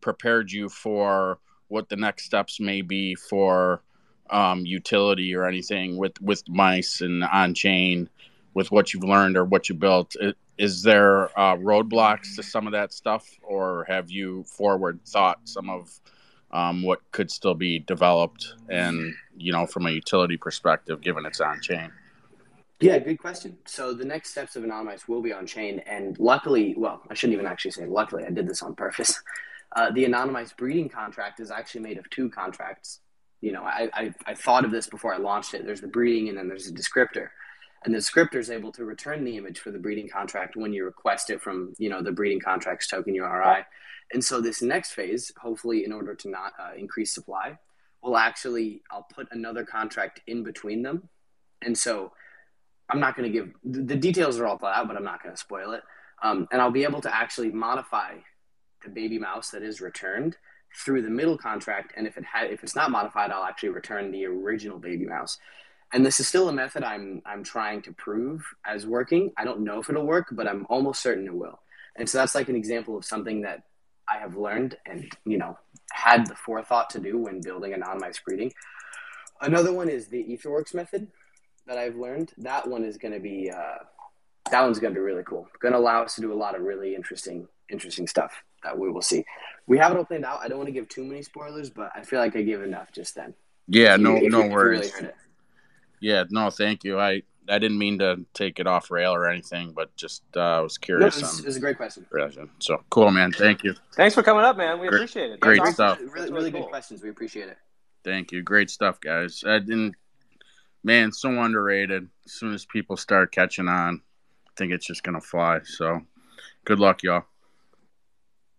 prepared 0.00 0.50
you 0.50 0.68
for 0.68 1.38
what 1.68 1.88
the 1.88 1.96
next 1.96 2.24
steps 2.24 2.60
may 2.60 2.82
be 2.82 3.14
for 3.14 3.82
um, 4.30 4.66
utility 4.66 5.34
or 5.34 5.46
anything 5.46 5.96
with 5.96 6.20
with 6.20 6.42
mice 6.48 7.00
and 7.00 7.24
on 7.24 7.54
chain 7.54 8.08
with 8.54 8.70
what 8.72 8.92
you've 8.92 9.04
learned 9.04 9.36
or 9.36 9.44
what 9.44 9.68
you 9.68 9.74
built. 9.74 10.16
Is 10.58 10.82
there 10.82 11.26
uh, 11.38 11.56
roadblocks 11.56 12.34
to 12.36 12.42
some 12.42 12.66
of 12.66 12.72
that 12.72 12.92
stuff, 12.92 13.28
or 13.42 13.84
have 13.88 14.10
you 14.10 14.44
forward 14.44 15.00
thought 15.06 15.40
some 15.44 15.70
of 15.70 16.00
um, 16.50 16.82
what 16.82 17.00
could 17.12 17.30
still 17.30 17.54
be 17.54 17.78
developed 17.78 18.54
and 18.68 19.14
you 19.36 19.52
know 19.52 19.66
from 19.66 19.86
a 19.86 19.90
utility 19.90 20.36
perspective, 20.36 21.00
given 21.00 21.24
it's 21.26 21.40
on 21.40 21.60
chain? 21.60 21.92
Yeah, 22.80 22.98
good 22.98 23.18
question. 23.18 23.58
So 23.66 23.92
the 23.92 24.04
next 24.04 24.30
steps 24.30 24.54
of 24.54 24.62
Anonymice 24.62 25.08
will 25.08 25.22
be 25.22 25.32
on 25.32 25.46
chain, 25.46 25.80
and 25.80 26.18
luckily, 26.18 26.74
well, 26.76 27.02
I 27.10 27.14
shouldn't 27.14 27.34
even 27.34 27.46
actually 27.46 27.72
say 27.72 27.86
luckily. 27.86 28.24
I 28.24 28.30
did 28.30 28.48
this 28.48 28.62
on 28.62 28.74
purpose. 28.74 29.20
Uh, 29.76 29.90
the 29.90 30.06
Anonymice 30.06 30.54
breeding 30.56 30.88
contract 30.88 31.40
is 31.40 31.50
actually 31.50 31.82
made 31.82 31.98
of 31.98 32.08
two 32.08 32.30
contracts. 32.30 33.00
You 33.42 33.52
know, 33.52 33.62
I, 33.62 33.90
I, 33.92 34.14
I 34.26 34.34
thought 34.34 34.64
of 34.64 34.70
this 34.70 34.86
before 34.86 35.12
I 35.12 35.18
launched 35.18 35.52
it. 35.52 35.66
There's 35.66 35.82
the 35.82 35.88
breeding, 35.88 36.30
and 36.30 36.38
then 36.38 36.48
there's 36.48 36.68
a 36.68 36.72
descriptor, 36.72 37.28
and 37.84 37.94
the 37.94 37.98
descriptor 37.98 38.36
is 38.36 38.50
able 38.50 38.72
to 38.72 38.84
return 38.84 39.24
the 39.24 39.36
image 39.36 39.60
for 39.60 39.70
the 39.70 39.78
breeding 39.78 40.08
contract 40.08 40.56
when 40.56 40.72
you 40.72 40.84
request 40.84 41.30
it 41.30 41.40
from 41.40 41.74
you 41.78 41.88
know 41.88 42.02
the 42.02 42.12
breeding 42.12 42.40
contracts 42.40 42.88
token 42.88 43.14
URI. 43.14 43.64
And 44.12 44.24
so 44.24 44.40
this 44.40 44.62
next 44.62 44.92
phase, 44.92 45.32
hopefully, 45.40 45.84
in 45.84 45.92
order 45.92 46.14
to 46.14 46.28
not 46.30 46.54
uh, 46.58 46.70
increase 46.76 47.14
supply, 47.14 47.58
will 48.02 48.16
actually 48.16 48.82
I'll 48.90 49.06
put 49.12 49.28
another 49.30 49.64
contract 49.64 50.20
in 50.26 50.42
between 50.42 50.82
them, 50.82 51.08
and 51.62 51.76
so 51.76 52.12
I'm 52.90 53.00
not 53.00 53.16
going 53.16 53.30
to 53.30 53.38
give 53.38 53.52
the 53.64 53.96
details 53.96 54.38
are 54.38 54.46
all 54.46 54.58
thought 54.58 54.76
out, 54.76 54.88
but 54.88 54.96
I'm 54.96 55.04
not 55.04 55.22
going 55.22 55.34
to 55.34 55.40
spoil 55.40 55.72
it. 55.72 55.82
Um, 56.22 56.48
and 56.50 56.60
I'll 56.60 56.70
be 56.70 56.84
able 56.84 57.00
to 57.02 57.14
actually 57.14 57.50
modify 57.50 58.14
the 58.82 58.90
baby 58.90 59.18
mouse 59.18 59.50
that 59.50 59.62
is 59.62 59.80
returned 59.80 60.36
through 60.84 61.02
the 61.02 61.10
middle 61.10 61.36
contract. 61.36 61.92
And 61.96 62.06
if 62.06 62.16
it 62.16 62.24
had, 62.24 62.50
if 62.50 62.62
it's 62.62 62.76
not 62.76 62.90
modified, 62.90 63.30
I'll 63.30 63.44
actually 63.44 63.70
return 63.70 64.10
the 64.10 64.26
original 64.26 64.78
baby 64.78 65.06
mouse. 65.06 65.38
And 65.92 66.04
this 66.04 66.20
is 66.20 66.28
still 66.28 66.48
a 66.48 66.52
method 66.52 66.82
I'm 66.82 67.22
I'm 67.24 67.42
trying 67.42 67.82
to 67.82 67.92
prove 67.92 68.44
as 68.66 68.86
working. 68.86 69.32
I 69.36 69.44
don't 69.44 69.60
know 69.60 69.80
if 69.80 69.88
it'll 69.88 70.06
work, 70.06 70.28
but 70.32 70.46
I'm 70.46 70.66
almost 70.68 71.02
certain 71.02 71.26
it 71.26 71.34
will. 71.34 71.60
And 71.96 72.08
so 72.08 72.18
that's 72.18 72.34
like 72.34 72.48
an 72.48 72.56
example 72.56 72.96
of 72.96 73.04
something 73.04 73.42
that 73.42 73.64
I 74.12 74.18
have 74.18 74.36
learned 74.36 74.76
and 74.86 75.10
you 75.24 75.38
know 75.38 75.58
had 75.90 76.26
the 76.26 76.34
forethought 76.34 76.90
to 76.90 77.00
do 77.00 77.18
when 77.18 77.40
building 77.40 77.72
Anonymice 77.72 78.20
breeding. 78.24 78.52
Another 79.40 79.72
one 79.72 79.88
is 79.88 80.08
the 80.08 80.24
EtherOrcs 80.24 80.74
method, 80.74 81.08
that 81.68 81.78
I've 81.78 81.96
learned, 81.96 82.32
that 82.38 82.66
one 82.66 82.84
is 82.84 82.96
going 82.96 83.14
to 83.14 83.20
be 83.20 83.50
uh, 83.50 83.84
that 84.50 84.62
one's 84.62 84.78
going 84.78 84.92
to 84.92 84.98
be 84.98 85.04
really 85.04 85.22
cool. 85.22 85.46
Going 85.60 85.72
to 85.72 85.78
allow 85.78 86.02
us 86.02 86.14
to 86.16 86.20
do 86.20 86.32
a 86.32 86.34
lot 86.34 86.56
of 86.56 86.62
really 86.62 86.94
interesting 86.94 87.46
interesting 87.70 88.06
stuff 88.06 88.32
that 88.64 88.76
we 88.76 88.90
will 88.90 89.02
see. 89.02 89.24
We 89.66 89.78
have 89.78 89.92
it 89.92 89.98
all 89.98 90.04
planned 90.04 90.24
out. 90.24 90.40
I 90.42 90.48
don't 90.48 90.58
want 90.58 90.68
to 90.68 90.72
give 90.72 90.88
too 90.88 91.04
many 91.04 91.22
spoilers, 91.22 91.70
but 91.70 91.92
I 91.94 92.02
feel 92.02 92.18
like 92.18 92.34
I 92.34 92.42
gave 92.42 92.62
enough 92.62 92.90
just 92.92 93.14
then. 93.14 93.34
Yeah, 93.68 93.96
no, 93.96 94.16
you, 94.16 94.30
no 94.30 94.48
worries. 94.48 94.92
Really 94.94 95.12
yeah, 96.00 96.24
no, 96.30 96.50
thank 96.50 96.84
you. 96.84 96.98
I 96.98 97.22
I 97.50 97.58
didn't 97.58 97.78
mean 97.78 97.98
to 98.00 98.24
take 98.34 98.60
it 98.60 98.66
off 98.66 98.90
rail 98.90 99.14
or 99.14 99.26
anything, 99.28 99.72
but 99.72 99.94
just 99.96 100.22
uh, 100.36 100.40
I 100.40 100.60
was 100.60 100.76
curious. 100.76 101.20
No, 101.20 101.28
it, 101.28 101.46
was, 101.46 101.56
a 101.56 101.60
great 101.60 101.76
question. 101.76 102.06
So 102.58 102.82
cool, 102.90 103.10
man. 103.10 103.32
Thank 103.32 103.64
you. 103.64 103.74
Thanks 103.94 104.14
for 104.14 104.22
coming 104.22 104.44
up, 104.44 104.56
man. 104.56 104.78
We 104.78 104.88
great, 104.88 104.98
appreciate 104.98 105.30
it. 105.30 105.40
Great 105.40 105.64
stuff. 105.66 105.98
Really, 105.98 106.10
really, 106.10 106.32
really 106.32 106.52
cool. 106.52 106.62
good 106.62 106.70
questions. 106.70 107.02
We 107.02 107.08
appreciate 107.08 107.48
it. 107.48 107.56
Thank 108.04 108.32
you. 108.32 108.42
Great 108.42 108.70
stuff, 108.70 109.00
guys. 109.00 109.42
I 109.46 109.58
didn't 109.60 109.94
man, 110.84 111.12
so 111.12 111.30
underrated. 111.42 112.08
As 112.26 112.32
soon 112.32 112.54
as 112.54 112.64
people 112.64 112.96
start 112.96 113.32
catching 113.32 113.68
on, 113.68 114.02
I 114.46 114.50
think 114.56 114.72
it's 114.72 114.86
just 114.86 115.02
gonna 115.02 115.20
fly. 115.20 115.60
So, 115.64 116.00
good 116.64 116.78
luck, 116.78 117.02
y'all. 117.02 117.24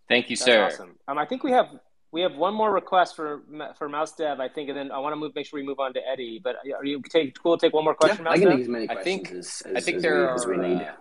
Thank 0.08 0.30
you, 0.30 0.36
That's 0.36 0.46
sir. 0.46 0.66
Awesome. 0.66 0.96
Um, 1.08 1.18
I 1.18 1.26
think 1.26 1.44
we 1.44 1.52
have 1.52 1.68
we 2.12 2.22
have 2.22 2.36
one 2.36 2.54
more 2.54 2.74
request 2.74 3.16
for 3.16 3.42
for 3.78 3.88
Mouse 3.88 4.14
Dev, 4.14 4.40
I 4.40 4.48
think, 4.48 4.70
and 4.70 4.78
then 4.78 4.92
I 4.92 4.98
want 5.00 5.14
to 5.14 5.18
move. 5.18 5.36
Make 5.36 5.46
sure 5.46 5.60
we 5.60 5.66
move 5.66 5.80
on 5.80 5.94
to 5.94 6.00
Eddy. 6.08 6.40
But 6.44 6.58
are 6.76 6.86
you 6.86 7.02
take 7.10 7.38
cool? 7.42 7.58
Take 7.58 7.74
one 7.74 7.84
more 7.84 7.94
question, 7.94 8.20
yeah, 8.20 8.24
Mouse 8.24 8.34
I 8.34 8.40
can 8.40 8.50
take 8.50 8.62
as 8.62 8.68
many 8.68 8.88
questions 8.88 9.00
I 9.00 9.04
think, 9.04 9.32
as, 9.32 9.62
as, 9.66 9.76
I 9.76 9.80
think 9.82 9.98
as 9.98 10.04
there 10.04 10.16
we, 10.16 10.22
are. 10.22 10.34
As 10.34 10.46
we 10.48 10.58
need. 10.58 10.82
Uh, 10.82 10.92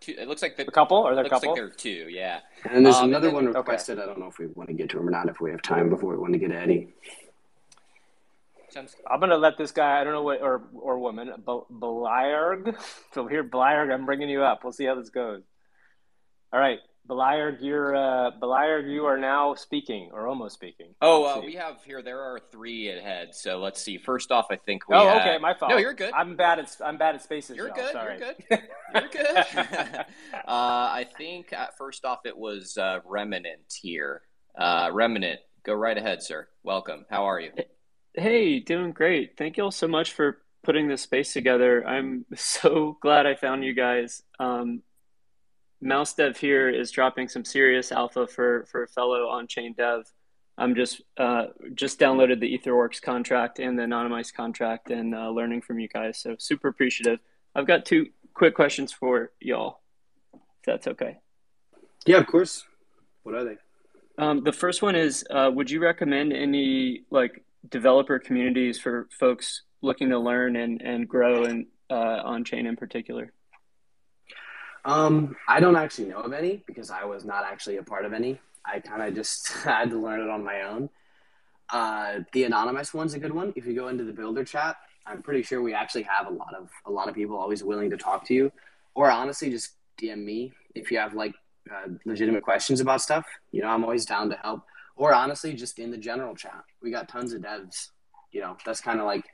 two, 0.00 0.14
it 0.18 0.28
looks 0.28 0.42
like 0.42 0.56
the, 0.56 0.66
a 0.66 0.70
couple. 0.70 0.96
Or 0.96 1.14
there 1.14 1.24
looks 1.24 1.34
couple? 1.34 1.50
like 1.50 1.56
there 1.56 1.66
are 1.66 1.70
two. 1.70 2.06
Yeah. 2.08 2.40
And 2.68 2.84
there's 2.84 2.96
um, 2.96 3.10
another 3.10 3.28
and 3.28 3.36
then, 3.36 3.44
one 3.46 3.54
requested. 3.54 3.98
Okay. 3.98 4.04
I 4.04 4.06
don't 4.06 4.18
know 4.18 4.26
if 4.26 4.38
we 4.38 4.46
want 4.46 4.68
to 4.68 4.74
get 4.74 4.88
to 4.90 4.98
him 4.98 5.08
or 5.08 5.10
not. 5.10 5.28
If 5.28 5.40
we 5.40 5.50
have 5.50 5.62
time 5.62 5.90
before 5.90 6.12
we 6.12 6.18
want 6.18 6.32
to 6.32 6.38
get 6.38 6.48
to 6.48 6.56
Eddy. 6.56 6.88
I'm 9.10 9.20
gonna 9.20 9.36
let 9.36 9.58
this 9.58 9.70
guy. 9.70 10.00
I 10.00 10.04
don't 10.04 10.14
know 10.14 10.22
what 10.22 10.40
or 10.40 10.62
or 10.72 10.98
woman. 10.98 11.30
Beliarg. 11.46 12.74
So 13.12 13.26
here, 13.28 13.44
Beliarg. 13.44 13.92
I'm 13.92 14.06
bringing 14.06 14.30
you 14.30 14.42
up. 14.42 14.64
We'll 14.64 14.72
see 14.72 14.86
how 14.86 14.94
this 14.94 15.10
goes. 15.10 15.42
All 16.54 16.60
right, 16.60 16.78
Beliarg. 17.08 17.58
You're 17.60 17.96
uh, 17.96 18.30
Beliarg. 18.40 18.90
You 18.90 19.06
are 19.06 19.18
now 19.18 19.54
speaking 19.54 20.10
or 20.12 20.28
almost 20.28 20.54
speaking. 20.54 20.94
Oh, 21.00 21.24
uh, 21.24 21.40
we 21.44 21.54
have 21.54 21.82
here. 21.84 22.02
There 22.02 22.20
are 22.20 22.38
three 22.50 22.90
ahead. 22.90 23.34
So 23.34 23.58
let's 23.58 23.80
see. 23.80 23.98
First 23.98 24.30
off, 24.30 24.46
I 24.50 24.56
think 24.56 24.88
we. 24.88 24.96
Oh, 24.96 25.08
have... 25.08 25.22
okay. 25.22 25.38
My 25.38 25.54
fault. 25.54 25.72
No, 25.72 25.78
you're 25.78 25.94
good. 25.94 26.12
I'm 26.12 26.36
bad 26.36 26.58
at 26.58 26.76
I'm 26.84 26.98
bad 26.98 27.14
at 27.14 27.22
spaces. 27.22 27.56
You're 27.56 27.68
y'all. 27.68 27.76
good. 27.76 27.92
Sorry. 27.92 28.18
You're 28.20 28.34
good. 28.48 28.60
You're 28.94 29.08
good. 29.64 29.96
uh, 30.34 30.44
I 30.46 31.06
think 31.16 31.52
uh, 31.52 31.68
first 31.76 32.04
off, 32.04 32.20
it 32.24 32.36
was 32.36 32.78
uh, 32.78 33.00
Remnant 33.04 33.72
here. 33.80 34.22
Uh, 34.56 34.90
Remnant, 34.92 35.40
go 35.64 35.74
right 35.74 35.96
ahead, 35.96 36.22
sir. 36.22 36.48
Welcome. 36.62 37.06
How 37.10 37.24
are 37.24 37.40
you? 37.40 37.52
Hey, 38.14 38.60
doing 38.60 38.92
great. 38.92 39.36
Thank 39.38 39.56
you 39.56 39.64
all 39.64 39.70
so 39.70 39.88
much 39.88 40.12
for 40.12 40.38
putting 40.62 40.88
this 40.88 41.02
space 41.02 41.32
together. 41.32 41.86
I'm 41.86 42.26
so 42.34 42.96
glad 43.00 43.26
I 43.26 43.34
found 43.34 43.64
you 43.64 43.74
guys. 43.74 44.22
Um, 44.38 44.82
Mouse 45.82 46.14
Dev 46.14 46.36
here 46.36 46.70
is 46.70 46.90
dropping 46.90 47.28
some 47.28 47.44
serious 47.44 47.90
alpha 47.90 48.26
for 48.26 48.64
for 48.66 48.84
a 48.84 48.88
fellow 48.88 49.28
on 49.28 49.46
chain 49.48 49.74
dev. 49.76 50.10
I'm 50.56 50.74
just 50.74 51.02
uh, 51.16 51.46
just 51.74 51.98
downloaded 51.98 52.40
the 52.40 52.56
EtherOrcs 52.56 53.02
contract 53.02 53.58
and 53.58 53.78
the 53.78 53.82
Anonymice 53.82 54.32
contract 54.32 54.90
and 54.90 55.14
uh, 55.14 55.30
learning 55.30 55.62
from 55.62 55.80
you 55.80 55.88
guys. 55.88 56.18
So 56.18 56.36
super 56.38 56.68
appreciative. 56.68 57.18
I've 57.54 57.66
got 57.66 57.84
two 57.84 58.06
quick 58.32 58.54
questions 58.54 58.92
for 58.92 59.32
y'all, 59.40 59.80
if 60.34 60.40
that's 60.64 60.86
okay. 60.86 61.18
Yeah, 62.06 62.18
of 62.18 62.26
course. 62.26 62.64
What 63.24 63.34
are 63.34 63.44
they? 63.44 63.56
Um, 64.18 64.44
the 64.44 64.52
first 64.52 64.82
one 64.82 64.94
is, 64.94 65.24
uh, 65.30 65.50
would 65.52 65.70
you 65.70 65.80
recommend 65.80 66.32
any 66.32 67.02
like 67.10 67.44
developer 67.68 68.18
communities 68.18 68.78
for 68.78 69.08
folks 69.18 69.62
looking 69.80 70.10
to 70.10 70.18
learn 70.18 70.56
and, 70.56 70.82
and 70.82 71.08
grow 71.08 71.44
and 71.44 71.66
uh, 71.90 72.20
on 72.24 72.44
chain 72.44 72.66
in 72.66 72.76
particular? 72.76 73.32
Um, 74.84 75.36
I 75.48 75.60
don't 75.60 75.76
actually 75.76 76.08
know 76.08 76.20
of 76.20 76.32
any 76.32 76.62
because 76.66 76.90
I 76.90 77.04
was 77.04 77.24
not 77.24 77.44
actually 77.44 77.76
a 77.76 77.82
part 77.82 78.04
of 78.04 78.12
any. 78.12 78.40
I 78.64 78.80
kind 78.80 79.02
of 79.02 79.14
just 79.14 79.48
had 79.64 79.90
to 79.90 79.98
learn 79.98 80.20
it 80.20 80.28
on 80.28 80.44
my 80.44 80.62
own. 80.62 80.90
Uh, 81.70 82.20
the 82.32 82.44
anonymous 82.44 82.92
one's 82.92 83.14
a 83.14 83.18
good 83.18 83.32
one. 83.32 83.52
If 83.56 83.66
you 83.66 83.74
go 83.74 83.88
into 83.88 84.04
the 84.04 84.12
builder 84.12 84.44
chat, 84.44 84.76
I'm 85.06 85.22
pretty 85.22 85.42
sure 85.42 85.62
we 85.62 85.74
actually 85.74 86.02
have 86.02 86.26
a 86.26 86.30
lot 86.30 86.54
of 86.54 86.70
a 86.86 86.90
lot 86.90 87.08
of 87.08 87.14
people 87.14 87.36
always 87.36 87.64
willing 87.64 87.90
to 87.90 87.96
talk 87.96 88.26
to 88.26 88.34
you, 88.34 88.52
or 88.94 89.10
honestly 89.10 89.50
just 89.50 89.72
DM 90.00 90.24
me 90.24 90.52
if 90.74 90.90
you 90.90 90.98
have 90.98 91.14
like 91.14 91.34
uh, 91.70 91.88
legitimate 92.04 92.42
questions 92.42 92.80
about 92.80 93.00
stuff. 93.00 93.26
You 93.52 93.62
know, 93.62 93.68
I'm 93.68 93.84
always 93.84 94.04
down 94.04 94.28
to 94.30 94.36
help 94.36 94.62
or 94.96 95.12
honestly 95.14 95.54
just 95.54 95.78
in 95.78 95.90
the 95.90 95.96
general 95.96 96.34
chat. 96.34 96.64
We 96.82 96.90
got 96.90 97.08
tons 97.08 97.32
of 97.32 97.42
devs. 97.42 97.88
You 98.30 98.40
know, 98.40 98.56
that's 98.64 98.80
kind 98.80 99.00
of 99.00 99.06
like 99.06 99.24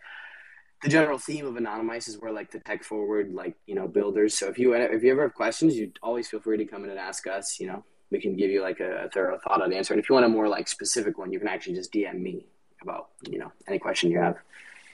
the 0.83 0.89
general 0.89 1.19
theme 1.19 1.47
of 1.47 1.55
Anonymice 1.55 2.09
is 2.09 2.19
we're 2.19 2.31
like 2.31 2.51
the 2.51 2.61
tech 2.61 2.85
forward, 2.85 3.33
like 3.35 3.55
you 3.67 3.75
know, 3.75 3.89
builders. 3.89 4.37
So 4.37 4.49
if 4.49 4.59
you 4.59 4.75
if 4.75 5.03
you 5.03 5.11
ever 5.11 5.23
have 5.23 5.35
questions, 5.35 5.77
you 5.77 5.93
always 6.03 6.29
feel 6.29 6.41
free 6.41 6.59
to 6.59 6.65
come 6.65 6.85
in 6.85 6.91
and 6.91 6.99
ask 6.99 7.27
us. 7.27 7.59
You 7.59 7.69
know, 7.69 7.85
we 8.11 8.21
can 8.21 8.37
give 8.37 8.51
you 8.51 8.63
like 8.63 8.81
a, 8.81 9.05
a 9.05 9.09
thorough 9.11 9.39
thought 9.39 9.63
out 9.63 9.73
answer. 9.73 9.95
And 9.95 10.03
if 10.03 10.09
you 10.09 10.15
want 10.15 10.27
a 10.27 10.29
more 10.29 10.49
like 10.49 10.69
specific 10.69 11.19
one, 11.19 11.33
you 11.33 11.39
can 11.39 11.49
actually 11.49 11.75
just 11.75 11.93
DM 11.93 12.21
me 12.21 12.47
about 12.83 13.09
you 13.29 13.39
know 13.39 13.53
any 13.67 13.79
question 13.79 14.11
you 14.11 14.19
have. 14.19 14.37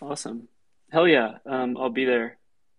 Awesome, 0.00 0.48
hell 0.90 1.08
yeah, 1.08 1.38
um, 1.46 1.76
I'll 1.76 1.90
be 1.90 2.04
there. 2.04 2.36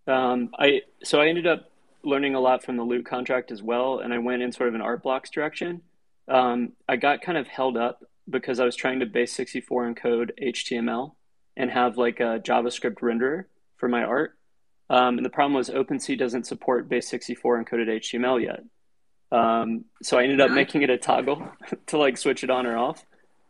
Um, 0.07 0.49
I 0.57 0.81
so 1.03 1.21
I 1.21 1.27
ended 1.27 1.47
up 1.47 1.71
learning 2.03 2.35
a 2.35 2.39
lot 2.39 2.63
from 2.63 2.77
the 2.77 2.83
loot 2.83 3.05
contract 3.05 3.51
as 3.51 3.61
well, 3.61 3.99
and 3.99 4.13
I 4.13 4.19
went 4.19 4.41
in 4.41 4.51
sort 4.51 4.69
of 4.69 4.75
an 4.75 4.81
art 4.81 5.03
blocks 5.03 5.29
direction 5.29 5.81
um, 6.27 6.73
I 6.87 6.95
got 6.95 7.21
kind 7.21 7.37
of 7.37 7.47
held 7.47 7.77
up 7.77 8.03
because 8.29 8.59
I 8.59 8.65
was 8.65 8.75
trying 8.75 8.99
to 8.99 9.05
base 9.05 9.33
64 9.33 9.93
encode 9.93 10.31
HTML 10.41 11.13
and 11.57 11.71
have 11.71 11.97
like 11.97 12.19
a 12.19 12.39
JavaScript 12.39 12.99
renderer 12.99 13.45
for 13.77 13.89
my 13.89 14.03
art. 14.03 14.37
Um, 14.89 15.17
and 15.17 15.25
the 15.25 15.29
problem 15.29 15.53
was 15.53 15.69
OpenSea 15.69 16.17
doesn't 16.17 16.45
support 16.45 16.87
base 16.87 17.07
64 17.07 17.63
encoded 17.63 17.87
HTML 17.87 18.43
yet. 18.43 18.63
Um, 19.31 19.85
so 20.03 20.17
I 20.17 20.23
ended 20.23 20.41
up 20.41 20.51
making 20.51 20.83
it 20.83 20.89
a 20.89 20.97
toggle 20.97 21.47
to 21.87 21.97
like 21.97 22.17
switch 22.17 22.43
it 22.43 22.49
on 22.49 22.65
or 22.65 22.77
off. 22.77 23.03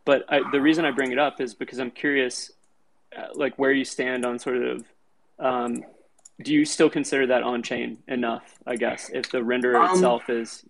But 0.04 0.24
I, 0.28 0.40
the 0.50 0.60
reason 0.60 0.84
I 0.84 0.92
bring 0.92 1.12
it 1.12 1.18
up 1.18 1.40
is 1.40 1.54
because 1.54 1.78
I'm 1.78 1.90
curious, 1.90 2.52
uh, 3.16 3.28
like 3.34 3.58
where 3.58 3.72
you 3.72 3.84
stand 3.84 4.24
on 4.24 4.38
sort 4.38 4.62
of, 4.62 4.84
um, 5.38 5.84
do 6.42 6.52
you 6.52 6.64
still 6.64 6.88
consider 6.88 7.26
that 7.28 7.42
on 7.42 7.62
chain 7.62 7.98
enough? 8.06 8.58
I 8.66 8.76
guess 8.76 9.10
if 9.12 9.30
the 9.30 9.38
renderer 9.38 9.84
um, 9.84 9.94
itself 9.94 10.30
is 10.30 10.64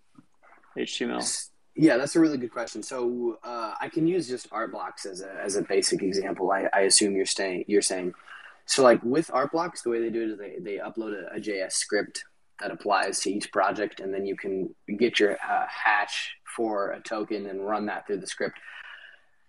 HTML. 0.77 1.49
Yeah, 1.79 1.99
that's 1.99 2.17
a 2.17 2.21
really 2.21 2.39
good 2.39 2.53
question. 2.53 2.83
So 2.83 3.39
uh, 3.45 3.75
I 3.79 3.91
can 3.91 4.07
use 4.07 4.27
just 4.27 4.49
art 4.51 4.73
blocks 4.73 5.05
as 5.05 5.21
a, 5.21 5.31
as 5.45 5.57
a 5.57 5.63
basic 5.63 6.03
example. 6.03 6.51
I, 6.51 6.69
I 6.73 6.81
assume 6.81 7.15
you're 7.15 7.27
saying 7.27 7.65
you're 7.69 7.83
saying. 7.83 8.15
So 8.65 8.83
like 8.83 9.03
with 9.03 9.31
art 9.33 9.53
blocks, 9.53 9.83
the 9.83 9.91
way 9.91 10.01
they 10.01 10.11
do 10.11 10.23
it 10.23 10.31
is 10.31 10.39
they, 10.39 10.57
they 10.59 10.79
upload 10.79 11.13
a, 11.13 11.37
a 11.37 11.41
JS 11.41 11.73
script 11.73 12.25
that 12.61 12.71
applies 12.71 13.21
to 13.21 13.31
each 13.31 13.53
project, 13.53 14.01
and 14.01 14.13
then 14.15 14.25
you 14.25 14.37
can 14.37 14.75
get 14.99 15.21
your 15.21 15.33
uh, 15.33 15.67
hash 15.69 16.35
for 16.57 16.93
a 16.93 17.01
token 17.01 17.47
and 17.47 17.67
run 17.67 17.85
that 17.87 18.07
through 18.07 18.21
the 18.21 18.27
script. 18.27 18.59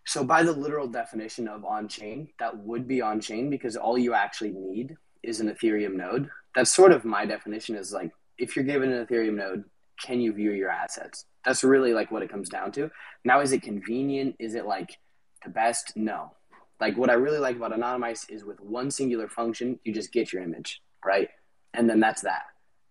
So 0.05 0.25
by 0.25 0.43
the 0.43 0.51
literal 0.51 0.87
definition 0.87 1.47
of 1.47 1.63
on 1.63 1.87
chain, 1.87 2.29
that 2.39 2.57
would 2.57 2.87
be 2.87 3.01
on 3.01 3.21
chain 3.21 3.49
because 3.49 3.77
all 3.77 3.97
you 3.97 4.13
actually 4.13 4.51
need 4.51 4.97
is 5.23 5.39
an 5.39 5.49
Ethereum 5.49 5.95
node. 5.95 6.29
That's 6.55 6.73
sort 6.73 6.91
of 6.91 7.05
my 7.05 7.25
definition 7.25 7.75
is 7.75 7.93
like 7.93 8.11
if 8.37 8.55
you're 8.55 8.65
given 8.65 8.91
an 8.91 9.05
Ethereum 9.05 9.35
node, 9.35 9.63
can 10.01 10.19
you 10.19 10.33
view 10.33 10.51
your 10.51 10.69
assets? 10.69 11.25
That's 11.47 11.63
really 11.63 11.93
like 11.93 12.11
what 12.11 12.23
it 12.23 12.29
comes 12.29 12.49
down 12.49 12.73
to. 12.73 12.91
Now, 13.23 13.39
is 13.39 13.53
it 13.53 13.61
convenient? 13.61 14.35
Is 14.37 14.53
it 14.53 14.65
like 14.65 14.99
the 15.45 15.49
best? 15.49 15.93
No. 15.95 16.33
Like 16.81 16.97
what 16.97 17.09
I 17.09 17.13
really 17.13 17.39
like 17.39 17.55
about 17.55 17.71
Anonymice 17.71 18.29
is 18.29 18.43
with 18.43 18.59
one 18.59 18.91
singular 18.91 19.29
function, 19.29 19.79
you 19.85 19.93
just 19.93 20.11
get 20.11 20.33
your 20.33 20.43
image, 20.43 20.81
right? 21.05 21.29
And 21.73 21.89
then 21.89 22.01
that's 22.01 22.23
that. 22.23 22.43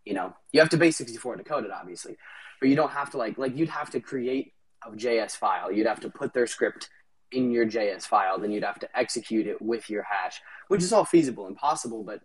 You 0.07 0.15
know, 0.15 0.35
you 0.53 0.61
have 0.61 0.71
to 0.71 0.79
base 0.79 0.97
64 0.97 1.37
decode 1.37 1.67
it, 1.67 1.71
obviously, 1.71 2.17
but 2.59 2.71
you 2.71 2.77
don't 2.77 2.93
have 2.93 3.11
to 3.11 3.19
like 3.19 3.37
like 3.37 3.55
you'd 3.55 3.69
have 3.69 3.91
to 3.91 4.01
create 4.01 4.55
a 4.87 4.91
JS 4.91 5.33
file. 5.33 5.71
You'd 5.71 5.87
have 5.87 6.01
to 6.01 6.09
put 6.09 6.33
their 6.33 6.47
script 6.47 6.89
in 7.33 7.51
your 7.51 7.67
JS 7.67 8.05
file, 8.05 8.39
then 8.39 8.53
you'd 8.53 8.65
have 8.65 8.79
to 8.79 8.99
execute 8.99 9.47
it 9.47 9.61
with 9.61 9.91
your 9.91 10.05
hash, 10.05 10.41
which 10.69 10.83
is 10.83 10.93
all 10.93 11.05
feasible 11.05 11.47
and 11.47 11.57
possible, 11.57 12.03
but 12.05 12.21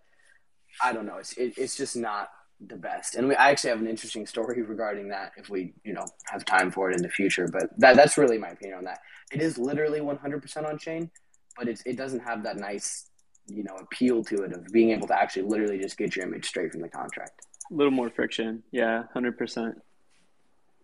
I 0.82 0.94
don't 0.94 1.06
know. 1.06 1.18
It's 1.18 1.34
it, 1.34 1.56
it's 1.58 1.76
just 1.76 1.98
not 1.98 2.30
the 2.68 2.76
best. 2.76 3.16
And 3.16 3.28
we, 3.28 3.36
I 3.36 3.50
actually 3.50 3.72
have 3.72 3.80
an 3.80 3.88
interesting 3.88 4.26
story 4.26 4.62
regarding 4.62 5.10
that 5.10 5.32
if 5.38 5.50
we, 5.50 5.74
you 5.84 5.94
know, 5.94 6.06
have 6.26 6.46
time 6.46 6.72
for 6.72 6.90
it 6.92 6.96
in 6.96 7.02
the 7.02 7.10
future. 7.10 7.48
But 7.52 7.70
that 7.80 7.96
that's 7.96 8.18
really 8.18 8.38
my 8.38 8.50
opinion 8.50 8.78
on 8.80 8.84
that. 8.86 9.00
It 9.32 9.42
is 9.42 9.58
literally 9.58 10.00
100% 10.00 10.66
on 10.70 10.78
chain, 10.78 11.10
but 11.58 11.68
it's 11.68 11.82
it 11.86 11.98
doesn't 11.98 12.20
have 12.22 12.44
that 12.44 12.58
nice, 12.58 13.10
you 13.48 13.64
know, 13.64 13.76
appeal 13.76 14.24
to 14.26 14.44
it 14.44 14.54
of 14.54 14.66
being 14.72 14.92
able 14.92 15.08
to 15.08 15.20
actually 15.20 15.44
literally 15.44 15.80
just 15.80 15.98
get 15.98 16.16
your 16.16 16.26
image 16.26 16.46
straight 16.48 16.72
from 16.72 16.82
the 16.82 16.90
contract. 16.90 17.46
A 17.72 17.74
little 17.74 17.92
more 17.92 18.10
friction. 18.10 18.64
Yeah, 18.72 19.04
100%. 19.16 19.74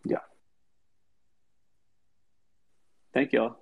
Yeah. 0.06 0.18
Thank 3.14 3.34
y'all. 3.34 3.58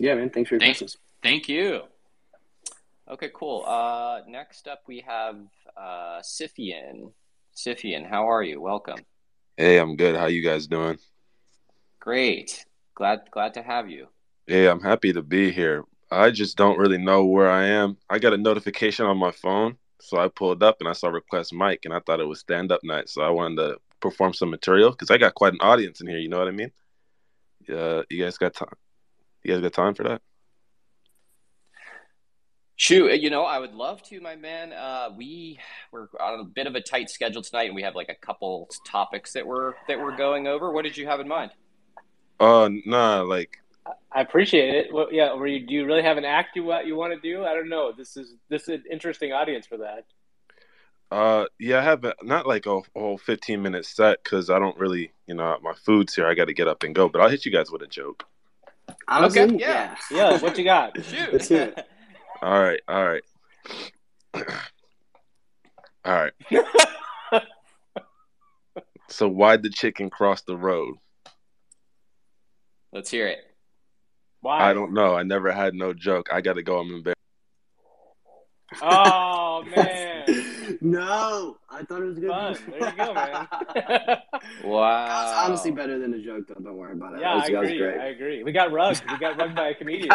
Yeah, 0.00 0.14
man. 0.14 0.30
Thanks 0.30 0.48
for 0.48 0.54
your 0.56 0.60
Thank- 0.60 0.78
questions. 0.78 0.96
Thank 1.22 1.48
you. 1.48 1.82
Okay, 3.06 3.30
cool. 3.34 3.64
Uh, 3.66 4.20
next 4.26 4.66
up, 4.66 4.82
we 4.86 5.04
have 5.06 5.36
uh, 5.76 6.22
Scythian. 6.22 7.12
Scythian, 7.52 8.04
how 8.04 8.30
are 8.30 8.42
you? 8.42 8.60
Welcome. 8.62 8.98
Hey, 9.58 9.78
I'm 9.78 9.96
good. 9.96 10.16
How 10.16 10.26
you 10.26 10.42
guys 10.42 10.66
doing? 10.66 10.98
Great. 12.00 12.64
Glad 12.94 13.30
glad 13.30 13.54
to 13.54 13.62
have 13.62 13.90
you. 13.90 14.08
Hey, 14.46 14.68
I'm 14.68 14.80
happy 14.80 15.12
to 15.12 15.22
be 15.22 15.52
here. 15.52 15.84
I 16.10 16.30
just 16.30 16.56
don't 16.56 16.78
really 16.78 16.96
know 16.96 17.26
where 17.26 17.50
I 17.50 17.66
am. 17.66 17.98
I 18.08 18.18
got 18.18 18.32
a 18.32 18.38
notification 18.38 19.04
on 19.04 19.18
my 19.18 19.32
phone, 19.32 19.76
so 20.00 20.18
I 20.18 20.28
pulled 20.28 20.62
up 20.62 20.76
and 20.80 20.88
I 20.88 20.92
saw 20.92 21.08
request 21.08 21.52
mic, 21.52 21.84
and 21.84 21.92
I 21.92 22.00
thought 22.00 22.20
it 22.20 22.28
was 22.28 22.40
stand 22.40 22.72
up 22.72 22.80
night, 22.84 23.10
so 23.10 23.22
I 23.22 23.30
wanted 23.30 23.56
to 23.56 23.76
perform 24.00 24.32
some 24.32 24.50
material 24.50 24.90
because 24.90 25.10
I 25.10 25.18
got 25.18 25.34
quite 25.34 25.52
an 25.52 25.60
audience 25.60 26.00
in 26.00 26.06
here. 26.06 26.18
You 26.18 26.28
know 26.30 26.38
what 26.38 26.48
I 26.48 26.52
mean? 26.52 26.72
Yeah, 27.68 28.02
you 28.08 28.22
guys 28.22 28.38
got 28.38 28.54
time? 28.54 28.68
You 29.42 29.52
guys 29.52 29.62
got 29.62 29.72
time 29.74 29.94
for 29.94 30.04
that? 30.04 30.22
Shoot, 32.76 33.20
you 33.20 33.30
know, 33.30 33.44
I 33.44 33.58
would 33.58 33.72
love 33.72 34.02
to, 34.04 34.20
my 34.20 34.34
man. 34.34 34.72
Uh, 34.72 35.10
we 35.16 35.60
we're 35.92 36.08
on 36.20 36.40
a 36.40 36.44
bit 36.44 36.66
of 36.66 36.74
a 36.74 36.80
tight 36.80 37.08
schedule 37.08 37.40
tonight, 37.40 37.66
and 37.66 37.74
we 37.74 37.82
have 37.82 37.94
like 37.94 38.08
a 38.08 38.14
couple 38.16 38.68
topics 38.84 39.32
that 39.34 39.46
we're 39.46 39.74
that 39.86 40.00
we're 40.00 40.16
going 40.16 40.48
over. 40.48 40.72
What 40.72 40.82
did 40.82 40.96
you 40.96 41.06
have 41.06 41.20
in 41.20 41.28
mind? 41.28 41.52
Oh, 42.40 42.68
nah, 42.84 43.22
like 43.22 43.58
I 44.12 44.20
appreciate 44.20 44.74
it. 44.74 44.92
Well, 44.92 45.08
yeah, 45.12 45.34
were 45.34 45.46
you, 45.46 45.64
do 45.64 45.72
you 45.72 45.84
really 45.86 46.02
have 46.02 46.16
an 46.16 46.24
act 46.24 46.56
you 46.56 46.64
what 46.64 46.86
you 46.86 46.96
want 46.96 47.12
to 47.12 47.20
do? 47.20 47.44
I 47.44 47.54
don't 47.54 47.68
know. 47.68 47.92
This 47.92 48.16
is 48.16 48.34
this 48.48 48.62
is 48.62 48.68
an 48.68 48.84
interesting 48.90 49.32
audience 49.32 49.66
for 49.66 49.76
that. 49.78 50.04
Uh, 51.10 51.46
yeah, 51.60 51.78
I 51.78 51.82
have 51.82 52.04
a, 52.04 52.14
not 52.22 52.44
like 52.44 52.66
a 52.66 52.80
whole 52.96 53.18
15 53.18 53.62
minute 53.62 53.86
set 53.86 54.24
because 54.24 54.50
I 54.50 54.58
don't 54.58 54.76
really, 54.76 55.12
you 55.28 55.34
know, 55.34 55.56
my 55.62 55.74
food's 55.74 56.14
here. 56.14 56.26
I 56.26 56.34
got 56.34 56.46
to 56.46 56.54
get 56.54 56.66
up 56.66 56.82
and 56.82 56.92
go, 56.92 57.08
but 57.08 57.20
I'll 57.20 57.28
hit 57.28 57.44
you 57.46 57.52
guys 57.52 57.70
with 57.70 57.82
a 57.82 57.86
joke. 57.86 58.24
Honestly, 59.06 59.42
Okay, 59.42 59.56
yeah. 59.58 59.96
yeah. 60.10 60.32
Yeah, 60.32 60.40
what 60.40 60.58
you 60.58 60.64
got? 60.64 60.96
Shoot. 61.04 61.78
Let's 62.44 62.60
hear 62.60 62.76
it. 62.76 62.82
All 62.88 63.04
right, 63.04 63.22
all 64.34 64.44
right, 64.44 64.54
all 66.04 66.14
right. 66.14 66.32
So 69.08 69.28
why'd 69.28 69.62
the 69.62 69.70
chicken 69.70 70.10
cross 70.10 70.42
the 70.42 70.56
road? 70.56 70.96
Let's 72.92 73.10
hear 73.10 73.28
it. 73.28 73.38
Why? 74.40 74.70
I 74.70 74.72
don't 74.72 74.92
know. 74.92 75.14
I 75.14 75.22
never 75.22 75.52
had 75.52 75.74
no 75.74 75.92
joke. 75.92 76.28
I 76.32 76.40
got 76.40 76.54
to 76.54 76.62
go. 76.62 76.78
I'm 76.80 76.92
embarrassed. 76.92 77.20
Oh 78.82 79.62
man, 79.76 80.24
no, 80.80 81.58
I 81.70 81.82
thought 81.84 82.02
it 82.02 82.06
was 82.06 82.18
good. 82.18 82.30
fun. 82.30 82.56
There 82.68 82.90
you 82.90 82.96
go, 82.96 83.14
man. 83.14 83.46
Wow. 84.64 85.06
That's 85.06 85.46
honestly 85.46 85.70
better 85.70 85.98
than 85.98 86.12
a 86.14 86.18
joke, 86.18 86.48
though. 86.48 86.54
Don't 86.54 86.76
worry 86.76 86.92
about 86.92 87.14
it. 87.14 87.20
yeah, 87.20 87.28
that 87.28 87.32
I 87.34 87.36
was, 87.36 87.48
that 87.50 87.60
was 87.60 87.70
agree. 87.70 87.98
I 87.98 88.06
agree. 88.06 88.42
We 88.42 88.52
got 88.52 88.72
rugged. 88.72 89.02
We 89.10 89.18
got 89.18 89.36
rugged 89.38 89.54
by 89.54 89.68
a 89.68 89.74
comedian. 89.74 90.10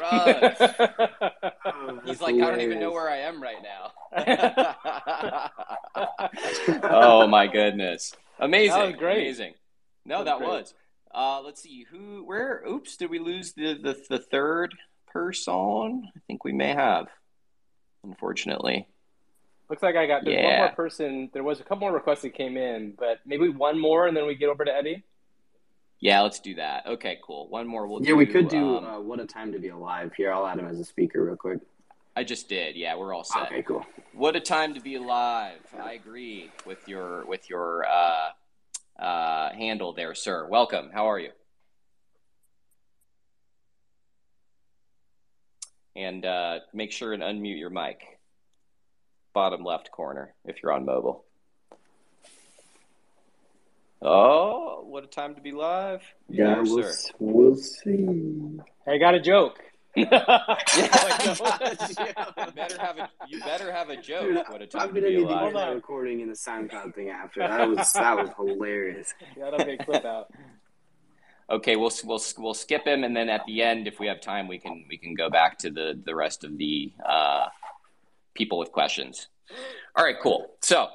Right. 0.00 0.56
Rugs. 0.60 0.74
Oh, 1.64 2.00
He's 2.04 2.18
that's 2.18 2.22
like, 2.22 2.34
I 2.36 2.50
don't 2.50 2.60
even 2.60 2.80
know 2.80 2.92
where 2.92 3.08
I 3.08 3.18
am 3.18 3.42
right 3.42 3.56
now. 3.62 3.92
oh 6.84 7.26
my 7.26 7.46
goodness. 7.46 8.14
Amazing. 8.38 8.78
That 8.78 8.86
was 8.86 8.96
great. 8.96 9.18
Amazing. 9.22 9.54
No, 10.04 10.18
That 10.18 10.24
that 10.24 10.40
was 10.40 10.48
great. 10.48 10.58
was. 10.60 10.74
Uh, 11.14 11.40
let's 11.42 11.62
see 11.62 11.86
who 11.90 12.22
where 12.24 12.62
oops, 12.68 12.96
did 12.96 13.10
we 13.10 13.18
lose 13.18 13.52
the, 13.54 13.74
the 13.74 13.96
the 14.10 14.18
third 14.18 14.74
person? 15.06 16.10
I 16.14 16.20
think 16.26 16.44
we 16.44 16.52
may 16.52 16.74
have. 16.74 17.06
Unfortunately. 18.04 18.86
Looks 19.68 19.82
like 19.82 19.96
I 19.96 20.06
got 20.06 20.24
there's 20.24 20.36
one 20.36 20.44
Yeah. 20.44 20.58
more 20.58 20.68
person. 20.76 21.30
There 21.32 21.42
was 21.42 21.58
a 21.60 21.64
couple 21.64 21.78
more 21.78 21.92
requests 21.92 22.22
that 22.22 22.34
came 22.34 22.56
in, 22.56 22.92
but 22.96 23.18
maybe 23.26 23.48
one 23.48 23.78
more, 23.80 24.06
and 24.06 24.16
then 24.16 24.26
we 24.26 24.36
get 24.36 24.48
over 24.48 24.64
to 24.64 24.72
Eddy. 24.72 25.02
Yeah, 26.00 26.20
let's 26.20 26.40
do 26.40 26.54
that. 26.56 26.86
Okay, 26.86 27.18
cool. 27.22 27.48
One 27.48 27.66
more 27.66 27.86
we'll 27.86 28.02
Yeah, 28.02 28.14
we 28.14 28.26
could 28.26 28.48
do 28.48 28.76
um, 28.76 28.84
uh, 28.84 29.00
"What 29.00 29.18
a 29.20 29.26
Time 29.26 29.52
to 29.52 29.58
Be 29.58 29.68
Alive." 29.68 30.12
Here, 30.14 30.32
I'll 30.32 30.46
add 30.46 30.58
him 30.58 30.66
as 30.66 30.78
a 30.78 30.84
speaker 30.84 31.24
real 31.24 31.36
quick. 31.36 31.60
I 32.16 32.24
just 32.24 32.48
did. 32.48 32.76
Yeah, 32.76 32.96
we're 32.96 33.14
all 33.14 33.24
set. 33.24 33.44
Okay, 33.48 33.62
cool. 33.62 33.84
What 34.14 34.36
a 34.36 34.40
time 34.40 34.72
to 34.72 34.80
be 34.80 34.94
alive. 34.94 35.60
I 35.78 35.92
agree 35.92 36.50
with 36.64 36.88
your 36.88 37.26
with 37.26 37.50
your 37.50 37.84
uh, 37.86 39.02
uh, 39.02 39.52
handle 39.52 39.92
there, 39.92 40.14
sir. 40.14 40.48
Welcome. 40.48 40.90
How 40.94 41.10
are 41.10 41.18
you? 41.18 41.30
And 45.94 46.24
uh, 46.24 46.60
make 46.72 46.90
sure 46.90 47.12
and 47.12 47.22
unmute 47.22 47.58
your 47.58 47.70
mic. 47.70 48.00
Bottom 49.34 49.62
left 49.62 49.90
corner 49.90 50.34
if 50.46 50.62
you're 50.62 50.72
on 50.72 50.86
mobile. 50.86 51.25
Oh, 54.02 54.84
what 54.86 55.04
a 55.04 55.06
time 55.06 55.34
to 55.34 55.40
be 55.40 55.52
live. 55.52 56.02
Yeah, 56.28 56.54
There, 56.54 56.62
we'll, 56.64 56.92
sir. 56.92 57.10
we'll 57.18 57.56
see. 57.56 58.58
I 58.86 58.98
got 58.98 59.14
a 59.14 59.20
joke. 59.20 59.60
you 59.96 60.04
better 60.04 60.34
have 62.78 62.98
a 62.98 63.08
you 63.28 63.40
better 63.40 63.72
have 63.72 63.88
a 63.88 63.96
joke. 63.96 64.22
Dude, 64.24 64.36
what 64.48 64.60
a 64.60 64.64
I'm 64.64 64.68
time 64.68 64.94
to 64.94 65.00
gonna 65.00 65.12
be 65.12 65.16
need 65.16 65.22
to 65.22 65.28
alive. 65.32 65.52
get 65.52 65.58
that 65.58 65.74
recording 65.74 66.20
in 66.20 66.28
the 66.28 66.34
SoundCloud 66.34 66.94
thing 66.94 67.08
after. 67.08 67.40
That 67.40 67.66
was 67.68 67.92
that 67.94 68.16
was 68.16 68.28
hilarious. 68.36 69.14
That'll 69.38 69.64
be 69.64 69.72
a 69.72 69.78
clip 69.78 70.04
out. 70.04 70.28
Okay, 71.48 71.76
we'll 71.76 71.92
we'll 72.04 72.20
we'll 72.38 72.54
skip 72.54 72.86
him, 72.86 73.04
and 73.04 73.16
then 73.16 73.30
at 73.30 73.46
the 73.46 73.62
end, 73.62 73.88
if 73.88 73.98
we 73.98 74.06
have 74.08 74.20
time, 74.20 74.48
we 74.48 74.58
can 74.58 74.84
we 74.88 74.98
can 74.98 75.14
go 75.14 75.30
back 75.30 75.56
to 75.58 75.70
the 75.70 75.98
the 76.04 76.14
rest 76.14 76.44
of 76.44 76.58
the 76.58 76.92
uh, 77.08 77.46
people 78.34 78.58
with 78.58 78.72
questions. 78.72 79.28
All 79.94 80.04
right, 80.04 80.16
cool. 80.22 80.50
So 80.60 80.88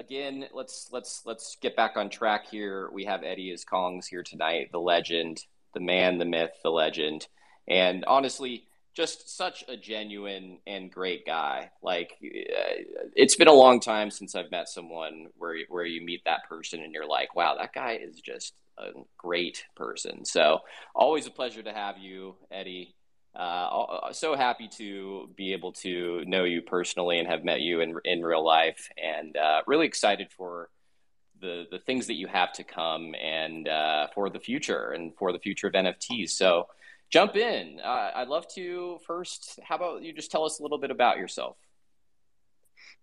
again, 0.00 0.46
let's 0.52 0.88
let's 0.90 1.22
let's 1.24 1.56
get 1.60 1.76
back 1.76 1.96
on 1.96 2.10
track 2.10 2.48
here. 2.48 2.90
We 2.92 3.04
have 3.04 3.20
EddyIsKongz 3.20 4.06
here 4.08 4.22
tonight, 4.22 4.70
the 4.72 4.80
legend, 4.80 5.44
the 5.74 5.80
man, 5.80 6.18
the 6.18 6.24
myth, 6.24 6.52
the 6.62 6.70
legend, 6.70 7.28
and 7.68 8.04
honestly, 8.06 8.64
just 8.94 9.36
such 9.36 9.62
a 9.68 9.76
genuine 9.76 10.58
and 10.66 10.90
great 10.90 11.24
guy. 11.26 11.70
Like 11.82 12.16
uh, 12.24 12.82
it's 13.14 13.36
been 13.36 13.48
a 13.48 13.52
long 13.52 13.78
time 13.78 14.10
since 14.10 14.34
I've 14.34 14.50
met 14.50 14.68
someone 14.68 15.28
where 15.36 15.56
where 15.68 15.84
you 15.84 16.04
meet 16.04 16.24
that 16.24 16.48
person 16.48 16.82
and 16.82 16.92
you're 16.92 17.06
like, 17.06 17.36
wow, 17.36 17.56
that 17.58 17.74
guy 17.74 18.00
is 18.02 18.20
just 18.20 18.54
a 18.78 18.92
great 19.18 19.64
person. 19.76 20.24
So 20.24 20.60
always 20.94 21.26
a 21.26 21.30
pleasure 21.30 21.62
to 21.62 21.72
have 21.72 21.98
you, 21.98 22.36
Eddy. 22.50 22.94
Uh, 23.34 24.12
so 24.12 24.34
happy 24.34 24.68
to 24.68 25.30
be 25.36 25.52
able 25.52 25.72
to 25.72 26.24
know 26.26 26.44
you 26.44 26.62
personally 26.62 27.18
and 27.18 27.28
have 27.28 27.44
met 27.44 27.60
you 27.60 27.80
in 27.80 27.96
in 28.04 28.22
real 28.22 28.44
life, 28.44 28.88
and 29.02 29.36
uh, 29.36 29.62
really 29.66 29.86
excited 29.86 30.28
for 30.36 30.68
the 31.40 31.66
the 31.70 31.78
things 31.78 32.06
that 32.08 32.14
you 32.14 32.26
have 32.26 32.52
to 32.52 32.64
come 32.64 33.14
and 33.14 33.68
uh, 33.68 34.08
for 34.14 34.30
the 34.30 34.40
future 34.40 34.90
and 34.90 35.14
for 35.16 35.32
the 35.32 35.38
future 35.38 35.68
of 35.68 35.74
NFTs. 35.74 36.30
So 36.30 36.66
jump 37.08 37.36
in. 37.36 37.80
Uh, 37.82 38.10
I'd 38.16 38.28
love 38.28 38.46
to 38.54 38.98
first. 39.06 39.60
How 39.62 39.76
about 39.76 40.02
you 40.02 40.12
just 40.12 40.30
tell 40.30 40.44
us 40.44 40.58
a 40.58 40.62
little 40.62 40.78
bit 40.78 40.90
about 40.90 41.18
yourself? 41.18 41.56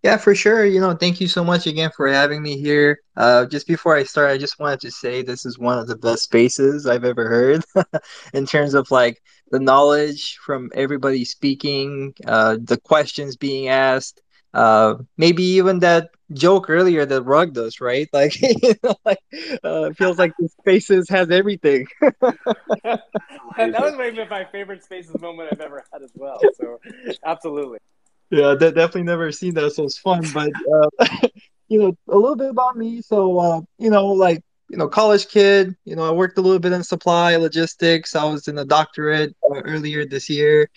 Yeah, 0.02 0.16
for 0.16 0.34
sure. 0.34 0.64
You 0.64 0.80
know, 0.80 0.94
thank 0.94 1.20
you 1.20 1.26
so 1.26 1.42
much 1.42 1.66
again 1.66 1.90
for 1.96 2.06
having 2.06 2.40
me 2.40 2.56
here. 2.56 3.00
Uh, 3.16 3.46
just 3.46 3.66
before 3.66 3.96
I 3.96 4.04
start, 4.04 4.30
I 4.30 4.38
just 4.38 4.60
wanted 4.60 4.80
to 4.82 4.92
say 4.92 5.22
this 5.22 5.44
is 5.44 5.58
one 5.58 5.76
of 5.78 5.88
the 5.88 5.96
best 5.96 6.22
spaces 6.22 6.86
I've 6.86 7.04
ever 7.04 7.28
heard 7.28 7.64
in 8.32 8.46
terms 8.46 8.74
of 8.74 8.90
like 8.92 9.20
the 9.50 9.58
knowledge 9.60 10.38
from 10.44 10.70
everybody 10.74 11.24
speaking, 11.24 12.14
uh, 12.26 12.56
the 12.62 12.78
questions 12.78 13.36
being 13.36 13.68
asked, 13.68 14.20
uh, 14.54 14.94
maybe 15.16 15.42
even 15.42 15.80
that 15.80 16.10
joke 16.32 16.68
earlier 16.68 17.04
that 17.06 17.22
rug 17.22 17.54
does, 17.54 17.80
right? 17.80 18.08
Like, 18.12 18.40
you 18.40 18.74
know, 18.82 18.94
like 19.04 19.18
uh, 19.64 19.90
feels 19.92 20.18
like 20.18 20.32
the 20.38 20.48
spaces 20.60 21.08
has 21.08 21.30
everything. 21.30 21.86
that 22.00 23.02
was 23.56 23.94
maybe 23.96 24.24
my 24.28 24.44
favorite 24.44 24.84
spaces 24.84 25.20
moment 25.20 25.50
I've 25.52 25.60
ever 25.60 25.84
had 25.92 26.02
as 26.02 26.12
well. 26.14 26.40
So, 26.52 26.80
absolutely. 27.24 27.78
Yeah, 28.30 28.54
de- 28.54 28.72
definitely 28.72 29.04
never 29.04 29.32
seen 29.32 29.54
that, 29.54 29.72
so 29.72 29.84
it's 29.84 29.98
fun. 29.98 30.30
But 30.32 30.52
uh, 30.72 31.06
you 31.68 31.78
know, 31.78 31.96
a 32.08 32.16
little 32.16 32.36
bit 32.36 32.50
about 32.50 32.76
me. 32.76 33.00
So, 33.00 33.38
uh, 33.38 33.60
you 33.78 33.90
know, 33.90 34.06
like 34.08 34.42
you 34.68 34.76
know, 34.76 34.88
college 34.88 35.28
kid. 35.28 35.76
You 35.84 35.96
know, 35.96 36.04
I 36.04 36.10
worked 36.10 36.38
a 36.38 36.40
little 36.40 36.58
bit 36.58 36.72
in 36.72 36.82
supply 36.82 37.36
logistics. 37.36 38.14
I 38.14 38.24
was 38.24 38.48
in 38.48 38.58
a 38.58 38.64
doctorate 38.64 39.34
uh, 39.50 39.60
earlier 39.64 40.04
this 40.04 40.28
year 40.28 40.68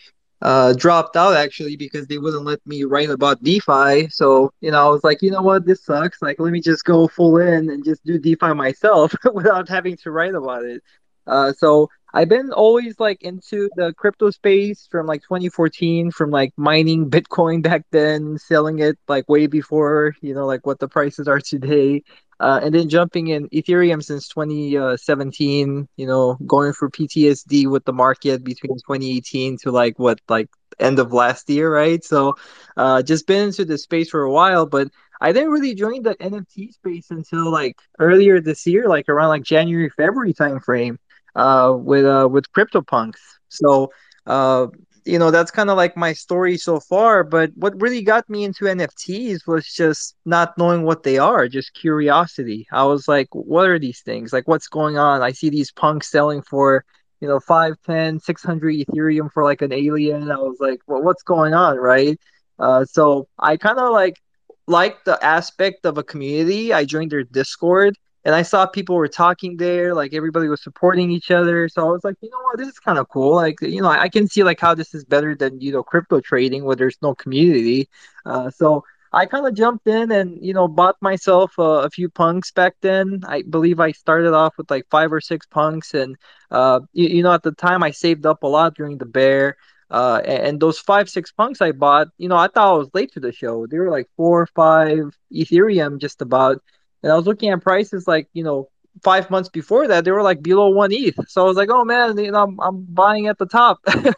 uh, 0.42 0.74
dropped 0.74 1.16
out 1.16 1.36
actually 1.36 1.76
because 1.76 2.08
they 2.08 2.18
wouldn't 2.18 2.46
let 2.46 2.66
me 2.66 2.84
write 2.84 3.10
about 3.10 3.44
DeFi. 3.44 4.10
So, 4.10 4.52
you 4.62 4.72
know, 4.72 4.86
I 4.86 4.90
was 4.90 5.04
like, 5.04 5.22
you 5.22 5.32
know 5.32 5.42
what, 5.42 5.66
this 5.66 5.84
sucks. 5.84 6.22
Like, 6.22 6.40
let 6.40 6.52
me 6.52 6.62
just 6.62 6.84
go 6.84 7.08
full 7.08 7.38
in 7.38 7.70
and 7.70 7.86
just 7.86 8.04
do 8.04 8.18
DeFi 8.18 8.54
myself 8.54 9.14
without 9.34 9.70
having 9.70 9.98
to 9.98 10.12
write 10.12 10.34
about 10.34 10.64
it. 10.64 10.82
Uh, 11.28 11.54
so 11.54 11.90
I've 12.14 12.28
been 12.28 12.52
always 12.52 13.00
like 13.00 13.22
into 13.22 13.70
the 13.76 13.94
crypto 13.94 14.32
space 14.32 14.88
from 14.90 15.06
like 15.06 15.22
2014, 15.22 16.12
from 16.12 16.32
like 16.32 16.52
mining 16.58 17.10
Bitcoin 17.10 17.62
back 17.62 17.86
then, 17.92 18.38
selling 18.40 18.80
it 18.80 18.98
like 19.08 19.30
way 19.30 19.46
before, 19.46 20.16
you 20.22 20.34
know, 20.34 20.48
like 20.48 20.66
what 20.66 20.80
the 20.80 20.88
prices 20.88 21.28
are 21.28 21.40
today. 21.40 22.04
Uh, 22.42 22.60
and 22.64 22.76
then 22.76 22.90
jumping 22.90 23.30
in 23.30 23.48
Ethereum 23.50 24.04
since 24.04 24.28
2017, 24.28 25.88
you 25.98 26.08
know, 26.08 26.38
going 26.48 26.74
for 26.74 26.90
PTSD 26.90 27.68
with 27.68 27.86
the 27.86 27.94
market 27.94 28.44
between 28.44 28.78
2018 28.80 29.58
to 29.60 29.72
like 29.72 30.00
what, 30.00 30.20
like 30.30 30.50
end 30.80 31.00
of 31.00 31.14
last 31.14 31.50
year, 31.50 31.74
right? 31.74 32.04
So, 32.04 32.36
uh, 32.78 33.04
just 33.04 33.28
been 33.28 33.48
into 33.48 33.66
the 33.66 33.78
space 33.78 34.10
for 34.10 34.24
a 34.24 34.32
while, 34.32 34.66
but 34.66 34.90
I 35.22 35.32
didn't 35.34 35.52
really 35.52 35.76
join 35.76 36.04
the 36.04 36.16
NFT 36.22 36.72
space 36.74 37.12
until 37.12 37.52
like 37.52 37.78
earlier 38.00 38.42
this 38.42 38.66
year, 38.66 38.88
like 38.90 39.10
around 39.10 39.30
like 39.30 39.44
January, 39.44 39.90
February 39.90 40.34
timeframe, 40.34 40.98
uh, 41.36 41.74
with 41.78 42.06
uh 42.06 42.28
with 42.32 42.52
CryptoPunks. 42.54 43.20
So, 43.50 43.92
uh, 44.26 44.68
you 45.06 45.18
know 45.18 45.32
that's 45.32 45.52
kind 45.52 45.70
of 45.70 45.78
like 45.78 45.98
my 45.98 46.14
story 46.14 46.58
so 46.58 46.80
far 46.80 47.24
but 47.24 47.52
what 47.56 47.80
really 47.82 48.02
got 48.02 48.30
me 48.30 48.44
into 48.44 48.66
nfts 48.66 49.48
was 49.48 49.66
just 49.66 50.16
not 50.26 50.58
knowing 50.58 50.84
what 50.84 51.04
they 51.04 51.18
are 51.18 51.48
just 51.48 51.74
curiosity. 51.74 52.68
I 52.72 52.84
was 52.86 53.08
like 53.08 53.28
what 53.34 53.68
are 53.68 53.80
these 53.80 54.02
things? 54.02 54.32
Like 54.34 54.48
what's 54.48 54.68
going 54.68 54.98
on? 54.98 55.22
I 55.22 55.32
see 55.32 55.50
these 55.50 55.72
punks 55.72 56.12
selling 56.12 56.42
for 56.42 56.86
you 57.20 57.28
know 57.28 57.40
5 57.40 57.76
10 57.86 58.20
600 58.20 58.76
ethereum 58.76 59.32
for 59.32 59.44
like 59.44 59.62
an 59.62 59.74
alien. 59.74 60.32
I 60.32 60.38
was 60.38 60.58
like 60.60 60.82
well 60.88 61.02
what's 61.02 61.24
going 61.24 61.54
on? 61.54 61.78
Right? 61.78 62.20
Uh, 62.60 62.86
so 62.86 63.28
i 63.40 63.58
kind 63.58 63.80
of 63.80 63.92
like 63.92 64.22
like 64.68 65.04
the 65.06 65.24
aspect 65.26 65.86
of 65.86 65.98
a 65.98 66.04
community. 66.04 66.74
I 66.74 66.86
joined 66.86 67.12
their 67.12 67.24
discord 67.24 67.98
and 68.24 68.36
I 68.36 68.44
saw 68.44 68.66
people 68.66 68.96
were 68.96 69.08
talking 69.08 69.58
there, 69.58 69.94
like 69.94 70.14
everybody 70.14 70.48
was 70.48 70.62
supporting 70.64 71.12
each 71.12 71.32
other. 71.32 71.68
So 71.68 71.88
I 71.88 71.92
was 71.92 72.04
like, 72.04 72.16
you 72.22 72.30
know 72.30 72.42
what, 72.44 72.58
this 72.58 72.68
is 72.68 72.80
kind 72.80 73.00
of 73.00 73.10
cool. 73.10 73.36
Like, 73.36 73.62
you 73.62 73.82
know, 73.82 73.90
I 73.90 74.10
can 74.10 74.28
see 74.28 74.44
like 74.44 74.60
how 74.60 74.76
this 74.76 74.94
is 74.94 75.04
better 75.06 75.36
than 75.36 75.60
you 75.60 75.72
know 75.72 75.84
crypto 75.84 76.20
trading 76.20 76.64
where 76.64 76.76
there's 76.76 76.98
no 77.02 77.16
community. 77.16 77.90
Uh, 78.26 78.50
so 78.52 78.84
I 79.14 79.26
kind 79.26 79.46
of 79.46 79.56
jumped 79.56 79.88
in 79.88 80.12
and 80.12 80.38
you 80.44 80.54
know 80.54 80.68
bought 80.68 80.96
myself 81.02 81.54
a 81.58 81.90
few 81.90 82.10
punks 82.10 82.52
back 82.52 82.76
then. 82.82 83.22
I 83.28 83.42
believe 83.44 83.80
I 83.80 83.92
started 83.92 84.34
off 84.34 84.54
with 84.58 84.70
like 84.72 84.86
five 84.90 85.12
or 85.12 85.20
six 85.22 85.46
punks, 85.48 85.94
and 85.94 86.16
uh, 86.52 86.82
you, 86.94 87.08
you 87.08 87.24
know 87.24 87.34
at 87.34 87.44
the 87.44 87.52
time 87.52 87.84
I 87.84 87.92
saved 87.92 88.26
up 88.26 88.44
a 88.44 88.48
lot 88.48 88.76
during 88.76 88.98
the 88.98 89.06
bear. 89.06 89.58
Uh, 89.90 90.22
and 90.26 90.60
those 90.62 90.80
five 90.80 91.10
six 91.10 91.34
punks 91.34 91.62
I 91.62 91.74
bought, 91.74 92.08
you 92.18 92.30
know, 92.30 92.38
I 92.38 92.48
thought 92.48 92.74
I 92.74 92.78
was 92.78 92.88
late 92.94 93.12
to 93.14 93.20
the 93.20 93.34
show. 93.34 93.68
They 93.68 93.78
were 93.78 93.92
like 93.92 94.08
four 94.16 94.42
or 94.42 94.48
five 94.48 95.18
Ethereum 95.34 96.00
just 96.00 96.22
about 96.22 96.62
and 97.04 97.12
I 97.12 97.16
was 97.16 97.26
looking 97.26 97.50
at 97.50 97.62
prices 97.62 98.08
like, 98.08 98.28
you 98.34 98.44
know, 98.44 98.70
five 99.04 99.30
months 99.30 99.50
before 99.50 99.88
that, 99.88 100.06
they 100.06 100.12
were 100.12 100.24
like 100.24 100.42
below 100.42 100.70
one 100.70 100.92
ETH. 100.92 101.16
So 101.28 101.44
I 101.44 101.46
was 101.46 101.58
like, 101.58 101.70
oh 101.72 101.86
man, 101.86 102.18
you 102.18 102.32
know, 102.32 102.44
I'm, 102.44 102.60
I'm 102.60 102.86
buying 102.86 103.28
at 103.28 103.38
the 103.38 103.46
top. 103.46 103.80
uh, 103.88 104.12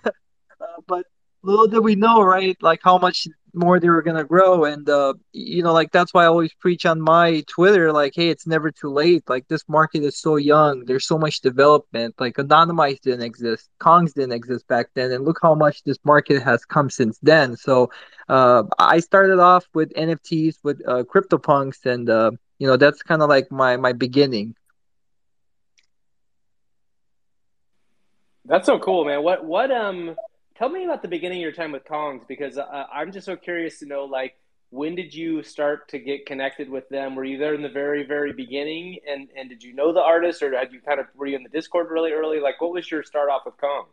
but 0.88 1.06
little 1.44 1.68
did 1.68 1.80
we 1.80 1.96
know, 1.96 2.22
right? 2.22 2.58
Like 2.62 2.82
how 2.84 2.98
much 2.98 3.28
more 3.54 3.80
they 3.80 3.90
were 3.90 4.02
gonna 4.02 4.24
grow, 4.24 4.66
and 4.66 4.90
uh, 4.90 5.14
you 5.32 5.62
know, 5.62 5.74
like 5.74 5.92
that's 5.92 6.14
why 6.14 6.24
I 6.24 6.28
always 6.28 6.54
preach 6.54 6.86
on 6.86 7.00
my 7.00 7.44
Twitter, 7.48 7.92
like, 7.92 8.14
hey, 8.16 8.30
it's 8.30 8.48
never 8.48 8.72
too 8.72 8.90
late. 8.90 9.24
Like 9.30 9.48
this 9.48 9.64
market 9.68 10.04
is 10.04 10.18
so 10.18 10.38
young. 10.38 10.86
There's 10.86 11.06
so 11.06 11.18
much 11.20 11.42
development. 11.42 12.16
Like 12.20 12.36
Anonymice 12.38 13.00
didn't 13.02 13.22
exist, 13.22 13.70
Kongs 13.80 14.14
didn't 14.14 14.32
exist 14.32 14.68
back 14.68 14.88
then, 14.96 15.12
and 15.12 15.24
look 15.24 15.40
how 15.42 15.54
much 15.54 15.84
this 15.84 15.98
market 16.04 16.42
has 16.42 16.66
come 16.66 16.90
since 16.90 17.20
then. 17.22 17.56
So 17.56 17.92
uh, 18.28 18.64
I 18.80 19.00
started 19.00 19.40
off 19.40 19.68
with 19.74 19.94
NFTs 19.94 20.58
with 20.64 20.82
uh, 20.88 21.04
CryptoPunks, 21.04 21.86
and 21.86 22.10
uh, 22.10 22.32
you 22.64 22.70
know 22.70 22.78
that's 22.78 23.04
kind 23.04 23.22
of 23.22 23.28
like 23.28 23.52
my 23.52 23.76
my 23.76 23.92
beginning. 23.92 24.56
That's 28.46 28.68
so 28.68 28.80
cool 28.80 29.04
man. 29.04 29.22
What 29.22 29.44
what 29.44 29.70
um 29.70 30.16
tell 30.56 30.70
me 30.70 30.86
about 30.86 31.02
the 31.02 31.10
beginning 31.10 31.40
of 31.40 31.42
your 31.42 31.52
time 31.52 31.74
with 31.74 31.84
kongs 31.84 32.26
because 32.26 32.58
uh, 32.58 32.86
i'm 32.94 33.12
just 33.12 33.26
so 33.26 33.36
curious 33.36 33.80
to 33.80 33.86
know 33.86 34.06
like 34.06 34.38
when 34.70 34.96
did 34.96 35.14
you 35.14 35.44
start 35.44 35.90
to 35.90 36.00
get 36.00 36.26
connected 36.26 36.70
with 36.70 36.88
them? 36.88 37.16
Were 37.16 37.26
you 37.26 37.38
there 37.38 37.54
in 37.54 37.62
the 37.62 37.76
very 37.84 38.06
very 38.06 38.32
beginning? 38.32 39.00
And 39.06 39.28
and 39.36 39.50
did 39.50 39.62
you 39.62 39.74
know 39.76 39.92
the 39.92 40.02
artist 40.02 40.42
or 40.42 40.58
had 40.58 40.72
you 40.72 40.80
kind 40.80 41.02
of 41.02 41.08
were 41.16 41.26
you 41.26 41.36
in 41.36 41.44
the 41.44 41.50
discord 41.50 41.88
really 41.92 42.14
early? 42.14 42.40
Like 42.40 42.62
what 42.62 42.72
was 42.72 42.90
your 42.90 43.04
start 43.04 43.30
off 43.30 43.42
with 43.46 43.58
kongs? 43.58 43.88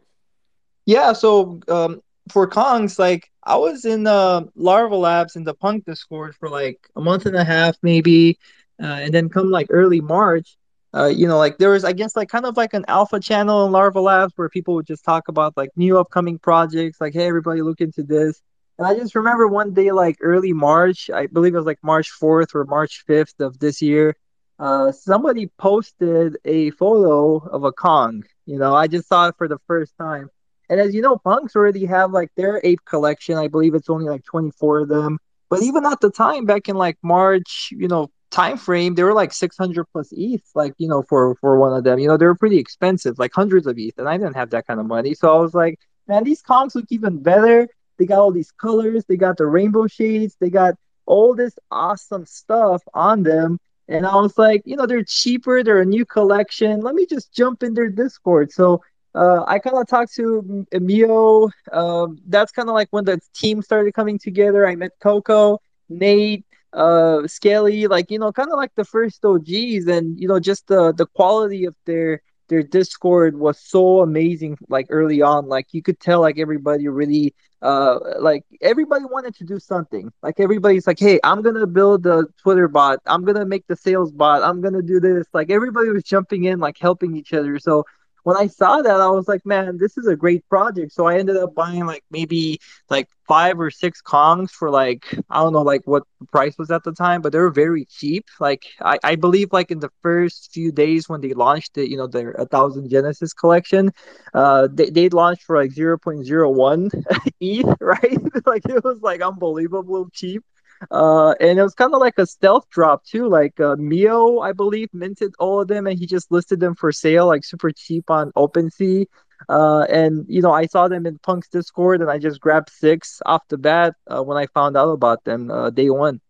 Yeah 0.87 1.13
so 1.13 1.59
um 1.67 2.03
for 2.31 2.49
kongs 2.49 2.99
like 2.99 3.31
i 3.45 3.57
was 3.57 3.85
in 3.85 4.07
uh 4.07 4.43
larva 4.55 4.97
labs 4.97 5.37
in 5.37 5.45
the 5.45 5.55
punk 5.55 5.85
discord 5.85 6.35
for 6.37 6.49
like 6.49 6.79
a 6.97 7.01
month 7.01 7.27
and 7.27 7.37
a 7.37 7.45
half 7.45 7.77
maybe 7.83 8.39
uh, 8.81 8.87
and 8.87 9.15
then 9.15 9.29
come 9.29 9.51
like 9.51 9.67
early 9.71 10.01
March, 10.01 10.57
uh, 10.95 11.07
you 11.07 11.29
know, 11.29 11.39
like 11.39 11.59
there 11.59 11.71
was, 11.71 11.85
I 11.85 11.93
guess, 11.93 12.17
like 12.17 12.29
kind 12.29 12.47
of 12.47 12.57
like 12.57 12.75
an 12.75 12.85
alpha 12.89 13.21
channel 13.21 13.67
in 13.67 13.73
Larva 13.73 14.01
Labs 14.01 14.33
where 14.37 14.49
people 14.49 14.75
would 14.75 14.87
just 14.87 15.05
talk 15.05 15.29
about 15.29 15.57
like 15.57 15.71
new 15.77 15.99
upcoming 15.99 16.39
projects, 16.39 17.01
like, 17.01 17.15
hey, 17.15 17.27
everybody 17.27 17.63
look 17.63 17.81
into 17.81 18.03
this. 18.03 18.43
And 18.79 18.87
I 18.87 18.95
just 18.95 19.15
remember 19.15 19.47
one 19.47 19.75
day, 19.75 19.93
like 19.93 20.17
early 20.21 20.53
March, 20.53 21.11
I 21.11 21.27
believe 21.27 21.55
it 21.55 21.59
was 21.59 21.67
like 21.67 21.79
March 21.83 22.11
4th 22.11 22.55
or 22.55 22.65
March 22.65 23.05
5th 23.07 23.39
of 23.39 23.59
this 23.59 23.83
year, 23.83 24.17
uh, 24.59 24.91
somebody 24.91 25.47
posted 25.59 26.39
a 26.45 26.71
photo 26.73 27.37
of 27.37 27.65
a 27.65 27.73
Kong. 27.73 28.25
You 28.47 28.59
know, 28.59 28.75
I 28.75 28.89
just 28.89 29.09
saw 29.09 29.29
it 29.29 29.37
for 29.37 29.49
the 29.49 29.59
first 29.67 29.97
time. 29.97 30.29
And 30.69 30.81
as 30.81 30.95
you 30.95 31.03
know, 31.03 31.19
punks 31.19 31.57
already 31.57 31.85
have 31.87 32.13
like 32.13 32.31
their 32.37 32.61
ape 32.65 32.85
collection. 32.85 33.37
I 33.37 33.49
believe 33.49 33.75
it's 33.75 33.91
only 33.91 34.09
like 34.09 34.25
24 34.25 34.81
of 34.81 34.89
them. 34.89 35.19
But 35.49 35.63
even 35.63 35.85
at 35.85 36.01
the 36.01 36.11
time, 36.11 36.47
back 36.47 36.69
in 36.69 36.77
like 36.77 36.97
March, 37.03 37.71
you 37.73 37.89
know, 37.89 38.11
time 38.31 38.57
frame 38.57 38.95
they 38.95 39.03
were 39.03 39.13
like 39.13 39.33
600 39.33 39.85
plus 39.93 40.09
ETH 40.13 40.43
like 40.55 40.75
you 40.79 40.89
know 40.89 41.03
for 41.03 41.35
for 41.37 41.59
one 41.59 41.77
of 41.77 41.85
them. 41.85 41.99
You 41.99 42.09
know 42.09 42.17
they 42.17 42.27
were 42.27 42.35
pretty 42.35 42.59
expensive 42.59 43.19
like 43.19 43.33
hundreds 43.35 43.67
of 43.67 43.79
ETH 43.79 43.99
and 43.99 44.09
I 44.09 44.17
didn't 44.17 44.37
have 44.37 44.51
that 44.51 44.67
kind 44.67 44.81
of 44.81 44.87
money. 44.87 45.15
So 45.15 45.35
I 45.35 45.41
was 45.41 45.55
like 45.55 45.79
man 46.07 46.25
these 46.25 46.43
Kongs 46.43 46.75
look 46.75 46.87
even 46.91 47.23
better. 47.23 47.69
They 47.99 48.07
got 48.07 48.19
all 48.21 48.33
these 48.33 48.51
colors. 48.53 49.05
They 49.07 49.17
got 49.17 49.37
the 49.37 49.47
rainbow 49.47 49.87
shades. 49.87 50.37
They 50.41 50.51
got 50.51 50.75
all 51.07 51.35
this 51.35 51.59
awesome 51.71 52.25
stuff 52.25 52.83
on 52.95 53.23
them. 53.23 53.59
And 53.89 54.07
I 54.07 54.15
was 54.17 54.39
like 54.39 54.63
you 54.65 54.77
know 54.77 54.87
they're 54.87 55.05
cheaper. 55.05 55.63
They're 55.63 55.81
a 55.83 55.85
new 55.87 56.07
collection. 56.07 56.81
Let 56.81 56.95
me 56.95 57.07
just 57.07 57.33
jump 57.33 57.63
in 57.63 57.75
their 57.75 57.89
discord. 57.91 58.53
So 58.53 58.83
uh, 59.15 59.45
I 59.47 59.59
kind 59.59 59.77
of 59.77 59.89
talked 59.89 60.15
to 60.15 60.67
Myoo. 60.73 61.51
Um, 61.73 62.19
that's 62.29 62.53
kind 62.53 62.69
of 62.69 62.75
like 62.75 62.89
when 62.91 63.05
the 63.05 63.21
team 63.35 63.61
started 63.61 63.93
coming 63.93 64.19
together. 64.19 64.67
I 64.69 64.77
met 64.77 64.93
Coco, 65.01 65.61
Nate, 65.89 66.45
uh 66.73 67.27
Skelly, 67.27 67.87
like 67.87 68.11
you 68.11 68.19
know, 68.19 68.33
kind 68.33 68.51
of 68.51 68.57
like 68.57 68.75
the 68.77 68.85
first 68.85 69.25
OGs, 69.25 69.87
and 69.87 70.19
you 70.19 70.29
know, 70.29 70.41
just 70.41 70.67
the 70.69 70.93
the 70.93 71.07
quality 71.07 71.65
of 71.65 71.77
their 71.87 72.23
their 72.49 72.63
Discord 72.63 73.39
was 73.39 73.59
so 73.61 74.01
amazing. 74.01 74.59
Like 74.69 74.87
early 74.91 75.23
on, 75.23 75.47
like 75.49 75.69
you 75.73 75.83
could 75.83 76.01
tell, 76.01 76.21
like 76.21 76.39
everybody 76.39 76.89
really, 76.89 77.35
uh, 77.63 77.99
like 78.21 78.45
everybody 78.61 79.05
wanted 79.05 79.35
to 79.37 79.45
do 79.45 79.59
something. 79.59 80.11
Like 80.23 80.41
everybody's 80.41 80.87
like, 80.87 80.99
hey, 80.99 81.21
I'm 81.25 81.43
gonna 81.43 81.67
build 81.67 82.07
a 82.07 82.25
Twitter 82.43 82.69
bot. 82.69 82.99
I'm 83.07 83.25
gonna 83.25 83.47
make 83.47 83.67
the 83.69 83.77
sales 83.77 84.13
bot. 84.13 84.43
I'm 84.43 84.61
gonna 84.61 84.83
do 84.83 85.01
this. 85.01 85.27
Like 85.33 85.51
everybody 85.51 85.91
was 85.91 86.03
jumping 86.05 86.45
in, 86.45 86.59
like 86.59 86.77
helping 86.79 87.17
each 87.17 87.33
other. 87.33 87.59
So 87.59 87.85
when 88.25 88.37
I 88.37 88.47
saw 88.47 88.83
that, 88.83 89.01
I 89.01 89.09
was 89.09 89.29
like, 89.29 89.45
man, 89.47 89.79
this 89.79 89.97
is 89.99 90.07
a 90.07 90.17
great 90.17 90.47
project. 90.49 90.93
So 90.93 91.07
I 91.07 91.19
ended 91.19 91.37
up 91.37 91.55
buying 91.55 91.87
like 91.87 92.05
maybe 92.11 92.59
like 92.89 93.09
five 93.29 93.61
or 93.61 93.71
six 93.71 94.03
Kongs 94.03 94.51
for 94.51 94.71
like 94.71 95.05
I 95.31 95.41
don't 95.43 95.53
know 95.53 95.63
like 95.63 95.83
what 95.87 96.05
the 96.21 96.27
price 96.27 96.57
was 96.59 96.71
at 96.71 96.83
the 96.85 96.93
time, 96.93 97.23
but 97.23 97.33
they 97.33 97.39
were 97.39 97.51
very 97.51 97.85
cheap. 97.87 98.27
Like 98.41 98.65
I, 98.81 98.99
I 99.05 99.15
believe 99.17 99.53
like 99.53 99.71
in 99.71 99.81
the 99.81 99.91
first 100.03 100.51
few 100.53 100.73
days 100.73 101.09
when 101.09 101.21
they 101.21 101.33
launched 101.35 101.77
it, 101.79 101.89
you 101.91 101.97
know, 101.97 102.07
their 102.07 102.33
a 102.33 102.47
thousand 102.47 102.89
Genesis 102.91 103.33
collection, 103.33 103.91
uh 104.35 104.69
they 104.73 104.91
they 104.91 105.09
launched 105.09 105.43
for 105.45 105.57
like 105.57 105.73
0.01 105.73 106.91
ETH, 107.41 107.77
right? 107.81 108.19
like 108.47 108.69
it 108.69 108.85
was 108.85 109.01
like 109.03 109.21
unbelievable 109.23 110.09
cheap. 110.13 110.43
Uh, 110.91 111.35
and 111.41 111.59
it 111.59 111.63
was 111.63 111.75
kind 111.75 111.95
of 111.95 112.01
like 112.01 112.19
a 112.19 112.27
stealth 112.27 112.69
drop 112.71 113.05
too. 113.05 113.29
Like 113.29 113.59
uh, 113.61 113.77
Myoo, 113.77 114.43
I 114.43 114.53
believe, 114.53 114.89
minted 114.93 115.35
all 115.39 115.61
of 115.61 115.69
them, 115.69 115.87
and 115.87 115.99
he 115.99 116.07
just 116.07 116.31
listed 116.31 116.61
them 116.61 116.75
for 116.75 116.91
sale, 116.93 117.27
like 117.27 117.45
super 117.45 117.71
cheap 117.71 118.11
on 118.11 118.33
OpenSea. 118.33 119.07
Uh, 119.49 119.83
and 119.91 120.25
you 120.29 120.43
know, 120.43 120.53
I 120.53 120.67
saw 120.67 120.89
them 120.89 121.07
in 121.07 121.19
Punk's 121.19 121.49
Discord, 121.49 122.01
and 122.01 122.11
I 122.11 122.19
just 122.19 122.41
grabbed 122.41 122.71
six 122.71 123.21
off 123.27 123.47
the 123.49 123.59
bat 123.59 123.95
uh, 124.07 124.23
when 124.23 124.39
I 124.39 124.47
found 124.47 124.77
out 124.77 124.91
about 124.91 125.25
them 125.25 125.51
uh, 125.51 125.71
day 125.71 125.91
one. 125.91 126.21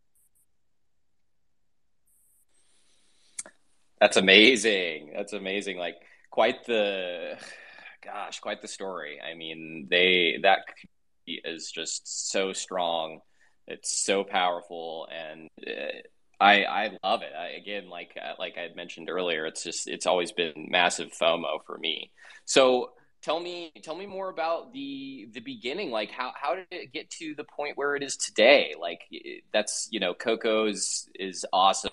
That's 4.00 4.16
amazing. 4.16 5.12
That's 5.14 5.34
amazing. 5.34 5.76
Like 5.76 5.96
quite 6.30 6.64
the 6.64 7.36
gosh, 8.02 8.40
quite 8.40 8.62
the 8.62 8.68
story. 8.68 9.20
I 9.20 9.34
mean, 9.34 9.88
they 9.90 10.38
that 10.42 10.60
is 11.26 11.70
just 11.70 12.30
so 12.30 12.52
strong. 12.52 13.20
It's 13.70 14.04
so 14.04 14.24
powerful, 14.24 15.08
and 15.10 15.48
uh, 15.66 16.00
I 16.40 16.64
I 16.64 16.98
love 17.04 17.22
it. 17.22 17.32
I, 17.38 17.50
again, 17.50 17.88
like 17.88 18.16
uh, 18.20 18.34
like 18.38 18.58
I 18.58 18.62
had 18.62 18.76
mentioned 18.76 19.08
earlier, 19.10 19.46
it's 19.46 19.62
just 19.62 19.88
it's 19.88 20.06
always 20.06 20.32
been 20.32 20.68
massive 20.70 21.12
FOMO 21.12 21.64
for 21.66 21.78
me. 21.78 22.10
So 22.44 22.92
tell 23.22 23.38
me 23.38 23.70
tell 23.82 23.94
me 23.96 24.06
more 24.06 24.28
about 24.28 24.72
the 24.72 25.28
the 25.32 25.40
beginning. 25.40 25.90
Like 25.90 26.10
how 26.10 26.32
how 26.34 26.54
did 26.54 26.66
it 26.70 26.92
get 26.92 27.10
to 27.10 27.34
the 27.36 27.44
point 27.44 27.76
where 27.76 27.94
it 27.96 28.02
is 28.02 28.16
today? 28.16 28.74
Like 28.78 29.00
that's 29.52 29.88
you 29.90 30.00
know 30.00 30.14
Coco's 30.14 31.08
is 31.14 31.44
awesome. 31.52 31.92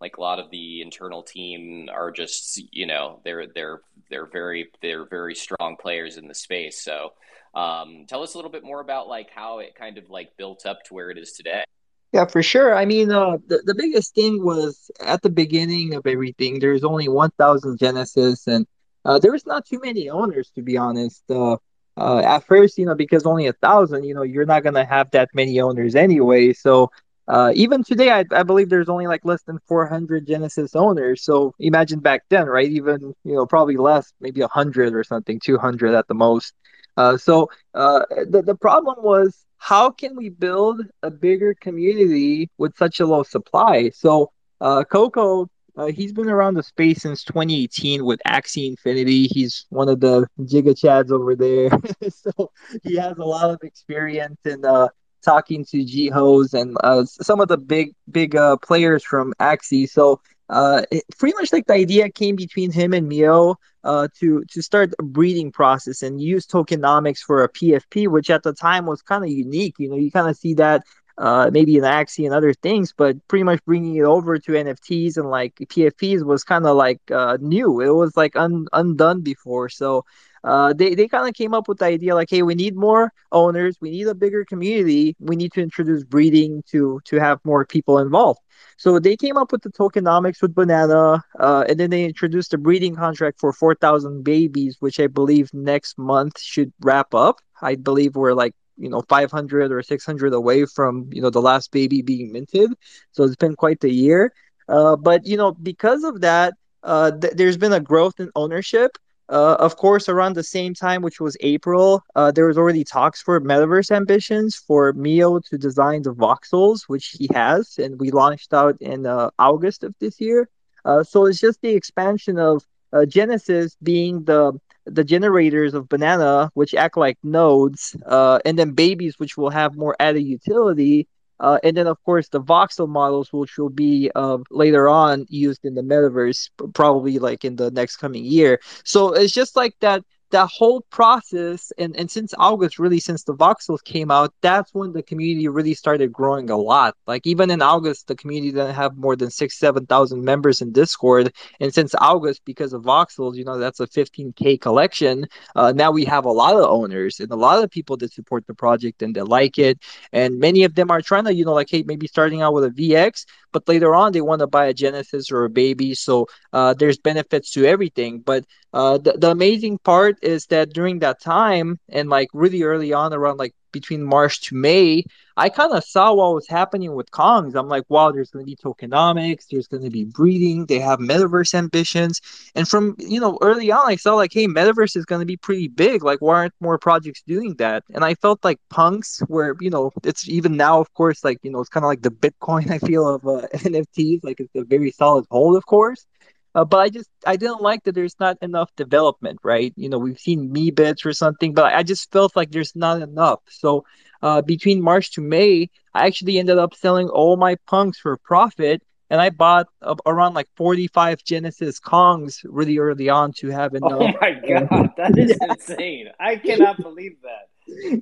Like 0.00 0.16
a 0.16 0.20
lot 0.20 0.38
of 0.38 0.50
the 0.50 0.80
internal 0.80 1.22
team 1.22 1.88
are 1.92 2.10
just 2.10 2.62
you 2.72 2.86
know 2.86 3.20
they're 3.24 3.46
they're 3.54 3.80
they're 4.08 4.26
very 4.26 4.70
they're 4.80 5.04
very 5.06 5.34
strong 5.34 5.76
players 5.80 6.16
in 6.16 6.28
the 6.28 6.34
space. 6.34 6.82
So 6.82 7.12
um, 7.54 8.04
tell 8.08 8.22
us 8.22 8.34
a 8.34 8.38
little 8.38 8.50
bit 8.50 8.64
more 8.64 8.80
about 8.80 9.08
like 9.08 9.30
how 9.30 9.58
it 9.58 9.74
kind 9.74 9.98
of 9.98 10.08
like 10.10 10.36
built 10.36 10.66
up 10.66 10.82
to 10.84 10.94
where 10.94 11.10
it 11.10 11.18
is 11.18 11.32
today. 11.32 11.64
Yeah, 12.12 12.26
for 12.26 12.42
sure. 12.42 12.74
I 12.74 12.86
mean, 12.86 13.12
uh, 13.12 13.38
the, 13.46 13.62
the 13.64 13.74
biggest 13.74 14.14
thing 14.14 14.44
was 14.44 14.90
at 15.00 15.22
the 15.22 15.30
beginning 15.30 15.94
of 15.94 16.06
everything, 16.06 16.58
there's 16.58 16.82
only 16.82 17.08
1,000 17.08 17.78
Genesis, 17.78 18.48
and 18.48 18.66
uh, 19.04 19.18
there 19.20 19.30
was 19.30 19.46
not 19.46 19.64
too 19.64 19.80
many 19.82 20.10
owners, 20.10 20.50
to 20.56 20.62
be 20.62 20.76
honest. 20.76 21.22
Uh, 21.30 21.56
uh, 21.96 22.18
at 22.18 22.44
first, 22.46 22.78
you 22.78 22.86
know, 22.86 22.94
because 22.94 23.26
only 23.26 23.46
a 23.46 23.52
thousand, 23.52 24.04
you 24.04 24.14
know, 24.14 24.22
you're 24.22 24.46
not 24.46 24.62
going 24.62 24.74
to 24.74 24.84
have 24.84 25.10
that 25.12 25.28
many 25.34 25.60
owners 25.60 25.94
anyway. 25.94 26.52
So 26.52 26.90
uh, 27.28 27.52
even 27.54 27.84
today, 27.84 28.10
I, 28.10 28.24
I 28.32 28.42
believe 28.42 28.70
there's 28.70 28.88
only 28.88 29.06
like 29.06 29.24
less 29.24 29.42
than 29.42 29.58
400 29.68 30.26
Genesis 30.26 30.74
owners. 30.74 31.22
So 31.22 31.54
imagine 31.60 32.00
back 32.00 32.22
then, 32.28 32.46
right? 32.46 32.68
Even, 32.68 33.14
you 33.22 33.34
know, 33.34 33.46
probably 33.46 33.76
less, 33.76 34.12
maybe 34.20 34.40
100 34.40 34.94
or 34.94 35.04
something, 35.04 35.38
200 35.38 35.94
at 35.94 36.08
the 36.08 36.14
most. 36.14 36.54
Uh, 36.96 37.16
so 37.16 37.50
uh, 37.74 38.00
the, 38.28 38.42
the 38.42 38.54
problem 38.54 38.96
was 39.02 39.44
how 39.58 39.90
can 39.90 40.16
we 40.16 40.28
build 40.28 40.82
a 41.02 41.10
bigger 41.10 41.54
community 41.54 42.50
with 42.58 42.76
such 42.76 43.00
a 43.00 43.06
low 43.06 43.22
supply? 43.22 43.90
So 43.90 44.32
uh, 44.60 44.84
Coco, 44.84 45.50
uh, 45.76 45.86
he's 45.86 46.12
been 46.12 46.28
around 46.28 46.54
the 46.54 46.62
space 46.62 47.02
since 47.02 47.24
2018 47.24 48.04
with 48.04 48.20
Axie 48.26 48.68
Infinity. 48.68 49.26
He's 49.26 49.66
one 49.70 49.88
of 49.88 50.00
the 50.00 50.26
Giga 50.40 50.74
Chads 50.74 51.10
over 51.10 51.36
there, 51.36 51.70
so 52.10 52.50
he 52.82 52.96
has 52.96 53.16
a 53.18 53.24
lot 53.24 53.50
of 53.50 53.62
experience 53.62 54.38
in 54.44 54.64
uh, 54.64 54.88
talking 55.22 55.64
to 55.66 55.78
Jihos 55.84 56.54
and 56.54 56.76
some 57.06 57.40
of 57.40 57.48
the 57.48 57.58
big 57.58 57.94
big 58.10 58.36
players 58.62 59.04
from 59.04 59.32
Axie. 59.40 59.88
So 59.88 60.20
uh, 60.50 60.82
it, 60.90 61.04
pretty 61.16 61.34
much 61.36 61.52
like 61.52 61.66
the 61.66 61.74
idea 61.74 62.10
came 62.10 62.34
between 62.34 62.72
him 62.72 62.92
and 62.92 63.10
Myoo 63.10 63.54
uh, 63.84 64.08
to 64.18 64.44
to 64.50 64.62
start 64.62 64.92
a 64.98 65.02
breeding 65.02 65.52
process 65.52 66.02
and 66.02 66.20
use 66.20 66.46
tokenomics 66.46 67.20
for 67.20 67.44
a 67.44 67.48
PFP, 67.48 68.08
which 68.08 68.30
at 68.30 68.42
the 68.42 68.52
time 68.52 68.84
was 68.84 69.00
kind 69.00 69.24
of 69.24 69.30
unique. 69.30 69.76
You 69.78 69.88
know, 69.88 69.96
you 69.96 70.10
kind 70.10 70.28
of 70.28 70.36
see 70.36 70.54
that 70.54 70.82
uh, 71.20 71.50
maybe 71.52 71.76
in 71.76 71.84
Axie 71.84 72.24
and 72.24 72.34
other 72.34 72.54
things, 72.54 72.94
but 72.96 73.16
pretty 73.28 73.44
much 73.44 73.64
bringing 73.66 73.96
it 73.96 74.04
over 74.04 74.38
to 74.38 74.56
NFTs 74.56 75.18
and 75.18 75.30
like 75.30 75.60
PFPs 75.68 76.24
was 76.24 76.44
kind 76.44 76.66
of 76.66 76.76
like 76.76 77.00
uh, 77.10 77.36
new. 77.40 77.80
It 77.80 77.90
was 77.90 78.16
like 78.16 78.36
un- 78.36 78.68
undone 78.72 79.20
before. 79.20 79.68
So 79.68 80.04
uh, 80.44 80.72
they, 80.72 80.94
they 80.94 81.08
kind 81.08 81.28
of 81.28 81.34
came 81.34 81.52
up 81.54 81.68
with 81.68 81.78
the 81.78 81.84
idea 81.84 82.14
like, 82.14 82.30
hey, 82.30 82.42
we 82.42 82.54
need 82.54 82.74
more 82.74 83.12
owners, 83.32 83.76
we 83.80 83.90
need 83.90 84.06
a 84.08 84.14
bigger 84.14 84.44
community, 84.46 85.14
we 85.20 85.36
need 85.36 85.52
to 85.52 85.60
introduce 85.60 86.04
breeding 86.04 86.62
to 86.70 87.00
to 87.04 87.16
have 87.20 87.38
more 87.44 87.66
people 87.66 87.98
involved. 87.98 88.40
So 88.78 88.98
they 88.98 89.16
came 89.16 89.36
up 89.36 89.52
with 89.52 89.62
the 89.62 89.70
tokenomics 89.70 90.40
with 90.40 90.54
Banana, 90.54 91.22
uh, 91.38 91.64
and 91.68 91.78
then 91.78 91.90
they 91.90 92.04
introduced 92.04 92.54
a 92.54 92.58
breeding 92.58 92.96
contract 92.96 93.38
for 93.40 93.52
4,000 93.52 94.24
babies, 94.24 94.76
which 94.80 94.98
I 95.00 95.06
believe 95.06 95.52
next 95.52 95.98
month 95.98 96.40
should 96.40 96.72
wrap 96.80 97.14
up. 97.14 97.40
I 97.60 97.74
believe 97.74 98.16
we're 98.16 98.32
like 98.34 98.54
you 98.80 98.88
know 98.88 99.02
500 99.08 99.72
or 99.72 99.82
600 99.82 100.32
away 100.34 100.64
from 100.66 101.08
you 101.12 101.22
know 101.22 101.30
the 101.30 101.42
last 101.42 101.72
baby 101.72 102.02
being 102.02 102.32
minted. 102.32 102.72
So 103.12 103.24
it's 103.24 103.36
been 103.36 103.56
quite 103.56 103.80
the 103.80 103.90
year. 103.90 104.32
Uh, 104.68 104.96
but 104.96 105.26
you 105.26 105.36
know 105.36 105.52
because 105.52 106.04
of 106.04 106.20
that, 106.22 106.54
uh, 106.82 107.12
th- 107.12 107.34
there's 107.34 107.58
been 107.58 107.72
a 107.72 107.80
growth 107.80 108.20
in 108.20 108.30
ownership. 108.36 108.96
Uh, 109.28 109.56
of 109.60 109.76
course, 109.76 110.08
around 110.08 110.34
the 110.34 110.42
same 110.42 110.74
time, 110.74 111.02
which 111.02 111.20
was 111.20 111.36
April, 111.40 112.02
uh, 112.16 112.32
there 112.32 112.46
was 112.46 112.58
already 112.58 112.82
talks 112.82 113.22
for 113.22 113.40
Metaverse 113.40 113.92
Ambitions 113.92 114.56
for 114.56 114.92
Myoo 114.94 115.40
to 115.44 115.56
design 115.58 116.02
the 116.02 116.12
voxels, 116.12 116.82
which 116.88 117.16
he 117.18 117.28
has, 117.32 117.78
and 117.78 118.00
we 118.00 118.10
launched 118.10 118.52
out 118.52 118.76
in 118.80 119.06
uh, 119.06 119.30
August 119.38 119.84
of 119.84 119.94
this 120.00 120.20
year. 120.20 120.48
Uh, 120.84 121.04
so 121.04 121.26
it's 121.26 121.38
just 121.38 121.60
the 121.62 121.70
expansion 121.70 122.38
of 122.38 122.64
uh, 122.92 123.04
Genesis 123.06 123.76
being 123.82 124.24
the 124.24 124.52
the 124.86 125.04
generators 125.04 125.74
of 125.74 125.88
Banana, 125.88 126.50
which 126.54 126.74
act 126.74 126.96
like 126.96 127.18
nodes, 127.22 127.96
uh, 128.06 128.38
and 128.44 128.58
then 128.58 128.72
babies, 128.72 129.18
which 129.18 129.36
will 129.36 129.50
have 129.50 129.76
more 129.76 129.94
added 130.00 130.22
utility, 130.22 131.06
uh, 131.40 131.58
and 131.64 131.76
then, 131.76 131.86
of 131.86 132.02
course, 132.04 132.28
the 132.28 132.40
voxel 132.40 132.88
models, 132.88 133.32
which 133.32 133.56
will 133.56 133.70
be 133.70 134.10
uh, 134.14 134.38
later 134.50 134.88
on 134.88 135.24
used 135.30 135.64
in 135.64 135.74
the 135.74 135.82
metaverse, 135.82 136.50
probably 136.74 137.18
like 137.18 137.44
in 137.44 137.56
the 137.56 137.70
next 137.70 137.96
coming 137.96 138.24
year. 138.24 138.60
So 138.84 139.14
it's 139.14 139.32
just 139.32 139.56
like 139.56 139.74
that 139.80 140.02
that 140.30 140.48
whole 140.48 140.82
process 140.90 141.72
and, 141.78 141.96
and 141.96 142.10
since 142.10 142.34
august 142.38 142.78
really 142.78 143.00
since 143.00 143.24
the 143.24 143.34
voxels 143.34 143.82
came 143.84 144.10
out 144.10 144.32
that's 144.40 144.72
when 144.74 144.92
the 144.92 145.02
community 145.02 145.48
really 145.48 145.74
started 145.74 146.12
growing 146.12 146.50
a 146.50 146.56
lot. 146.56 146.96
Like 147.06 147.26
even 147.26 147.50
in 147.50 147.62
august 147.62 148.06
the 148.06 148.14
community 148.14 148.52
didn't 148.52 148.74
have 148.74 148.96
more 148.96 149.16
than 149.16 149.30
six 149.30 149.58
seven 149.58 149.86
thousand 149.86 150.24
members 150.24 150.60
in 150.60 150.72
discord. 150.72 151.32
And 151.60 151.72
since 151.72 151.94
august 151.94 152.42
because 152.44 152.72
of 152.72 152.82
voxels 152.82 153.36
you 153.36 153.44
know 153.44 153.58
that's 153.58 153.80
a 153.80 153.86
15k 153.86 154.60
collection. 154.60 155.26
Uh, 155.54 155.72
now 155.72 155.90
we 155.90 156.04
have 156.04 156.24
a 156.24 156.32
lot 156.32 156.54
of 156.54 156.64
owners 156.64 157.20
and 157.20 157.30
a 157.30 157.36
lot 157.36 157.62
of 157.62 157.70
people 157.70 157.96
that 157.98 158.12
support 158.12 158.46
the 158.46 158.54
project 158.54 159.02
and 159.02 159.14
they 159.14 159.22
like 159.22 159.58
it. 159.58 159.78
And 160.12 160.38
many 160.38 160.64
of 160.64 160.74
them 160.74 160.90
are 160.90 161.02
trying 161.02 161.24
to 161.24 161.34
you 161.34 161.44
know 161.44 161.54
like 161.54 161.70
hey 161.70 161.82
maybe 161.86 162.06
starting 162.06 162.42
out 162.42 162.54
with 162.54 162.64
a 162.64 162.70
vx 162.70 163.24
but 163.52 163.68
later 163.68 163.94
on 163.94 164.12
they 164.12 164.20
want 164.20 164.40
to 164.40 164.46
buy 164.46 164.66
a 164.66 164.74
genesis 164.74 165.30
or 165.30 165.44
a 165.44 165.50
baby. 165.50 165.94
So 165.94 166.26
uh, 166.52 166.74
there's 166.74 166.98
benefits 166.98 167.50
to 167.52 167.64
everything. 167.64 168.20
But 168.20 168.44
uh, 168.72 168.98
the, 168.98 169.12
the 169.12 169.30
amazing 169.30 169.78
part 169.78 170.18
is 170.22 170.46
that 170.46 170.72
during 170.72 170.98
that 171.00 171.20
time 171.20 171.78
and 171.88 172.08
like 172.08 172.28
really 172.32 172.62
early 172.62 172.92
on 172.92 173.12
around 173.12 173.38
like 173.38 173.54
between 173.72 174.02
March 174.02 174.40
to 174.42 174.54
May, 174.54 175.04
I 175.36 175.48
kind 175.48 175.72
of 175.72 175.84
saw 175.84 176.12
what 176.12 176.34
was 176.34 176.48
happening 176.48 176.94
with 176.94 177.10
Kongs. 177.10 177.54
I'm 177.54 177.68
like, 177.68 177.84
wow, 177.88 178.10
there's 178.10 178.30
going 178.30 178.44
to 178.44 178.50
be 178.50 178.56
tokenomics, 178.56 179.46
there's 179.50 179.68
going 179.68 179.82
to 179.82 179.90
be 179.90 180.04
breeding, 180.04 180.66
they 180.66 180.78
have 180.78 180.98
metaverse 180.98 181.54
ambitions. 181.54 182.20
And 182.54 182.68
from, 182.68 182.96
you 182.98 183.20
know, 183.20 183.38
early 183.40 183.70
on, 183.70 183.86
I 183.86 183.96
saw 183.96 184.14
like, 184.14 184.32
hey, 184.32 184.46
metaverse 184.46 184.96
is 184.96 185.04
going 185.04 185.20
to 185.20 185.26
be 185.26 185.36
pretty 185.36 185.68
big. 185.68 186.02
Like, 186.02 186.20
why 186.20 186.34
aren't 186.34 186.54
more 186.60 186.78
projects 186.78 187.22
doing 187.26 187.54
that? 187.56 187.84
And 187.94 188.04
I 188.04 188.14
felt 188.14 188.44
like 188.44 188.58
punks, 188.70 189.20
where, 189.28 189.56
you 189.60 189.70
know, 189.70 189.92
it's 190.04 190.28
even 190.28 190.56
now, 190.56 190.80
of 190.80 190.92
course, 190.94 191.24
like, 191.24 191.38
you 191.42 191.50
know, 191.50 191.60
it's 191.60 191.70
kind 191.70 191.84
of 191.84 191.88
like 191.88 192.02
the 192.02 192.10
Bitcoin, 192.10 192.70
I 192.72 192.78
feel, 192.78 193.08
of 193.08 193.26
uh, 193.26 193.46
NFTs. 193.54 194.24
Like, 194.24 194.40
it's 194.40 194.54
a 194.54 194.64
very 194.64 194.90
solid 194.90 195.26
hold, 195.30 195.56
of 195.56 195.66
course. 195.66 196.06
Uh, 196.54 196.64
but 196.64 196.78
I 196.78 196.88
just 196.88 197.08
I 197.26 197.36
didn't 197.36 197.62
like 197.62 197.84
that 197.84 197.94
there's 197.94 198.18
not 198.18 198.36
enough 198.42 198.74
development, 198.76 199.38
right? 199.44 199.72
You 199.76 199.88
know, 199.88 199.98
we've 199.98 200.18
seen 200.18 200.52
Meebits 200.52 201.06
or 201.06 201.12
something, 201.12 201.54
but 201.54 201.72
I 201.72 201.82
just 201.82 202.10
felt 202.10 202.34
like 202.34 202.50
there's 202.50 202.74
not 202.74 203.02
enough. 203.02 203.40
So 203.48 203.84
uh, 204.22 204.42
between 204.42 204.82
March 204.82 205.12
to 205.12 205.20
May, 205.20 205.70
I 205.94 206.06
actually 206.06 206.38
ended 206.38 206.58
up 206.58 206.74
selling 206.74 207.08
all 207.08 207.36
my 207.36 207.56
punks 207.66 207.98
for 207.98 208.16
profit, 208.16 208.82
and 209.10 209.20
I 209.20 209.30
bought 209.30 209.68
uh, 209.82 209.94
around 210.06 210.34
like 210.34 210.48
45 210.56 211.22
Genesis 211.24 211.78
Kongs 211.78 212.40
really 212.44 212.78
early 212.78 213.08
on 213.08 213.32
to 213.38 213.48
have 213.48 213.74
enough. 213.74 213.92
Oh 213.92 214.12
my 214.20 214.32
god, 214.32 214.90
that 214.96 215.16
is 215.16 215.38
yeah. 215.40 215.52
insane! 215.52 216.08
I 216.18 216.36
cannot 216.46 216.82
believe 216.82 217.16
that 217.22 217.48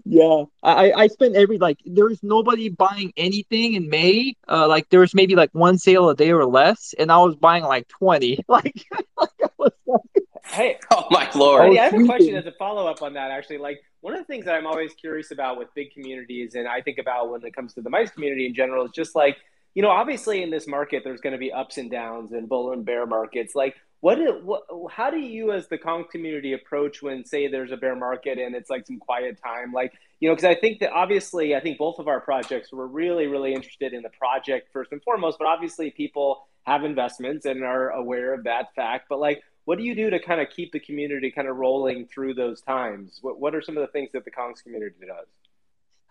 yeah 0.04 0.44
i 0.62 0.92
i 0.92 1.06
spent 1.06 1.36
every 1.36 1.58
like 1.58 1.78
there 1.84 2.06
was 2.06 2.22
nobody 2.22 2.68
buying 2.68 3.12
anything 3.16 3.74
in 3.74 3.88
may. 3.88 4.34
Uh 4.48 4.66
like 4.68 4.88
there 4.90 5.00
was 5.00 5.14
maybe 5.14 5.34
like 5.34 5.50
one 5.52 5.78
sale 5.78 6.08
a 6.08 6.14
day 6.14 6.30
or 6.30 6.46
less 6.46 6.94
and 6.98 7.10
i 7.12 7.18
was 7.18 7.36
buying 7.36 7.64
like 7.64 7.86
20 7.88 8.44
like, 8.48 8.84
like 9.16 9.30
like, 9.58 10.02
hey. 10.44 10.78
Oh 10.90 11.06
my 11.10 11.30
lord. 11.34 11.72
Hey, 11.72 11.78
i 11.78 11.84
have 11.84 11.94
a 11.94 12.04
question 12.04 12.34
as 12.34 12.46
a 12.46 12.52
follow-up 12.52 13.02
on 13.02 13.14
that 13.14 13.30
actually. 13.30 13.58
Like 13.58 13.80
one 14.00 14.14
of 14.14 14.20
the 14.20 14.24
things 14.24 14.44
that 14.44 14.54
i'm 14.54 14.66
always 14.66 14.92
curious 14.94 15.30
about 15.30 15.58
with 15.58 15.68
big 15.74 15.92
communities 15.92 16.54
and 16.54 16.68
i 16.68 16.80
think 16.80 16.98
about 16.98 17.30
when 17.30 17.44
it 17.44 17.54
comes 17.54 17.74
to 17.74 17.80
the 17.80 17.90
mice 17.90 18.10
community 18.10 18.46
in 18.46 18.54
general 18.54 18.84
is 18.84 18.92
just 18.92 19.14
like 19.16 19.36
you 19.74 19.82
know 19.82 19.90
obviously 19.90 20.42
in 20.42 20.50
this 20.50 20.66
market 20.66 21.02
there's 21.04 21.20
going 21.20 21.32
to 21.32 21.38
be 21.38 21.52
ups 21.52 21.78
and 21.78 21.90
downs 21.90 22.32
and 22.32 22.48
bull 22.48 22.72
and 22.72 22.84
bear 22.84 23.06
markets. 23.06 23.54
Like 23.54 23.76
what, 24.00 24.18
what 24.44 24.62
how 24.90 25.10
do 25.10 25.18
you 25.18 25.52
as 25.52 25.68
the 25.68 25.78
Kong 25.78 26.04
community 26.10 26.52
approach 26.52 27.02
when 27.02 27.24
say 27.24 27.48
there's 27.48 27.72
a 27.72 27.76
bear 27.76 27.96
market 27.96 28.38
and 28.38 28.54
it's 28.54 28.70
like 28.70 28.86
some 28.86 28.98
quiet 28.98 29.40
time 29.42 29.72
like 29.72 29.92
you 30.20 30.28
know 30.28 30.34
because 30.34 30.48
i 30.48 30.54
think 30.54 30.80
that 30.80 30.92
obviously 30.92 31.54
i 31.54 31.60
think 31.60 31.78
both 31.78 31.98
of 31.98 32.08
our 32.08 32.20
projects 32.20 32.72
were 32.72 32.86
really 32.86 33.26
really 33.26 33.54
interested 33.54 33.92
in 33.92 34.02
the 34.02 34.10
project 34.10 34.68
first 34.72 34.92
and 34.92 35.02
foremost 35.02 35.38
but 35.38 35.46
obviously 35.46 35.90
people 35.90 36.46
have 36.62 36.84
investments 36.84 37.46
and 37.46 37.64
are 37.64 37.90
aware 37.90 38.34
of 38.34 38.44
that 38.44 38.74
fact 38.74 39.06
but 39.08 39.18
like 39.18 39.42
what 39.68 39.76
do 39.76 39.84
you 39.84 39.94
do 39.94 40.08
to 40.08 40.18
kind 40.18 40.40
of 40.40 40.48
keep 40.48 40.72
the 40.72 40.80
community 40.80 41.30
kind 41.30 41.46
of 41.46 41.58
rolling 41.58 42.06
through 42.06 42.32
those 42.32 42.62
times? 42.62 43.18
What 43.20 43.38
what 43.38 43.54
are 43.54 43.60
some 43.60 43.76
of 43.76 43.82
the 43.82 43.92
things 43.92 44.10
that 44.12 44.24
the 44.24 44.30
Kongs 44.30 44.62
community 44.62 44.94
does? 45.06 45.26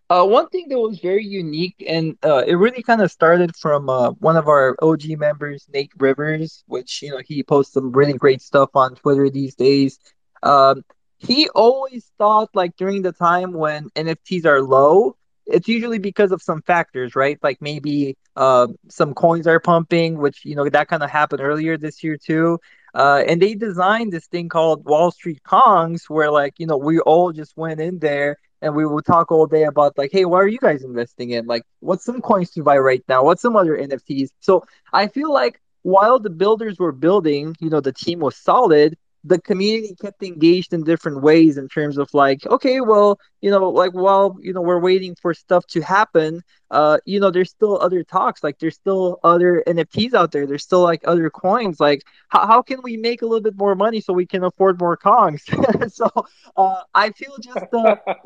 Uh, 0.09 0.25
one 0.25 0.47
thing 0.49 0.67
that 0.69 0.79
was 0.79 0.99
very 0.99 1.25
unique, 1.25 1.83
and 1.85 2.17
uh, 2.23 2.43
it 2.47 2.53
really 2.55 2.81
kind 2.81 3.01
of 3.01 3.11
started 3.11 3.53
from 3.57 3.89
uh, 3.89 4.11
one 4.11 4.37
of 4.37 4.47
our 4.47 4.75
OG 4.81 5.03
members, 5.17 5.67
Nate 5.73 5.91
Rivers, 5.97 6.63
which 6.67 7.01
you 7.01 7.11
know 7.11 7.21
he 7.25 7.43
posts 7.43 7.73
some 7.73 7.91
really 7.91 8.13
great 8.13 8.41
stuff 8.41 8.69
on 8.73 8.95
Twitter 8.95 9.29
these 9.29 9.55
days. 9.55 9.99
Um, 10.43 10.83
he 11.17 11.49
always 11.49 12.09
thought 12.17 12.49
like 12.53 12.77
during 12.77 13.01
the 13.01 13.11
time 13.11 13.51
when 13.51 13.89
NFTs 13.95 14.45
are 14.45 14.61
low, 14.61 15.17
it's 15.45 15.67
usually 15.67 15.99
because 15.99 16.31
of 16.31 16.41
some 16.41 16.61
factors, 16.61 17.15
right? 17.15 17.37
Like 17.43 17.61
maybe 17.61 18.15
uh, 18.37 18.67
some 18.89 19.13
coins 19.13 19.45
are 19.47 19.59
pumping, 19.59 20.17
which 20.17 20.45
you 20.45 20.55
know 20.55 20.69
that 20.69 20.87
kind 20.87 21.03
of 21.03 21.09
happened 21.09 21.41
earlier 21.41 21.77
this 21.77 22.01
year 22.03 22.17
too. 22.17 22.59
Uh, 22.97 23.23
and 23.27 23.41
they 23.41 23.53
designed 23.53 24.11
this 24.11 24.27
thing 24.27 24.49
called 24.49 24.83
Wall 24.85 25.11
Street 25.11 25.41
Kongs, 25.45 26.09
where 26.09 26.31
like 26.31 26.55
you 26.59 26.65
know 26.67 26.77
we 26.77 26.99
all 27.01 27.31
just 27.31 27.55
went 27.55 27.79
in 27.79 27.99
there 27.99 28.37
and 28.61 28.75
we 28.75 28.85
will 28.85 29.01
talk 29.03 29.31
all 29.31 29.45
day 29.45 29.63
about 29.63 29.97
like, 29.97 30.11
hey, 30.11 30.25
what 30.25 30.37
are 30.37 30.47
you 30.47 30.57
guys 30.59 30.83
investing 30.83 31.29
in? 31.31 31.45
Like, 31.45 31.63
what's 31.79 32.03
some 32.05 32.21
coins 32.21 32.51
to 32.51 32.63
buy 32.63 32.77
right 32.79 33.03
now? 33.07 33.23
What's 33.23 33.41
some 33.43 33.55
other 33.55 33.77
NFTs? 33.77 34.31
So 34.39 34.65
I 34.93 35.07
feel 35.07 35.31
like 35.31 35.61
while 35.83 36.19
the 36.19 36.31
builders 36.31 36.79
were 36.79 36.91
building, 36.91 37.55
you 37.59 37.69
know, 37.69 37.81
the 37.81 37.93
team 37.93 38.19
was 38.19 38.35
solid. 38.35 38.97
The 39.23 39.41
community 39.41 39.95
kept 39.99 40.23
engaged 40.23 40.73
in 40.73 40.83
different 40.83 41.21
ways 41.21 41.57
in 41.57 41.67
terms 41.67 41.97
of 41.97 42.13
like, 42.13 42.45
okay, 42.45 42.81
well, 42.81 43.19
you 43.41 43.51
know, 43.51 43.69
like 43.69 43.91
while 43.93 44.37
you 44.41 44.53
know 44.53 44.61
we're 44.61 44.79
waiting 44.79 45.15
for 45.21 45.33
stuff 45.33 45.65
to 45.67 45.81
happen, 45.81 46.43
uh, 46.71 46.97
you 47.05 47.19
know, 47.19 47.31
there's 47.31 47.49
still 47.49 47.79
other 47.81 48.03
talks. 48.03 48.43
Like 48.43 48.59
there's 48.59 48.75
still 48.75 49.19
other 49.23 49.63
NFTs 49.67 50.13
out 50.13 50.31
there. 50.31 50.45
There's 50.45 50.63
still 50.63 50.81
like 50.81 51.01
other 51.05 51.29
coins. 51.29 51.79
Like 51.79 52.03
how, 52.29 52.45
how 52.47 52.61
can 52.61 52.79
we 52.83 52.97
make 52.97 53.21
a 53.21 53.25
little 53.25 53.41
bit 53.41 53.57
more 53.57 53.75
money 53.75 54.01
so 54.01 54.13
we 54.13 54.25
can 54.25 54.43
afford 54.43 54.79
more 54.79 54.97
Kongs? 54.97 55.41
so 55.91 56.09
uh, 56.55 56.81
I 56.93 57.11
feel 57.11 57.35
just 57.41 57.73
uh, 57.73 57.95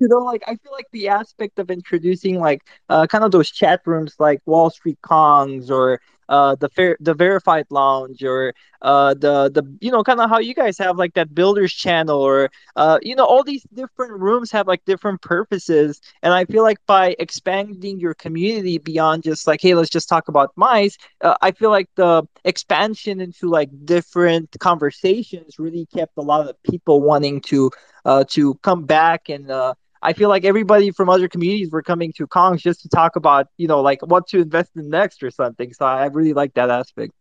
you 0.00 0.08
know, 0.08 0.18
like 0.18 0.42
I 0.46 0.56
feel 0.56 0.72
like 0.72 0.88
the 0.92 1.08
aspect 1.08 1.58
of 1.58 1.70
introducing 1.70 2.38
like 2.38 2.62
uh, 2.88 3.06
kind 3.06 3.24
of 3.24 3.30
those 3.30 3.50
chat 3.50 3.82
rooms 3.86 4.16
like 4.18 4.40
Wall 4.46 4.70
Street 4.70 4.98
Kongs 5.02 5.70
or 5.70 6.00
uh, 6.32 6.56
the 6.56 6.70
fair, 6.70 6.96
the 7.00 7.14
verified 7.14 7.66
lounge, 7.70 8.24
or 8.24 8.54
uh, 8.82 9.14
the 9.14 9.50
the 9.54 9.64
you 9.80 9.92
know 9.92 10.02
kind 10.02 10.20
of 10.20 10.30
how 10.30 10.38
you 10.40 10.54
guys 10.54 10.78
have 10.78 10.98
like 10.98 11.14
that 11.14 11.34
builders 11.34 11.72
channel, 11.72 12.20
or 12.20 12.50
uh, 12.76 12.98
you 13.02 13.16
know 13.16 13.24
all 13.24 13.44
these 13.44 13.64
different 13.74 14.20
rooms 14.20 14.50
have 14.52 14.68
like 14.68 14.84
different 14.86 15.22
purposes, 15.22 16.00
and 16.22 16.34
I 16.34 16.44
feel 16.46 16.62
like 16.62 16.78
by 16.86 17.16
expanding 17.18 18.00
your 18.00 18.14
community 18.14 18.78
beyond 18.78 19.24
just 19.24 19.46
like 19.46 19.60
hey 19.62 19.74
let's 19.74 19.90
just 19.90 20.08
talk 20.08 20.28
about 20.28 20.50
mice, 20.56 20.96
uh, 21.22 21.36
I 21.42 21.52
feel 21.52 21.70
like 21.70 21.88
the 21.96 22.24
expansion 22.44 23.20
into 23.20 23.48
like 23.48 23.70
different 23.84 24.56
conversations 24.60 25.58
really 25.58 25.86
kept 25.94 26.16
a 26.18 26.22
lot 26.22 26.48
of 26.48 26.62
people 26.64 27.00
wanting 27.00 27.40
to 27.42 27.70
uh, 28.04 28.24
to 28.30 28.54
come 28.62 28.84
back 28.84 29.28
and 29.28 29.50
uh, 29.50 29.74
I 30.02 30.12
feel 30.14 30.28
like 30.28 30.44
everybody 30.44 30.90
from 30.90 31.08
other 31.08 31.28
communities 31.28 31.70
were 31.70 31.82
coming 31.82 32.12
to 32.16 32.26
Kongs 32.26 32.60
just 32.60 32.82
to 32.82 32.88
talk 32.88 33.14
about, 33.14 33.46
you 33.56 33.68
know, 33.68 33.80
like 33.80 34.04
what 34.04 34.26
to 34.28 34.40
invest 34.40 34.72
in 34.74 34.90
next 34.90 35.22
or 35.22 35.30
something. 35.30 35.72
So 35.72 35.86
I 35.86 36.06
really 36.06 36.32
like 36.32 36.54
that 36.54 36.70
aspect. 36.70 37.12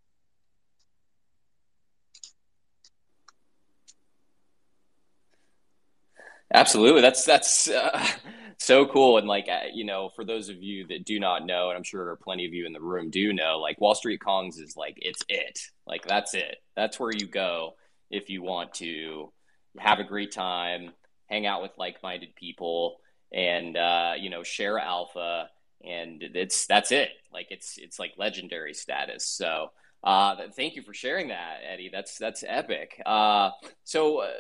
Absolutely, 6.54 7.02
that's 7.02 7.24
that's 7.24 7.70
uh, 7.70 8.06
so 8.58 8.86
cool. 8.86 9.18
And 9.18 9.28
like 9.28 9.48
uh, 9.48 9.68
you 9.74 9.86
know, 9.86 10.10
for 10.10 10.26
those 10.26 10.50
of 10.50 10.62
you 10.62 10.88
that 10.88 11.06
do 11.06 11.20
not 11.20 11.46
know, 11.46 11.70
and 11.70 11.78
I'm 11.78 11.84
sure 11.84 12.04
there 12.04 12.14
are 12.14 12.18
plenty 12.18 12.46
of 12.46 12.54
you 12.54 12.66
in 12.66 12.74
the 12.74 12.82
room 12.82 13.10
do 13.10 13.32
know, 13.32 13.60
like 13.60 13.80
Wall 13.80 13.96
Street 13.96 14.20
Kongs 14.26 14.60
is 14.60 14.76
like 14.76 14.96
it's 14.98 15.24
it. 15.30 15.60
Like 15.86 16.06
that's 16.08 16.34
it. 16.34 16.58
That's 16.76 17.00
where 17.00 17.12
you 17.12 17.28
go 17.28 17.76
if 18.10 18.30
you 18.30 18.42
want 18.42 18.74
to 18.76 19.32
have 19.78 20.00
a 20.00 20.04
great 20.04 20.34
time 20.34 20.92
hang 21.32 21.46
out 21.46 21.62
with 21.62 21.72
like-minded 21.78 22.36
people 22.36 22.98
and 23.32 23.78
uh, 23.78 24.14
you 24.20 24.30
know 24.30 24.44
share 24.44 24.78
alpha 24.78 25.50
and 25.84 26.22
it's 26.22 26.68
that's 26.68 26.92
it. 26.92 27.10
Like 27.34 27.48
it's 27.50 27.78
it's 27.78 27.98
like 27.98 28.14
legendary 28.18 28.74
status. 28.74 29.26
So 29.26 29.72
uh, 30.04 30.36
thank 30.56 30.76
you 30.76 30.82
for 30.82 30.94
sharing 30.94 31.30
that 31.30 31.60
Eddy. 31.68 31.90
That's 31.92 32.18
that's 32.18 32.44
epic. 32.46 33.02
Uh, 33.06 33.52
so 33.84 34.20
uh, 34.20 34.32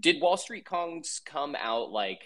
did 0.00 0.20
wall 0.20 0.36
street 0.36 0.64
kongs 0.64 1.22
come 1.24 1.56
out 1.60 1.90
like 1.90 2.20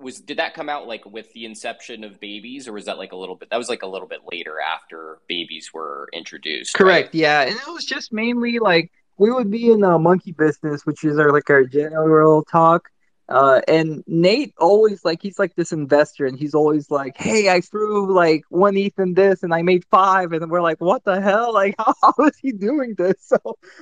was 0.00 0.20
did 0.20 0.38
that 0.38 0.54
come 0.54 0.68
out 0.68 0.86
like 0.86 1.04
with 1.06 1.32
the 1.34 1.44
inception 1.44 2.02
of 2.02 2.18
babies 2.18 2.66
or 2.66 2.72
was 2.72 2.86
that 2.86 2.98
like 2.98 3.12
a 3.12 3.16
little 3.16 3.36
bit 3.36 3.48
that 3.50 3.56
was 3.56 3.68
like 3.68 3.82
a 3.82 3.86
little 3.86 4.08
bit 4.08 4.20
later 4.30 4.60
after 4.60 5.18
babies 5.28 5.70
were 5.72 6.08
introduced 6.12 6.74
correct. 6.74 7.06
Right? 7.06 7.14
yeah. 7.14 7.42
And 7.42 7.52
it 7.54 7.68
was 7.68 7.84
just 7.84 8.12
mainly 8.12 8.58
like 8.58 8.90
we 9.18 9.30
would 9.30 9.50
be 9.50 9.70
in 9.70 9.82
a 9.84 9.98
monkey 9.98 10.32
business, 10.32 10.86
which 10.86 11.04
is 11.04 11.18
our 11.18 11.32
like 11.32 11.48
our 11.50 11.64
general 11.64 12.44
talk. 12.44 12.88
Uh, 13.28 13.60
and 13.68 14.04
Nate 14.06 14.52
always 14.58 15.02
like 15.04 15.22
he's 15.22 15.38
like 15.38 15.54
this 15.56 15.72
investor, 15.72 16.26
and 16.26 16.38
he's 16.38 16.54
always 16.54 16.90
like, 16.90 17.16
"Hey, 17.16 17.48
I 17.50 17.60
threw 17.62 18.12
like 18.12 18.42
one 18.50 18.76
ETH 18.76 18.98
in 18.98 19.14
this, 19.14 19.42
and 19.42 19.54
I 19.54 19.62
made 19.62 19.84
five. 19.90 20.32
and 20.32 20.50
we're 20.50 20.60
like, 20.62 20.80
"What 20.80 21.04
the 21.04 21.20
hell? 21.22 21.52
Like, 21.54 21.74
how, 21.78 21.94
how 22.02 22.14
is 22.26 22.36
he 22.40 22.52
doing 22.52 22.94
this?" 22.98 23.14
So, 23.20 23.38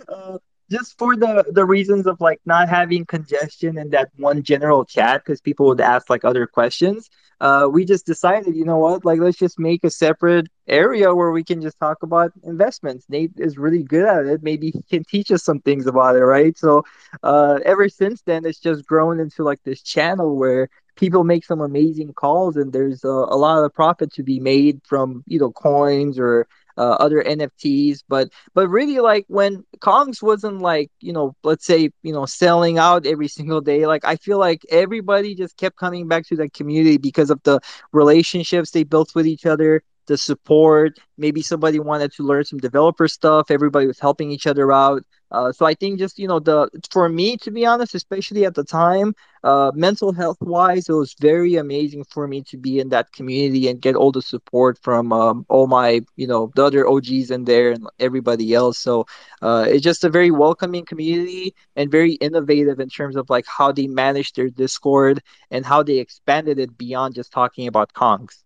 uh, 0.08 0.38
just 0.72 0.98
for 0.98 1.16
the 1.16 1.44
the 1.58 1.64
reasons 1.76 2.06
of 2.06 2.16
like 2.20 2.40
not 2.46 2.68
having 2.68 3.04
congestion 3.16 3.78
in 3.78 3.90
that 3.90 4.08
one 4.16 4.42
general 4.42 4.84
chat, 4.84 5.16
because 5.22 5.40
people 5.40 5.66
would 5.66 5.80
ask 5.80 6.10
like 6.10 6.24
other 6.24 6.46
questions 6.46 7.10
uh, 7.42 7.68
we 7.68 7.84
just 7.84 8.06
decided, 8.06 8.54
you 8.54 8.64
know 8.64 8.78
what, 8.78 9.04
like 9.04 9.18
let's 9.18 9.36
just 9.36 9.58
make 9.58 9.82
a 9.82 9.90
separate 9.90 10.46
area 10.68 11.12
where 11.12 11.32
we 11.32 11.42
can 11.42 11.60
just 11.60 11.76
talk 11.80 12.04
about 12.04 12.30
investments. 12.44 13.04
Nate 13.08 13.32
is 13.36 13.58
really 13.58 13.82
good 13.82 14.08
at 14.08 14.26
it. 14.26 14.44
Maybe 14.44 14.70
he 14.70 14.80
can 14.88 15.02
teach 15.02 15.28
us 15.32 15.42
some 15.42 15.58
things 15.58 15.88
about 15.88 16.14
it, 16.14 16.24
right? 16.24 16.56
So 16.56 16.84
uh, 17.24 17.58
ever 17.64 17.88
since 17.88 18.22
then, 18.22 18.46
it's 18.46 18.60
just 18.60 18.86
grown 18.86 19.18
into 19.18 19.42
like 19.42 19.58
this 19.64 19.82
channel 19.82 20.36
where 20.36 20.68
people 20.94 21.24
make 21.24 21.44
some 21.44 21.60
amazing 21.60 22.12
calls 22.12 22.56
and 22.56 22.72
there's 22.72 23.02
a, 23.02 23.08
a 23.08 23.36
lot 23.36 23.64
of 23.64 23.74
profit 23.74 24.12
to 24.12 24.22
be 24.22 24.38
made 24.38 24.80
from 24.84 25.24
you 25.26 25.40
know 25.40 25.50
coins 25.50 26.20
or 26.20 26.46
uh, 26.76 26.96
other 27.00 27.22
NFTs. 27.22 28.02
But 28.08 28.30
but 28.54 28.68
really, 28.68 28.98
like 29.00 29.24
when 29.28 29.64
Kongs 29.80 30.22
wasn't 30.22 30.60
like 30.60 30.90
you 31.00 31.12
know, 31.12 31.34
let's 31.42 31.66
say 31.66 31.90
you 32.02 32.12
know, 32.12 32.26
selling 32.26 32.78
out 32.78 33.06
every 33.06 33.28
single 33.28 33.60
day. 33.60 33.86
Like 33.86 34.04
I 34.04 34.16
feel 34.16 34.38
like 34.38 34.62
everybody 34.70 35.34
just 35.34 35.56
kept 35.56 35.76
coming 35.76 36.08
back 36.08 36.26
to 36.28 36.36
the 36.36 36.48
community 36.50 36.98
because 36.98 37.30
of 37.30 37.42
the 37.44 37.60
relationships 37.92 38.70
they 38.70 38.84
built 38.84 39.14
with 39.14 39.26
each 39.26 39.46
other 39.46 39.82
the 40.06 40.18
support. 40.18 40.98
Maybe 41.16 41.42
somebody 41.42 41.78
wanted 41.78 42.12
to 42.14 42.22
learn 42.22 42.44
some 42.44 42.58
developer 42.58 43.08
stuff. 43.08 43.50
Everybody 43.50 43.86
was 43.86 44.00
helping 44.00 44.30
each 44.30 44.46
other 44.46 44.72
out. 44.72 45.02
Uh, 45.32 45.50
so 45.50 45.64
I 45.64 45.72
think 45.74 45.98
just 45.98 46.18
you 46.18 46.28
know 46.28 46.38
the 46.38 46.68
for 46.90 47.08
me 47.08 47.38
to 47.38 47.50
be 47.50 47.64
honest, 47.64 47.94
especially 47.94 48.44
at 48.44 48.54
the 48.54 48.64
time, 48.64 49.14
uh, 49.42 49.72
mental 49.74 50.12
health 50.12 50.36
wise, 50.42 50.90
it 50.90 50.92
was 50.92 51.14
very 51.14 51.56
amazing 51.56 52.04
for 52.04 52.28
me 52.28 52.42
to 52.42 52.58
be 52.58 52.78
in 52.78 52.90
that 52.90 53.10
community 53.12 53.66
and 53.68 53.80
get 53.80 53.96
all 53.96 54.12
the 54.12 54.20
support 54.20 54.78
from 54.82 55.10
um, 55.10 55.46
all 55.48 55.66
my 55.66 56.02
you 56.16 56.26
know 56.26 56.52
the 56.54 56.62
other 56.62 56.86
OGs 56.86 57.30
in 57.30 57.44
there 57.44 57.70
and 57.72 57.88
everybody 57.98 58.52
else. 58.52 58.78
So 58.78 59.06
uh, 59.40 59.64
it's 59.66 59.82
just 59.82 60.04
a 60.04 60.10
very 60.10 60.30
welcoming 60.30 60.84
community 60.84 61.54
and 61.76 61.90
very 61.90 62.12
innovative 62.14 62.78
in 62.78 62.90
terms 62.90 63.16
of 63.16 63.30
like 63.30 63.46
how 63.46 63.72
they 63.72 63.86
managed 63.86 64.36
their 64.36 64.50
Discord 64.50 65.22
and 65.50 65.64
how 65.64 65.82
they 65.82 65.98
expanded 65.98 66.58
it 66.58 66.76
beyond 66.76 67.14
just 67.14 67.32
talking 67.32 67.66
about 67.66 67.94
Kongs. 67.94 68.42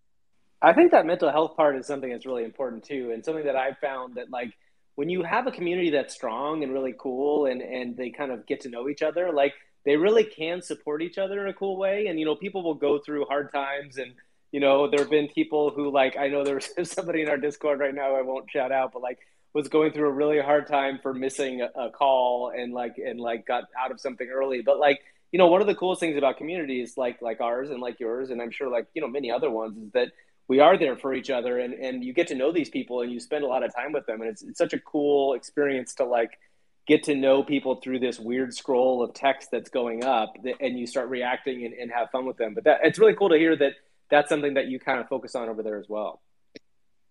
I 0.63 0.73
think 0.73 0.93
that 0.93 1.05
mental 1.05 1.31
health 1.31 1.57
part 1.57 1.77
is 1.77 1.87
something 1.87 2.11
that's 2.11 2.27
really 2.27 2.45
important 2.45 2.85
too, 2.85 3.11
and 3.13 3.25
something 3.25 3.45
that 3.45 3.57
I've 3.57 3.79
found 3.79 4.15
that 4.15 4.31
like 4.31 4.53
when 4.97 5.09
you 5.09 5.23
have 5.23 5.47
a 5.47 5.53
community 5.53 5.91
that's 5.91 6.13
strong 6.13 6.63
and 6.63 6.73
really 6.73 6.95
cool, 6.99 7.47
and 7.47 7.63
and 7.63 7.97
they 7.97 8.11
kind 8.11 8.33
of 8.33 8.47
get 8.47 8.63
to 8.63 8.69
know 8.69 8.89
each 8.89 9.03
other, 9.03 9.31
like 9.33 9.55
they 9.85 9.97
really 9.97 10.25
can 10.25 10.61
support 10.61 11.01
each 11.01 11.17
other 11.17 11.41
in 11.43 11.49
a 11.49 11.55
cool 11.55 11.77
way. 11.77 12.09
And 12.09 12.19
you 12.19 12.27
know, 12.27 12.35
people 12.35 12.63
will 12.63 12.75
go 12.75 12.99
through 12.99 13.27
hard 13.27 13.53
times, 13.53 13.99
and 13.99 14.13
you 14.51 14.61
know, 14.61 14.91
there 14.91 15.01
have 15.01 15.11
been 15.11 15.29
people 15.29 15.71
who 15.71 15.91
like 15.91 16.17
I 16.17 16.29
know 16.29 16.45
there's 16.45 16.71
somebody 16.91 17.23
in 17.23 17.29
our 17.29 17.39
Discord 17.39 17.79
right 17.79 17.95
now 17.95 18.17
I 18.17 18.23
won't 18.23 18.51
shout 18.51 18.73
out, 18.73 18.93
but 18.93 19.03
like 19.03 19.19
was 19.53 19.69
going 19.69 19.93
through 19.93 20.09
a 20.09 20.13
really 20.13 20.39
hard 20.41 20.67
time 20.67 20.99
for 21.03 21.15
missing 21.15 21.63
a, 21.63 21.91
call 21.91 22.53
and 22.55 22.75
like 22.75 22.99
and 22.99 23.19
like 23.19 23.47
got 23.47 23.65
out 23.79 23.91
of 23.91 24.01
something 24.01 24.29
early, 24.29 24.61
but 24.61 24.79
like 24.79 25.01
you 25.33 25.39
know 25.39 25.47
one 25.49 25.61
of 25.61 25.67
the 25.67 25.75
coolest 25.75 26.01
things 26.01 26.17
about 26.17 26.39
communities 26.39 26.97
like 26.97 27.21
like 27.21 27.41
ours 27.41 27.71
and 27.71 27.81
like 27.81 27.99
yours 28.01 28.31
and 28.31 28.41
i'm 28.41 28.51
sure 28.51 28.71
like 28.71 28.87
you 28.95 29.03
know 29.03 29.09
many 29.09 29.31
other 29.31 29.51
ones 29.51 29.77
is 29.77 29.91
that 29.93 30.13
we 30.49 30.61
are 30.61 30.79
there 30.79 30.97
for 30.97 31.15
each 31.15 31.31
other 31.31 31.59
and, 31.59 31.75
and 31.75 32.05
you 32.05 32.13
get 32.13 32.29
to 32.29 32.35
know 32.35 32.53
these 32.53 32.69
people 32.69 33.01
and 33.03 33.13
you 33.13 33.19
spend 33.19 33.45
a 33.45 33.47
lot 33.47 33.65
of 33.65 33.75
time 33.75 33.93
with 33.93 34.07
them 34.07 34.21
and 34.21 34.31
it's, 34.31 34.43
it's 34.43 34.59
such 34.59 34.73
a 34.73 34.79
cool 34.79 35.35
experience 35.35 35.95
to 35.95 36.05
like 36.05 36.39
get 36.87 37.03
to 37.05 37.15
know 37.15 37.43
people 37.43 37.77
through 37.77 37.99
this 37.99 38.19
weird 38.19 38.55
scroll 38.55 39.03
of 39.03 39.13
text 39.13 39.51
that's 39.51 39.71
going 39.71 40.05
up 40.05 40.35
and 40.61 40.79
you 40.79 40.87
start 40.87 41.09
reacting 41.09 41.65
and, 41.65 41.75
and 41.75 41.91
have 41.91 42.11
fun 42.11 42.25
with 42.25 42.37
them. 42.37 42.55
But 42.55 42.65
that 42.65 42.81
it's 42.85 42.99
really 42.99 43.15
cool 43.15 43.31
to 43.31 43.37
hear 43.37 43.57
that 43.57 43.73
that's 44.09 44.29
something 44.29 44.55
that 44.55 44.69
you 44.69 44.79
kind 44.79 45.01
of 45.01 45.09
focus 45.09 45.35
on 45.35 45.49
over 45.49 45.63
there 45.63 45.79
as 45.79 45.89
well. 45.89 46.21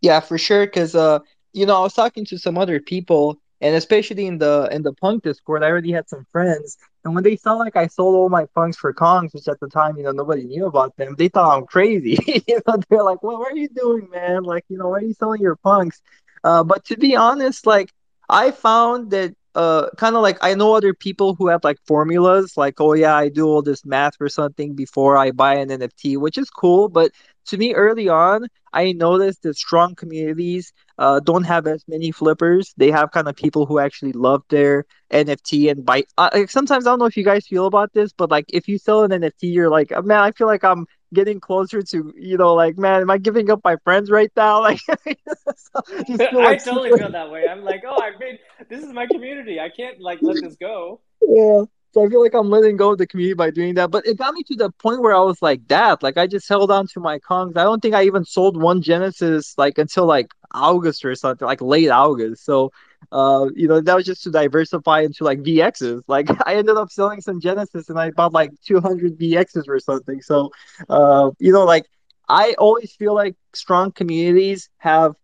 Yeah 0.02 0.20
for 0.20 0.38
sure 0.38 0.66
because 0.66 0.96
uh 0.96 1.20
you 1.52 1.66
know 1.66 1.78
i 1.78 1.82
was 1.82 1.94
talking 1.94 2.26
to 2.26 2.38
some 2.38 2.58
other 2.58 2.80
people 2.80 3.40
and 3.62 3.76
especially 3.76 4.26
in 4.26 4.38
the 4.38 4.68
in 4.72 4.82
the 4.84 4.94
punk 4.94 5.24
discord 5.24 5.64
i 5.64 5.68
already 5.68 5.92
had 5.92 6.08
some 6.10 6.26
friends 6.32 6.78
and 7.06 7.14
when 7.14 7.24
they 7.24 7.36
saw 7.36 7.54
like 7.54 7.76
I 7.76 7.86
sold 7.86 8.16
all 8.16 8.30
my 8.30 8.46
punks 8.56 8.78
for 8.78 8.92
Kongs, 8.92 9.34
which 9.34 9.48
at 9.48 9.60
the 9.60 9.70
time, 9.70 9.96
you 9.96 10.04
know, 10.04 10.12
nobody 10.12 10.44
knew 10.44 10.66
about 10.66 10.98
them, 10.98 11.16
they 11.18 11.28
thought 11.28 11.56
I'm 11.56 11.68
crazy. 11.68 12.18
you 12.48 12.60
know, 12.68 12.78
they're 12.90 13.04
like, 13.04 13.22
well, 13.22 13.38
what 13.38 13.54
are 13.54 13.58
you 13.58 13.70
doing, 13.70 14.10
man? 14.10 14.44
Like, 14.44 14.66
you 14.70 14.78
know, 14.78 14.90
why 14.90 14.98
are 14.98 15.04
you 15.04 15.14
selling 15.14 15.40
your 15.40 15.56
punks? 15.56 16.02
Uh, 16.44 16.64
but 16.64 16.84
to 16.86 16.98
be 16.98 17.16
honest, 17.16 17.68
like 17.68 17.92
I 18.28 18.52
found 18.52 19.12
that 19.12 19.36
uh 19.54 19.90
kind 19.98 20.16
of 20.16 20.22
like 20.22 20.38
I 20.42 20.56
know 20.56 20.74
other 20.76 20.94
people 20.94 21.36
who 21.36 21.48
have 21.48 21.64
like 21.64 21.78
formulas 21.88 22.58
like 22.58 22.82
oh 22.82 22.94
yeah 22.94 23.16
I 23.16 23.30
do 23.30 23.46
all 23.46 23.62
this 23.62 23.86
math 23.86 24.16
or 24.20 24.28
something 24.28 24.76
before 24.76 25.16
I 25.16 25.32
buy 25.32 25.56
an 25.56 25.70
NFT 25.70 26.18
which 26.18 26.38
is 26.38 26.50
cool 26.50 26.90
but 26.90 27.12
to 27.48 27.58
me 27.58 27.74
early 27.74 28.10
on 28.10 28.48
I 28.74 28.92
noticed 28.92 29.44
that 29.44 29.56
strong 29.56 29.96
communities 29.96 30.74
uh 30.98 31.20
don't 31.20 31.44
have 31.44 31.66
as 31.68 31.84
many 31.88 32.12
flippers. 32.12 32.74
They 32.78 32.92
have 32.92 33.12
kind 33.12 33.28
of 33.28 33.36
people 33.36 33.66
who 33.66 33.80
actually 33.80 34.14
love 34.14 34.44
their 34.50 34.86
NFT 35.12 35.72
and 35.72 35.86
buy 35.86 36.04
uh, 36.18 36.30
like 36.34 36.50
sometimes 36.50 36.86
I 36.86 36.92
don't 36.92 37.00
know 37.00 37.06
if 37.06 37.18
you 37.18 37.24
guys 37.24 37.48
feel 37.48 37.66
about 37.66 37.94
this 37.94 38.12
but 38.12 38.30
like 38.30 38.46
if 38.50 38.68
you 38.68 38.78
sell 38.78 39.04
an 39.04 39.12
NFT 39.12 39.44
you're 39.44 39.70
like 39.70 39.92
oh, 39.96 40.02
man 40.02 40.20
I 40.20 40.32
feel 40.32 40.48
like 40.48 40.64
I'm 40.64 40.86
getting 41.14 41.40
closer 41.40 41.82
to 41.82 42.14
you 42.18 42.38
know 42.38 42.54
like 42.56 42.78
man 42.78 43.02
am 43.02 43.10
i 43.10 43.18
giving 43.18 43.50
up 43.50 43.62
my 43.64 43.78
friends 43.84 44.10
right 44.10 44.32
now? 44.36 44.62
Like 44.66 44.80
so, 44.88 45.82
like 46.34 46.34
i 46.34 46.58
totally 46.58 46.92
feel 46.98 47.12
that 47.12 47.32
way. 47.32 47.48
I'm 47.48 47.64
like 47.64 47.84
oh 47.88 48.02
i 48.02 48.12
made 48.20 48.40
this 48.70 48.84
is 48.84 48.92
my 48.92 49.08
community. 49.08 49.60
I 49.60 49.70
can't 49.70 50.00
like 50.02 50.20
let 50.22 50.42
this 50.42 50.56
go. 50.56 51.02
Yeah 51.22 51.66
so 51.96 52.06
I 52.06 52.10
feel 52.10 52.22
like 52.22 52.34
I'm 52.34 52.50
letting 52.50 52.76
go 52.76 52.92
of 52.92 52.98
the 52.98 53.08
community 53.08 53.36
by 53.36 53.52
doing 53.52 53.76
that. 53.76 53.90
But 53.90 54.06
it 54.06 54.18
got 54.18 54.34
me 54.34 54.44
to 54.44 54.56
the 54.56 54.70
point 54.70 55.02
where 55.02 55.16
I 55.16 55.22
was 55.22 55.42
like 55.42 55.66
that. 55.70 56.04
Like 56.04 56.18
I 56.18 56.28
just 56.28 56.50
held 56.50 56.70
on 56.70 56.88
to 56.88 57.00
my 57.00 57.20
Kongs. 57.20 57.56
I 57.56 57.64
don't 57.64 57.82
think 57.82 57.96
I 57.96 58.04
even 58.04 58.26
sold 58.26 58.62
one 58.62 58.82
Genesis 58.82 59.58
like 59.58 59.78
until 59.78 60.06
like 60.06 60.28
August 60.54 61.06
or 61.06 61.16
something, 61.16 61.46
like 61.46 61.62
late 61.62 61.88
August. 61.88 62.44
So 62.44 62.74
uh, 63.14 63.48
you 63.56 63.70
know, 63.70 63.80
that 63.80 63.96
was 63.96 64.06
just 64.06 64.24
to 64.24 64.30
diversify 64.30 65.04
into 65.04 65.24
like 65.24 65.40
VXs. 65.40 66.02
Like 66.10 66.28
I 66.46 66.56
ended 66.56 66.76
up 66.76 66.92
selling 66.92 67.22
some 67.22 67.40
Genesis 67.40 67.90
and 67.90 67.98
I 67.98 68.12
bought 68.12 68.34
like 68.34 68.52
200 68.66 69.18
VXs 69.18 69.70
or 69.70 69.80
something. 69.80 70.22
So 70.22 70.52
uh, 70.90 71.32
you 71.40 71.54
know, 71.54 71.64
like 71.64 71.86
I 72.28 72.56
always 72.58 72.94
feel 72.94 73.16
like 73.16 73.38
strong 73.54 73.94
communities 73.94 74.70
have 74.80 75.16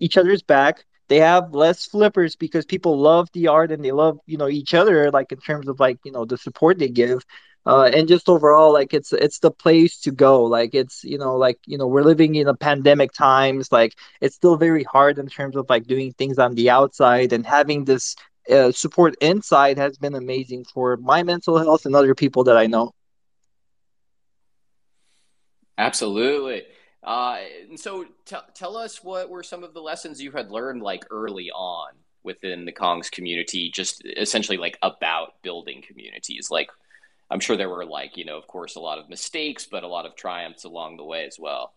each 0.00 0.18
other's 0.18 0.42
back 0.42 0.84
they 1.10 1.18
have 1.18 1.52
less 1.52 1.84
flippers 1.86 2.36
because 2.36 2.64
people 2.64 2.96
love 2.96 3.28
the 3.32 3.48
art 3.48 3.72
and 3.72 3.84
they 3.84 3.90
love 3.90 4.20
you 4.26 4.38
know 4.38 4.48
each 4.48 4.74
other 4.74 5.10
like 5.10 5.32
in 5.32 5.40
terms 5.40 5.68
of 5.68 5.80
like 5.80 5.98
you 6.04 6.12
know 6.12 6.24
the 6.24 6.38
support 6.38 6.78
they 6.78 6.88
give. 6.88 7.20
Uh, 7.66 7.90
and 7.92 8.08
just 8.08 8.28
overall 8.28 8.72
like 8.72 8.94
it's 8.94 9.12
it's 9.12 9.40
the 9.40 9.50
place 9.50 9.98
to 10.00 10.12
go. 10.12 10.44
Like 10.44 10.72
it's 10.72 11.02
you 11.04 11.18
know 11.18 11.36
like 11.36 11.58
you 11.66 11.76
know 11.76 11.88
we're 11.88 12.04
living 12.04 12.36
in 12.36 12.46
a 12.46 12.54
pandemic 12.54 13.12
times. 13.12 13.72
Like 13.72 13.94
it's 14.20 14.36
still 14.36 14.56
very 14.56 14.84
hard 14.84 15.18
in 15.18 15.26
terms 15.26 15.56
of 15.56 15.66
like 15.68 15.86
doing 15.86 16.12
things 16.12 16.38
on 16.38 16.54
the 16.54 16.70
outside 16.70 17.32
and 17.32 17.44
having 17.44 17.84
this 17.84 18.14
uh, 18.48 18.70
support 18.70 19.16
inside 19.20 19.78
has 19.78 19.98
been 19.98 20.14
amazing 20.14 20.64
for 20.64 20.96
my 20.96 21.24
mental 21.24 21.58
health 21.58 21.86
and 21.86 21.94
other 21.96 22.14
people 22.14 22.44
that 22.44 22.56
i 22.56 22.66
know. 22.66 22.92
Absolutely 25.76 26.64
uh, 27.02 27.38
and 27.68 27.80
so 27.80 28.04
t- 28.26 28.36
tell 28.54 28.76
us 28.76 29.02
what 29.02 29.30
were 29.30 29.42
some 29.42 29.64
of 29.64 29.74
the 29.74 29.80
lessons 29.80 30.20
you 30.20 30.32
had 30.32 30.50
learned 30.50 30.82
like 30.82 31.04
early 31.10 31.50
on 31.50 31.92
within 32.22 32.64
the 32.66 32.72
Kongs 32.72 33.10
community, 33.10 33.70
just 33.70 34.02
essentially 34.16 34.58
like 34.58 34.78
about 34.82 35.40
building 35.42 35.82
communities. 35.86 36.50
Like, 36.50 36.70
I'm 37.30 37.40
sure 37.40 37.56
there 37.56 37.70
were 37.70 37.86
like, 37.86 38.16
you 38.16 38.24
know, 38.24 38.36
of 38.36 38.46
course, 38.46 38.76
a 38.76 38.80
lot 38.80 38.98
of 38.98 39.08
mistakes, 39.08 39.66
but 39.70 39.84
a 39.84 39.88
lot 39.88 40.04
of 40.04 40.16
triumphs 40.16 40.64
along 40.64 40.96
the 40.96 41.04
way 41.04 41.24
as 41.26 41.38
well. 41.38 41.72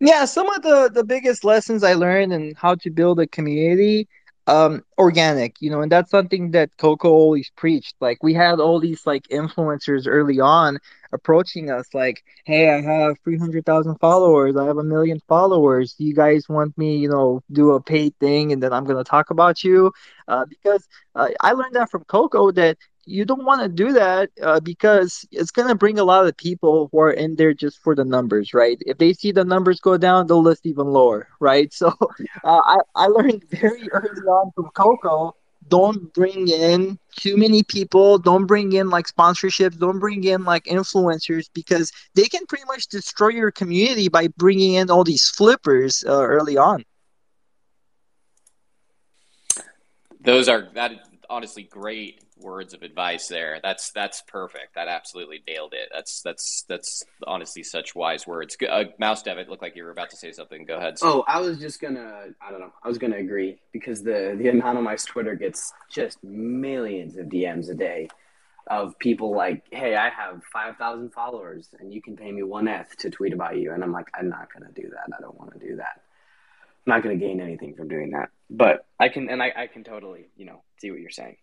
Yeah, 0.00 0.24
some 0.24 0.50
of 0.50 0.62
the 0.62 0.90
the 0.92 1.04
biggest 1.04 1.44
lessons 1.44 1.84
I 1.84 1.94
learned 1.94 2.32
and 2.32 2.56
how 2.56 2.74
to 2.76 2.90
build 2.90 3.20
a 3.20 3.26
community 3.28 4.08
um 4.46 4.82
organic 4.98 5.54
you 5.60 5.70
know 5.70 5.80
and 5.80 5.90
that's 5.90 6.10
something 6.10 6.50
that 6.50 6.70
coco 6.76 7.08
always 7.08 7.50
preached 7.56 7.94
like 8.00 8.22
we 8.22 8.34
had 8.34 8.60
all 8.60 8.78
these 8.80 9.06
like 9.06 9.22
influencers 9.30 10.04
early 10.06 10.38
on 10.40 10.78
approaching 11.12 11.70
us 11.70 11.86
like 11.94 12.22
hey 12.44 12.70
i 12.70 12.80
have 12.80 13.16
300000 13.24 13.96
followers 14.00 14.56
i 14.56 14.64
have 14.66 14.78
a 14.78 14.84
million 14.84 15.18
followers 15.28 15.94
do 15.94 16.04
you 16.04 16.14
guys 16.14 16.48
want 16.48 16.76
me 16.76 16.96
you 16.96 17.08
know 17.08 17.40
do 17.52 17.72
a 17.72 17.80
paid 17.82 18.14
thing 18.20 18.52
and 18.52 18.62
then 18.62 18.72
i'm 18.72 18.84
going 18.84 19.02
to 19.02 19.08
talk 19.08 19.30
about 19.30 19.62
you? 19.64 19.90
Uh, 20.28 20.44
because 20.46 20.86
uh, 21.14 21.28
i 21.40 21.52
learned 21.52 21.74
that 21.74 21.90
from 21.90 22.04
coco 22.04 22.50
that 22.50 22.76
you 23.06 23.24
don't 23.24 23.44
want 23.44 23.62
to 23.62 23.68
do 23.68 23.92
that 23.92 24.30
uh, 24.42 24.60
because 24.60 25.26
it's 25.30 25.50
going 25.50 25.68
to 25.68 25.74
bring 25.74 25.98
a 25.98 26.04
lot 26.04 26.26
of 26.26 26.36
people 26.36 26.88
who 26.90 26.98
are 26.98 27.10
in 27.10 27.36
there 27.36 27.54
just 27.54 27.78
for 27.78 27.94
the 27.94 28.04
numbers, 28.04 28.54
right? 28.54 28.78
If 28.86 28.98
they 28.98 29.12
see 29.12 29.32
the 29.32 29.44
numbers 29.44 29.80
go 29.80 29.96
down, 29.96 30.26
they'll 30.26 30.42
list 30.42 30.66
even 30.66 30.86
lower, 30.86 31.28
right? 31.40 31.72
So 31.84 31.88
uh, 31.88 32.60
I, 32.64 32.76
I 32.94 33.06
learned 33.06 33.44
very 33.50 33.90
early 33.90 34.22
on 34.22 34.52
from 34.54 34.70
Coco 34.74 35.34
don't 35.68 36.12
bring 36.14 36.48
in 36.48 36.98
too 37.16 37.36
many 37.36 37.62
people 37.62 38.18
don't 38.18 38.46
bring 38.46 38.72
in 38.72 38.90
like 38.90 39.06
sponsorships 39.06 39.78
don't 39.78 39.98
bring 39.98 40.24
in 40.24 40.44
like 40.44 40.64
influencers 40.64 41.48
because 41.54 41.90
they 42.14 42.24
can 42.24 42.44
pretty 42.46 42.64
much 42.66 42.86
destroy 42.88 43.28
your 43.28 43.50
community 43.50 44.08
by 44.08 44.28
bringing 44.36 44.74
in 44.74 44.90
all 44.90 45.04
these 45.04 45.28
flippers 45.30 46.04
uh, 46.06 46.12
early 46.12 46.56
on 46.56 46.84
those 50.20 50.48
are 50.48 50.68
that 50.74 50.92
honestly 51.30 51.62
great 51.62 52.23
words 52.36 52.74
of 52.74 52.82
advice 52.82 53.28
there. 53.28 53.60
That's 53.62 53.90
that's 53.92 54.22
perfect. 54.22 54.74
That 54.74 54.88
absolutely 54.88 55.42
nailed 55.46 55.72
it. 55.72 55.88
That's 55.92 56.22
that's 56.22 56.64
that's 56.68 57.04
honestly 57.26 57.62
such 57.62 57.94
wise 57.94 58.26
words. 58.26 58.56
Uh, 58.68 58.84
Mouse 58.98 59.22
Dev, 59.22 59.38
it 59.38 59.48
looked 59.48 59.62
like 59.62 59.76
you 59.76 59.84
were 59.84 59.90
about 59.90 60.10
to 60.10 60.16
say 60.16 60.32
something. 60.32 60.64
Go 60.64 60.76
ahead. 60.76 60.96
Oh, 61.02 61.24
I 61.26 61.40
was 61.40 61.58
just 61.58 61.80
gonna. 61.80 62.26
I 62.40 62.50
don't 62.50 62.60
know. 62.60 62.72
I 62.82 62.88
was 62.88 62.98
gonna 62.98 63.16
agree 63.16 63.58
because 63.72 64.02
the 64.02 64.34
the 64.36 64.44
anonymized 64.44 65.06
Twitter 65.06 65.34
gets 65.34 65.72
just 65.90 66.22
millions 66.22 67.16
of 67.16 67.26
DMs 67.26 67.70
a 67.70 67.74
day 67.74 68.08
of 68.68 68.98
people 68.98 69.34
like, 69.34 69.64
"Hey, 69.70 69.94
I 69.94 70.08
have 70.08 70.42
five 70.52 70.76
thousand 70.76 71.12
followers, 71.12 71.68
and 71.78 71.92
you 71.92 72.02
can 72.02 72.16
pay 72.16 72.32
me 72.32 72.42
one 72.42 72.68
ETH 72.68 72.96
to 72.98 73.10
tweet 73.10 73.32
about 73.32 73.58
you," 73.58 73.72
and 73.72 73.82
I'm 73.82 73.92
like, 73.92 74.08
"I'm 74.14 74.28
not 74.28 74.52
gonna 74.52 74.72
do 74.74 74.90
that. 74.90 75.16
I 75.16 75.20
don't 75.20 75.38
want 75.38 75.52
to 75.52 75.58
do 75.58 75.76
that." 75.76 76.00
I'm 76.86 77.02
not 77.02 77.02
to 77.08 77.16
gain 77.16 77.40
anything 77.40 77.74
from 77.74 77.88
doing 77.88 78.10
that. 78.10 78.28
But 78.50 78.86
I 79.00 79.08
can, 79.08 79.30
and 79.30 79.42
I, 79.42 79.52
I 79.56 79.66
can 79.68 79.84
totally, 79.84 80.26
you 80.36 80.44
know, 80.44 80.62
see 80.78 80.90
what 80.90 81.00
you're 81.00 81.08
saying. 81.08 81.36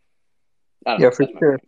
Yeah, 0.98 1.06
know, 1.06 1.12
for 1.12 1.26
sure. 1.40 1.60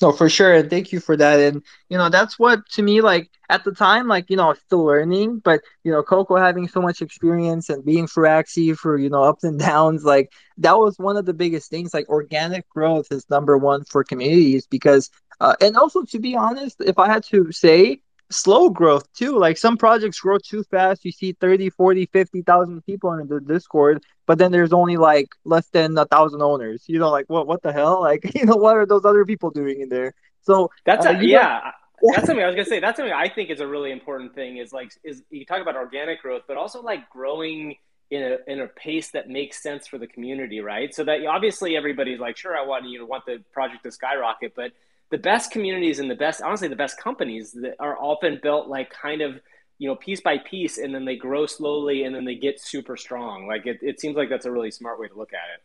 No, 0.00 0.10
for 0.10 0.28
sure, 0.28 0.54
and 0.54 0.68
thank 0.68 0.92
you 0.92 1.00
for 1.00 1.16
that. 1.16 1.38
And 1.38 1.62
you 1.88 1.96
know, 1.96 2.08
that's 2.08 2.38
what 2.38 2.68
to 2.70 2.82
me, 2.82 3.00
like 3.00 3.30
at 3.48 3.62
the 3.64 3.72
time, 3.72 4.08
like 4.08 4.30
you 4.30 4.36
know, 4.36 4.52
still 4.54 4.84
learning, 4.84 5.38
but 5.44 5.60
you 5.84 5.92
know, 5.92 6.02
Coco 6.02 6.36
having 6.36 6.66
so 6.66 6.80
much 6.82 7.00
experience 7.00 7.68
and 7.68 7.84
being 7.84 8.06
for 8.08 8.24
Axie 8.24 8.76
for 8.76 8.98
you 8.98 9.08
know 9.08 9.22
ups 9.30 9.44
and 9.44 9.58
downs, 9.60 10.04
like 10.04 10.32
that 10.58 10.78
was 10.78 10.98
one 10.98 11.16
of 11.16 11.26
the 11.26 11.34
biggest 11.34 11.70
things. 11.70 11.94
Like 11.94 12.08
organic 12.08 12.68
growth 12.68 13.12
is 13.12 13.28
number 13.30 13.56
one 13.56 13.84
for 13.84 14.02
communities 14.02 14.66
because, 14.66 15.10
uh, 15.40 15.54
and 15.60 15.76
also 15.76 16.02
to 16.04 16.18
be 16.18 16.34
honest, 16.34 16.80
if 16.80 16.98
I 16.98 17.06
had 17.06 17.22
to 17.24 17.52
say, 17.52 18.00
slow 18.32 18.70
growth 18.70 19.10
too. 19.12 19.38
Like 19.38 19.56
some 19.56 19.76
projects 19.76 20.20
grow 20.20 20.38
too 20.38 20.64
fast. 20.64 21.04
You 21.04 21.12
see 21.12 21.32
30, 21.32 21.70
40, 21.70 22.06
50,000 22.06 22.84
people 22.84 23.12
in 23.12 23.28
the 23.28 23.40
Discord, 23.40 24.02
but 24.26 24.38
then 24.38 24.52
there's 24.52 24.72
only 24.72 24.96
like 24.96 25.28
less 25.44 25.66
than 25.68 25.96
a 25.96 26.06
thousand 26.06 26.42
owners. 26.42 26.84
You 26.86 26.98
know, 26.98 27.10
like 27.10 27.26
what 27.28 27.46
what 27.46 27.62
the 27.62 27.72
hell? 27.72 28.00
Like, 28.00 28.34
you 28.34 28.46
know, 28.46 28.56
what 28.56 28.76
are 28.76 28.86
those 28.86 29.04
other 29.04 29.24
people 29.24 29.50
doing 29.50 29.80
in 29.80 29.88
there? 29.88 30.14
So 30.42 30.70
that's 30.84 31.06
uh, 31.06 31.10
a, 31.10 31.22
yeah. 31.22 31.70
That's 32.04 32.26
something 32.26 32.42
I 32.42 32.48
was 32.48 32.56
gonna 32.56 32.66
say. 32.66 32.80
That's 32.80 32.96
something 32.96 33.14
I 33.14 33.28
think 33.28 33.48
is 33.48 33.60
a 33.60 33.66
really 33.66 33.92
important 33.92 34.34
thing. 34.34 34.56
Is 34.56 34.72
like 34.72 34.90
is 35.04 35.22
you 35.30 35.46
talk 35.46 35.62
about 35.62 35.76
organic 35.76 36.20
growth, 36.20 36.42
but 36.48 36.56
also 36.56 36.82
like 36.82 37.08
growing 37.08 37.76
in 38.10 38.22
a 38.24 38.38
in 38.50 38.60
a 38.60 38.66
pace 38.66 39.12
that 39.12 39.28
makes 39.28 39.62
sense 39.62 39.86
for 39.86 39.98
the 39.98 40.08
community, 40.08 40.58
right? 40.58 40.92
So 40.92 41.04
that 41.04 41.24
obviously 41.26 41.76
everybody's 41.76 42.18
like, 42.18 42.36
sure, 42.36 42.56
I 42.56 42.66
want 42.66 42.88
you 42.88 42.98
know 42.98 43.06
want 43.06 43.24
the 43.24 43.44
project 43.52 43.84
to 43.84 43.92
skyrocket, 43.92 44.54
but 44.56 44.72
the 45.12 45.18
best 45.18 45.52
communities 45.52 45.98
and 45.98 46.10
the 46.10 46.16
best, 46.16 46.40
honestly, 46.40 46.68
the 46.68 46.74
best 46.74 46.98
companies 46.98 47.52
that 47.52 47.76
are 47.78 47.96
often 48.00 48.40
built 48.42 48.66
like 48.66 48.90
kind 48.90 49.20
of, 49.20 49.38
you 49.78 49.86
know, 49.86 49.94
piece 49.94 50.22
by 50.22 50.38
piece, 50.38 50.78
and 50.78 50.94
then 50.94 51.04
they 51.04 51.16
grow 51.16 51.44
slowly, 51.44 52.04
and 52.04 52.14
then 52.14 52.24
they 52.24 52.34
get 52.34 52.58
super 52.58 52.96
strong. 52.96 53.46
Like 53.46 53.66
it, 53.66 53.78
it 53.82 54.00
seems 54.00 54.16
like 54.16 54.30
that's 54.30 54.46
a 54.46 54.50
really 54.50 54.70
smart 54.70 54.98
way 54.98 55.08
to 55.08 55.14
look 55.14 55.34
at 55.34 55.54
it. 55.54 55.62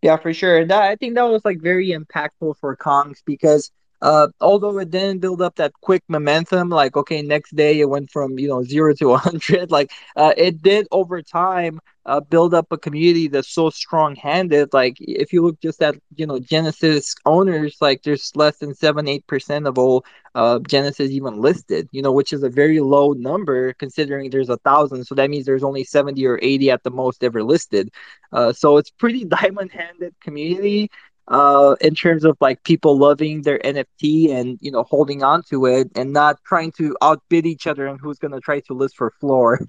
Yeah, 0.00 0.16
for 0.16 0.32
sure. 0.32 0.64
That 0.64 0.82
I 0.82 0.96
think 0.96 1.16
that 1.16 1.24
was 1.24 1.44
like 1.44 1.60
very 1.60 1.90
impactful 1.90 2.56
for 2.60 2.76
Kongs 2.76 3.18
because 3.26 3.70
uh, 4.02 4.28
although 4.40 4.78
it 4.78 4.90
didn't 4.90 5.20
build 5.20 5.40
up 5.42 5.56
that 5.56 5.72
quick 5.80 6.02
momentum, 6.08 6.68
like 6.68 6.96
okay, 6.96 7.22
next 7.22 7.56
day 7.56 7.80
it 7.80 7.88
went 7.88 8.10
from 8.10 8.38
you 8.38 8.48
know 8.48 8.62
zero 8.62 8.94
to 8.94 9.16
hundred. 9.16 9.70
Like 9.70 9.90
uh, 10.16 10.32
it 10.36 10.62
did 10.62 10.86
over 10.90 11.22
time 11.22 11.80
uh, 12.04 12.20
build 12.20 12.54
up 12.54 12.66
a 12.70 12.78
community 12.78 13.28
that's 13.28 13.52
so 13.52 13.70
strong-handed. 13.70 14.72
Like 14.72 14.96
if 15.00 15.32
you 15.32 15.42
look 15.42 15.60
just 15.60 15.82
at 15.82 15.96
you 16.14 16.26
know 16.26 16.38
Genesis 16.38 17.14
owners, 17.24 17.76
like 17.80 18.02
there's 18.02 18.32
less 18.36 18.58
than 18.58 18.74
seven 18.74 19.08
eight 19.08 19.26
percent 19.26 19.66
of 19.66 19.78
all 19.78 20.04
uh, 20.34 20.58
Genesis 20.68 21.10
even 21.10 21.40
listed. 21.40 21.88
You 21.90 22.02
know, 22.02 22.12
which 22.12 22.32
is 22.32 22.42
a 22.42 22.50
very 22.50 22.80
low 22.80 23.12
number 23.12 23.72
considering 23.74 24.30
there's 24.30 24.50
a 24.50 24.58
thousand. 24.58 25.04
So 25.04 25.14
that 25.14 25.30
means 25.30 25.46
there's 25.46 25.64
only 25.64 25.84
seventy 25.84 26.26
or 26.26 26.38
eighty 26.42 26.70
at 26.70 26.82
the 26.82 26.90
most 26.90 27.24
ever 27.24 27.42
listed. 27.42 27.90
Uh, 28.32 28.52
so 28.52 28.76
it's 28.76 28.90
pretty 28.90 29.24
diamond-handed 29.38 30.14
community 30.20 30.90
uh, 31.28 31.76
in 31.80 31.94
terms 31.94 32.24
of 32.24 32.36
like 32.40 32.62
people 32.64 32.96
loving 32.96 33.42
their 33.42 33.58
NFT 33.58 34.30
and 34.30 34.58
you 34.60 34.70
know 34.70 34.84
holding 34.84 35.22
on 35.22 35.42
to 35.44 35.66
it 35.66 35.90
and 35.96 36.12
not 36.12 36.42
trying 36.44 36.72
to 36.72 36.96
outbid 37.02 37.46
each 37.46 37.66
other 37.66 37.86
and 37.86 37.98
who's 38.00 38.18
gonna 38.18 38.40
try 38.40 38.60
to 38.60 38.74
list 38.74 38.96
for 38.96 39.10
floor. 39.10 39.60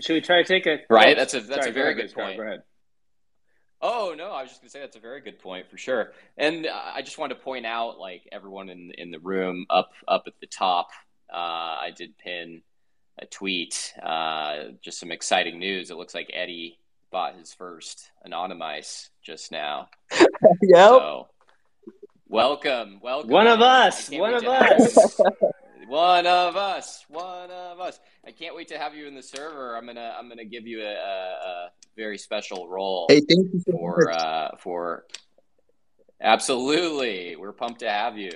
Should 0.00 0.14
we 0.14 0.20
try 0.20 0.42
to 0.42 0.44
take 0.44 0.66
a 0.66 0.80
right? 0.90 1.16
Oh, 1.16 1.18
that's 1.18 1.34
a 1.34 1.40
that's 1.40 1.64
sorry, 1.64 1.70
a 1.70 1.72
very 1.72 1.94
good 1.94 2.12
point. 2.12 2.36
Go 2.36 2.42
ahead. 2.42 2.62
Oh 3.80 4.14
no, 4.16 4.30
I 4.30 4.42
was 4.42 4.50
just 4.50 4.60
gonna 4.60 4.70
say 4.70 4.80
that's 4.80 4.96
a 4.96 5.00
very 5.00 5.20
good 5.20 5.38
point 5.38 5.70
for 5.70 5.78
sure. 5.78 6.12
And 6.36 6.66
uh, 6.66 6.92
I 6.94 7.02
just 7.02 7.18
wanted 7.18 7.36
to 7.36 7.40
point 7.40 7.64
out, 7.64 7.98
like 7.98 8.28
everyone 8.30 8.68
in 8.68 8.92
in 8.98 9.10
the 9.10 9.18
room, 9.18 9.66
up 9.70 9.92
up 10.06 10.24
at 10.26 10.34
the 10.40 10.46
top, 10.46 10.88
uh, 11.32 11.36
I 11.36 11.92
did 11.96 12.18
pin 12.18 12.62
a 13.18 13.26
tweet. 13.26 13.94
Uh, 14.02 14.64
just 14.82 14.98
some 15.00 15.10
exciting 15.12 15.58
news. 15.58 15.90
It 15.90 15.96
looks 15.96 16.14
like 16.14 16.30
Eddy 16.32 16.78
bought 17.10 17.36
his 17.36 17.52
first 17.54 18.10
Anonymice 18.24 19.10
just 19.22 19.50
now. 19.52 19.88
yep. 20.12 20.28
So, 20.72 21.28
welcome, 22.28 23.00
welcome. 23.02 23.30
One 23.30 23.46
of 23.46 23.60
us. 23.60 24.10
One 24.10 24.34
of 24.34 24.44
us. 24.44 25.18
one 25.86 26.26
of 26.26 26.56
us. 26.56 27.04
One 27.08 27.50
of 27.50 27.80
us. 27.80 27.98
I 28.26 28.32
can't 28.32 28.54
wait 28.56 28.68
to 28.68 28.78
have 28.78 28.94
you 28.94 29.06
in 29.06 29.14
the 29.14 29.22
server. 29.22 29.76
I'm 29.76 29.86
gonna 29.86 30.14
I'm 30.18 30.28
gonna 30.28 30.44
give 30.44 30.66
you 30.66 30.82
a, 30.82 30.92
a, 30.92 31.48
a 31.48 31.70
very 31.96 32.18
special 32.18 32.68
role. 32.68 33.06
Hey, 33.08 33.20
thank 33.20 33.52
you 33.52 33.62
so 33.64 33.72
for 33.72 34.10
uh, 34.10 34.50
for 34.58 35.06
absolutely. 36.20 37.36
We're 37.36 37.52
pumped 37.52 37.80
to 37.80 37.90
have 37.90 38.18
you. 38.18 38.30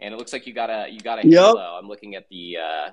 And 0.00 0.12
it 0.12 0.16
looks 0.16 0.32
like 0.32 0.46
you 0.46 0.52
got 0.52 0.70
a 0.70 0.88
you 0.90 1.00
got 1.00 1.24
a 1.24 1.28
Yep. 1.28 1.40
halo. 1.40 1.78
I'm 1.78 1.86
looking 1.88 2.14
at 2.16 2.28
the 2.28 2.56
uh 2.56 2.90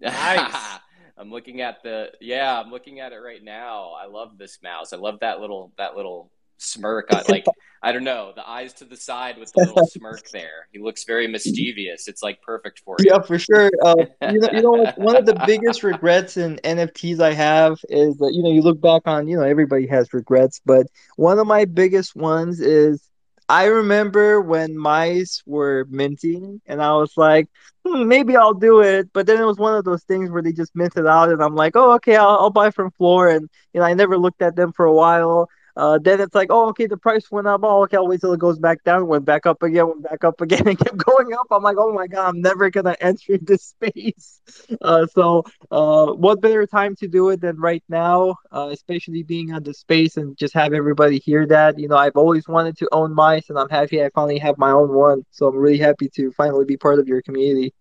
Nice. 0.00 0.54
I'm 1.18 1.30
looking 1.30 1.60
at 1.60 1.82
the 1.82 2.12
yeah, 2.20 2.58
I'm 2.58 2.70
looking 2.70 3.00
at 3.00 3.12
it 3.12 3.18
right 3.18 3.44
now. 3.44 3.92
I 3.92 4.06
love 4.06 4.38
this 4.38 4.58
mouse. 4.62 4.94
I 4.94 4.96
love 4.96 5.20
that 5.20 5.38
little 5.40 5.72
that 5.76 5.94
little 5.94 6.30
smirk. 6.56 7.08
I, 7.12 7.22
like 7.28 7.44
I 7.82 7.92
don't 7.92 8.04
know, 8.04 8.32
the 8.34 8.48
eyes 8.48 8.72
to 8.74 8.84
the 8.86 8.96
side 8.96 9.38
with 9.38 9.52
the 9.52 9.66
little 9.66 9.86
smirk 9.86 10.30
there. 10.30 10.68
He 10.72 10.78
looks 10.78 11.04
very 11.04 11.26
mischievous. 11.26 12.08
It's 12.08 12.22
like 12.22 12.40
perfect 12.42 12.80
for 12.84 12.96
you. 12.98 13.10
Yeah, 13.10 13.20
for 13.20 13.38
sure. 13.38 13.70
Uh, 13.82 13.94
you 14.30 14.38
know, 14.38 14.48
you 14.52 14.62
know, 14.62 14.92
one 14.96 15.16
of 15.16 15.26
the 15.26 15.42
biggest 15.46 15.82
regrets 15.82 16.38
in 16.38 16.58
NFTs 16.64 17.20
I 17.20 17.34
have 17.34 17.78
is 17.90 18.16
that 18.16 18.32
you 18.32 18.42
know 18.42 18.50
you 18.50 18.62
look 18.62 18.80
back 18.80 19.02
on 19.06 19.28
you 19.28 19.36
know 19.36 19.42
everybody 19.42 19.86
has 19.88 20.12
regrets, 20.14 20.60
but 20.64 20.86
one 21.16 21.38
of 21.38 21.46
my 21.46 21.66
biggest 21.66 22.16
ones 22.16 22.60
is 22.60 23.09
I 23.50 23.66
remember 23.66 24.40
when 24.40 24.78
mice 24.78 25.42
were 25.46 25.86
minting, 25.90 26.60
and 26.66 26.82
I 26.82 26.94
was 26.96 27.16
like, 27.16 27.48
hmm, 27.86 28.06
maybe 28.08 28.36
I'll 28.36 28.54
do 28.54 28.80
it. 28.82 29.12
But 29.12 29.26
then 29.26 29.40
it 29.42 29.44
was 29.46 29.58
one 29.58 29.74
of 29.74 29.84
those 29.84 30.04
things 30.04 30.30
where 30.30 30.42
they 30.42 30.52
just 30.52 30.76
minted 30.76 31.06
out, 31.06 31.30
and 31.30 31.42
I'm 31.42 31.56
like, 31.56 31.74
oh, 31.76 31.92
okay, 31.94 32.16
I'll, 32.16 32.38
I'll 32.38 32.50
buy 32.50 32.70
from 32.70 32.92
Floor, 32.92 33.28
and 33.30 33.48
you 33.74 33.80
know 33.80 33.86
I 33.86 33.94
never 33.94 34.18
looked 34.18 34.42
at 34.42 34.56
them 34.56 34.72
for 34.72 34.86
a 34.86 34.94
while. 34.94 35.48
Uh, 35.76 35.98
then 35.98 36.20
it's 36.20 36.34
like, 36.34 36.48
oh, 36.50 36.68
okay, 36.70 36.86
the 36.86 36.96
price 36.96 37.30
went 37.30 37.46
up. 37.46 37.60
Oh, 37.64 37.82
okay, 37.84 37.96
I'll 37.96 38.08
wait 38.08 38.20
till 38.20 38.32
it 38.32 38.40
goes 38.40 38.58
back 38.58 38.82
down. 38.84 39.06
Went 39.06 39.24
back 39.24 39.46
up 39.46 39.62
again. 39.62 39.86
Went 39.88 40.02
back 40.02 40.24
up 40.24 40.40
again, 40.40 40.66
and 40.68 40.78
kept 40.78 40.96
going 40.98 41.32
up. 41.34 41.46
I'm 41.50 41.62
like, 41.62 41.76
oh 41.78 41.92
my 41.92 42.06
god, 42.06 42.28
I'm 42.28 42.40
never 42.40 42.70
gonna 42.70 42.96
enter 43.00 43.38
this 43.38 43.64
space. 43.64 44.40
Uh, 44.80 45.06
so, 45.06 45.44
uh, 45.70 46.12
what 46.12 46.40
better 46.40 46.66
time 46.66 46.94
to 46.96 47.08
do 47.08 47.28
it 47.30 47.40
than 47.40 47.56
right 47.58 47.82
now? 47.88 48.36
Uh, 48.52 48.68
especially 48.72 49.22
being 49.22 49.52
on 49.52 49.62
the 49.62 49.74
space 49.74 50.16
and 50.16 50.36
just 50.36 50.54
have 50.54 50.72
everybody 50.72 51.18
hear 51.18 51.46
that. 51.46 51.78
You 51.78 51.88
know, 51.88 51.96
I've 51.96 52.16
always 52.16 52.48
wanted 52.48 52.76
to 52.78 52.88
own 52.92 53.14
mice, 53.14 53.50
and 53.50 53.58
I'm 53.58 53.68
happy 53.68 54.02
I 54.02 54.10
finally 54.14 54.38
have 54.38 54.58
my 54.58 54.70
own 54.70 54.92
one. 54.92 55.24
So 55.30 55.46
I'm 55.46 55.56
really 55.56 55.78
happy 55.78 56.08
to 56.16 56.30
finally 56.32 56.64
be 56.64 56.76
part 56.76 56.98
of 56.98 57.08
your 57.08 57.22
community. 57.22 57.74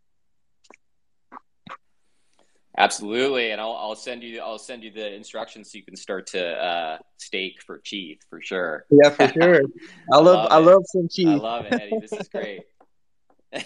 Absolutely, 2.80 3.52
and 3.52 3.60
I'll, 3.60 3.74
I'll 3.76 3.96
send 3.96 4.24
you 4.24 4.40
I'll 4.40 4.58
send 4.58 4.84
you 4.84 4.92
the 4.92 5.14
instructions 5.14 5.70
so 5.72 5.78
you 5.78 5.84
can 5.84 5.98
start 5.98 6.28
to 6.28 6.42
uh, 6.64 6.98
stake 7.18 7.62
for 7.62 7.80
CHEETH 7.80 8.20
for 8.30 8.42
sure. 8.42 8.86
Yeah, 8.90 9.10
for 9.10 9.28
sure. 9.28 9.62
I 10.14 10.16
love, 10.18 10.26
love 10.26 10.48
I 10.50 10.58
love 10.60 10.84
some 10.86 11.10
cheese. 11.10 11.28
I 11.28 11.34
love 11.36 11.66
it, 11.66 11.74
Eddy. 11.74 12.00
This 12.00 12.14
is 12.14 12.28
great. 12.30 12.62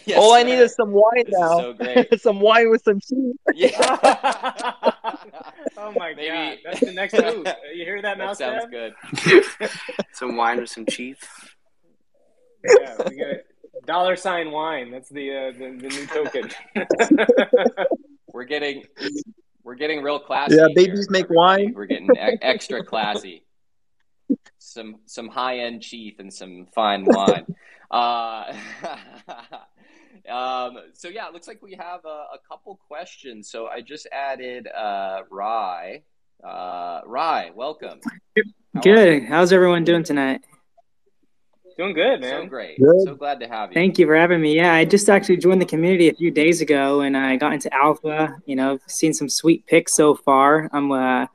Yes, 0.05 0.17
All 0.17 0.33
I 0.33 0.43
sir. 0.43 0.47
need 0.47 0.59
is 0.59 0.73
some 0.75 0.91
wine 0.93 1.25
This 1.25 1.35
now. 1.37 1.57
so 1.59 1.73
great. 1.73 2.21
some 2.21 2.39
wine 2.39 2.69
with 2.71 2.81
some 2.85 3.01
cheese. 3.01 3.35
Yeah. 3.53 3.77
oh 5.77 5.91
my 5.97 6.13
Maybe- 6.15 6.29
god, 6.29 6.57
that's 6.63 6.79
the 6.79 6.93
next 6.93 7.13
move. 7.15 7.45
You 7.75 7.83
hear 7.83 8.01
that, 8.01 8.17
that 8.17 8.23
Mouse 8.25 8.37
sounds 8.37 8.63
Dev? 8.71 8.93
good. 9.59 9.69
Some 10.13 10.37
wine 10.37 10.61
with 10.61 10.69
some 10.69 10.85
cheese. 10.85 11.17
Yeah, 12.65 12.95
we 13.09 13.17
got. 13.17 13.35
Dollar 13.85 14.15
sign 14.15 14.51
wine. 14.51 14.89
That's 14.89 15.09
the 15.09 15.29
uh, 15.35 15.51
the, 15.51 15.77
the 15.77 15.89
new 15.89 16.07
token. 16.07 16.49
We're 18.33 18.45
getting 18.45 18.83
we're 19.63 19.75
getting 19.75 20.01
real 20.01 20.19
classy. 20.19 20.55
Yeah, 20.55 20.67
here, 20.67 20.87
babies 20.87 21.09
make 21.09 21.25
everybody. 21.25 21.65
wine. 21.65 21.73
We're 21.75 21.85
getting 21.85 22.09
e- 22.15 22.37
extra 22.41 22.83
classy. 22.83 23.45
Some 24.57 24.97
some 25.05 25.29
high 25.29 25.59
end 25.59 25.83
cheese 25.83 26.15
and 26.19 26.33
some 26.33 26.67
fine 26.75 27.05
wine. 27.05 27.45
Uh, 27.91 28.51
um, 30.27 30.77
so 30.93 31.09
yeah, 31.09 31.27
it 31.27 31.33
looks 31.33 31.47
like 31.47 31.61
we 31.61 31.75
have 31.79 32.03
a, 32.05 32.07
a 32.07 32.39
couple 32.49 32.79
questions. 32.87 33.51
So 33.51 33.67
I 33.67 33.81
just 33.81 34.07
added 34.11 34.67
uh, 34.67 35.21
Rye. 35.29 36.01
Uh, 36.43 37.01
Rye, 37.05 37.51
welcome. 37.53 37.99
How 38.73 38.81
Good. 38.81 39.25
How's 39.25 39.53
everyone 39.53 39.83
doing 39.83 40.01
tonight? 40.01 40.41
Doing 41.77 41.93
good, 41.93 42.21
you? 42.21 42.29
So 42.29 42.39
man. 42.39 42.47
great. 42.47 42.79
Good. 42.79 43.01
So 43.03 43.15
glad 43.15 43.39
to 43.39 43.47
have 43.47 43.71
you. 43.71 43.73
Thank 43.73 43.97
you 43.97 44.05
for 44.05 44.15
having 44.15 44.41
me. 44.41 44.55
Yeah, 44.55 44.73
I 44.73 44.85
just 44.85 45.09
actually 45.09 45.37
joined 45.37 45.61
the 45.61 45.65
community 45.65 46.09
a 46.09 46.13
few 46.13 46.31
days 46.31 46.61
ago, 46.61 47.01
and 47.01 47.17
I 47.17 47.35
got 47.35 47.53
into 47.53 47.73
alpha. 47.73 48.35
You 48.45 48.55
know, 48.55 48.79
seen 48.87 49.13
some 49.13 49.29
sweet 49.29 49.65
picks 49.65 49.93
so 49.93 50.15
far. 50.15 50.69
I'm 50.71 50.91
uh, 50.91 51.27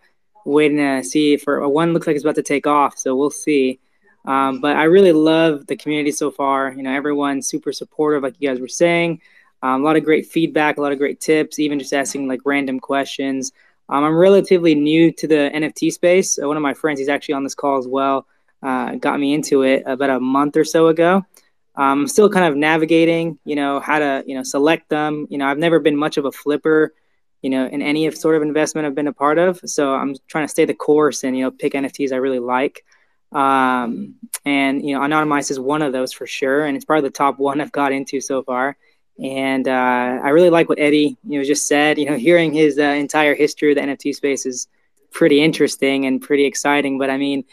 waiting 0.44 0.78
to 0.78 1.02
see 1.02 1.36
for 1.36 1.68
one. 1.68 1.92
Looks 1.92 2.06
like 2.06 2.16
it's 2.16 2.24
about 2.24 2.36
to 2.36 2.42
take 2.42 2.66
off, 2.66 2.98
so 2.98 3.16
we'll 3.16 3.30
see. 3.30 3.80
Um, 4.24 4.60
but 4.60 4.76
I 4.76 4.84
really 4.84 5.12
love 5.12 5.66
the 5.66 5.76
community 5.76 6.12
so 6.12 6.30
far. 6.30 6.72
You 6.72 6.82
know, 6.82 6.92
everyone's 6.92 7.48
super 7.48 7.72
supportive, 7.72 8.22
like 8.22 8.34
you 8.38 8.48
guys 8.48 8.60
were 8.60 8.68
saying. 8.68 9.20
Um, 9.62 9.80
a 9.80 9.84
lot 9.84 9.96
of 9.96 10.04
great 10.04 10.26
feedback, 10.26 10.76
a 10.76 10.80
lot 10.80 10.92
of 10.92 10.98
great 10.98 11.20
tips, 11.20 11.58
even 11.58 11.78
just 11.78 11.92
asking 11.92 12.28
like 12.28 12.40
random 12.44 12.78
questions. 12.78 13.52
Um, 13.88 14.04
I'm 14.04 14.16
relatively 14.16 14.74
new 14.74 15.10
to 15.12 15.26
the 15.26 15.50
NFT 15.54 15.92
space. 15.92 16.38
Uh, 16.40 16.46
one 16.46 16.56
of 16.56 16.62
my 16.62 16.74
friends, 16.74 17.00
he's 17.00 17.08
actually 17.08 17.34
on 17.34 17.42
this 17.42 17.54
call 17.54 17.78
as 17.78 17.88
well, 17.88 18.26
uh, 18.62 18.96
got 18.96 19.20
me 19.20 19.34
into 19.34 19.62
it 19.62 19.82
about 19.86 20.10
a 20.10 20.20
month 20.20 20.56
or 20.56 20.64
so 20.64 20.88
ago. 20.88 21.24
I'm 21.76 22.08
still 22.08 22.28
kind 22.28 22.44
of 22.44 22.56
navigating, 22.56 23.38
you 23.44 23.54
know, 23.54 23.78
how 23.78 24.00
to, 24.00 24.24
you 24.26 24.34
know, 24.34 24.42
select 24.42 24.88
them. 24.88 25.26
You 25.30 25.38
know, 25.38 25.46
I've 25.46 25.58
never 25.58 25.78
been 25.78 25.96
much 25.96 26.16
of 26.16 26.24
a 26.24 26.32
flipper, 26.32 26.92
you 27.40 27.50
know, 27.50 27.66
in 27.66 27.82
any 27.82 28.10
sort 28.10 28.34
of 28.34 28.42
investment 28.42 28.86
I've 28.86 28.96
been 28.96 29.06
a 29.06 29.12
part 29.12 29.38
of. 29.38 29.60
So 29.64 29.94
I'm 29.94 30.16
trying 30.26 30.44
to 30.44 30.48
stay 30.48 30.64
the 30.64 30.74
course 30.74 31.22
and, 31.22 31.36
you 31.36 31.44
know, 31.44 31.52
pick 31.52 31.74
NFTs 31.74 32.12
I 32.12 32.16
really 32.16 32.40
like. 32.40 32.84
Um, 33.30 34.16
and, 34.44 34.84
you 34.84 34.94
know, 34.94 35.02
Anonymice 35.02 35.52
is 35.52 35.60
one 35.60 35.82
of 35.82 35.92
those 35.92 36.12
for 36.12 36.26
sure. 36.26 36.64
And 36.64 36.76
it's 36.76 36.84
probably 36.84 37.08
the 37.08 37.12
top 37.12 37.38
one 37.38 37.60
I've 37.60 37.70
got 37.70 37.92
into 37.92 38.20
so 38.20 38.42
far. 38.42 38.76
And 39.22 39.68
uh, 39.68 39.70
I 40.22 40.30
really 40.30 40.50
like 40.50 40.68
what 40.68 40.80
Eddy, 40.80 41.16
you 41.24 41.38
know, 41.38 41.44
just 41.44 41.68
said. 41.68 41.98
You 41.98 42.06
know, 42.06 42.16
hearing 42.16 42.52
his 42.52 42.78
uh, 42.78 42.82
entire 42.82 43.36
history 43.36 43.70
of 43.70 43.76
the 43.76 43.82
NFT 43.82 44.16
space 44.16 44.46
is 44.46 44.66
pretty 45.12 45.40
interesting 45.40 46.06
and 46.06 46.20
pretty 46.20 46.44
exciting. 46.44 46.98
But 46.98 47.10
I 47.10 47.16
mean, 47.16 47.44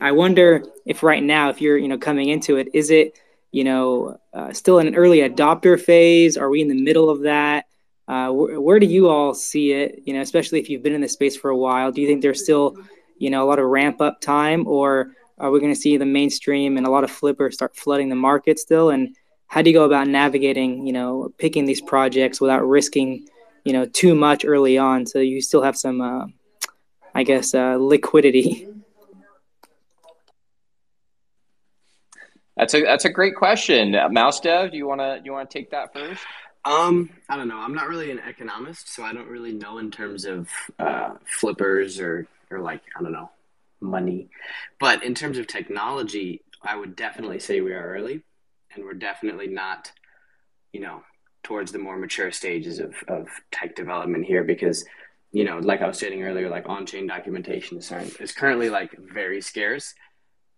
I 0.00 0.12
wonder 0.12 0.64
if 0.84 1.02
right 1.02 1.22
now, 1.22 1.50
if 1.50 1.60
you're, 1.60 1.76
you 1.76 1.88
know, 1.88 1.98
coming 1.98 2.28
into 2.28 2.56
it, 2.56 2.68
is 2.74 2.90
it, 2.90 3.18
you 3.52 3.64
know, 3.64 4.18
uh, 4.34 4.52
still 4.52 4.78
in 4.78 4.86
an 4.86 4.96
early 4.96 5.18
adopter 5.18 5.80
phase? 5.80 6.36
Are 6.36 6.50
we 6.50 6.60
in 6.60 6.68
the 6.68 6.82
middle 6.82 7.08
of 7.10 7.22
that? 7.22 7.66
Uh, 8.08 8.28
wh- 8.30 8.62
where 8.62 8.78
do 8.78 8.86
you 8.86 9.08
all 9.08 9.34
see 9.34 9.72
it? 9.72 10.02
You 10.04 10.14
know, 10.14 10.20
especially 10.20 10.60
if 10.60 10.68
you've 10.68 10.82
been 10.82 10.94
in 10.94 11.00
the 11.00 11.08
space 11.08 11.36
for 11.36 11.50
a 11.50 11.56
while. 11.56 11.92
Do 11.92 12.00
you 12.00 12.06
think 12.06 12.22
there's 12.22 12.42
still, 12.42 12.76
you 13.18 13.30
know, 13.30 13.42
a 13.42 13.48
lot 13.48 13.58
of 13.58 13.66
ramp 13.66 14.00
up 14.00 14.20
time, 14.20 14.66
or 14.66 15.12
are 15.38 15.50
we 15.50 15.60
going 15.60 15.72
to 15.72 15.80
see 15.80 15.96
the 15.96 16.06
mainstream 16.06 16.76
and 16.76 16.86
a 16.86 16.90
lot 16.90 17.04
of 17.04 17.10
flippers 17.10 17.54
start 17.54 17.76
flooding 17.76 18.08
the 18.08 18.16
market 18.16 18.58
still? 18.58 18.90
And 18.90 19.16
how 19.48 19.62
do 19.62 19.70
you 19.70 19.76
go 19.76 19.84
about 19.84 20.08
navigating, 20.08 20.86
you 20.86 20.92
know, 20.92 21.32
picking 21.38 21.66
these 21.66 21.80
projects 21.80 22.40
without 22.40 22.66
risking, 22.66 23.28
you 23.64 23.72
know, 23.72 23.86
too 23.86 24.14
much 24.14 24.44
early 24.44 24.76
on, 24.78 25.06
so 25.06 25.18
you 25.18 25.40
still 25.40 25.62
have 25.62 25.76
some, 25.76 26.00
uh, 26.00 26.26
I 27.16 27.22
guess, 27.22 27.54
uh, 27.54 27.76
liquidity? 27.80 28.68
That's 32.58 32.74
a 32.74 32.82
that's 32.82 33.06
a 33.06 33.10
great 33.10 33.34
question. 33.34 33.94
Uh, 33.94 34.10
Mouse 34.10 34.38
Dev, 34.40 34.70
do 34.70 34.76
you 34.76 34.86
wanna 34.86 35.18
do 35.20 35.24
you 35.24 35.32
wanna 35.32 35.46
take 35.46 35.70
that 35.70 35.94
first? 35.94 36.22
Um, 36.66 37.08
I 37.30 37.36
don't 37.36 37.48
know. 37.48 37.56
I'm 37.56 37.72
not 37.72 37.88
really 37.88 38.10
an 38.10 38.18
economist, 38.18 38.94
so 38.94 39.02
I 39.02 39.14
don't 39.14 39.28
really 39.28 39.52
know 39.52 39.78
in 39.78 39.90
terms 39.90 40.26
of 40.26 40.50
uh, 40.78 41.14
flippers 41.24 42.00
or 42.00 42.26
or 42.50 42.60
like 42.60 42.82
I 42.98 43.02
don't 43.02 43.12
know 43.12 43.30
money. 43.80 44.28
But 44.78 45.02
in 45.02 45.14
terms 45.14 45.38
of 45.38 45.46
technology, 45.46 46.42
I 46.62 46.76
would 46.76 46.96
definitely 46.96 47.38
say 47.38 47.62
we 47.62 47.72
are 47.72 47.94
early, 47.94 48.20
and 48.74 48.84
we're 48.84 48.92
definitely 48.92 49.46
not, 49.46 49.90
you 50.74 50.80
know, 50.80 51.02
towards 51.42 51.72
the 51.72 51.78
more 51.78 51.96
mature 51.96 52.30
stages 52.30 52.78
of 52.78 52.94
of 53.08 53.26
tech 53.52 53.74
development 53.74 54.26
here 54.26 54.44
because. 54.44 54.84
You 55.32 55.44
know, 55.44 55.58
like 55.58 55.82
I 55.82 55.86
was 55.86 55.98
stating 55.98 56.22
earlier, 56.22 56.48
like 56.48 56.68
on-chain 56.68 57.06
documentation 57.06 57.78
is, 57.78 57.90
is 58.20 58.32
currently 58.32 58.70
like 58.70 58.96
very 58.98 59.40
scarce, 59.40 59.94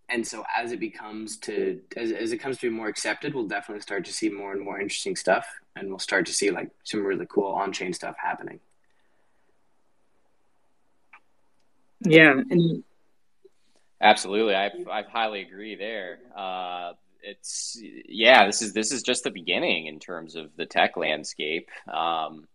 and 0.09 0.25
so 0.25 0.43
as 0.57 0.71
it 0.71 0.79
becomes 0.79 1.37
to 1.37 1.81
as, 1.97 2.11
as 2.11 2.31
it 2.31 2.37
comes 2.37 2.57
to 2.57 2.69
be 2.69 2.75
more 2.75 2.87
accepted 2.87 3.33
we'll 3.33 3.47
definitely 3.47 3.81
start 3.81 4.05
to 4.05 4.13
see 4.13 4.29
more 4.29 4.53
and 4.53 4.61
more 4.61 4.79
interesting 4.79 5.15
stuff 5.15 5.45
and 5.75 5.87
we'll 5.89 5.99
start 5.99 6.25
to 6.25 6.33
see 6.33 6.49
like 6.49 6.69
some 6.83 7.05
really 7.05 7.27
cool 7.29 7.51
on-chain 7.51 7.93
stuff 7.93 8.15
happening 8.17 8.59
Yeah, 12.01 12.31
and 12.31 12.83
Absolutely, 14.01 14.55
I 14.55 14.71
I 14.89 15.03
highly 15.03 15.41
agree 15.41 15.75
there. 15.75 16.19
Uh, 16.35 16.93
it's 17.21 17.77
yeah, 17.81 18.45
this 18.45 18.61
is 18.61 18.71
this 18.73 18.93
is 18.93 19.03
just 19.03 19.25
the 19.25 19.31
beginning 19.31 19.87
in 19.87 19.99
terms 19.99 20.35
of 20.35 20.55
the 20.55 20.65
tech 20.65 20.95
landscape. 20.95 21.69
Um, 21.91 22.47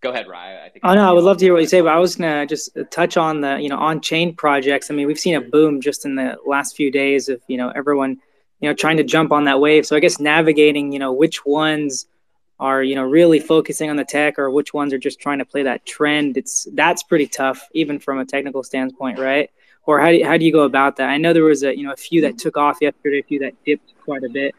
go 0.00 0.10
ahead, 0.10 0.28
Ryan. 0.28 0.62
I 0.64 0.68
think. 0.68 0.84
Oh 0.84 0.94
no, 0.94 1.08
I 1.08 1.12
would 1.12 1.24
love 1.24 1.38
to 1.38 1.44
hear 1.44 1.52
what 1.52 1.62
you 1.62 1.68
say, 1.68 1.80
but 1.80 1.92
I 1.92 1.98
was 1.98 2.16
gonna 2.16 2.46
just 2.46 2.76
touch 2.90 3.16
on 3.16 3.40
the 3.40 3.58
you 3.58 3.68
know 3.68 3.78
on 3.78 4.00
chain 4.00 4.34
projects. 4.34 4.90
I 4.90 4.94
mean, 4.94 5.06
we've 5.06 5.18
seen 5.18 5.36
a 5.36 5.40
boom 5.40 5.80
just 5.80 6.04
in 6.04 6.14
the 6.14 6.36
last 6.46 6.76
few 6.76 6.90
days 6.90 7.28
of 7.28 7.40
you 7.48 7.56
know 7.56 7.70
everyone 7.74 8.18
you 8.60 8.68
know 8.68 8.74
trying 8.74 8.96
to 8.98 9.04
jump 9.04 9.32
on 9.32 9.44
that 9.44 9.60
wave. 9.60 9.86
So 9.86 9.96
I 9.96 10.00
guess 10.00 10.20
navigating 10.20 10.92
you 10.92 10.98
know 10.98 11.12
which 11.12 11.44
ones 11.44 12.06
are 12.60 12.82
you 12.82 12.94
know 12.94 13.02
really 13.02 13.40
focusing 13.40 13.90
on 13.90 13.96
the 13.96 14.04
tech 14.04 14.38
or 14.38 14.50
which 14.50 14.72
ones 14.72 14.92
are 14.92 14.98
just 14.98 15.18
trying 15.18 15.38
to 15.38 15.44
play 15.44 15.62
that 15.62 15.84
trend 15.86 16.36
it's 16.36 16.68
that's 16.74 17.02
pretty 17.02 17.26
tough 17.26 17.66
even 17.72 17.98
from 17.98 18.18
a 18.18 18.24
technical 18.24 18.62
standpoint 18.62 19.18
right 19.18 19.50
or 19.86 19.98
how 19.98 20.08
do 20.08 20.16
you, 20.18 20.26
how 20.26 20.36
do 20.36 20.44
you 20.44 20.52
go 20.52 20.64
about 20.64 20.96
that 20.96 21.08
i 21.08 21.16
know 21.16 21.32
there 21.32 21.42
was 21.42 21.62
a 21.62 21.76
you 21.76 21.84
know 21.84 21.92
a 21.92 21.96
few 21.96 22.20
that 22.20 22.38
took 22.38 22.56
off 22.56 22.78
yesterday 22.80 23.20
a 23.20 23.22
few 23.22 23.38
that 23.38 23.54
dipped 23.64 23.92
quite 24.04 24.22
a 24.22 24.28
bit 24.28 24.54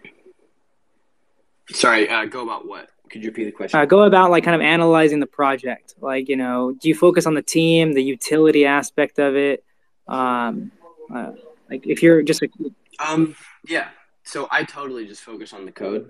sorry 1.69 2.09
uh, 2.09 2.25
go 2.25 2.41
about 2.41 2.67
what 2.67 2.89
could 3.11 3.23
you 3.23 3.29
repeat 3.29 3.45
the 3.45 3.51
question 3.51 3.79
uh, 3.79 3.85
go 3.85 4.03
about 4.03 4.31
like 4.31 4.43
kind 4.43 4.55
of 4.55 4.61
analyzing 4.61 5.19
the 5.19 5.27
project 5.27 5.95
like 6.01 6.29
you 6.29 6.35
know 6.35 6.71
do 6.79 6.87
you 6.87 6.95
focus 6.95 7.25
on 7.25 7.33
the 7.33 7.41
team 7.41 7.93
the 7.93 8.03
utility 8.03 8.65
aspect 8.65 9.19
of 9.19 9.35
it 9.35 9.63
um 10.07 10.71
uh, 11.13 11.31
like 11.69 11.85
if 11.85 12.01
you're 12.01 12.21
just 12.21 12.41
like 12.41 12.51
um 12.99 13.35
yeah 13.67 13.89
so 14.23 14.47
i 14.51 14.63
totally 14.63 15.05
just 15.05 15.21
focus 15.21 15.53
on 15.53 15.65
the 15.65 15.71
code 15.71 16.09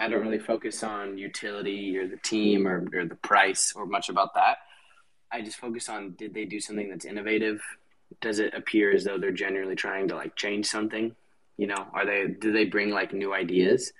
I 0.00 0.08
don't 0.08 0.22
really 0.22 0.38
focus 0.38 0.82
on 0.82 1.18
utility 1.18 1.96
or 1.98 2.08
the 2.08 2.16
team 2.16 2.66
or, 2.66 2.86
or 2.94 3.04
the 3.04 3.16
price 3.16 3.74
or 3.76 3.84
much 3.84 4.08
about 4.08 4.34
that. 4.34 4.58
I 5.30 5.42
just 5.42 5.58
focus 5.58 5.88
on 5.88 6.14
did 6.18 6.32
they 6.32 6.46
do 6.46 6.58
something 6.58 6.88
that's 6.88 7.04
innovative? 7.04 7.60
Does 8.20 8.38
it 8.38 8.54
appear 8.54 8.92
as 8.92 9.04
though 9.04 9.18
they're 9.18 9.30
genuinely 9.30 9.76
trying 9.76 10.08
to 10.08 10.16
like 10.16 10.34
change 10.36 10.66
something? 10.66 11.14
You 11.58 11.66
know, 11.66 11.86
are 11.92 12.06
they 12.06 12.26
do 12.26 12.50
they 12.50 12.64
bring 12.64 12.90
like 12.90 13.12
new 13.12 13.34
ideas? 13.34 13.92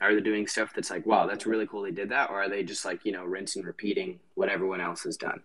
Are 0.00 0.14
they 0.14 0.20
doing 0.20 0.46
stuff 0.46 0.72
that's 0.74 0.90
like, 0.90 1.06
wow, 1.06 1.26
that's 1.26 1.46
really 1.46 1.66
cool 1.66 1.82
they 1.82 1.90
did 1.90 2.08
that? 2.10 2.30
Or 2.30 2.42
are 2.42 2.48
they 2.48 2.62
just 2.62 2.84
like, 2.84 3.04
you 3.04 3.12
know, 3.12 3.24
rinse 3.24 3.56
and 3.56 3.64
repeating 3.64 4.18
what 4.34 4.48
everyone 4.48 4.80
else 4.80 5.04
has 5.04 5.16
done? 5.16 5.40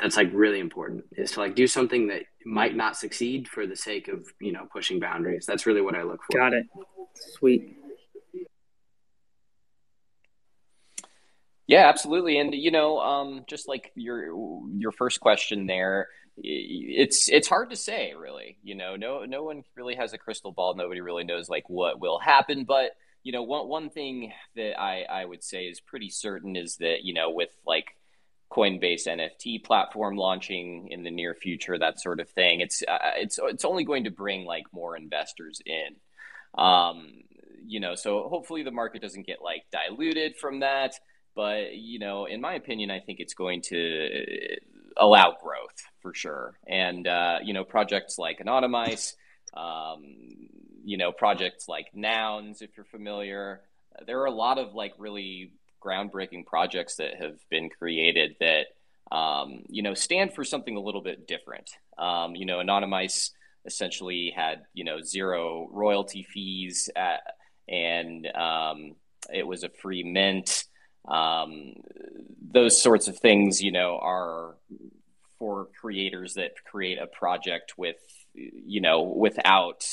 That's 0.00 0.16
like 0.16 0.30
really 0.32 0.58
important 0.58 1.04
is 1.16 1.32
to 1.32 1.40
like 1.40 1.54
do 1.54 1.66
something 1.66 2.08
that 2.08 2.22
might 2.44 2.74
not 2.76 2.96
succeed 2.96 3.48
for 3.48 3.66
the 3.66 3.76
sake 3.76 4.08
of, 4.08 4.26
you 4.40 4.52
know, 4.52 4.66
pushing 4.72 4.98
boundaries. 5.00 5.46
That's 5.46 5.64
really 5.64 5.80
what 5.80 5.94
I 5.94 6.02
look 6.02 6.20
for. 6.24 6.38
Got 6.38 6.54
it. 6.54 6.66
Sweet. 7.14 7.78
Yeah, 11.66 11.88
absolutely. 11.88 12.38
And 12.38 12.52
you 12.54 12.70
know, 12.70 12.98
um, 12.98 13.44
just 13.48 13.68
like 13.68 13.92
your 13.94 14.34
your 14.76 14.92
first 14.92 15.20
question 15.20 15.66
there, 15.66 16.08
it's 16.36 17.28
it's 17.28 17.48
hard 17.48 17.70
to 17.70 17.76
say 17.76 18.12
really. 18.14 18.58
You 18.62 18.74
know, 18.74 18.96
no 18.96 19.24
no 19.24 19.44
one 19.44 19.62
really 19.76 19.94
has 19.94 20.12
a 20.12 20.18
crystal 20.18 20.52
ball. 20.52 20.74
Nobody 20.74 21.00
really 21.00 21.24
knows 21.24 21.48
like 21.48 21.70
what 21.70 22.00
will 22.00 22.18
happen. 22.18 22.64
But 22.64 22.90
you 23.22 23.32
know, 23.32 23.42
one 23.42 23.68
one 23.68 23.90
thing 23.90 24.32
that 24.56 24.80
I 24.80 25.02
I 25.02 25.24
would 25.24 25.42
say 25.44 25.64
is 25.64 25.80
pretty 25.80 26.10
certain 26.10 26.56
is 26.56 26.76
that 26.76 27.04
you 27.04 27.14
know 27.14 27.30
with 27.30 27.50
like 27.66 27.96
Coinbase 28.50 29.06
NFT 29.06 29.64
platform 29.64 30.16
launching 30.16 30.88
in 30.88 31.02
the 31.02 31.10
near 31.10 31.34
future, 31.34 31.78
that 31.78 32.00
sort 32.00 32.20
of 32.20 32.28
thing, 32.30 32.60
it's 32.60 32.82
uh, 32.86 32.98
it's 33.16 33.38
it's 33.42 33.64
only 33.64 33.84
going 33.84 34.04
to 34.04 34.10
bring 34.10 34.44
like 34.44 34.64
more 34.72 34.96
investors 34.96 35.60
in. 35.64 35.96
Um, 36.60 37.22
you 37.64 37.80
know, 37.80 37.94
so 37.94 38.28
hopefully 38.28 38.62
the 38.62 38.70
market 38.70 39.02
doesn't 39.02 39.26
get 39.26 39.40
like 39.42 39.64
diluted 39.70 40.36
from 40.36 40.60
that. 40.60 40.94
But, 41.34 41.74
you 41.74 41.98
know, 41.98 42.26
in 42.26 42.40
my 42.40 42.54
opinion, 42.54 42.90
I 42.90 43.00
think 43.00 43.20
it's 43.20 43.34
going 43.34 43.62
to 43.62 44.56
allow 44.96 45.36
growth 45.42 45.82
for 46.00 46.12
sure. 46.12 46.58
And, 46.66 47.06
uh, 47.06 47.38
you 47.42 47.54
know, 47.54 47.64
projects 47.64 48.18
like 48.18 48.40
Anonymice, 48.40 49.14
um, 49.54 50.02
you 50.84 50.96
know, 50.96 51.12
projects 51.12 51.68
like 51.68 51.86
Nouns, 51.94 52.62
if 52.62 52.70
you're 52.76 52.86
familiar, 52.86 53.60
there 54.06 54.20
are 54.20 54.26
a 54.26 54.32
lot 54.32 54.58
of 54.58 54.74
like 54.74 54.92
really 54.98 55.52
groundbreaking 55.84 56.46
projects 56.46 56.96
that 56.96 57.14
have 57.20 57.36
been 57.50 57.68
created 57.68 58.36
that, 58.40 58.66
um, 59.14 59.62
you 59.68 59.82
know, 59.82 59.94
stand 59.94 60.32
for 60.34 60.44
something 60.44 60.76
a 60.76 60.80
little 60.80 61.02
bit 61.02 61.26
different. 61.26 61.70
Um, 61.98 62.34
you 62.34 62.46
know, 62.46 62.58
Anonymice 62.58 63.30
essentially 63.64 64.32
had, 64.34 64.62
you 64.72 64.84
know, 64.84 65.00
zero 65.02 65.68
royalty 65.72 66.22
fees 66.22 66.88
at, 66.96 67.20
and 67.68 68.26
um, 68.34 68.96
it 69.32 69.46
was 69.46 69.64
a 69.64 69.68
free 69.68 70.02
mint 70.02 70.64
um, 71.08 71.74
those 72.52 72.80
sorts 72.80 73.08
of 73.08 73.18
things 73.18 73.60
you 73.60 73.72
know 73.72 73.98
are 74.00 74.56
for 75.38 75.68
creators 75.80 76.34
that 76.34 76.52
create 76.64 76.98
a 76.98 77.06
project 77.06 77.74
with 77.76 77.96
you 78.34 78.80
know 78.80 79.02
without 79.02 79.84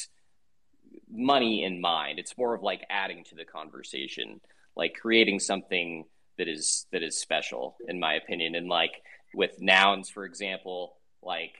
money 1.09 1.63
in 1.63 1.81
mind. 1.81 2.19
It's 2.19 2.37
more 2.37 2.53
of 2.53 2.61
like 2.61 2.85
adding 2.89 3.23
to 3.25 3.35
the 3.35 3.45
conversation 3.45 4.41
like 4.75 4.93
creating 4.93 5.39
something 5.39 6.05
that 6.37 6.47
is 6.47 6.85
that 6.91 7.03
is 7.03 7.17
special 7.17 7.75
in 7.87 7.99
my 7.99 8.13
opinion. 8.13 8.55
And 8.55 8.67
like 8.67 9.01
with 9.33 9.61
nouns 9.61 10.09
for 10.09 10.25
example 10.25 10.95
like 11.21 11.53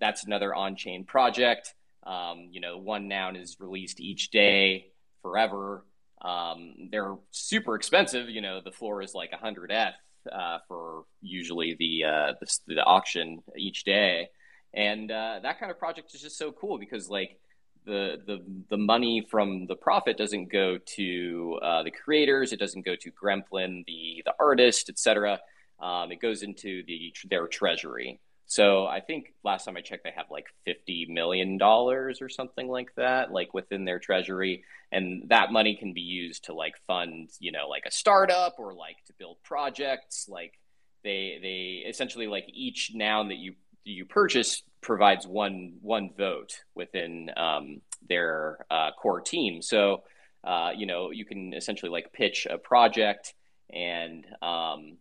that's 0.00 0.24
another 0.24 0.54
on-chain 0.54 1.04
project. 1.04 1.74
Um, 2.04 2.48
you 2.50 2.60
know 2.60 2.78
one 2.78 3.08
noun 3.08 3.36
is 3.36 3.56
released 3.60 4.00
each 4.00 4.30
day 4.30 4.92
forever. 5.22 5.84
Um, 6.20 6.88
they're 6.90 7.16
super 7.30 7.74
expensive. 7.74 8.28
You 8.30 8.40
know, 8.40 8.60
the 8.64 8.70
floor 8.70 9.02
is 9.02 9.14
like 9.14 9.32
100 9.32 9.70
ETH 9.70 9.94
uh, 10.32 10.58
for 10.68 11.04
usually 11.20 11.76
the, 11.78 12.04
uh, 12.04 12.32
the, 12.40 12.74
the 12.74 12.84
auction 12.84 13.42
each 13.56 13.84
day, 13.84 14.28
and 14.72 15.10
uh, 15.10 15.40
that 15.42 15.60
kind 15.60 15.70
of 15.70 15.78
project 15.78 16.14
is 16.14 16.22
just 16.22 16.38
so 16.38 16.50
cool 16.50 16.78
because 16.78 17.10
like 17.10 17.38
the 17.84 18.20
the 18.26 18.44
the 18.70 18.76
money 18.76 19.26
from 19.30 19.66
the 19.66 19.76
profit 19.76 20.16
doesn't 20.16 20.50
go 20.50 20.78
to 20.78 21.58
uh, 21.62 21.82
the 21.82 21.90
creators, 21.90 22.52
it 22.52 22.58
doesn't 22.58 22.84
go 22.84 22.96
to 22.96 23.10
Gremplin, 23.10 23.84
the 23.86 24.22
the 24.24 24.34
artist, 24.38 24.88
etc. 24.88 25.40
Um, 25.80 26.12
it 26.12 26.20
goes 26.20 26.42
into 26.42 26.82
the 26.86 27.12
their 27.28 27.46
treasury. 27.46 28.20
So 28.46 28.86
I 28.86 29.00
think 29.00 29.32
last 29.42 29.64
time 29.64 29.76
I 29.76 29.80
checked, 29.80 30.04
they 30.04 30.12
have 30.14 30.30
like 30.30 30.46
fifty 30.64 31.06
million 31.08 31.58
dollars 31.58 32.20
or 32.20 32.28
something 32.28 32.68
like 32.68 32.94
that, 32.96 33.32
like 33.32 33.54
within 33.54 33.84
their 33.84 33.98
treasury, 33.98 34.64
and 34.92 35.28
that 35.28 35.52
money 35.52 35.76
can 35.76 35.92
be 35.92 36.02
used 36.02 36.44
to 36.44 36.54
like 36.54 36.74
fund, 36.86 37.30
you 37.40 37.52
know, 37.52 37.68
like 37.68 37.84
a 37.86 37.90
startup 37.90 38.56
or 38.58 38.74
like 38.74 38.96
to 39.06 39.12
build 39.18 39.38
projects. 39.42 40.26
Like 40.28 40.58
they 41.02 41.38
they 41.40 41.88
essentially 41.88 42.26
like 42.26 42.46
each 42.52 42.92
noun 42.94 43.28
that 43.28 43.38
you 43.38 43.54
you 43.84 44.04
purchase 44.04 44.62
provides 44.84 45.26
one 45.26 45.74
one 45.80 46.10
vote 46.16 46.60
within 46.74 47.30
um, 47.36 47.80
their 48.08 48.64
uh, 48.70 48.90
core 48.92 49.20
team. 49.20 49.62
So 49.62 50.04
uh, 50.44 50.70
you 50.76 50.86
know 50.86 51.10
you 51.10 51.24
can 51.24 51.54
essentially 51.54 51.90
like 51.90 52.12
pitch 52.12 52.46
a 52.48 52.58
project 52.58 53.34
and 53.72 54.24
um, 54.42 54.98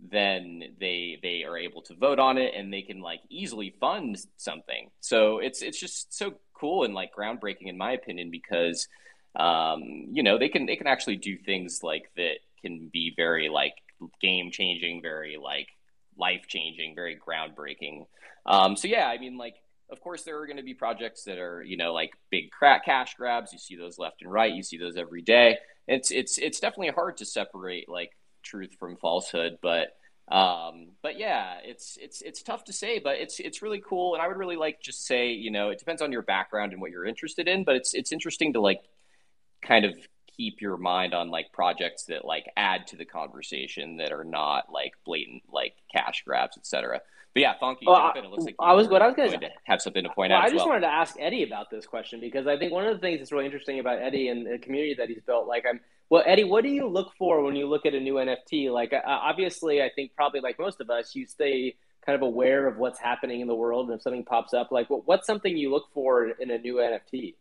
then 0.00 0.62
they 0.78 1.18
they 1.22 1.44
are 1.44 1.56
able 1.56 1.82
to 1.82 1.94
vote 1.94 2.18
on 2.18 2.38
it 2.38 2.52
and 2.56 2.72
they 2.72 2.82
can 2.82 3.00
like 3.00 3.20
easily 3.30 3.74
fund 3.80 4.18
something. 4.36 4.90
So 5.00 5.38
it's 5.38 5.62
it's 5.62 5.80
just 5.80 6.12
so 6.12 6.34
cool 6.52 6.84
and 6.84 6.92
like 6.92 7.14
groundbreaking 7.14 7.68
in 7.68 7.78
my 7.78 7.92
opinion 7.92 8.30
because 8.30 8.88
um, 9.36 10.08
you 10.12 10.22
know 10.22 10.38
they 10.38 10.48
can 10.48 10.66
they 10.66 10.76
can 10.76 10.88
actually 10.88 11.16
do 11.16 11.38
things 11.38 11.80
like 11.82 12.10
that 12.16 12.38
can 12.62 12.90
be 12.92 13.14
very 13.16 13.48
like 13.48 13.74
game 14.20 14.50
changing, 14.50 15.02
very 15.02 15.36
like 15.42 15.68
life 16.16 16.46
changing, 16.48 16.94
very 16.94 17.18
groundbreaking. 17.18 18.06
Um, 18.46 18.76
so 18.76 18.88
yeah, 18.88 19.06
I 19.06 19.18
mean 19.18 19.36
like 19.36 19.56
of 19.90 20.00
course 20.00 20.22
there 20.22 20.40
are 20.40 20.46
going 20.46 20.56
to 20.56 20.62
be 20.62 20.74
projects 20.74 21.24
that 21.24 21.38
are 21.38 21.62
you 21.62 21.76
know 21.76 21.92
like 21.92 22.12
big 22.30 22.50
crack 22.50 22.84
cash 22.84 23.14
grabs. 23.14 23.52
You 23.52 23.58
see 23.58 23.76
those 23.76 23.98
left 23.98 24.22
and 24.22 24.32
right. 24.32 24.52
You 24.52 24.62
see 24.62 24.78
those 24.78 24.96
every 24.96 25.22
day. 25.22 25.58
It's 25.86 26.10
it's 26.10 26.38
it's 26.38 26.60
definitely 26.60 26.90
hard 26.90 27.18
to 27.18 27.24
separate 27.24 27.88
like 27.88 28.12
truth 28.42 28.76
from 28.78 28.96
falsehood, 28.96 29.58
but 29.60 29.96
um, 30.30 30.92
but 31.02 31.18
yeah, 31.18 31.56
it's 31.64 31.98
it's 32.00 32.22
it's 32.22 32.42
tough 32.42 32.64
to 32.64 32.72
say, 32.72 33.00
but 33.00 33.18
it's 33.18 33.40
it's 33.40 33.62
really 33.62 33.82
cool, 33.84 34.14
and 34.14 34.22
I 34.22 34.28
would 34.28 34.36
really 34.36 34.56
like 34.56 34.80
just 34.80 35.04
say, 35.04 35.32
you 35.32 35.50
know, 35.50 35.70
it 35.70 35.78
depends 35.78 36.02
on 36.02 36.12
your 36.12 36.22
background 36.22 36.72
and 36.72 36.80
what 36.80 36.92
you're 36.92 37.04
interested 37.04 37.48
in, 37.48 37.64
but 37.64 37.74
it's 37.74 37.94
it's 37.94 38.12
interesting 38.12 38.52
to 38.52 38.60
like 38.60 38.80
kind 39.60 39.84
of 39.84 39.94
keep 40.36 40.60
your 40.60 40.76
mind 40.76 41.14
on 41.14 41.30
like 41.30 41.52
projects 41.52 42.04
that 42.04 42.24
like 42.24 42.46
add 42.56 42.86
to 42.86 42.96
the 42.96 43.04
conversation 43.04 43.96
that 43.96 44.12
are 44.12 44.24
not 44.24 44.72
like 44.72 44.92
blatant 45.04 45.42
like 45.52 45.74
cash 45.92 46.22
grabs, 46.24 46.56
etc. 46.56 47.00
But 47.32 47.42
yeah, 47.42 47.54
Funky, 47.60 47.86
well, 47.86 47.96
jump 47.96 48.16
in. 48.16 48.24
It 48.24 48.30
looks 48.30 48.44
like 48.44 48.56
I 48.58 48.72
was 48.72 48.88
what 48.88 49.02
I 49.02 49.06
was 49.06 49.14
going 49.14 49.30
to 49.30 49.48
have 49.64 49.80
something 49.80 50.02
to 50.02 50.10
point 50.10 50.30
well, 50.30 50.40
out. 50.40 50.44
I 50.44 50.48
just 50.48 50.58
well. 50.58 50.68
wanted 50.68 50.80
to 50.80 50.92
ask 50.92 51.14
Eddy 51.20 51.44
about 51.44 51.70
this 51.70 51.86
question 51.86 52.18
because 52.18 52.48
I 52.48 52.58
think 52.58 52.72
one 52.72 52.84
of 52.86 52.94
the 52.94 53.00
things 53.00 53.20
that's 53.20 53.30
really 53.30 53.44
interesting 53.44 53.78
about 53.78 54.00
Eddy 54.00 54.28
and 54.28 54.44
the 54.44 54.58
community 54.58 54.94
that 54.94 55.08
he's 55.08 55.22
built, 55.22 55.46
like 55.46 55.64
I'm 55.68 55.80
well, 56.10 56.24
Eddy, 56.26 56.42
what 56.42 56.64
do 56.64 56.70
you 56.70 56.88
look 56.88 57.12
for 57.16 57.40
when 57.40 57.54
you 57.54 57.68
look 57.68 57.86
at 57.86 57.94
a 57.94 58.00
new 58.00 58.14
NFT? 58.14 58.70
Like, 58.72 58.92
uh, 58.92 59.00
obviously, 59.06 59.80
I 59.80 59.90
think 59.94 60.16
probably 60.16 60.40
like 60.40 60.58
most 60.58 60.80
of 60.80 60.90
us, 60.90 61.14
you 61.14 61.24
stay 61.24 61.76
kind 62.04 62.16
of 62.16 62.22
aware 62.22 62.66
of 62.66 62.78
what's 62.78 62.98
happening 62.98 63.40
in 63.40 63.46
the 63.46 63.54
world, 63.54 63.88
and 63.88 63.96
if 63.96 64.02
something 64.02 64.24
pops 64.24 64.52
up, 64.52 64.72
like, 64.72 64.90
what, 64.90 65.06
what's 65.06 65.24
something 65.24 65.56
you 65.56 65.70
look 65.70 65.86
for 65.94 66.30
in 66.30 66.50
a 66.50 66.58
new 66.58 66.74
NFT? 66.76 67.36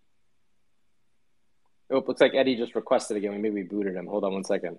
Oh, 1.90 1.98
it 1.98 2.08
looks 2.08 2.22
like 2.22 2.36
Eddy 2.36 2.56
just 2.56 2.76
requested 2.76 3.18
again. 3.18 3.32
We 3.32 3.40
maybe 3.40 3.56
we 3.56 3.64
booted 3.64 3.96
him. 3.96 4.06
Hold 4.06 4.24
on 4.24 4.34
one 4.34 4.44
second. 4.44 4.78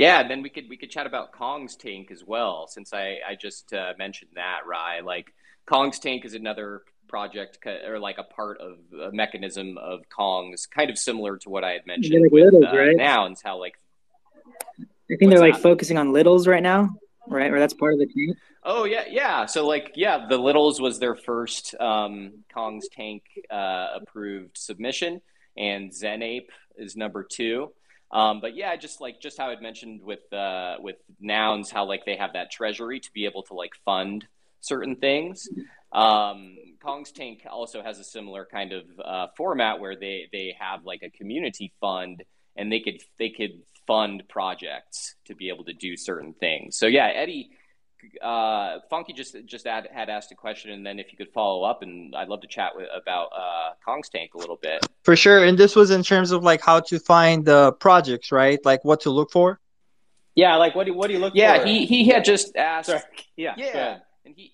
Yeah, 0.00 0.20
and 0.20 0.30
then 0.30 0.40
we 0.40 0.48
could 0.48 0.66
we 0.70 0.78
could 0.78 0.90
chat 0.90 1.06
about 1.06 1.32
Kong's 1.32 1.76
tank 1.76 2.10
as 2.10 2.24
well, 2.24 2.66
since 2.66 2.94
I 2.94 3.18
I 3.28 3.34
just 3.38 3.74
uh, 3.74 3.92
mentioned 3.98 4.30
that. 4.34 4.60
Rye. 4.66 5.00
like 5.00 5.34
Kong's 5.66 5.98
tank 5.98 6.24
is 6.24 6.32
another 6.32 6.84
project 7.06 7.58
or 7.86 7.98
like 7.98 8.16
a 8.16 8.22
part 8.22 8.58
of 8.62 8.78
a 8.98 9.12
mechanism 9.12 9.76
of 9.76 10.08
Kong's, 10.08 10.64
kind 10.64 10.88
of 10.88 10.96
similar 10.96 11.36
to 11.38 11.50
what 11.50 11.64
I 11.64 11.72
had 11.72 11.86
mentioned 11.86 12.22
like 12.22 12.32
with 12.32 12.44
littles, 12.44 12.64
uh, 12.72 12.76
right? 12.78 12.96
nouns. 12.96 13.42
How 13.42 13.58
like 13.58 13.74
I 14.80 15.16
think 15.18 15.30
they're 15.30 15.38
like 15.38 15.54
that? 15.54 15.62
focusing 15.62 15.98
on 15.98 16.14
littles 16.14 16.46
right 16.46 16.62
now, 16.62 16.88
right? 17.28 17.52
Or 17.52 17.58
that's 17.58 17.74
part 17.74 17.92
of 17.92 17.98
the 17.98 18.06
team. 18.06 18.32
Oh 18.64 18.84
yeah, 18.84 19.04
yeah. 19.06 19.44
So 19.44 19.66
like 19.66 19.92
yeah, 19.96 20.26
the 20.30 20.38
littles 20.38 20.80
was 20.80 20.98
their 20.98 21.14
first 21.14 21.74
um, 21.78 22.42
Kong's 22.54 22.88
tank 22.88 23.24
uh, 23.50 23.88
approved 23.96 24.56
submission, 24.56 25.20
and 25.58 25.90
Zenape 25.90 26.48
is 26.78 26.96
number 26.96 27.22
two. 27.22 27.72
Um, 28.12 28.40
but 28.40 28.56
yeah, 28.56 28.74
just 28.76 29.00
like 29.00 29.20
just 29.20 29.38
how 29.38 29.50
I'd 29.50 29.62
mentioned 29.62 30.02
with 30.02 30.32
uh, 30.32 30.76
with 30.80 30.96
nouns, 31.20 31.70
how 31.70 31.84
like 31.84 32.04
they 32.04 32.16
have 32.16 32.32
that 32.32 32.50
treasury 32.50 33.00
to 33.00 33.10
be 33.12 33.24
able 33.24 33.42
to 33.44 33.54
like 33.54 33.72
fund 33.84 34.26
certain 34.60 34.96
things. 34.96 35.48
Um, 35.92 36.56
Kong's 36.82 37.12
Tank 37.12 37.42
also 37.50 37.82
has 37.82 37.98
a 37.98 38.04
similar 38.04 38.46
kind 38.50 38.72
of 38.72 38.84
uh, 39.04 39.26
format 39.36 39.80
where 39.80 39.96
they 39.96 40.28
they 40.32 40.54
have 40.58 40.84
like 40.84 41.02
a 41.02 41.10
community 41.10 41.72
fund 41.80 42.22
and 42.56 42.70
they 42.70 42.80
could 42.80 43.00
they 43.18 43.30
could 43.30 43.62
fund 43.86 44.24
projects 44.28 45.14
to 45.26 45.34
be 45.34 45.48
able 45.48 45.64
to 45.64 45.72
do 45.72 45.96
certain 45.96 46.32
things. 46.34 46.76
So 46.76 46.86
yeah, 46.86 47.06
Eddy 47.06 47.50
uh, 48.22 48.78
Funky 48.88 49.12
just 49.12 49.36
just 49.46 49.66
had, 49.66 49.88
had 49.92 50.08
asked 50.08 50.32
a 50.32 50.34
question, 50.34 50.70
and 50.70 50.84
then 50.84 50.98
if 50.98 51.10
you 51.12 51.18
could 51.18 51.32
follow 51.32 51.64
up, 51.64 51.82
and 51.82 52.14
I'd 52.14 52.28
love 52.28 52.40
to 52.42 52.48
chat 52.48 52.72
with, 52.76 52.88
about 52.94 53.28
uh, 53.36 53.70
Kong's 53.84 54.08
Tank 54.08 54.34
a 54.34 54.38
little 54.38 54.58
bit. 54.60 54.86
For 55.02 55.16
sure, 55.16 55.44
and 55.44 55.56
this 55.56 55.76
was 55.76 55.90
in 55.90 56.02
terms 56.02 56.30
of 56.30 56.42
like 56.42 56.60
how 56.60 56.80
to 56.80 56.98
find 56.98 57.44
the 57.44 57.72
projects, 57.72 58.32
right? 58.32 58.58
Like 58.64 58.84
what 58.84 59.00
to 59.02 59.10
look 59.10 59.30
for. 59.30 59.60
Yeah, 60.34 60.56
like 60.56 60.74
what 60.74 60.86
do 60.86 60.94
what 60.94 61.08
do 61.08 61.14
you 61.14 61.20
look 61.20 61.34
yeah, 61.34 61.60
for? 61.60 61.66
Yeah, 61.66 61.72
he 61.72 61.86
he 61.86 62.08
had 62.08 62.24
just 62.24 62.56
asked. 62.56 62.86
Sorry. 62.86 63.02
Yeah, 63.36 63.54
yeah, 63.56 63.98
and 64.24 64.34
he. 64.36 64.52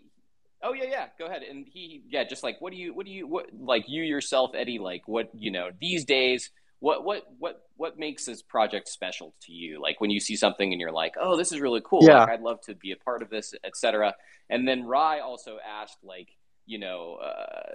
Oh 0.63 0.73
yeah, 0.73 0.87
yeah. 0.91 1.07
Go 1.17 1.27
ahead. 1.27 1.43
And 1.43 1.65
he, 1.69 2.03
yeah, 2.09 2.25
just 2.25 2.43
like, 2.43 2.61
what 2.61 2.73
do 2.73 2.79
you, 2.79 2.93
what 2.93 3.07
do 3.07 3.13
you, 3.13 3.29
what, 3.29 3.47
like 3.57 3.85
you 3.87 4.03
yourself, 4.03 4.51
Eddy, 4.57 4.81
like, 4.81 5.07
what, 5.07 5.31
you 5.33 5.53
know, 5.53 5.71
these 5.81 6.05
days, 6.05 6.51
what, 6.81 7.05
what, 7.05 7.23
what, 7.39 7.63
what 7.77 7.99
makes 7.99 8.27
this 8.27 8.43
project 8.43 8.89
special 8.89 9.35
to 9.43 9.53
you? 9.53 9.81
Like 9.81 10.01
when 10.01 10.11
you 10.11 10.21
see 10.21 10.37
something 10.37 10.73
and 10.73 10.81
you're 10.81 10.93
like, 10.93 11.15
oh, 11.21 11.37
this 11.37 11.53
is 11.53 11.61
really 11.61 11.83
cool. 11.85 12.01
Yeah. 12.03 12.21
Like 12.21 12.31
I'd 12.31 12.43
love 12.43 12.61
to 12.63 12.75
be 12.75 12.93
a 12.93 12.97
part 12.97 13.23
of 13.23 13.31
this, 13.31 13.55
etc. 13.65 14.15
And 14.51 14.67
then 14.67 14.85
Rye 14.85 15.21
also 15.21 15.59
asked, 15.67 15.99
like, 16.03 16.29
you 16.67 16.79
know, 16.79 17.19
uh, 17.23 17.75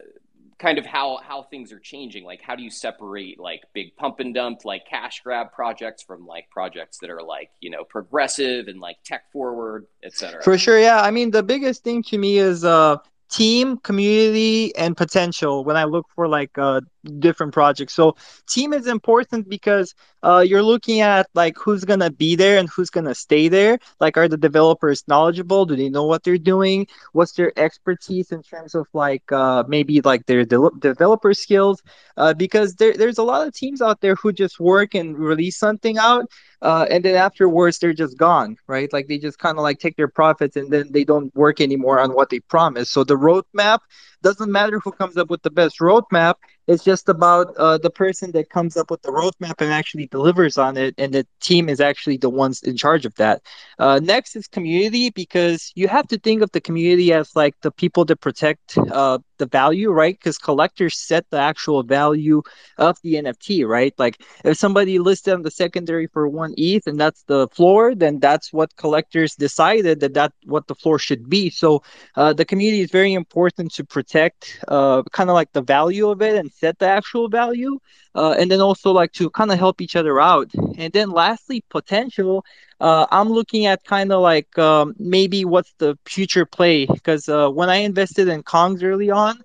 kind 0.60 0.78
of 0.78 0.86
how 0.86 1.18
how 1.23 1.44
things 1.44 1.72
are 1.72 1.80
changing. 1.80 2.23
Like, 2.23 2.41
how 2.41 2.56
do 2.56 2.64
you 2.64 2.69
separate 2.69 3.40
like 3.40 3.64
big 3.73 3.95
pump 3.95 4.19
and 4.19 4.34
dump, 4.34 4.65
like 4.65 4.86
cash 4.88 5.22
grab 5.23 5.52
projects 5.53 6.03
from 6.03 6.28
like 6.28 6.49
projects 6.49 6.99
that 6.99 7.10
are 7.10 7.23
like 7.23 7.49
you 7.61 7.69
know 7.69 7.84
progressive 7.84 8.68
and 8.68 8.80
like 8.80 8.98
tech 9.03 9.32
forward, 9.32 9.88
etc. 10.03 10.44
For 10.44 10.57
sure, 10.57 10.80
yeah. 10.80 11.02
I 11.02 11.10
mean, 11.10 11.32
the 11.32 11.41
biggest 11.41 11.84
thing 11.84 12.03
to 12.03 12.18
me 12.18 12.38
is 12.38 12.64
uh 12.64 12.98
team, 13.32 13.78
community, 13.78 14.76
and 14.76 14.95
potential 14.95 15.64
when 15.64 15.78
I 15.78 15.86
look 15.86 16.06
for 16.14 16.28
like 16.28 16.57
uh, 16.57 16.82
different 17.19 17.53
projects. 17.53 17.94
So 17.94 18.15
team 18.48 18.73
is 18.73 18.88
important 18.88 19.49
because 19.49 19.94
uh, 20.23 20.44
you're 20.45 20.64
looking 20.64 21.02
at 21.02 21.28
like 21.34 21.57
who's 21.57 21.84
gonna 21.84 22.11
be 22.11 22.36
there 22.36 22.57
and 22.57 22.69
who's 22.69 22.90
gonna 22.90 23.15
stay 23.15 23.48
there. 23.48 23.80
Like, 23.99 24.18
are 24.18 24.28
the 24.28 24.38
developers 24.38 25.03
knowledgeable? 25.07 25.65
Do 25.65 25.76
they 25.76 25.90
know 25.90 26.06
what 26.06 26.23
they're 26.23 26.38
doing? 26.38 26.88
What's 27.14 27.34
their 27.34 27.52
expertise 27.57 28.32
in 28.32 28.44
terms 28.44 28.76
of 28.76 28.88
like 28.94 29.32
uh, 29.32 29.64
maybe 29.68 30.02
like 30.02 30.26
their 30.26 30.45
de- 30.45 30.69
developer 30.80 31.34
skills? 31.34 31.82
Uh, 32.18 32.34
because 32.34 32.76
there, 32.76 32.94
there's 32.94 33.18
a 33.18 33.23
lot 33.23 33.48
of 33.48 33.53
teams 33.53 33.82
out 33.82 34.02
there 34.02 34.15
who 34.15 34.32
just 34.32 34.60
work 34.60 34.94
and 34.95 35.18
release 35.18 35.57
something 35.57 35.98
out, 35.98 36.26
uh, 36.61 36.86
and 36.90 37.03
then 37.03 37.15
afterwards 37.15 37.80
they're 37.80 37.94
just 37.94 38.18
gone, 38.18 38.57
right? 38.68 38.91
Like 38.94 39.07
they 39.07 39.18
just 39.18 39.40
kind 39.40 39.57
of 39.57 39.64
like 39.64 39.80
take 39.80 39.95
their 39.95 40.07
profits 40.07 40.56
and 40.56 40.72
then 40.72 40.91
they 40.91 41.03
don't 41.03 41.34
work 41.36 41.61
anymore 41.61 41.99
on 41.99 42.11
what 42.11 42.30
they 42.30 42.40
promised. 42.40 42.91
So 42.91 43.03
the 43.03 43.15
roadmap 43.15 43.80
doesn't 44.22 44.52
matter 44.52 44.80
who 44.80 44.91
comes 44.91 45.18
up 45.18 45.30
with 45.30 45.41
the 45.41 45.49
best 45.52 45.80
roadmap. 45.80 46.36
It's 46.67 46.83
just 46.83 47.09
about 47.09 47.55
uh, 47.57 47.77
the 47.77 47.89
person 47.89 48.31
that 48.33 48.49
comes 48.49 48.77
up 48.77 48.91
with 48.91 49.01
the 49.01 49.09
roadmap 49.11 49.55
and 49.59 49.71
actually 49.71 50.07
delivers 50.07 50.57
on 50.57 50.77
it, 50.77 50.95
and 50.97 51.13
the 51.13 51.25
team 51.41 51.69
is 51.69 51.79
actually 51.81 52.17
the 52.17 52.29
ones 52.29 52.61
in 52.63 52.77
charge 52.77 53.05
of 53.05 53.15
that. 53.15 53.41
Uh, 53.79 53.99
next 54.01 54.35
is 54.35 54.47
community 54.47 55.09
because 55.09 55.71
you 55.75 55.88
have 55.88 56.07
to 56.07 56.17
think 56.19 56.41
of 56.41 56.51
the 56.51 56.61
community 56.61 57.11
as 57.13 57.35
like 57.35 57.55
the 57.61 57.71
people 57.71 58.05
that 58.05 58.21
protect 58.21 58.77
uh, 58.77 59.17
the 59.38 59.47
value, 59.47 59.89
right? 59.91 60.17
Because 60.17 60.38
collectors 60.38 60.97
set 60.97 61.25
the 61.31 61.39
actual 61.39 61.83
value 61.83 62.43
of 62.77 62.97
the 63.03 63.15
NFT, 63.17 63.65
right? 63.65 63.93
Like 63.97 64.21
if 64.45 64.57
somebody 64.57 64.99
listed 64.99 65.33
on 65.33 65.41
the 65.41 65.51
secondary 65.51 66.07
for 66.07 66.27
one 66.29 66.53
ETH 66.57 66.85
and 66.85 66.99
that's 66.99 67.23
the 67.23 67.47
floor, 67.49 67.95
then 67.95 68.19
that's 68.19 68.53
what 68.53 68.75
collectors 68.77 69.35
decided 69.35 69.99
that 70.01 70.13
that's 70.13 70.35
what 70.45 70.67
the 70.67 70.75
floor 70.75 70.99
should 70.99 71.27
be. 71.29 71.49
So 71.49 71.81
uh, 72.15 72.33
the 72.33 72.45
community 72.45 72.81
is 72.81 72.91
very 72.91 73.13
important 73.13 73.73
to 73.73 73.83
protect 73.83 74.63
uh, 74.67 75.01
kind 75.11 75.29
of 75.29 75.33
like 75.33 75.51
the 75.53 75.63
value 75.63 76.09
of 76.09 76.21
it 76.21 76.35
and 76.35 76.51
set 76.53 76.80
the 76.80 76.88
actual 76.88 77.30
value. 77.30 77.80
Uh, 78.14 78.36
and 78.38 78.52
then 78.52 78.60
also 78.60 78.91
like 78.91 79.11
to 79.14 79.30
kind 79.30 79.52
of 79.52 79.57
help 79.60 79.82
each 79.82 79.95
other 79.95 80.19
out. 80.19 80.49
And 80.78 80.91
then 80.94 81.11
lastly, 81.11 81.64
potential. 81.69 82.44
Uh, 82.80 83.06
I'm 83.11 83.30
looking 83.30 83.65
at 83.68 83.84
kind 83.86 84.11
of 84.11 84.22
like 84.22 84.57
um, 84.57 84.95
maybe 84.99 85.45
what's 85.45 85.73
the 85.78 85.98
future 86.06 86.45
play 86.45 86.86
because 86.86 87.30
uh, 87.30 87.49
when 87.49 87.69
I 87.69 87.78
invested 87.78 88.28
in 88.28 88.44
Kongs 88.44 88.84
early 88.84 89.10
on, 89.11 89.41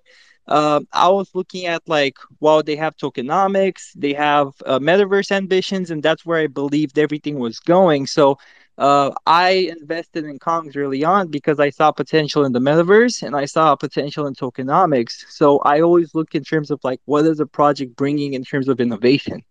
uh, 0.47 0.81
I 0.93 1.09
was 1.09 1.29
looking 1.33 1.65
at 1.65 1.81
like, 1.87 2.15
well, 2.39 2.63
they 2.63 2.75
have 2.77 2.95
tokenomics, 2.95 3.91
they 3.95 4.13
have 4.13 4.47
uh, 4.65 4.79
metaverse 4.79 5.31
ambitions, 5.31 5.91
and 5.91 6.01
that's 6.01 6.25
where 6.25 6.39
I 6.39 6.47
believed 6.47 6.97
everything 6.97 7.39
was 7.39 7.59
going. 7.59 8.07
So 8.07 8.37
uh, 8.77 9.11
I 9.25 9.73
invested 9.79 10.25
in 10.25 10.37
Kongs 10.39 10.77
early 10.77 11.03
on 11.03 11.29
because 11.29 11.59
I 11.59 11.69
saw 11.71 11.91
potential 11.91 12.45
in 12.45 12.51
the 12.51 12.59
metaverse 12.59 13.23
and 13.23 13.35
I 13.35 13.45
saw 13.45 13.75
potential 13.75 14.27
in 14.27 14.35
tokenomics. 14.35 15.25
So 15.29 15.59
I 15.59 15.81
always 15.81 16.13
look 16.13 16.35
in 16.35 16.43
terms 16.43 16.69
of 16.69 16.79
like 16.83 17.01
what 17.05 17.25
is 17.25 17.39
a 17.39 17.45
project 17.45 17.95
bringing 17.95 18.33
in 18.33 18.43
terms 18.43 18.67
of 18.67 18.79
innovation. 18.79 19.43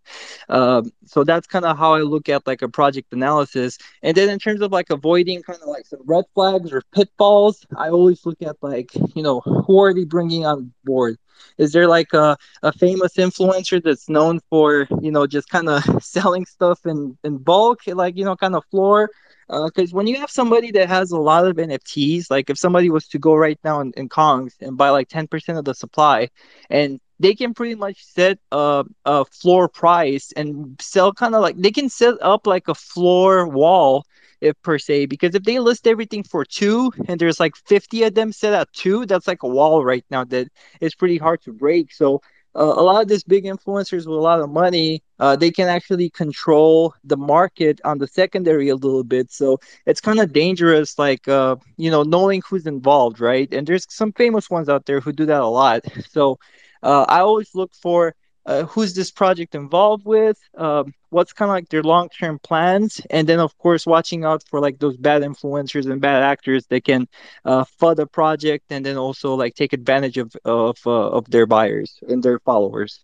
Um, 0.49 0.91
so 1.05 1.23
that's 1.23 1.47
kind 1.47 1.65
of 1.65 1.77
how 1.77 1.93
I 1.93 2.01
look 2.01 2.29
at 2.29 2.47
like 2.47 2.61
a 2.61 2.69
project 2.69 3.11
analysis. 3.11 3.77
And 4.01 4.15
then 4.15 4.29
in 4.29 4.39
terms 4.39 4.61
of 4.61 4.71
like 4.71 4.89
avoiding 4.89 5.43
kind 5.43 5.59
of 5.61 5.67
like 5.67 5.85
some 5.85 6.01
red 6.05 6.25
flags 6.33 6.71
or 6.71 6.83
pitfalls, 6.93 7.65
I 7.75 7.89
always 7.89 8.25
look 8.25 8.41
at 8.41 8.55
like 8.61 8.91
you 9.15 9.23
know 9.23 9.41
who 9.41 9.81
are 9.81 9.93
they 9.93 10.05
bringing 10.05 10.45
on 10.45 10.73
board. 10.85 11.17
Is 11.57 11.71
there 11.71 11.87
like 11.87 12.13
a, 12.13 12.37
a 12.63 12.71
famous 12.71 13.15
influencer 13.15 13.81
that's 13.83 14.09
known 14.09 14.39
for, 14.49 14.87
you 15.01 15.11
know, 15.11 15.27
just 15.27 15.49
kind 15.49 15.69
of 15.69 15.83
selling 16.03 16.45
stuff 16.45 16.85
in, 16.85 17.17
in 17.23 17.37
bulk, 17.37 17.81
like, 17.87 18.17
you 18.17 18.25
know, 18.25 18.35
kind 18.35 18.55
of 18.55 18.63
floor? 18.71 19.09
Because 19.47 19.93
uh, 19.93 19.95
when 19.95 20.07
you 20.07 20.17
have 20.17 20.29
somebody 20.29 20.71
that 20.71 20.89
has 20.89 21.11
a 21.11 21.17
lot 21.17 21.47
of 21.47 21.55
NFTs, 21.55 22.29
like 22.29 22.49
if 22.49 22.57
somebody 22.57 22.89
was 22.89 23.07
to 23.09 23.19
go 23.19 23.33
right 23.33 23.59
now 23.63 23.79
in, 23.79 23.93
in 23.95 24.09
Kongs 24.09 24.53
and 24.59 24.77
buy 24.77 24.89
like 24.89 25.07
10% 25.07 25.57
of 25.57 25.63
the 25.63 25.73
supply, 25.73 26.29
and 26.69 26.99
they 27.19 27.33
can 27.33 27.53
pretty 27.53 27.75
much 27.75 28.03
set 28.03 28.39
a, 28.51 28.83
a 29.05 29.25
floor 29.25 29.67
price 29.69 30.31
and 30.35 30.77
sell 30.81 31.13
kind 31.13 31.33
of 31.33 31.41
like 31.41 31.57
they 31.57 31.71
can 31.71 31.89
set 31.89 32.15
up 32.21 32.45
like 32.45 32.67
a 32.67 32.75
floor 32.75 33.47
wall 33.47 34.05
if 34.41 34.59
per 34.61 34.77
se 34.77 35.05
because 35.07 35.35
if 35.35 35.43
they 35.43 35.59
list 35.59 35.87
everything 35.87 36.23
for 36.23 36.45
two 36.45 36.91
and 37.07 37.19
there's 37.19 37.39
like 37.39 37.55
50 37.55 38.03
of 38.03 38.13
them 38.15 38.31
set 38.31 38.53
at 38.53 38.71
two 38.73 39.05
that's 39.05 39.27
like 39.27 39.43
a 39.43 39.47
wall 39.47 39.83
right 39.83 40.05
now 40.09 40.23
that 40.25 40.47
is 40.81 40.95
pretty 40.95 41.17
hard 41.17 41.41
to 41.43 41.53
break. 41.53 41.91
So 41.93 42.21
uh, 42.55 42.73
a 42.75 42.81
lot 42.81 43.01
of 43.01 43.07
these 43.07 43.23
big 43.23 43.43
influencers 43.45 44.07
with 44.07 44.17
a 44.17 44.27
lot 44.29 44.39
of 44.39 44.49
money 44.49 45.03
uh, 45.19 45.35
they 45.35 45.51
can 45.51 45.67
actually 45.67 46.09
control 46.09 46.93
the 47.03 47.17
market 47.17 47.79
on 47.83 47.97
the 47.97 48.07
secondary 48.07 48.69
a 48.69 48.75
little 48.75 49.03
bit. 49.03 49.31
So 49.31 49.59
it's 49.85 50.01
kind 50.01 50.19
of 50.19 50.33
dangerous 50.33 50.97
like 50.97 51.27
uh, 51.27 51.55
you 51.77 51.91
know 51.91 52.03
knowing 52.03 52.41
who's 52.47 52.65
involved 52.67 53.19
right? 53.19 53.51
And 53.53 53.65
there's 53.67 53.85
some 53.89 54.11
famous 54.13 54.49
ones 54.49 54.69
out 54.69 54.85
there 54.85 54.99
who 54.99 55.11
do 55.13 55.25
that 55.25 55.41
a 55.41 55.47
lot. 55.47 55.81
So 56.09 56.39
uh, 56.83 57.05
i 57.09 57.19
always 57.19 57.53
look 57.55 57.73
for 57.75 58.13
uh, 58.47 58.63
who's 58.63 58.93
this 58.93 59.11
project 59.11 59.53
involved 59.55 60.05
with, 60.05 60.39
um, 60.57 60.93
what's 61.09 61.33
kind 61.33 61.49
of 61.49 61.53
like 61.53 61.67
their 61.67 61.83
long 61.83 62.07
term 62.07 62.39
plans, 62.39 63.01
and 63.09 63.27
then 63.27 63.39
of 63.39 63.55
course 63.57 63.85
watching 63.85 64.23
out 64.23 64.41
for 64.49 64.61
like 64.61 64.79
those 64.79 64.95
bad 64.95 65.21
influencers 65.21 65.91
and 65.91 65.99
bad 65.99 66.23
actors 66.23 66.65
that 66.67 66.85
can 66.85 67.07
uh, 67.43 67.65
fud 67.79 67.99
a 67.99 68.07
project 68.07 68.65
and 68.69 68.85
then 68.85 68.95
also 68.95 69.35
like 69.35 69.53
take 69.53 69.73
advantage 69.73 70.17
of 70.17 70.33
of 70.45 70.77
uh, 70.87 71.09
of 71.09 71.29
their 71.29 71.45
buyers 71.45 71.99
and 72.07 72.23
their 72.23 72.39
followers. 72.39 73.03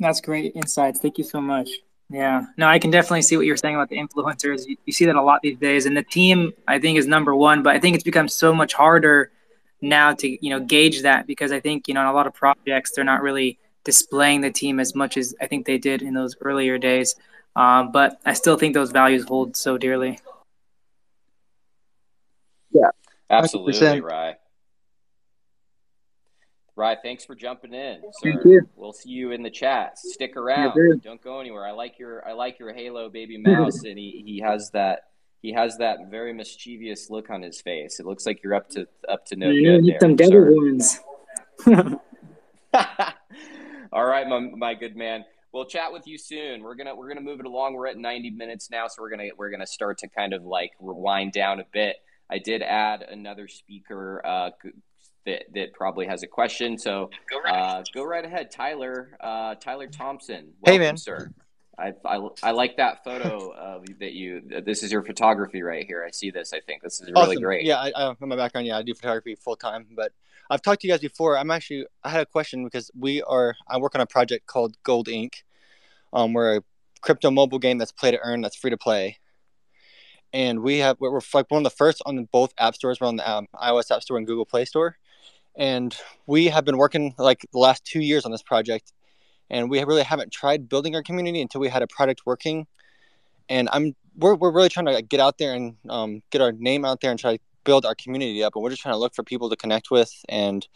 That's 0.00 0.20
great 0.20 0.52
insights. 0.56 0.98
Thank 0.98 1.16
you 1.16 1.24
so 1.24 1.40
much. 1.40 1.70
Yeah, 2.10 2.46
no, 2.58 2.66
I 2.66 2.80
can 2.80 2.90
definitely 2.90 3.22
see 3.22 3.36
what 3.36 3.46
you're 3.46 3.56
saying 3.56 3.76
about 3.76 3.88
the 3.88 3.96
influencers. 3.96 4.66
You, 4.66 4.76
you 4.84 4.92
see 4.92 5.06
that 5.06 5.14
a 5.14 5.22
lot 5.22 5.40
these 5.42 5.58
days, 5.58 5.86
and 5.86 5.96
the 5.96 6.02
team 6.02 6.52
I 6.66 6.80
think 6.80 6.98
is 6.98 7.06
number 7.06 7.34
one, 7.36 7.62
but 7.62 7.74
I 7.74 7.78
think 7.78 7.94
it's 7.94 8.04
become 8.04 8.28
so 8.28 8.52
much 8.52 8.74
harder 8.74 9.30
now 9.80 10.12
to 10.14 10.44
you 10.44 10.50
know 10.50 10.58
gauge 10.58 11.02
that 11.02 11.28
because 11.28 11.52
I 11.52 11.60
think 11.60 11.86
you 11.86 11.94
know 11.94 12.00
in 12.00 12.08
a 12.08 12.12
lot 12.12 12.26
of 12.26 12.34
projects 12.34 12.92
they're 12.92 13.04
not 13.04 13.22
really 13.22 13.60
displaying 13.84 14.40
the 14.40 14.50
team 14.50 14.80
as 14.80 14.94
much 14.94 15.16
as 15.16 15.34
I 15.40 15.46
think 15.46 15.66
they 15.66 15.78
did 15.78 16.02
in 16.02 16.14
those 16.14 16.36
earlier 16.40 16.78
days. 16.78 17.14
Um, 17.54 17.92
but 17.92 18.20
I 18.24 18.32
still 18.32 18.56
think 18.56 18.74
those 18.74 18.92
values 18.92 19.24
hold 19.24 19.56
so 19.56 19.76
dearly. 19.76 20.18
Yeah, 22.70 22.90
absolutely, 23.28 23.74
100%. 23.74 24.02
Rye. 24.02 24.36
Rye, 26.74 26.96
thanks 27.02 27.24
for 27.24 27.34
jumping 27.34 27.74
in, 27.74 28.00
sir. 28.00 28.32
Thank 28.32 28.44
you. 28.46 28.68
We'll 28.76 28.94
see 28.94 29.10
you 29.10 29.32
in 29.32 29.42
the 29.42 29.50
chat. 29.50 29.98
Stick 29.98 30.36
around. 30.36 30.72
Yeah, 30.76 30.94
Don't 31.02 31.22
go 31.22 31.38
anywhere. 31.38 31.66
I 31.66 31.72
like 31.72 31.98
your 31.98 32.26
I 32.26 32.32
like 32.32 32.58
your 32.58 32.72
Halo 32.72 33.10
baby 33.10 33.36
mouse, 33.36 33.82
and 33.84 33.98
he, 33.98 34.22
he 34.24 34.40
has 34.40 34.70
that 34.70 35.08
he 35.42 35.52
has 35.52 35.76
that 35.78 36.10
very 36.10 36.32
mischievous 36.32 37.10
look 37.10 37.28
on 37.28 37.42
his 37.42 37.60
face. 37.60 38.00
It 38.00 38.06
looks 38.06 38.24
like 38.24 38.42
you're 38.42 38.54
up 38.54 38.70
to 38.70 38.88
up 39.06 39.26
to 39.26 39.36
no 39.36 39.50
yeah, 39.50 39.80
good. 39.80 40.00
Some 40.00 40.16
devil 40.16 40.44
horns. 40.44 41.00
All 43.92 44.06
right, 44.06 44.26
my, 44.26 44.40
my 44.40 44.74
good 44.74 44.96
man. 44.96 45.24
We'll 45.52 45.66
chat 45.66 45.92
with 45.92 46.06
you 46.06 46.16
soon. 46.16 46.62
We're 46.62 46.74
gonna 46.74 46.94
we're 46.96 47.08
gonna 47.08 47.20
move 47.20 47.40
it 47.40 47.44
along. 47.44 47.74
We're 47.74 47.88
at 47.88 47.98
90 47.98 48.30
minutes 48.30 48.70
now, 48.70 48.88
so 48.88 49.02
we're 49.02 49.10
gonna 49.10 49.28
we're 49.36 49.50
gonna 49.50 49.66
start 49.66 49.98
to 49.98 50.08
kind 50.08 50.32
of 50.32 50.44
like 50.44 50.70
rewind 50.80 51.32
down 51.32 51.60
a 51.60 51.64
bit. 51.70 51.96
I 52.30 52.38
did 52.38 52.62
add 52.62 53.02
another 53.02 53.48
speaker 53.48 54.24
uh, 54.24 54.50
that 55.26 55.42
that 55.54 55.74
probably 55.74 56.06
has 56.06 56.22
a 56.22 56.26
question. 56.26 56.78
So 56.78 57.10
go 57.30 57.40
right, 57.42 57.54
uh, 57.54 57.84
go 57.92 58.02
right 58.02 58.24
ahead, 58.24 58.50
Tyler. 58.50 59.10
Uh, 59.20 59.56
Tyler 59.56 59.88
Thompson. 59.88 60.54
Welcome, 60.62 60.72
hey 60.72 60.78
man, 60.78 60.96
sir. 60.96 61.30
I, 61.78 61.92
I, 62.04 62.28
I 62.42 62.50
like 62.52 62.78
that 62.78 63.04
photo 63.04 63.50
of 63.56 63.84
that 64.00 64.12
you. 64.12 64.40
This 64.64 64.82
is 64.82 64.90
your 64.90 65.02
photography 65.02 65.60
right 65.60 65.84
here. 65.86 66.02
I 66.06 66.12
see 66.12 66.30
this. 66.30 66.54
I 66.54 66.60
think 66.60 66.82
this 66.82 67.02
is 67.02 67.08
really 67.08 67.36
Awesome. 67.36 67.42
great. 67.42 67.64
Yeah, 67.64 67.76
I, 67.76 67.92
I, 67.94 68.10
in 68.18 68.28
my 68.28 68.36
background, 68.36 68.66
yeah, 68.66 68.78
I 68.78 68.82
do 68.82 68.94
photography 68.94 69.34
full 69.34 69.56
time. 69.56 69.86
But 69.94 70.12
I've 70.50 70.62
talked 70.62 70.82
to 70.82 70.86
you 70.86 70.92
guys 70.92 71.00
before. 71.00 71.38
I'm 71.38 71.50
actually, 71.50 71.86
I 72.04 72.10
had 72.10 72.22
a 72.22 72.26
question 72.26 72.64
because 72.64 72.90
we 72.98 73.22
are, 73.22 73.54
I 73.68 73.78
work 73.78 73.94
on 73.94 74.00
a 74.00 74.06
project 74.06 74.46
called 74.46 74.76
Gold 74.82 75.08
Inc. 75.08 75.42
Um, 76.12 76.32
we're 76.32 76.58
a 76.58 76.62
crypto 77.00 77.30
mobile 77.30 77.58
game 77.58 77.78
that's 77.78 77.92
play 77.92 78.10
to 78.10 78.18
earn, 78.22 78.40
that's 78.40 78.56
free 78.56 78.70
to 78.70 78.76
play. 78.76 79.18
And 80.32 80.60
we 80.60 80.78
have, 80.78 80.96
we're, 80.98 81.20
like 81.34 81.50
one 81.50 81.58
of 81.58 81.64
the 81.64 81.76
first 81.76 82.02
on 82.06 82.26
both 82.32 82.54
app 82.58 82.74
stores. 82.74 83.00
We're 83.00 83.08
on 83.08 83.16
the 83.16 83.30
um, 83.30 83.48
iOS 83.54 83.90
App 83.90 84.02
Store 84.02 84.16
and 84.16 84.26
Google 84.26 84.46
Play 84.46 84.64
Store. 84.64 84.96
And 85.56 85.94
we 86.26 86.46
have 86.46 86.64
been 86.64 86.78
working 86.78 87.14
like 87.18 87.46
the 87.52 87.58
last 87.58 87.84
two 87.84 88.00
years 88.00 88.24
on 88.24 88.32
this 88.32 88.42
project. 88.42 88.92
And 89.50 89.68
we 89.68 89.82
really 89.84 90.02
haven't 90.02 90.32
tried 90.32 90.68
building 90.68 90.94
our 90.94 91.02
community 91.02 91.42
until 91.42 91.60
we 91.60 91.68
had 91.68 91.82
a 91.82 91.86
product 91.86 92.22
working. 92.24 92.66
And 93.50 93.68
I'm, 93.72 93.94
we're, 94.16 94.34
we're 94.34 94.52
really 94.52 94.70
trying 94.70 94.86
to 94.86 95.02
get 95.02 95.20
out 95.20 95.36
there 95.36 95.52
and 95.54 95.76
um, 95.90 96.22
get 96.30 96.40
our 96.40 96.52
name 96.52 96.86
out 96.86 97.02
there 97.02 97.10
and 97.10 97.20
try 97.20 97.36
to 97.36 97.42
build 97.64 97.86
our 97.86 97.94
community 97.94 98.42
up. 98.42 98.54
And 98.54 98.62
we're 98.62 98.70
just 98.70 98.82
trying 98.82 98.94
to 98.94 98.98
look 98.98 99.14
for 99.14 99.22
people 99.22 99.50
to 99.50 99.56
connect 99.56 99.90
with 99.90 100.12
and 100.28 100.66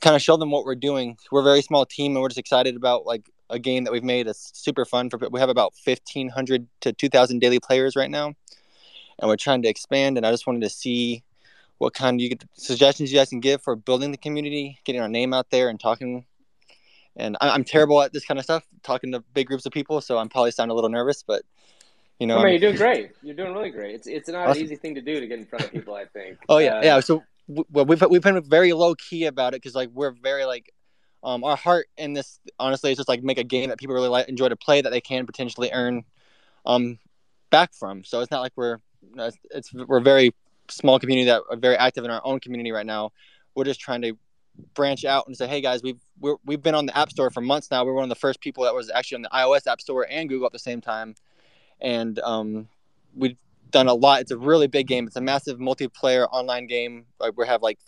kind 0.00 0.16
of 0.16 0.22
show 0.22 0.36
them 0.36 0.50
what 0.50 0.64
we're 0.64 0.74
doing. 0.74 1.16
We're 1.30 1.40
a 1.40 1.44
very 1.44 1.62
small 1.62 1.84
team 1.84 2.12
and 2.12 2.22
we're 2.22 2.28
just 2.28 2.38
excited 2.38 2.76
about 2.76 3.06
like 3.06 3.28
a 3.50 3.58
game 3.58 3.84
that 3.84 3.92
we've 3.92 4.04
made. 4.04 4.26
It's 4.26 4.50
super 4.54 4.84
fun. 4.84 5.10
For 5.10 5.18
we 5.30 5.40
have 5.40 5.48
about 5.48 5.74
fifteen 5.74 6.28
hundred 6.28 6.66
to 6.82 6.92
two 6.92 7.08
thousand 7.08 7.40
daily 7.40 7.58
players 7.58 7.96
right 7.96 8.10
now, 8.10 8.26
and 9.18 9.28
we're 9.28 9.36
trying 9.36 9.62
to 9.62 9.68
expand. 9.68 10.16
And 10.16 10.24
I 10.24 10.30
just 10.30 10.46
wanted 10.46 10.62
to 10.62 10.70
see 10.70 11.24
what 11.78 11.94
kind 11.94 12.20
of 12.20 12.22
you 12.22 12.36
suggestions 12.54 13.10
you 13.10 13.18
guys 13.18 13.30
can 13.30 13.40
give 13.40 13.62
for 13.62 13.74
building 13.74 14.12
the 14.12 14.18
community, 14.18 14.78
getting 14.84 15.00
our 15.00 15.08
name 15.08 15.34
out 15.34 15.50
there, 15.50 15.68
and 15.68 15.80
talking. 15.80 16.24
And 17.16 17.36
I, 17.40 17.50
I'm 17.50 17.64
terrible 17.64 18.00
at 18.00 18.12
this 18.12 18.24
kind 18.24 18.38
of 18.38 18.44
stuff, 18.44 18.64
talking 18.84 19.10
to 19.12 19.20
big 19.34 19.48
groups 19.48 19.66
of 19.66 19.72
people, 19.72 20.00
so 20.00 20.16
I'm 20.16 20.28
probably 20.28 20.52
sound 20.52 20.70
a 20.70 20.74
little 20.74 20.88
nervous, 20.88 21.24
but 21.24 21.42
you 22.20 22.26
know, 22.26 22.38
I 22.38 22.44
mean, 22.44 22.52
you're 22.52 22.70
doing 22.70 22.76
great. 22.84 23.10
You're 23.22 23.34
doing 23.34 23.52
really 23.52 23.70
great. 23.70 23.94
It's 23.96 24.06
it's 24.06 24.28
not 24.28 24.46
Awesome. 24.48 24.60
an 24.60 24.64
easy 24.64 24.76
thing 24.76 24.94
to 24.94 25.00
do 25.00 25.18
to 25.18 25.26
get 25.26 25.38
in 25.38 25.46
front 25.46 25.64
of 25.64 25.72
people. 25.72 25.94
I 25.94 26.04
think. 26.04 26.38
Oh 26.48 26.58
yeah, 26.58 26.76
Uh, 26.76 26.82
yeah. 26.84 27.00
So 27.00 27.24
well, 27.48 27.84
we've 27.84 28.02
we've 28.08 28.22
been 28.22 28.42
very 28.44 28.72
low 28.72 28.94
key 28.94 29.24
about 29.26 29.54
it 29.54 29.62
because 29.62 29.74
like 29.74 29.90
we're 29.92 30.12
very 30.12 30.44
like, 30.44 30.72
um, 31.24 31.42
our 31.42 31.56
heart 31.56 31.88
in 31.96 32.12
this 32.12 32.38
honestly 32.60 32.92
is 32.92 32.98
just 32.98 33.08
like 33.08 33.22
make 33.24 33.38
a 33.38 33.44
game 33.44 33.70
that 33.70 33.78
people 33.78 33.94
really 33.94 34.08
like 34.08 34.28
enjoy 34.28 34.48
to 34.48 34.56
play 34.56 34.80
that 34.80 34.90
they 34.90 35.00
can 35.00 35.26
potentially 35.26 35.70
earn, 35.72 36.04
um, 36.66 36.98
back 37.50 37.74
from. 37.74 38.04
So 38.04 38.20
it's 38.20 38.30
not 38.30 38.40
like 38.40 38.52
we're 38.54 38.78
it's, 39.16 39.36
it's 39.50 39.72
we're 39.74 39.98
a 39.98 40.02
very 40.02 40.32
small 40.68 41.00
community 41.00 41.26
that 41.26 41.42
are 41.50 41.56
very 41.56 41.76
active 41.76 42.04
in 42.04 42.10
our 42.10 42.20
own 42.24 42.38
community 42.38 42.70
right 42.70 42.86
now. 42.86 43.10
We're 43.56 43.64
just 43.64 43.80
trying 43.80 44.02
to 44.02 44.16
branch 44.74 45.04
out 45.04 45.26
and 45.26 45.36
say, 45.36 45.46
hey 45.48 45.60
guys, 45.60 45.82
we've 45.82 46.00
we're, 46.20 46.36
we've 46.44 46.62
been 46.62 46.74
on 46.74 46.86
the 46.86 46.96
App 46.96 47.10
Store 47.10 47.30
for 47.30 47.40
months 47.40 47.70
now. 47.70 47.84
We're 47.84 47.94
one 47.94 48.04
of 48.04 48.08
the 48.10 48.14
first 48.14 48.40
people 48.40 48.64
that 48.64 48.74
was 48.74 48.90
actually 48.90 49.16
on 49.16 49.22
the 49.22 49.30
iOS 49.30 49.66
App 49.66 49.80
Store 49.80 50.06
and 50.08 50.28
Google 50.28 50.46
at 50.46 50.52
the 50.52 50.58
same 50.58 50.80
time, 50.80 51.14
and 51.80 52.18
um, 52.20 52.68
we've 53.14 53.36
done 53.70 53.88
a 53.88 53.94
lot. 53.94 54.20
It's 54.20 54.30
a 54.30 54.38
really 54.38 54.66
big 54.66 54.86
game. 54.86 55.06
It's 55.06 55.16
a 55.16 55.20
massive 55.20 55.58
multiplayer 55.58 56.26
online 56.30 56.66
game. 56.66 57.06
Like 57.18 57.36
we 57.36 57.46
have 57.46 57.62
like 57.62 57.78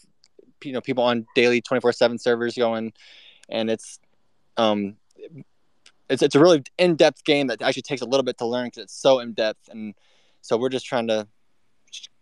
you 0.65 0.73
know 0.73 0.81
people 0.81 1.05
on 1.05 1.27
daily 1.35 1.61
twenty 1.61 1.81
four 1.81 1.93
seven 1.93 2.19
servers 2.19 2.55
going, 2.55 2.93
and 3.49 3.71
it's 3.71 3.99
um 4.57 4.97
it's 6.09 6.23
it's 6.23 6.35
a 6.35 6.41
really 6.41 6.63
in 6.79 6.97
depth 6.97 7.25
game 7.25 7.49
that 7.49 7.63
actually 7.63 7.83
takes 7.83 8.03
a 8.03 8.07
little 8.07 8.25
bit 8.25 8.39
to 8.39 8.47
learn 8.47 8.67
because 8.67 8.85
it's 8.85 8.95
so 8.95 9.19
in 9.21 9.33
depth, 9.33 9.69
and 9.69 9.95
so 10.41 10.57
we're 10.57 10.69
just 10.69 10.87
trying 10.87 11.09
to 11.09 11.27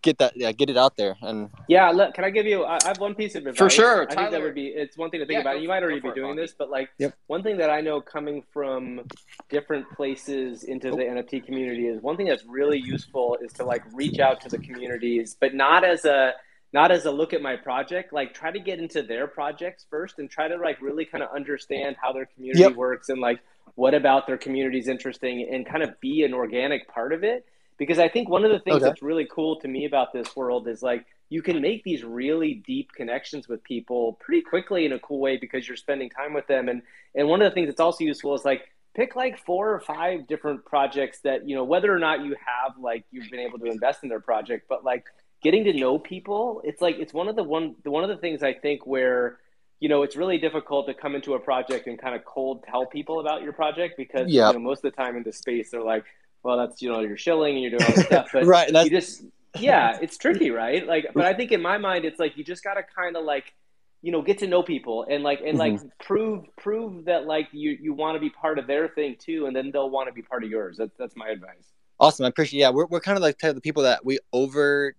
get 0.02 0.18
that 0.18 0.36
yeah 0.36 0.52
get 0.52 0.70
it 0.70 0.76
out 0.76 0.96
there 0.96 1.16
and 1.22 1.50
Yeah, 1.68 1.90
look, 1.90 2.14
can 2.14 2.24
I 2.24 2.30
give 2.30 2.46
you? 2.46 2.64
I 2.64 2.76
I 2.84 2.88
have 2.88 3.00
one 3.00 3.14
piece 3.14 3.34
of 3.34 3.46
advice. 3.46 3.56
For 3.58 3.70
sure, 3.70 4.02
I 4.10 4.14
think 4.14 4.30
that 4.30 4.42
would 4.42 4.54
be. 4.54 4.68
It's 4.68 4.96
one 4.96 5.10
thing 5.10 5.20
to 5.20 5.26
think 5.26 5.36
Yeah, 5.36 5.40
about. 5.42 5.54
go 5.56 5.60
You 5.60 5.68
might 5.68 5.82
already 5.82 6.00
be 6.00 6.08
for 6.08 6.12
it, 6.12 6.14
doing 6.14 6.36
Bobby. 6.36 6.42
this, 6.42 6.54
but 6.58 6.70
like 6.70 6.90
Yep. 6.98 7.14
one 7.26 7.42
thing 7.42 7.58
that 7.58 7.70
I 7.70 7.80
know 7.80 8.00
coming 8.00 8.42
from 8.52 9.02
different 9.50 9.90
places 9.90 10.64
into 10.64 10.88
oh. 10.90 10.96
the 10.96 11.02
NFT 11.04 11.44
community 11.44 11.86
is 11.86 12.02
one 12.02 12.16
thing 12.16 12.26
that's 12.26 12.44
really 12.44 12.78
useful 12.78 13.38
is 13.44 13.52
to 13.54 13.64
like 13.64 13.82
reach 13.92 14.18
out 14.18 14.40
to 14.42 14.48
the 14.48 14.58
communities, 14.58 15.36
but 15.40 15.54
not 15.54 15.84
as 15.84 16.04
a 16.04 16.32
not 16.72 16.92
as 16.92 17.04
a 17.04 17.10
look 17.10 17.32
at 17.32 17.42
my 17.42 17.56
project. 17.56 18.12
Like 18.12 18.34
try 18.34 18.50
to 18.50 18.60
get 18.60 18.78
into 18.78 19.02
their 19.02 19.26
projects 19.26 19.86
first 19.90 20.18
and 20.18 20.30
try 20.30 20.48
to 20.48 20.56
like 20.56 20.80
really 20.80 21.04
kind 21.04 21.22
of 21.22 21.30
understand 21.34 21.96
how 22.00 22.12
their 22.12 22.26
community 22.26 22.60
Yep. 22.62 22.74
works 22.74 23.08
and 23.08 23.20
like 23.20 23.40
what 23.76 23.94
about 23.94 24.26
their 24.26 24.36
community 24.38 24.78
is 24.78 24.88
interesting 24.88 25.48
and 25.52 25.66
kind 25.66 25.82
of 25.82 25.98
be 26.00 26.22
an 26.24 26.34
organic 26.34 26.88
part 26.88 27.12
of 27.12 27.22
it 27.24 27.44
because 27.80 27.98
I 27.98 28.08
think 28.08 28.28
one 28.28 28.44
of 28.44 28.50
the 28.52 28.60
things 28.60 28.76
Okay. 28.76 28.84
that's 28.84 29.02
really 29.02 29.24
cool 29.24 29.56
to 29.62 29.66
me 29.66 29.86
about 29.86 30.12
this 30.12 30.36
world 30.36 30.68
is 30.68 30.82
like 30.82 31.06
you 31.30 31.40
can 31.42 31.60
make 31.62 31.82
these 31.82 32.04
really 32.04 32.54
deep 32.54 32.92
connections 32.92 33.48
with 33.48 33.64
people 33.64 34.12
pretty 34.20 34.42
quickly 34.42 34.84
in 34.84 34.92
a 34.92 34.98
cool 35.00 35.18
way 35.18 35.38
because 35.38 35.66
you're 35.66 35.76
spending 35.78 36.10
time 36.10 36.32
with 36.34 36.46
them 36.46 36.68
and 36.68 36.82
and 37.16 37.26
one 37.26 37.40
of 37.42 37.50
the 37.50 37.54
things 37.54 37.68
that's 37.68 37.80
also 37.80 38.04
useful 38.04 38.34
is 38.34 38.44
like 38.44 38.62
pick 38.94 39.16
like 39.16 39.38
four 39.44 39.72
or 39.72 39.80
five 39.80 40.26
different 40.28 40.64
projects 40.64 41.20
that 41.20 41.48
you 41.48 41.54
know 41.56 41.64
whether 41.64 41.90
or 41.92 41.98
not 41.98 42.22
you 42.24 42.36
have 42.46 42.72
like 42.78 43.04
you've 43.10 43.30
been 43.30 43.40
able 43.40 43.58
to 43.58 43.66
invest 43.66 44.02
in 44.02 44.08
their 44.10 44.20
project 44.20 44.66
but 44.68 44.84
like 44.84 45.04
getting 45.42 45.64
to 45.64 45.72
know 45.72 45.98
people 45.98 46.60
it's 46.64 46.82
like 46.82 46.96
it's 46.98 47.14
one 47.14 47.28
of 47.28 47.34
the 47.34 47.42
one 47.42 47.74
the 47.84 47.90
one 47.90 48.04
of 48.04 48.10
the 48.10 48.18
things 48.18 48.42
I 48.42 48.52
think 48.52 48.86
where 48.86 49.38
you 49.78 49.88
know 49.88 50.02
it's 50.02 50.16
really 50.16 50.36
difficult 50.36 50.86
to 50.88 50.92
come 51.02 51.14
into 51.14 51.32
a 51.32 51.40
project 51.40 51.86
and 51.86 51.98
kind 51.98 52.14
of 52.14 52.22
cold 52.26 52.62
tell 52.70 52.84
people 52.84 53.20
about 53.20 53.40
your 53.42 53.54
project 53.54 53.96
because 53.96 54.28
Yeah. 54.28 54.48
you 54.48 54.52
know 54.54 54.58
most 54.70 54.84
of 54.84 54.92
the 54.92 54.96
time 55.02 55.16
in 55.16 55.22
this 55.22 55.38
space 55.38 55.70
they're 55.70 55.82
like 55.94 56.04
well 56.42 56.56
that's 56.56 56.80
you 56.82 56.90
know 56.90 57.00
you're 57.00 57.16
shilling 57.16 57.54
and 57.54 57.62
you're 57.62 57.70
doing 57.70 57.82
all 57.82 57.94
this 57.94 58.06
stuff 58.06 58.28
but 58.32 58.44
right 58.46 58.72
that's 58.72 58.88
you 58.88 58.90
just 58.90 59.22
yeah 59.58 59.98
it's 60.00 60.16
tricky 60.16 60.50
right? 60.50 60.86
Like 60.86 61.08
but 61.14 61.24
i 61.24 61.34
think 61.34 61.52
in 61.52 61.60
my 61.60 61.78
mind 61.78 62.04
it's 62.04 62.18
like 62.18 62.36
you 62.36 62.44
just 62.44 62.62
gotta 62.62 62.82
kind 62.82 63.16
of 63.16 63.24
like 63.24 63.52
you 64.02 64.12
know 64.12 64.22
get 64.22 64.38
to 64.38 64.46
know 64.46 64.62
people 64.62 65.06
and 65.10 65.22
like 65.22 65.40
and 65.44 65.58
like 65.58 65.78
prove 65.98 66.44
prove 66.56 67.04
that 67.04 67.26
like 67.26 67.48
you 67.52 67.76
you 67.80 67.92
want 67.92 68.16
to 68.16 68.20
be 68.20 68.30
part 68.30 68.58
of 68.58 68.66
their 68.66 68.88
thing 68.88 69.16
too 69.18 69.46
and 69.46 69.54
then 69.54 69.70
they'll 69.70 69.90
want 69.90 70.08
to 70.08 70.12
be 70.12 70.22
part 70.22 70.44
of 70.44 70.50
yours. 70.50 70.76
That's 70.78 70.96
that's 70.96 71.16
my 71.16 71.28
advice. 71.28 71.72
Awesome 71.98 72.24
i 72.24 72.28
appreciate 72.28 72.60
yeah 72.60 72.70
we're, 72.70 72.86
we're 72.86 73.00
kind 73.00 73.18
of 73.18 73.22
like 73.22 73.38
type 73.38 73.50
of 73.50 73.56
the 73.56 73.60
people 73.60 73.82
that 73.82 74.04
we 74.04 74.18
over 74.32 74.94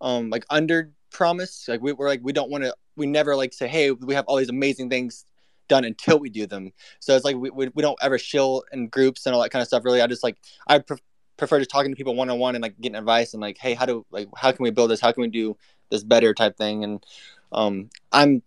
um 0.00 0.30
like 0.30 0.44
under 0.50 0.90
promise. 1.14 1.66
Like 1.66 1.80
we, 1.80 1.92
we're 1.92 2.08
like 2.08 2.20
we 2.22 2.32
don't 2.32 2.50
want 2.50 2.64
to 2.64 2.74
we 2.96 3.06
never 3.06 3.34
like 3.34 3.54
say 3.54 3.66
hey 3.66 3.90
we 3.92 4.14
have 4.14 4.26
all 4.26 4.36
these 4.36 4.50
amazing 4.50 4.90
things 4.90 5.24
done 5.68 5.84
until 5.84 6.18
we 6.18 6.30
do 6.30 6.46
them. 6.46 6.72
So 7.00 7.14
it's 7.14 7.24
like 7.24 7.36
we, 7.36 7.50
we, 7.50 7.68
we 7.74 7.82
don't 7.82 7.98
ever 8.02 8.18
shill 8.18 8.64
in 8.72 8.88
groups 8.88 9.26
and 9.26 9.34
all 9.34 9.42
that 9.42 9.50
kind 9.50 9.62
of 9.62 9.68
stuff 9.68 9.84
really. 9.84 10.00
I 10.00 10.06
just 10.06 10.22
like 10.22 10.36
i 10.66 10.78
pre- 10.78 10.98
prefer 11.36 11.58
just 11.58 11.70
talking 11.70 11.90
to 11.90 11.96
people 11.96 12.14
one-on-one 12.14 12.54
and 12.54 12.62
like 12.62 12.80
getting 12.80 12.96
advice 12.96 13.34
and 13.34 13.40
like 13.40 13.58
hey 13.58 13.74
how 13.74 13.86
do 13.86 14.06
like 14.10 14.28
how 14.36 14.52
can 14.52 14.62
we 14.62 14.70
build 14.70 14.90
this? 14.90 15.00
How 15.00 15.12
can 15.12 15.22
we 15.22 15.28
do 15.28 15.56
this 15.90 16.04
better? 16.04 16.34
type 16.34 16.56
thing. 16.56 16.84
And 16.84 17.04
um 17.52 17.90
i'm 18.12 18.42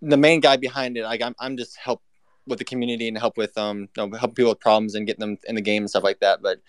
the 0.00 0.16
main 0.16 0.40
guy 0.40 0.56
behind 0.56 0.96
it. 0.96 1.04
Like 1.04 1.22
i'm, 1.22 1.34
I'm 1.38 1.56
just 1.56 1.76
help 1.76 2.02
with 2.46 2.58
the 2.58 2.64
community 2.64 3.08
and 3.08 3.18
help 3.18 3.36
with 3.36 3.56
um 3.58 3.88
you 3.96 4.06
know, 4.08 4.16
help 4.16 4.34
people 4.34 4.50
with 4.50 4.60
problems 4.60 4.94
and 4.94 5.06
getting 5.06 5.20
them 5.20 5.38
in 5.46 5.54
the 5.54 5.60
game 5.62 5.82
and 5.82 5.90
stuff 5.90 6.04
like 6.04 6.20
that. 6.20 6.42
But 6.42 6.60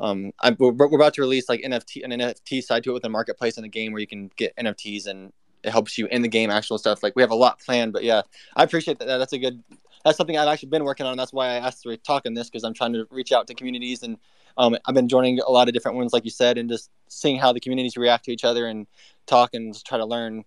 um, 0.00 0.32
I, 0.40 0.54
we're, 0.58 0.70
we're 0.70 0.96
about 0.96 1.14
to 1.14 1.22
release 1.22 1.48
like 1.48 1.60
NFT 1.60 2.04
an 2.04 2.10
NFT 2.12 2.62
side 2.62 2.84
to 2.84 2.90
it 2.90 2.94
with 2.94 3.04
a 3.04 3.08
marketplace 3.08 3.56
in 3.56 3.62
the 3.62 3.68
game 3.68 3.92
where 3.92 4.00
you 4.00 4.06
can 4.06 4.30
get 4.36 4.56
NFTs 4.56 5.06
and 5.06 5.32
it 5.62 5.70
helps 5.70 5.98
you 5.98 6.06
in 6.06 6.22
the 6.22 6.28
game 6.28 6.50
actual 6.50 6.78
stuff. 6.78 7.02
Like 7.02 7.14
we 7.16 7.22
have 7.22 7.30
a 7.30 7.36
lot 7.36 7.60
planned, 7.60 7.92
but 7.92 8.04
yeah, 8.04 8.22
I 8.56 8.62
appreciate 8.62 8.98
that. 8.98 9.06
That's 9.06 9.32
a 9.32 9.38
good. 9.38 9.62
That's 10.04 10.16
something 10.16 10.38
I've 10.38 10.48
actually 10.48 10.68
been 10.68 10.84
working 10.84 11.06
on. 11.06 11.16
That's 11.16 11.32
why 11.32 11.48
I 11.48 11.54
asked 11.54 11.82
to 11.82 11.96
talk 11.96 12.22
on 12.24 12.34
this 12.34 12.48
because 12.48 12.64
I'm 12.64 12.72
trying 12.72 12.92
to 12.92 13.06
reach 13.10 13.32
out 13.32 13.46
to 13.48 13.54
communities 13.54 14.02
and 14.02 14.16
um, 14.56 14.76
I've 14.86 14.94
been 14.94 15.08
joining 15.08 15.38
a 15.40 15.50
lot 15.50 15.68
of 15.68 15.74
different 15.74 15.96
ones, 15.96 16.12
like 16.12 16.24
you 16.24 16.30
said, 16.30 16.58
and 16.58 16.68
just 16.68 16.90
seeing 17.08 17.38
how 17.38 17.52
the 17.52 17.60
communities 17.60 17.96
react 17.96 18.24
to 18.24 18.32
each 18.32 18.44
other 18.44 18.66
and 18.66 18.86
talk 19.26 19.54
and 19.54 19.74
try 19.84 19.98
to 19.98 20.04
learn. 20.04 20.44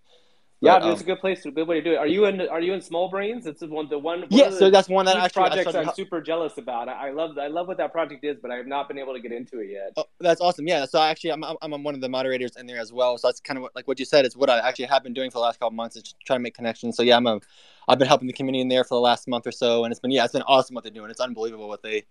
Yeah 0.62 0.78
But, 0.78 0.90
it's 0.90 1.00
a 1.00 1.04
um, 1.04 1.06
good 1.08 1.20
place 1.20 1.44
a 1.46 1.50
good 1.50 1.68
way 1.68 1.80
to 1.80 1.84
do 1.84 1.92
it 1.92 1.96
are 1.98 2.06
you 2.06 2.24
in 2.26 2.40
are 2.48 2.60
you 2.60 2.72
in 2.72 2.80
small 2.80 3.10
brains 3.10 3.46
it's 3.46 3.62
one 3.62 3.88
the 3.88 3.98
one 3.98 4.20
one 4.22 4.28
yeah, 4.30 4.48
the 4.48 4.56
so 4.56 4.70
that's 4.70 4.88
one 4.88 5.06
that 5.06 5.16
actually 5.16 5.48
projects 5.48 5.74
i'm 5.74 5.94
super 5.94 6.20
jealous 6.20 6.58
about 6.58 6.88
I, 6.88 7.08
I 7.08 7.10
love 7.10 7.36
i 7.38 7.48
love 7.48 7.68
what 7.68 7.76
that 7.78 7.92
project 7.92 8.24
is 8.24 8.38
but 8.40 8.50
i 8.50 8.56
have 8.56 8.66
not 8.66 8.88
been 8.88 8.98
able 8.98 9.12
to 9.12 9.20
get 9.20 9.32
into 9.32 9.60
it 9.60 9.70
yet 9.70 9.92
Oh, 9.96 10.04
that's 10.20 10.40
awesome. 10.40 10.66
Yeah. 10.66 10.86
So 10.86 11.00
actually, 11.00 11.32
I'm, 11.32 11.44
I'm 11.44 11.56
I'm 11.60 11.84
one 11.84 11.94
of 11.94 12.00
the 12.00 12.08
moderators 12.08 12.56
in 12.56 12.66
there 12.66 12.80
as 12.80 12.92
well. 12.92 13.18
So 13.18 13.28
that's 13.28 13.40
kind 13.40 13.58
of 13.58 13.62
what, 13.62 13.76
like 13.76 13.86
what 13.86 13.98
you 13.98 14.04
said. 14.06 14.24
It's 14.24 14.36
what 14.36 14.48
I 14.48 14.58
actually 14.58 14.86
have 14.86 15.02
been 15.02 15.12
doing 15.12 15.30
for 15.30 15.38
the 15.38 15.42
last 15.42 15.60
couple 15.60 15.76
months. 15.76 15.96
Is 15.96 16.14
trying 16.24 16.38
to 16.38 16.42
make 16.42 16.54
connections. 16.54 16.96
So 16.96 17.02
yeah, 17.02 17.16
I'm 17.16 17.26
a, 17.26 17.40
I've 17.88 17.98
been 17.98 18.08
helping 18.08 18.26
the 18.26 18.32
community 18.32 18.62
in 18.62 18.68
there 18.68 18.84
for 18.84 18.94
the 18.94 19.00
last 19.00 19.28
month 19.28 19.46
or 19.46 19.52
so, 19.52 19.84
and 19.84 19.92
it's 19.92 20.00
been 20.00 20.10
yeah, 20.10 20.24
it's 20.24 20.32
been 20.32 20.42
awesome 20.42 20.74
what 20.74 20.84
they're 20.84 20.92
doing. 20.92 21.10
It's 21.10 21.20
unbelievable 21.20 21.68
what 21.68 21.82
they, 21.82 22.04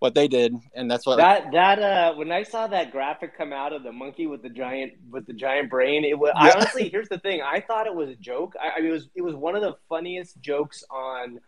what 0.00 0.14
they 0.14 0.28
did, 0.28 0.54
and 0.74 0.90
that's 0.90 1.06
what 1.06 1.16
That 1.16 1.50
that 1.52 1.80
uh, 1.80 2.14
when 2.14 2.30
I 2.30 2.44
saw 2.44 2.68
that 2.68 2.92
graphic 2.92 3.36
come 3.36 3.52
out 3.52 3.72
of 3.72 3.82
the 3.82 3.92
monkey 3.92 4.26
with 4.28 4.42
the 4.42 4.50
giant 4.50 4.92
with 5.10 5.26
the 5.26 5.32
giant 5.32 5.70
brain, 5.70 6.04
it 6.04 6.18
was 6.18 6.32
Yeah. 6.32 6.52
I 6.52 6.52
honestly 6.52 6.88
here's 6.88 7.08
the 7.08 7.18
thing. 7.18 7.42
I 7.42 7.60
thought 7.60 7.86
it 7.88 7.94
was 7.94 8.08
a 8.10 8.14
joke. 8.14 8.54
I, 8.60 8.78
I 8.78 8.80
mean, 8.80 8.90
it 8.90 8.92
was 8.92 9.08
it 9.16 9.22
was 9.22 9.34
one 9.34 9.56
of 9.56 9.62
the 9.62 9.74
funniest 9.88 10.40
jokes 10.40 10.84
on 10.90 11.40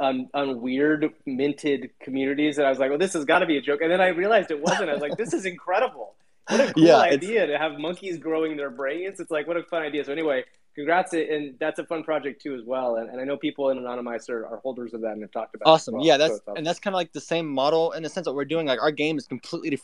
on 0.00 0.28
on 0.34 0.60
weird 0.60 1.10
minted 1.26 1.90
communities, 2.00 2.58
and 2.58 2.66
I 2.66 2.70
was 2.70 2.78
like, 2.78 2.90
well, 2.90 2.98
this 2.98 3.14
has 3.14 3.24
got 3.24 3.38
to 3.40 3.46
be 3.46 3.56
a 3.56 3.62
joke. 3.62 3.80
And 3.80 3.90
then 3.90 4.00
I 4.00 4.08
realized 4.08 4.50
it 4.50 4.60
wasn't. 4.60 4.90
I 4.90 4.92
was 4.92 5.02
like, 5.02 5.16
this 5.16 5.32
is 5.32 5.46
incredible. 5.46 6.16
What 6.48 6.60
a 6.60 6.68
cool 6.74 6.96
Yeah, 6.98 6.98
idea 6.98 7.46
to 7.46 7.58
have 7.58 7.78
monkeys 7.78 8.18
growing 8.18 8.56
their 8.56 8.70
brains. 8.70 9.20
It's 9.20 9.30
like 9.30 9.46
what 9.46 9.56
a 9.56 9.62
fun 9.64 9.82
idea. 9.82 10.04
So 10.04 10.12
anyway, 10.12 10.44
congrats, 10.78 11.12
and 11.12 11.54
that's 11.58 11.80
a 11.80 11.84
fun 11.84 12.04
project 12.04 12.40
too 12.40 12.54
as 12.54 12.62
well. 12.64 12.96
And, 12.96 13.10
and 13.10 13.20
I 13.20 13.24
know 13.24 13.36
people 13.36 13.70
in 13.70 13.78
Anonymice 13.78 14.30
are, 14.30 14.46
are 14.46 14.58
holders 14.58 14.94
of 14.94 15.00
that 15.00 15.12
and 15.12 15.22
have 15.22 15.32
talked 15.32 15.54
about. 15.54 15.68
it 15.68 15.72
awesome. 15.72 15.94
well. 15.94 16.06
Yeah, 16.06 16.16
that's 16.16 16.34
awesome. 16.34 16.56
and 16.56 16.66
that's 16.66 16.78
kind 16.78 16.94
of 16.94 16.98
like 16.98 17.12
the 17.12 17.20
same 17.20 17.46
model 17.48 17.92
in 17.92 18.02
the 18.04 18.08
sense 18.08 18.26
that 18.26 18.32
we're 18.32 18.44
doing. 18.44 18.66
Like 18.66 18.80
our 18.80 18.92
game 18.92 19.18
is 19.18 19.26
completely 19.26 19.78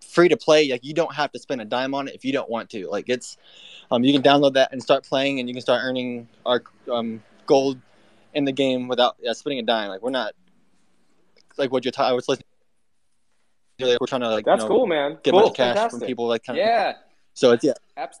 free 0.00 0.28
to 0.28 0.36
play. 0.36 0.68
Like 0.70 0.84
you 0.84 0.92
don't 0.92 1.14
have 1.14 1.30
to 1.32 1.38
spend 1.38 1.60
a 1.60 1.64
dime 1.64 1.94
on 1.94 2.08
it 2.08 2.14
if 2.14 2.24
you 2.24 2.32
don't 2.32 2.50
want 2.50 2.68
to. 2.70 2.88
Like 2.88 3.08
it's, 3.08 3.36
um, 3.92 4.02
you 4.02 4.12
can 4.12 4.22
download 4.22 4.54
that 4.54 4.72
and 4.72 4.82
start 4.82 5.04
playing, 5.04 5.38
and 5.38 5.48
you 5.48 5.54
can 5.54 5.62
start 5.62 5.82
earning 5.84 6.28
our 6.44 6.62
um 6.92 7.22
gold 7.46 7.78
in 8.34 8.44
the 8.44 8.52
game 8.52 8.88
without 8.88 9.16
yeah, 9.20 9.32
spending 9.32 9.60
a 9.60 9.62
dime. 9.62 9.88
Like 9.88 10.02
we're 10.02 10.10
not 10.10 10.34
like 11.58 11.70
what 11.70 11.84
you're. 11.84 11.92
talking 11.92 12.10
I 12.10 12.14
was 12.14 12.28
listening. 12.28 12.46
we're 13.80 14.06
trying 14.08 14.22
to 14.22 14.30
like 14.30 14.44
That's 14.44 14.62
you 14.62 14.68
know, 14.68 14.74
cool, 14.74 14.86
man. 14.86 15.18
get 15.22 15.30
cool. 15.32 15.50
cash 15.50 15.76
Fantastic. 15.76 16.00
from 16.00 16.06
people 16.06 16.26
like 16.26 16.44
kind 16.44 16.58
of 16.58 16.64
Yeah. 16.66 16.94
so 17.34 17.52
it's 17.52 17.64
yeah 17.64 17.72
Abs- 17.96 18.20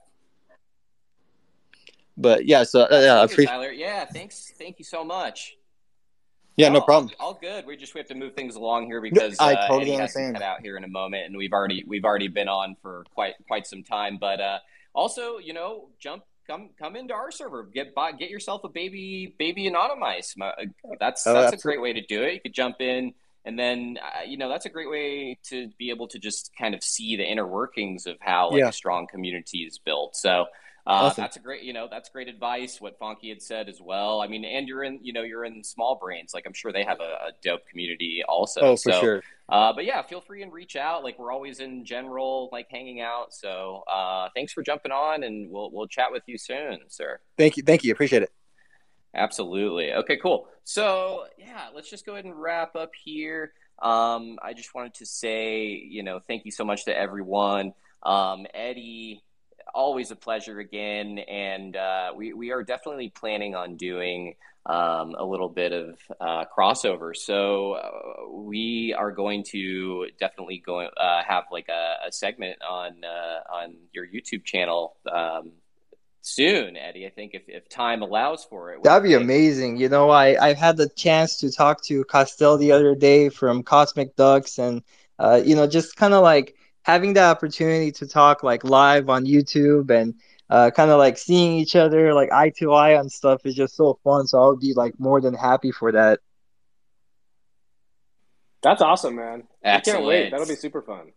but 2.20 2.46
yeah 2.46 2.62
so 2.62 2.82
uh, 2.82 3.00
yeah 3.02 3.20
I 3.20 3.24
appreciate 3.24 3.46
Tyler. 3.46 3.70
Yeah. 3.72 4.04
Thanks. 4.04 4.52
Thank 4.58 4.78
you 4.78 4.84
so 4.84 5.02
much. 5.04 5.56
yeah 6.56 6.68
no 6.68 6.80
all- 6.80 6.84
problem 6.84 7.12
All, 7.18 7.34
good. 7.34 7.66
We 7.66 7.76
just 7.76 7.94
we 7.94 8.00
have 8.00 8.08
to 8.08 8.14
move 8.14 8.34
things 8.34 8.54
along 8.56 8.86
here 8.86 9.00
because 9.00 9.36
I 9.40 9.54
uh, 9.54 9.68
totally 9.68 9.92
Eddy 9.92 10.00
has 10.00 10.12
to 10.12 10.18
understand. 10.18 10.34
cut 10.36 10.42
out 10.42 10.60
here 10.62 10.76
in 10.76 10.84
a 10.84 10.88
moment, 10.88 11.26
and 11.26 11.36
we've 11.36 11.52
already 11.52 11.84
we've 11.86 12.04
already 12.04 12.28
been 12.28 12.48
on 12.48 12.76
for 12.82 13.04
quite 13.14 13.34
quite 13.46 13.66
some 13.66 13.82
time. 13.82 14.18
But 14.20 14.40
uh, 14.40 14.58
also, 14.94 15.38
you 15.38 15.52
know, 15.54 15.88
jump 15.98 16.22
come 16.46 16.70
come 16.78 16.96
into 16.96 17.14
our 17.14 17.30
server. 17.30 17.62
Get 17.64 17.94
buy, 17.94 18.12
get 18.12 18.30
yourself 18.30 18.64
a 18.64 18.68
baby 18.68 19.34
baby 19.38 19.68
Anonymice. 19.70 20.34
Uh, 20.40 20.50
That's 20.98 21.26
Oh, 21.26 21.32
that's 21.34 21.52
a 21.52 21.56
great 21.56 21.80
way 21.80 21.92
to 21.92 22.02
do 22.06 22.22
it. 22.22 22.34
You 22.34 22.40
could 22.40 22.54
jump 22.54 22.80
in. 22.80 23.14
And 23.46 23.58
then, 23.58 23.96
uh, 24.04 24.24
you 24.26 24.36
know, 24.36 24.50
that's 24.50 24.66
a 24.66 24.68
great 24.68 24.90
way 24.90 25.38
to 25.44 25.70
be 25.78 25.88
able 25.88 26.08
to 26.08 26.18
just 26.18 26.50
kind 26.58 26.74
of 26.74 26.82
see 26.84 27.16
the 27.16 27.24
inner 27.24 27.46
workings 27.46 28.06
of 28.06 28.16
how 28.20 28.50
like 28.50 28.58
Yeah. 28.60 28.68
a 28.68 28.72
strong 28.72 29.06
community 29.06 29.60
is 29.60 29.78
built. 29.78 30.14
So, 30.14 30.44
uh, 30.86 30.90
Awesome. 30.90 31.22
that's 31.22 31.36
a 31.36 31.40
great, 31.40 31.62
you 31.62 31.72
know, 31.72 31.88
that's 31.90 32.08
great 32.08 32.28
advice. 32.28 32.80
What 32.80 32.98
Funky 32.98 33.28
had 33.28 33.42
said 33.42 33.68
as 33.68 33.80
well. 33.80 34.20
I 34.20 34.26
mean, 34.26 34.44
and 34.44 34.66
you're 34.68 34.84
in, 34.84 34.98
you 35.02 35.12
know, 35.12 35.22
you're 35.22 35.44
in 35.44 35.62
Small 35.62 35.98
Brains. 36.00 36.32
Like 36.34 36.44
I'm 36.46 36.52
sure 36.52 36.72
they 36.72 36.84
have 36.84 37.00
a, 37.00 37.28
a 37.28 37.30
dope 37.42 37.66
community 37.68 38.22
also. 38.26 38.60
oh 38.60 38.76
for 38.76 38.92
so, 38.92 39.00
sure 39.00 39.22
uh, 39.50 39.72
but 39.72 39.84
yeah, 39.84 40.00
feel 40.02 40.20
free 40.20 40.42
and 40.42 40.52
reach 40.52 40.76
out. 40.76 41.02
Like 41.02 41.18
we're 41.18 41.32
always 41.32 41.58
in 41.58 41.84
general, 41.84 42.48
like 42.52 42.68
hanging 42.70 43.00
out. 43.00 43.34
So 43.34 43.82
uh, 43.92 44.28
thanks 44.34 44.52
for 44.52 44.62
jumping 44.62 44.92
on, 44.92 45.24
and 45.24 45.50
we'll 45.50 45.70
we'll 45.72 45.88
chat 45.88 46.12
with 46.12 46.22
you 46.26 46.38
soon, 46.38 46.78
sir. 46.88 47.18
thank 47.36 47.56
you 47.56 47.62
thank 47.64 47.82
you 47.82 47.92
appreciate 47.92 48.22
it 48.22 48.32
Absolutely. 49.12 49.92
Okay, 49.92 50.18
cool. 50.18 50.46
So 50.62 51.24
yeah, 51.36 51.66
let's 51.74 51.90
just 51.90 52.06
go 52.06 52.12
ahead 52.12 52.26
and 52.26 52.40
wrap 52.40 52.76
up 52.76 52.92
here. 52.94 53.52
Um, 53.82 54.38
I 54.40 54.52
just 54.52 54.72
wanted 54.72 54.94
to 54.94 55.06
say, 55.06 55.66
you 55.66 56.04
know, 56.04 56.20
thank 56.28 56.44
you 56.44 56.52
so 56.52 56.64
much 56.64 56.84
to 56.84 56.96
everyone. 56.96 57.72
Um, 58.04 58.46
Eddy, 58.54 59.24
always 59.74 60.10
a 60.10 60.16
pleasure 60.16 60.58
again, 60.58 61.18
and 61.18 61.76
uh, 61.76 62.12
we 62.16 62.32
we 62.32 62.50
are 62.52 62.62
definitely 62.62 63.10
planning 63.10 63.54
on 63.54 63.76
doing 63.76 64.34
um, 64.66 65.14
a 65.18 65.24
little 65.24 65.48
bit 65.48 65.72
of 65.72 65.98
uh, 66.20 66.44
crossover. 66.56 67.16
So 67.16 67.72
uh, 67.72 68.30
we 68.30 68.94
are 68.96 69.10
going 69.10 69.44
to 69.50 70.06
definitely 70.18 70.62
go 70.64 70.80
uh, 70.80 71.22
have 71.26 71.44
like 71.50 71.68
a, 71.68 72.08
a 72.08 72.12
segment 72.12 72.58
on 72.68 73.04
uh, 73.04 73.54
on 73.54 73.74
your 73.92 74.06
YouTube 74.06 74.44
channel. 74.44 74.96
Um, 75.10 75.52
Soon, 76.22 76.76
Eddy. 76.76 77.06
I 77.06 77.10
think 77.10 77.32
if, 77.32 77.44
if 77.48 77.66
time 77.70 78.02
allows 78.02 78.44
for 78.44 78.74
it, 78.74 78.82
That'd 78.82 79.08
be 79.08 79.14
amazing. 79.14 79.78
You 79.78 79.88
know, 79.88 80.10
I 80.10 80.48
I 80.48 80.52
had 80.52 80.76
the 80.76 80.88
chance 80.90 81.38
to 81.38 81.50
talk 81.50 81.82
to 81.84 82.04
Costel 82.04 82.58
the 82.58 82.72
other 82.72 82.94
day 82.94 83.30
from 83.30 83.62
Cosmic 83.62 84.16
Ducks, 84.16 84.58
and 84.58 84.82
uh, 85.18 85.40
you 85.42 85.56
know, 85.56 85.66
just 85.66 85.96
kind 85.96 86.12
of 86.12 86.22
like 86.22 86.54
having 86.82 87.12
the 87.12 87.22
opportunity 87.22 87.92
to 87.92 88.06
talk 88.06 88.42
like 88.42 88.64
live 88.64 89.08
on 89.08 89.24
YouTube 89.24 89.90
and 89.90 90.14
uh, 90.48 90.70
kind 90.70 90.90
of 90.90 90.98
like 90.98 91.16
seeing 91.16 91.58
each 91.58 91.76
other 91.76 92.12
like 92.12 92.32
eye 92.32 92.52
to 92.58 92.72
eye 92.72 92.96
on 92.96 93.08
stuff 93.08 93.46
is 93.46 93.54
just 93.54 93.76
so 93.76 93.98
fun. 94.02 94.26
So 94.26 94.42
I 94.42 94.48
would 94.48 94.60
be 94.60 94.74
like 94.74 94.98
more 94.98 95.20
than 95.20 95.34
happy 95.34 95.70
for 95.70 95.92
that. 95.92 96.20
That's 98.62 98.82
awesome, 98.82 99.16
man. 99.16 99.44
I 99.64 99.80
can't 99.80 100.04
wait. 100.04 100.30
That'll 100.30 100.46
be 100.46 100.54
super 100.54 100.82
fun. 100.82 101.12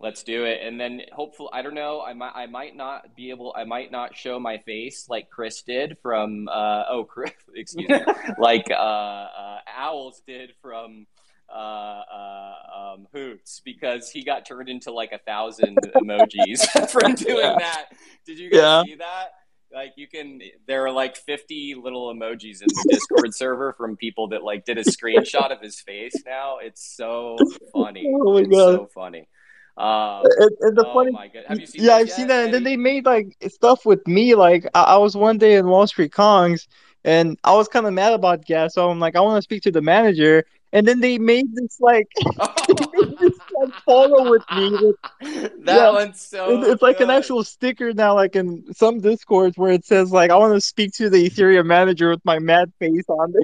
Let's 0.00 0.22
do 0.22 0.44
it, 0.44 0.60
and 0.62 0.80
then 0.80 1.02
hopefully, 1.12 1.48
I 1.52 1.62
don't 1.62 1.74
know. 1.74 2.00
I 2.00 2.12
might, 2.12 2.32
I 2.32 2.46
might 2.46 2.76
not 2.76 3.16
be 3.16 3.30
able. 3.30 3.52
I 3.56 3.64
might 3.64 3.90
not 3.90 4.16
show 4.16 4.38
my 4.38 4.58
face 4.58 5.08
like 5.08 5.28
Chris 5.28 5.62
did 5.62 5.96
from. 6.02 6.46
Uh, 6.46 6.84
oh, 6.88 7.04
Chris, 7.04 7.32
excuse 7.54 7.88
me. 7.88 7.98
like 8.38 8.66
uh, 8.70 8.74
uh, 8.74 9.58
Owls 9.76 10.22
did 10.24 10.50
from 10.62 11.06
uh, 11.52 11.52
uh, 11.52 12.54
um, 12.94 13.08
Hoots 13.12 13.60
because 13.64 14.10
he 14.10 14.22
got 14.24 14.46
turned 14.46 14.68
into 14.68 14.92
like 14.92 15.12
a 15.12 15.18
thousand 15.18 15.82
emojis 16.00 16.66
from 16.90 17.14
doing 17.14 17.36
Yeah. 17.38 17.56
that. 17.56 17.84
Did 18.26 18.38
you 18.38 18.50
guys 18.50 18.60
Yeah. 18.60 18.82
see 18.82 18.94
that? 18.96 19.28
Like 19.72 19.92
you 19.96 20.08
can, 20.08 20.40
there 20.66 20.86
are 20.86 20.90
like 20.90 21.16
fifty 21.16 21.74
little 21.74 22.14
emojis 22.14 22.62
in 22.62 22.68
the 22.68 22.84
Discord 22.88 23.34
server 23.34 23.74
from 23.74 23.96
people 23.96 24.28
that 24.28 24.42
like 24.42 24.64
did 24.64 24.78
a 24.78 24.82
screenshot 24.82 25.52
of 25.52 25.60
his 25.60 25.78
face. 25.80 26.22
Now 26.26 26.58
it's 26.58 26.96
so 26.96 27.38
funny. 27.72 28.10
Oh 28.24 28.32
my 28.34 28.40
it's 28.40 28.50
God. 28.50 28.72
so 28.74 28.86
funny. 28.94 29.28
Um, 29.76 30.24
And, 30.24 30.50
and 30.60 30.76
the 30.76 30.84
oh 30.86 30.94
funny, 30.94 31.12
my 31.12 31.28
god, 31.28 31.44
have 31.46 31.60
you 31.60 31.66
seen? 31.66 31.84
yeah, 31.84 31.94
I've 31.94 32.08
yet, 32.08 32.16
seen 32.16 32.26
that. 32.28 32.44
And 32.46 32.54
then 32.54 32.64
they 32.64 32.76
made 32.76 33.04
like 33.04 33.36
stuff 33.48 33.84
with 33.86 34.04
me. 34.08 34.34
Like 34.34 34.66
I, 34.74 34.82
I 34.82 34.96
was 34.96 35.16
one 35.16 35.38
day 35.38 35.54
in 35.56 35.68
Wall 35.68 35.86
Street 35.86 36.12
Kongs, 36.12 36.66
and 37.04 37.38
I 37.44 37.54
was 37.54 37.68
kind 37.68 37.86
of 37.86 37.92
mad 37.92 38.12
about 38.14 38.44
gas. 38.44 38.74
So 38.74 38.90
I'm 38.90 38.98
like, 38.98 39.14
I 39.16 39.20
want 39.20 39.36
to 39.38 39.42
speak 39.42 39.62
to 39.64 39.70
the 39.70 39.80
manager. 39.82 40.44
And 40.72 40.86
then 40.86 41.00
they 41.00 41.18
made 41.18 41.54
this 41.54 41.80
like 41.80 42.08
made 42.68 43.18
this 43.18 43.38
like 43.56 43.74
photo 43.86 44.28
with 44.30 44.42
me. 44.54 44.70
With, 44.70 44.96
that 45.64 45.74
Yeah. 45.76 45.90
one's 45.92 46.20
so. 46.20 46.62
it- 46.62 46.68
it's 46.72 46.82
like 46.82 47.00
an 47.00 47.08
actual 47.10 47.42
sticker 47.44 47.92
now, 47.94 48.14
like 48.14 48.36
in 48.36 48.72
some 48.74 49.00
discords 49.00 49.56
where 49.56 49.72
it 49.72 49.84
says 49.84 50.12
like, 50.12 50.30
I 50.30 50.36
want 50.36 50.54
to 50.54 50.60
speak 50.60 50.92
to 50.94 51.08
the 51.08 51.28
Ethereum 51.28 51.66
manager 51.66 52.10
with 52.10 52.24
my 52.24 52.38
mad 52.38 52.72
face 52.78 53.08
on. 53.08 53.32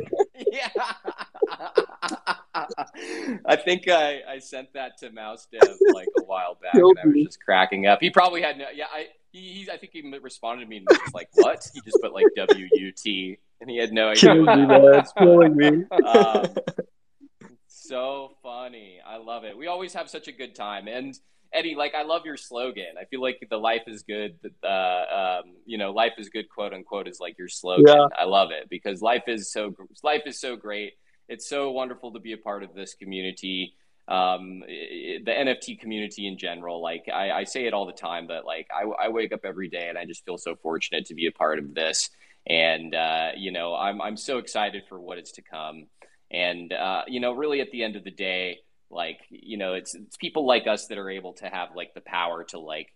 Yeah. 0.53 0.69
I 3.47 3.57
think 3.57 3.89
I, 3.89 4.21
I 4.29 4.39
sent 4.39 4.73
that 4.75 4.99
to 4.99 5.11
Mouse 5.11 5.47
Dev 5.51 5.69
like 5.93 6.09
a 6.19 6.25
while 6.25 6.57
back, 6.61 6.75
and 6.75 6.85
I 7.03 7.07
was 7.07 7.25
just 7.25 7.41
cracking 7.41 7.87
up. 7.87 7.99
He 8.01 8.11
probably 8.11 8.43
had 8.43 8.59
no. 8.59 8.67
Yeah, 8.75 8.87
I 8.93 9.07
he, 9.33 9.41
he's 9.55 9.69
I 9.69 9.77
think 9.77 9.93
he 9.93 10.03
responded 10.23 10.65
to 10.65 10.69
me 10.69 10.79
and 10.79 10.87
was 10.89 11.15
like, 11.15 11.29
"What?" 11.35 11.69
He 11.75 11.81
just 11.85 11.99
put 12.01 12.13
like 12.13 12.27
W 12.37 12.69
U 12.73 12.93
T, 12.93 13.39
and 13.61 13.69
he 13.71 13.77
had 13.79 13.93
no 13.93 14.09
idea. 14.11 14.21
Killing 14.35 14.45
me, 14.47 14.67
man. 14.67 14.95
It's 14.95 15.13
killing 15.13 15.57
me. 15.57 15.67
um, 16.07 16.47
so 17.89 18.33
funny. 18.43 18.99
I 19.07 19.17
love 19.19 19.45
it. 19.45 19.57
We 19.57 19.67
always 19.67 19.95
have 19.95 20.09
such 20.09 20.29
a 20.29 20.33
good 20.33 20.55
time. 20.55 20.89
And 20.89 21.19
Eddy, 21.53 21.77
like 21.77 21.95
I 21.95 22.03
love 22.03 22.23
your 22.25 22.37
slogan. 22.37 22.97
I 23.01 23.05
feel 23.05 23.23
like 23.23 23.47
the 23.49 23.57
life 23.57 23.83
is 23.87 24.03
good. 24.03 24.39
Uh, 24.63 24.67
um, 24.67 25.55
you 25.65 25.79
know, 25.79 25.93
life 25.93 26.15
is 26.19 26.29
good, 26.29 26.49
quote 26.49 26.75
unquote, 26.75 27.07
is 27.07 27.21
like 27.21 27.39
your 27.39 27.49
slogan. 27.49 27.87
Yeah. 27.87 28.07
I 28.19 28.25
love 28.25 28.51
it 28.51 28.69
because 28.69 29.01
life 29.01 29.25
is 29.29 29.53
so 29.53 29.75
life 30.03 30.23
is 30.27 30.41
so 30.41 30.57
great. 30.57 30.95
It's 31.29 31.49
so 31.49 31.71
wonderful 31.71 32.13
to 32.13 32.21
be 32.21 32.33
a 32.33 32.37
part 32.37 32.65
of 32.65 32.75
this 32.75 32.95
community. 32.95 33.75
Um, 34.07 34.61
the 34.61 35.31
NFT 35.31 35.81
community 35.81 36.27
in 36.27 36.37
general. 36.37 36.83
Like 36.83 37.05
I, 37.13 37.31
I 37.31 37.45
say 37.45 37.67
it 37.67 37.73
all 37.73 37.87
the 37.87 37.93
time, 37.93 38.27
but 38.27 38.45
like 38.45 38.67
I, 38.75 39.07
I 39.07 39.09
wake 39.09 39.33
up 39.33 39.41
every 39.45 39.69
day 39.69 39.89
and 39.89 39.97
I 39.97 40.05
just 40.05 40.25
feel 40.25 40.37
so 40.37 40.57
fortunate 40.57 41.07
to 41.07 41.15
be 41.15 41.27
a 41.27 41.33
part 41.33 41.59
of 41.59 41.73
this. 41.73 42.11
And 42.47 42.95
uh, 42.95 43.31
you 43.37 43.53
know, 43.53 43.75
I'm 43.75 44.03
I'm 44.03 44.17
so 44.17 44.39
excited 44.39 44.83
for 44.89 45.01
what 45.01 45.19
is 45.19 45.33
to 45.33 45.43
come. 45.43 45.87
And 46.35 46.73
uh, 46.73 47.03
you 47.07 47.21
know, 47.21 47.33
really 47.33 47.61
at 47.61 47.71
the 47.71 47.85
end 47.85 47.95
of 47.95 48.03
the 48.03 48.11
day, 48.11 48.59
like 48.91 49.21
you 49.31 49.57
know, 49.57 49.75
it's 49.75 49.95
it's 49.95 50.17
people 50.17 50.47
like 50.47 50.67
us 50.67 50.89
that 50.89 50.99
are 50.99 51.11
able 51.11 51.35
to 51.35 51.49
have 51.49 51.71
like 51.77 51.95
the 51.95 52.01
power 52.01 52.45
to 52.45 52.59
like 52.59 52.93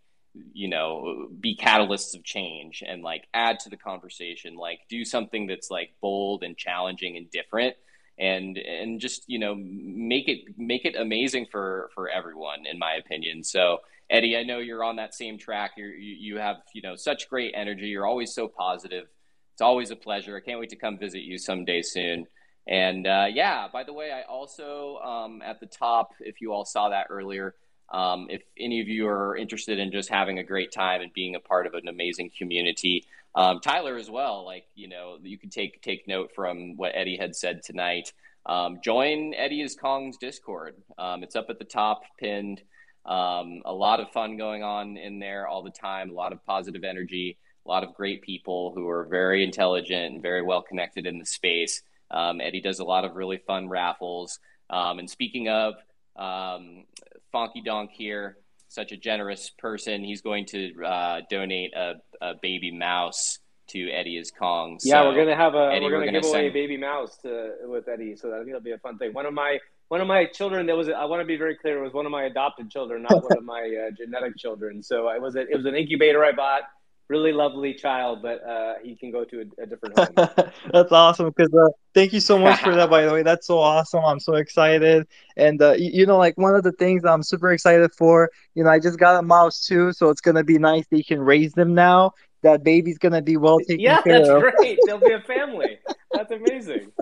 you 0.52 0.69
know 0.69 1.28
be 1.39 1.56
catalysts 1.56 2.16
of 2.16 2.24
change 2.24 2.82
and 2.86 3.02
like 3.02 3.28
add 3.32 3.60
to 3.60 3.70
the 3.70 3.77
conversation, 3.77 4.56
like 4.56 4.81
do 4.89 5.05
something 5.05 5.47
that's 5.47 5.70
like 5.70 5.90
bold 6.01 6.43
and 6.43 6.56
challenging 6.56 7.16
and 7.16 7.31
different 7.31 7.77
and 8.19 8.59
and 8.59 9.01
just 9.01 9.23
you 9.28 9.39
know 9.39 9.55
make 9.56 10.28
it 10.28 10.40
make 10.56 10.85
it 10.85 10.97
amazing 10.97 11.47
for 11.51 11.90
for 11.94 12.09
everyone 12.09 12.66
in 12.70 12.78
my 12.78 12.94
opinion. 12.94 13.44
So 13.44 13.78
eddy 14.10 14.36
i 14.36 14.43
know 14.43 14.59
you're 14.59 14.82
on 14.82 14.97
that 14.97 15.15
same 15.15 15.39
track. 15.39 15.73
You're, 15.77 15.94
you 15.94 16.35
you 16.35 16.39
have 16.39 16.56
you 16.74 16.82
know 16.82 16.97
such 16.97 17.28
great 17.28 17.52
energy. 17.55 17.86
You're 17.86 18.06
always 18.06 18.35
so 18.35 18.48
positive. 18.48 19.05
It's 19.52 19.62
always 19.62 19.93
a 19.93 19.97
pleasure. 19.97 20.36
I 20.36 20.40
can't 20.40 20.59
wait 20.59 20.70
to 20.70 20.77
come 20.77 20.98
visit 20.98 21.23
you 21.23 21.39
someday 21.39 21.82
soon 21.82 22.27
and 22.69 23.07
uh, 23.07 23.27
yeah 23.32 23.66
by 23.73 23.82
the 23.82 23.93
way 23.93 24.12
i 24.12 24.23
also 24.23 24.99
um, 24.99 25.43
at 25.43 25.59
the 25.61 25.66
top 25.66 26.12
if 26.20 26.40
you 26.40 26.53
all 26.53 26.65
saw 26.65 26.89
that 26.90 27.07
earlier 27.11 27.55
um, 27.90 28.27
if 28.28 28.43
any 28.59 28.81
of 28.81 28.89
you 28.89 29.09
are 29.09 29.35
interested 29.36 29.78
in 29.78 29.90
just 29.90 30.11
having 30.11 30.39
a 30.39 30.45
great 30.45 30.70
time 30.70 31.01
and 31.01 31.12
being 31.15 31.35
a 31.35 31.40
part 31.40 31.66
of 31.66 31.74
an 31.74 31.89
amazing 31.89 32.31
community 32.36 33.05
um, 33.35 33.61
Tyler 33.61 33.97
as 33.97 34.11
well. 34.11 34.45
Like 34.45 34.65
you 34.74 34.89
know, 34.89 35.19
you 35.23 35.39
can 35.39 35.51
take 35.51 35.81
take 35.82 36.09
note 36.09 36.32
from 36.35 36.77
what 36.77 36.93
Eddy 36.95 37.16
had 37.16 37.36
said 37.36 37.62
tonight. 37.62 38.12
Um, 38.47 38.81
join 38.82 39.35
Eddy 39.35 39.61
is 39.61 39.77
Kong's 39.77 40.16
Discord. 40.16 40.74
Um, 40.99 41.23
it's 41.23 41.36
up 41.36 41.47
at 41.49 41.59
the 41.59 41.65
top, 41.65 42.03
pinned. 42.19 42.62
Um, 43.05 43.62
a 43.65 43.73
lot 43.73 44.01
of 44.01 44.11
fun 44.11 44.36
going 44.36 44.62
on 44.62 44.97
in 44.97 45.19
there 45.19 45.47
all 45.47 45.62
the 45.62 45.70
time. 45.70 46.11
A 46.11 46.15
lot 46.15 46.32
of 46.32 46.45
positive 46.47 46.85
energy. 46.85 47.39
A 47.65 47.69
lot 47.69 47.85
of 47.85 47.95
great 47.95 48.23
people 48.23 48.73
who 48.74 48.89
are 48.89 49.05
very 49.05 49.45
intelligent 49.45 50.15
and 50.15 50.23
very 50.23 50.43
well 50.43 50.62
connected 50.62 51.07
in 51.07 51.19
the 51.19 51.27
space. 51.27 51.82
Um, 52.10 52.40
Eddy 52.40 52.60
does 52.60 52.78
a 52.78 52.85
lot 52.85 53.05
of 53.05 53.14
really 53.14 53.39
fun 53.47 53.68
raffles. 53.68 54.39
Um, 54.70 54.98
and 54.98 55.09
speaking 55.09 55.48
of 55.48 55.74
um, 56.16 56.85
Funky 57.32 57.62
Donk 57.62 57.90
here, 57.93 58.36
such 58.68 58.93
a 58.93 58.97
generous 58.97 59.51
person. 59.59 60.05
He's 60.05 60.20
going 60.20 60.47
to 60.47 60.72
uh, 60.85 61.20
donate 61.30 61.72
a, 61.74 61.94
a 62.20 62.35
baby 62.40 62.70
mouse 62.70 63.39
to 63.68 63.90
Eddy 63.90 64.16
is 64.16 64.30
Kong. 64.30 64.78
Yeah, 64.82 65.02
we're 65.02 65.16
gonna 65.16 65.36
have 65.36 65.55
a 65.55 65.70
Eddy, 65.72 65.85
we're 65.85 65.90
gonna, 65.90 66.06
we're 66.06 66.12
give 66.12 66.22
gonna 66.22 66.35
away 66.35 66.48
a 66.48 66.52
baby 66.52 66.76
mouse 66.76 67.16
to 67.18 67.52
with 67.64 67.89
Eddy, 67.89 68.16
so 68.16 68.32
I 68.32 68.39
think 68.39 68.48
it'll 68.48 68.60
be 68.60 68.72
a 68.72 68.78
fun 68.78 68.98
thing. 68.98 69.12
One 69.12 69.26
of 69.26 69.35
my 69.35 69.59
one 69.89 70.01
of 70.01 70.06
my 70.06 70.26
children 70.26 70.66
that 70.66 70.76
was 70.76 70.89
I 70.89 71.05
want 71.05 71.20
to 71.20 71.26
be 71.26 71.36
very 71.36 71.56
clear 71.56 71.82
was 71.82 71.93
one 71.93 72.06
of 72.06 72.12
my 72.12 72.24
adopted 72.24 72.70
children, 72.70 73.02
not 73.02 73.22
one 73.22 73.36
of 73.36 73.44
my 73.44 73.89
uh, 73.89 73.90
genetic 73.90 74.36
children. 74.36 74.82
So 74.82 75.09
it 75.10 75.20
was 75.20 75.36
a, 75.36 75.40
it 75.40 75.56
was 75.56 75.66
an 75.66 75.74
incubator 75.74 76.24
I 76.24 76.32
bought 76.32 76.62
really 77.09 77.32
lovely 77.32 77.74
child, 77.74 78.22
but 78.22 78.47
uh, 78.47 78.74
he 78.82 78.94
can 78.94 79.10
go 79.10 79.24
to 79.24 79.40
a, 79.40 79.62
a 79.62 79.66
different 79.66 79.98
home. 79.98 80.28
That's 80.72 80.93
awesome. 80.93 81.32
Because 81.35 81.52
uh, 81.55 81.68
thank 81.94 82.12
you 82.12 82.20
so 82.20 82.39
much 82.39 82.60
for 82.60 82.74
that. 82.74 82.90
By 82.90 83.05
the 83.05 83.12
way, 83.12 83.22
that's 83.22 83.47
so 83.47 83.59
awesome. 83.59 84.05
I'm 84.05 84.20
so 84.20 84.35
excited. 84.35 85.06
And 85.36 85.60
uh, 85.60 85.72
you, 85.72 85.90
you 85.93 86.06
know, 86.06 86.18
like 86.18 86.36
one 86.36 86.55
of 86.55 86.62
the 86.62 86.72
things 86.72 87.05
I'm 87.05 87.22
super 87.22 87.52
excited 87.52 87.90
for. 87.97 88.30
You 88.55 88.64
know, 88.64 88.70
I 88.70 88.78
just 88.78 88.98
got 88.98 89.18
a 89.18 89.22
mouse 89.22 89.66
too, 89.66 89.93
so 89.93 90.10
it's 90.10 90.20
gonna 90.20 90.44
be 90.44 90.59
nice 90.59 90.86
that 90.90 90.98
you 90.98 91.05
can 91.05 91.20
raise 91.20 91.52
them 91.52 91.74
now. 91.74 92.12
That 92.43 92.62
baby's 92.62 92.98
gonna 92.98 93.22
be 93.22 93.36
well 93.36 93.59
taken 93.59 93.80
yeah, 93.80 94.01
care 94.02 94.24
that's 94.24 94.56
great. 94.59 94.78
They'll 94.86 95.01
be 95.01 95.12
a 95.12 95.20
family. 95.26 95.78
That's 96.12 96.30
amazing. 96.30 96.93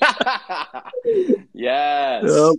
yes. 1.52 2.24
Yep. 2.24 2.54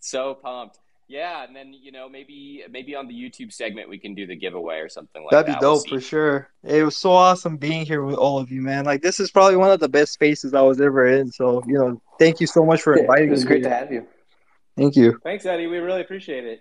So 0.00 0.34
pumped. 0.34 0.78
Yeah, 1.12 1.44
and 1.44 1.54
then 1.54 1.74
you 1.74 1.92
know 1.92 2.08
maybe 2.08 2.64
maybe 2.70 2.94
on 2.96 3.06
the 3.06 3.12
YouTube 3.12 3.52
segment 3.52 3.86
we 3.86 3.98
can 3.98 4.14
do 4.14 4.26
the 4.26 4.34
giveaway 4.34 4.78
or 4.78 4.88
something 4.88 5.22
like 5.22 5.30
That'd 5.32 5.44
be 5.44 5.52
that. 5.52 5.60
We'll 5.60 5.74
dope 5.74 5.82
see. 5.82 5.90
for 5.90 6.00
sure. 6.00 6.48
It 6.64 6.82
was 6.82 6.96
so 6.96 7.10
awesome 7.12 7.58
being 7.58 7.84
here 7.84 8.02
with 8.02 8.14
all 8.16 8.38
of 8.38 8.50
you, 8.50 8.62
man. 8.62 8.86
Like 8.86 9.02
this 9.02 9.20
is 9.20 9.30
probably 9.30 9.56
one 9.56 9.70
of 9.70 9.78
the 9.78 9.90
best 9.90 10.14
spaces 10.14 10.54
I 10.54 10.62
was 10.62 10.80
ever 10.80 11.06
in. 11.06 11.30
So 11.30 11.62
you 11.66 11.74
know, 11.74 12.00
thank 12.18 12.40
you 12.40 12.46
so 12.46 12.64
much 12.64 12.80
for 12.80 12.96
Yeah, 12.96 13.02
inviting 13.02 13.28
it 13.28 13.32
was 13.32 13.42
me. 13.44 13.48
great 13.48 13.62
to 13.64 13.68
have 13.68 13.92
you. 13.92 14.06
Thank 14.74 14.96
you. 14.96 15.20
Thanks, 15.22 15.44
Eddy. 15.44 15.66
We 15.66 15.76
really 15.80 16.00
appreciate 16.00 16.46
it. 16.46 16.60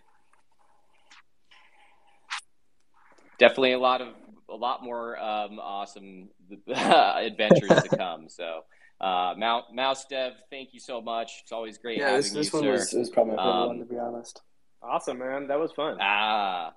Definitely 3.40 3.72
a 3.72 3.80
lot 3.80 4.02
of 4.02 4.10
a 4.50 4.56
lot 4.56 4.84
more 4.84 5.18
um, 5.18 5.60
awesome 5.60 6.28
adventures 6.68 7.70
to 7.84 7.96
come. 7.98 8.28
So, 8.28 8.64
uh, 9.02 9.34
Mount 9.38 9.74
Mouse 9.74 10.06
Dev, 10.06 10.34
thank 10.50 10.74
you 10.74 10.80
so 10.80 11.02
much. 11.02 11.42
It's 11.44 11.52
always 11.52 11.78
great 11.78 11.98
Yeah, 11.98 12.06
having 12.12 12.18
this, 12.22 12.32
this 12.34 12.54
you, 12.54 12.60
one 12.60 12.64
sir. 12.64 12.72
was, 12.74 12.94
was 12.94 13.10
probably 13.10 13.36
my 13.36 13.44
favorite 13.44 13.62
Um, 13.62 13.68
one, 13.68 13.80
to 13.80 13.86
be 13.86 13.98
honest. 13.98 14.42
Awesome, 14.84 15.20
man. 15.20 15.48
That 15.48 15.60
was 15.60 15.72
fun. 15.72 15.98
Ah, 16.00 16.74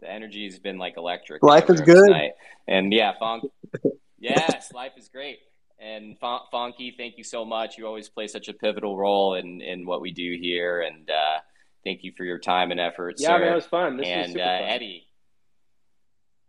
the 0.00 0.10
energy 0.10 0.44
has 0.44 0.58
been 0.58 0.78
like 0.78 0.96
electric. 0.96 1.42
Life 1.42 1.68
is 1.70 1.80
good. 1.80 2.06
tonight. 2.06 2.32
And 2.68 2.92
yeah, 2.92 3.12
Fonk. 3.20 3.42
yes, 4.18 4.72
life 4.72 4.92
is 4.96 5.08
great. 5.08 5.38
And 5.80 6.18
Fon- 6.18 6.42
Funky, 6.50 6.94
thank 6.96 7.18
you 7.18 7.24
so 7.24 7.44
much. 7.44 7.76
You 7.78 7.86
always 7.86 8.08
play 8.08 8.26
such 8.26 8.48
a 8.48 8.52
pivotal 8.54 8.96
role 8.96 9.34
in 9.34 9.60
in 9.60 9.86
what 9.86 10.00
we 10.00 10.12
do 10.12 10.36
here, 10.40 10.80
and 10.82 11.10
uh, 11.10 11.38
thank 11.84 12.04
you 12.04 12.12
for 12.16 12.24
your 12.24 12.38
time 12.38 12.70
and 12.70 12.78
effort, 12.80 13.16
Yeah, 13.18 13.28
sir. 13.28 13.38
man, 13.40 13.52
it 13.52 13.54
was 13.56 13.66
fun. 13.66 13.96
This 13.96 14.06
was 14.06 14.12
and 14.16 14.32
super 14.32 14.44
uh, 14.44 14.58
fun. 14.60 14.68
Eddy, 14.68 15.06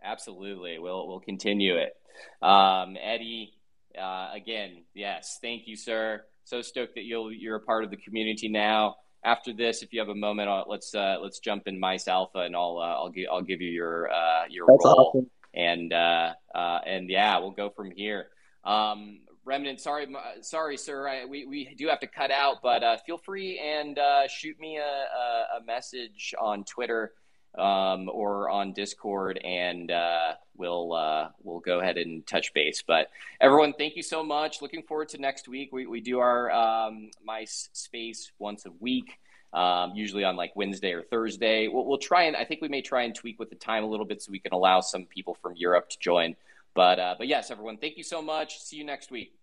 absolutely, 0.03 0.79
we'll 0.79 1.07
we'll 1.07 1.19
continue 1.19 1.75
it. 1.77 1.95
Um, 2.41 2.95
Eddy, 3.01 3.54
uh, 3.97 4.29
again, 4.33 4.83
yes, 4.93 5.39
thank 5.41 5.67
you, 5.67 5.75
sir. 5.75 6.23
So 6.43 6.61
stoked 6.61 6.95
that 6.95 7.03
you'll 7.03 7.31
you're 7.31 7.55
a 7.55 7.61
part 7.61 7.83
of 7.83 7.89
the 7.89 7.97
community 7.97 8.47
now. 8.49 8.95
After 9.23 9.53
this, 9.53 9.81
if 9.81 9.91
you 9.91 9.99
have 9.99 10.09
a 10.09 10.15
moment, 10.15 10.49
uh, 10.49 10.63
let's 10.67 10.93
uh, 10.93 11.17
let's 11.21 11.39
jump 11.39 11.63
in 11.67 11.79
Mice 11.79 12.07
Alpha, 12.07 12.39
and 12.39 12.55
I'll 12.55 12.77
uh, 12.77 12.95
I'll 13.01 13.09
give 13.09 13.27
I'll 13.31 13.41
give 13.41 13.61
you 13.61 13.71
your 13.71 14.11
uh, 14.11 14.43
your 14.49 14.67
That's 14.67 14.85
role, 14.85 15.11
awesome. 15.15 15.31
and 15.53 15.91
uh, 15.91 16.33
uh, 16.53 16.79
and 16.85 17.09
yeah, 17.09 17.39
we'll 17.39 17.51
go 17.51 17.69
from 17.69 17.91
here. 17.91 18.27
Um, 18.63 19.19
Remnant, 19.45 19.79
sorry, 19.79 20.07
sorry, 20.41 20.75
sir. 20.75 21.07
I, 21.07 21.25
we, 21.25 21.45
we 21.45 21.75
do 21.77 21.87
have 21.87 21.99
to 21.99 22.07
cut 22.07 22.31
out, 22.31 22.57
but 22.63 22.83
uh, 22.83 22.97
feel 23.05 23.19
free 23.19 23.59
and 23.59 23.97
uh, 23.99 24.27
shoot 24.27 24.59
me 24.59 24.77
a, 24.77 24.81
a, 24.81 25.59
a 25.61 25.65
message 25.67 26.33
on 26.41 26.63
Twitter 26.63 27.13
um, 27.57 28.09
or 28.11 28.49
on 28.49 28.73
Discord, 28.73 29.37
and 29.43 29.91
uh, 29.91 30.33
we'll 30.57 30.93
uh, 30.93 31.29
we'll 31.43 31.59
go 31.59 31.79
ahead 31.79 31.97
and 31.97 32.25
touch 32.25 32.53
base. 32.53 32.83
But 32.85 33.09
everyone, 33.39 33.73
thank 33.73 33.95
you 33.95 34.03
so 34.03 34.23
much. 34.23 34.61
Looking 34.61 34.83
forward 34.83 35.09
to 35.09 35.17
next 35.17 35.47
week. 35.47 35.71
We, 35.71 35.85
we 35.85 36.01
do 36.01 36.19
our 36.19 36.51
um, 36.51 37.11
MiceSpace 37.27 38.31
once 38.39 38.65
a 38.65 38.71
week. 38.79 39.19
Um, 39.53 39.93
usually 39.95 40.25
on 40.25 40.35
like 40.35 40.53
Wednesday 40.55 40.91
or 40.91 41.01
Thursday. 41.01 41.69
We'll, 41.69 41.85
we'll 41.85 41.97
try 41.97 42.23
and 42.23 42.35
I 42.35 42.43
think 42.43 42.61
we 42.61 42.67
may 42.67 42.81
try 42.81 43.03
and 43.03 43.15
tweak 43.15 43.39
with 43.39 43.49
the 43.49 43.55
time 43.55 43.85
a 43.85 43.87
little 43.87 44.05
bit 44.05 44.21
so 44.21 44.31
we 44.31 44.39
can 44.39 44.51
allow 44.51 44.81
some 44.81 45.05
people 45.05 45.37
from 45.41 45.55
Europe 45.55 45.89
to 45.91 45.99
join. 45.99 46.35
But 46.73 46.99
uh, 46.99 47.15
but 47.17 47.27
yes, 47.27 47.51
everyone, 47.51 47.77
thank 47.77 47.95
you 47.95 48.03
so 48.03 48.21
much. 48.21 48.59
See 48.59 48.75
you 48.75 48.83
next 48.83 49.11
week. 49.11 49.33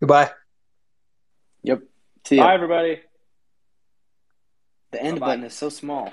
Goodbye. 0.00 0.30
Yep. 1.62 1.82
See 2.26 2.36
ya. 2.36 2.44
Bye, 2.44 2.54
everybody. 2.54 3.00
The 4.90 5.02
end 5.02 5.20
Bye-bye. 5.20 5.26
button 5.26 5.44
is 5.44 5.54
so 5.54 5.70
small. 5.70 6.12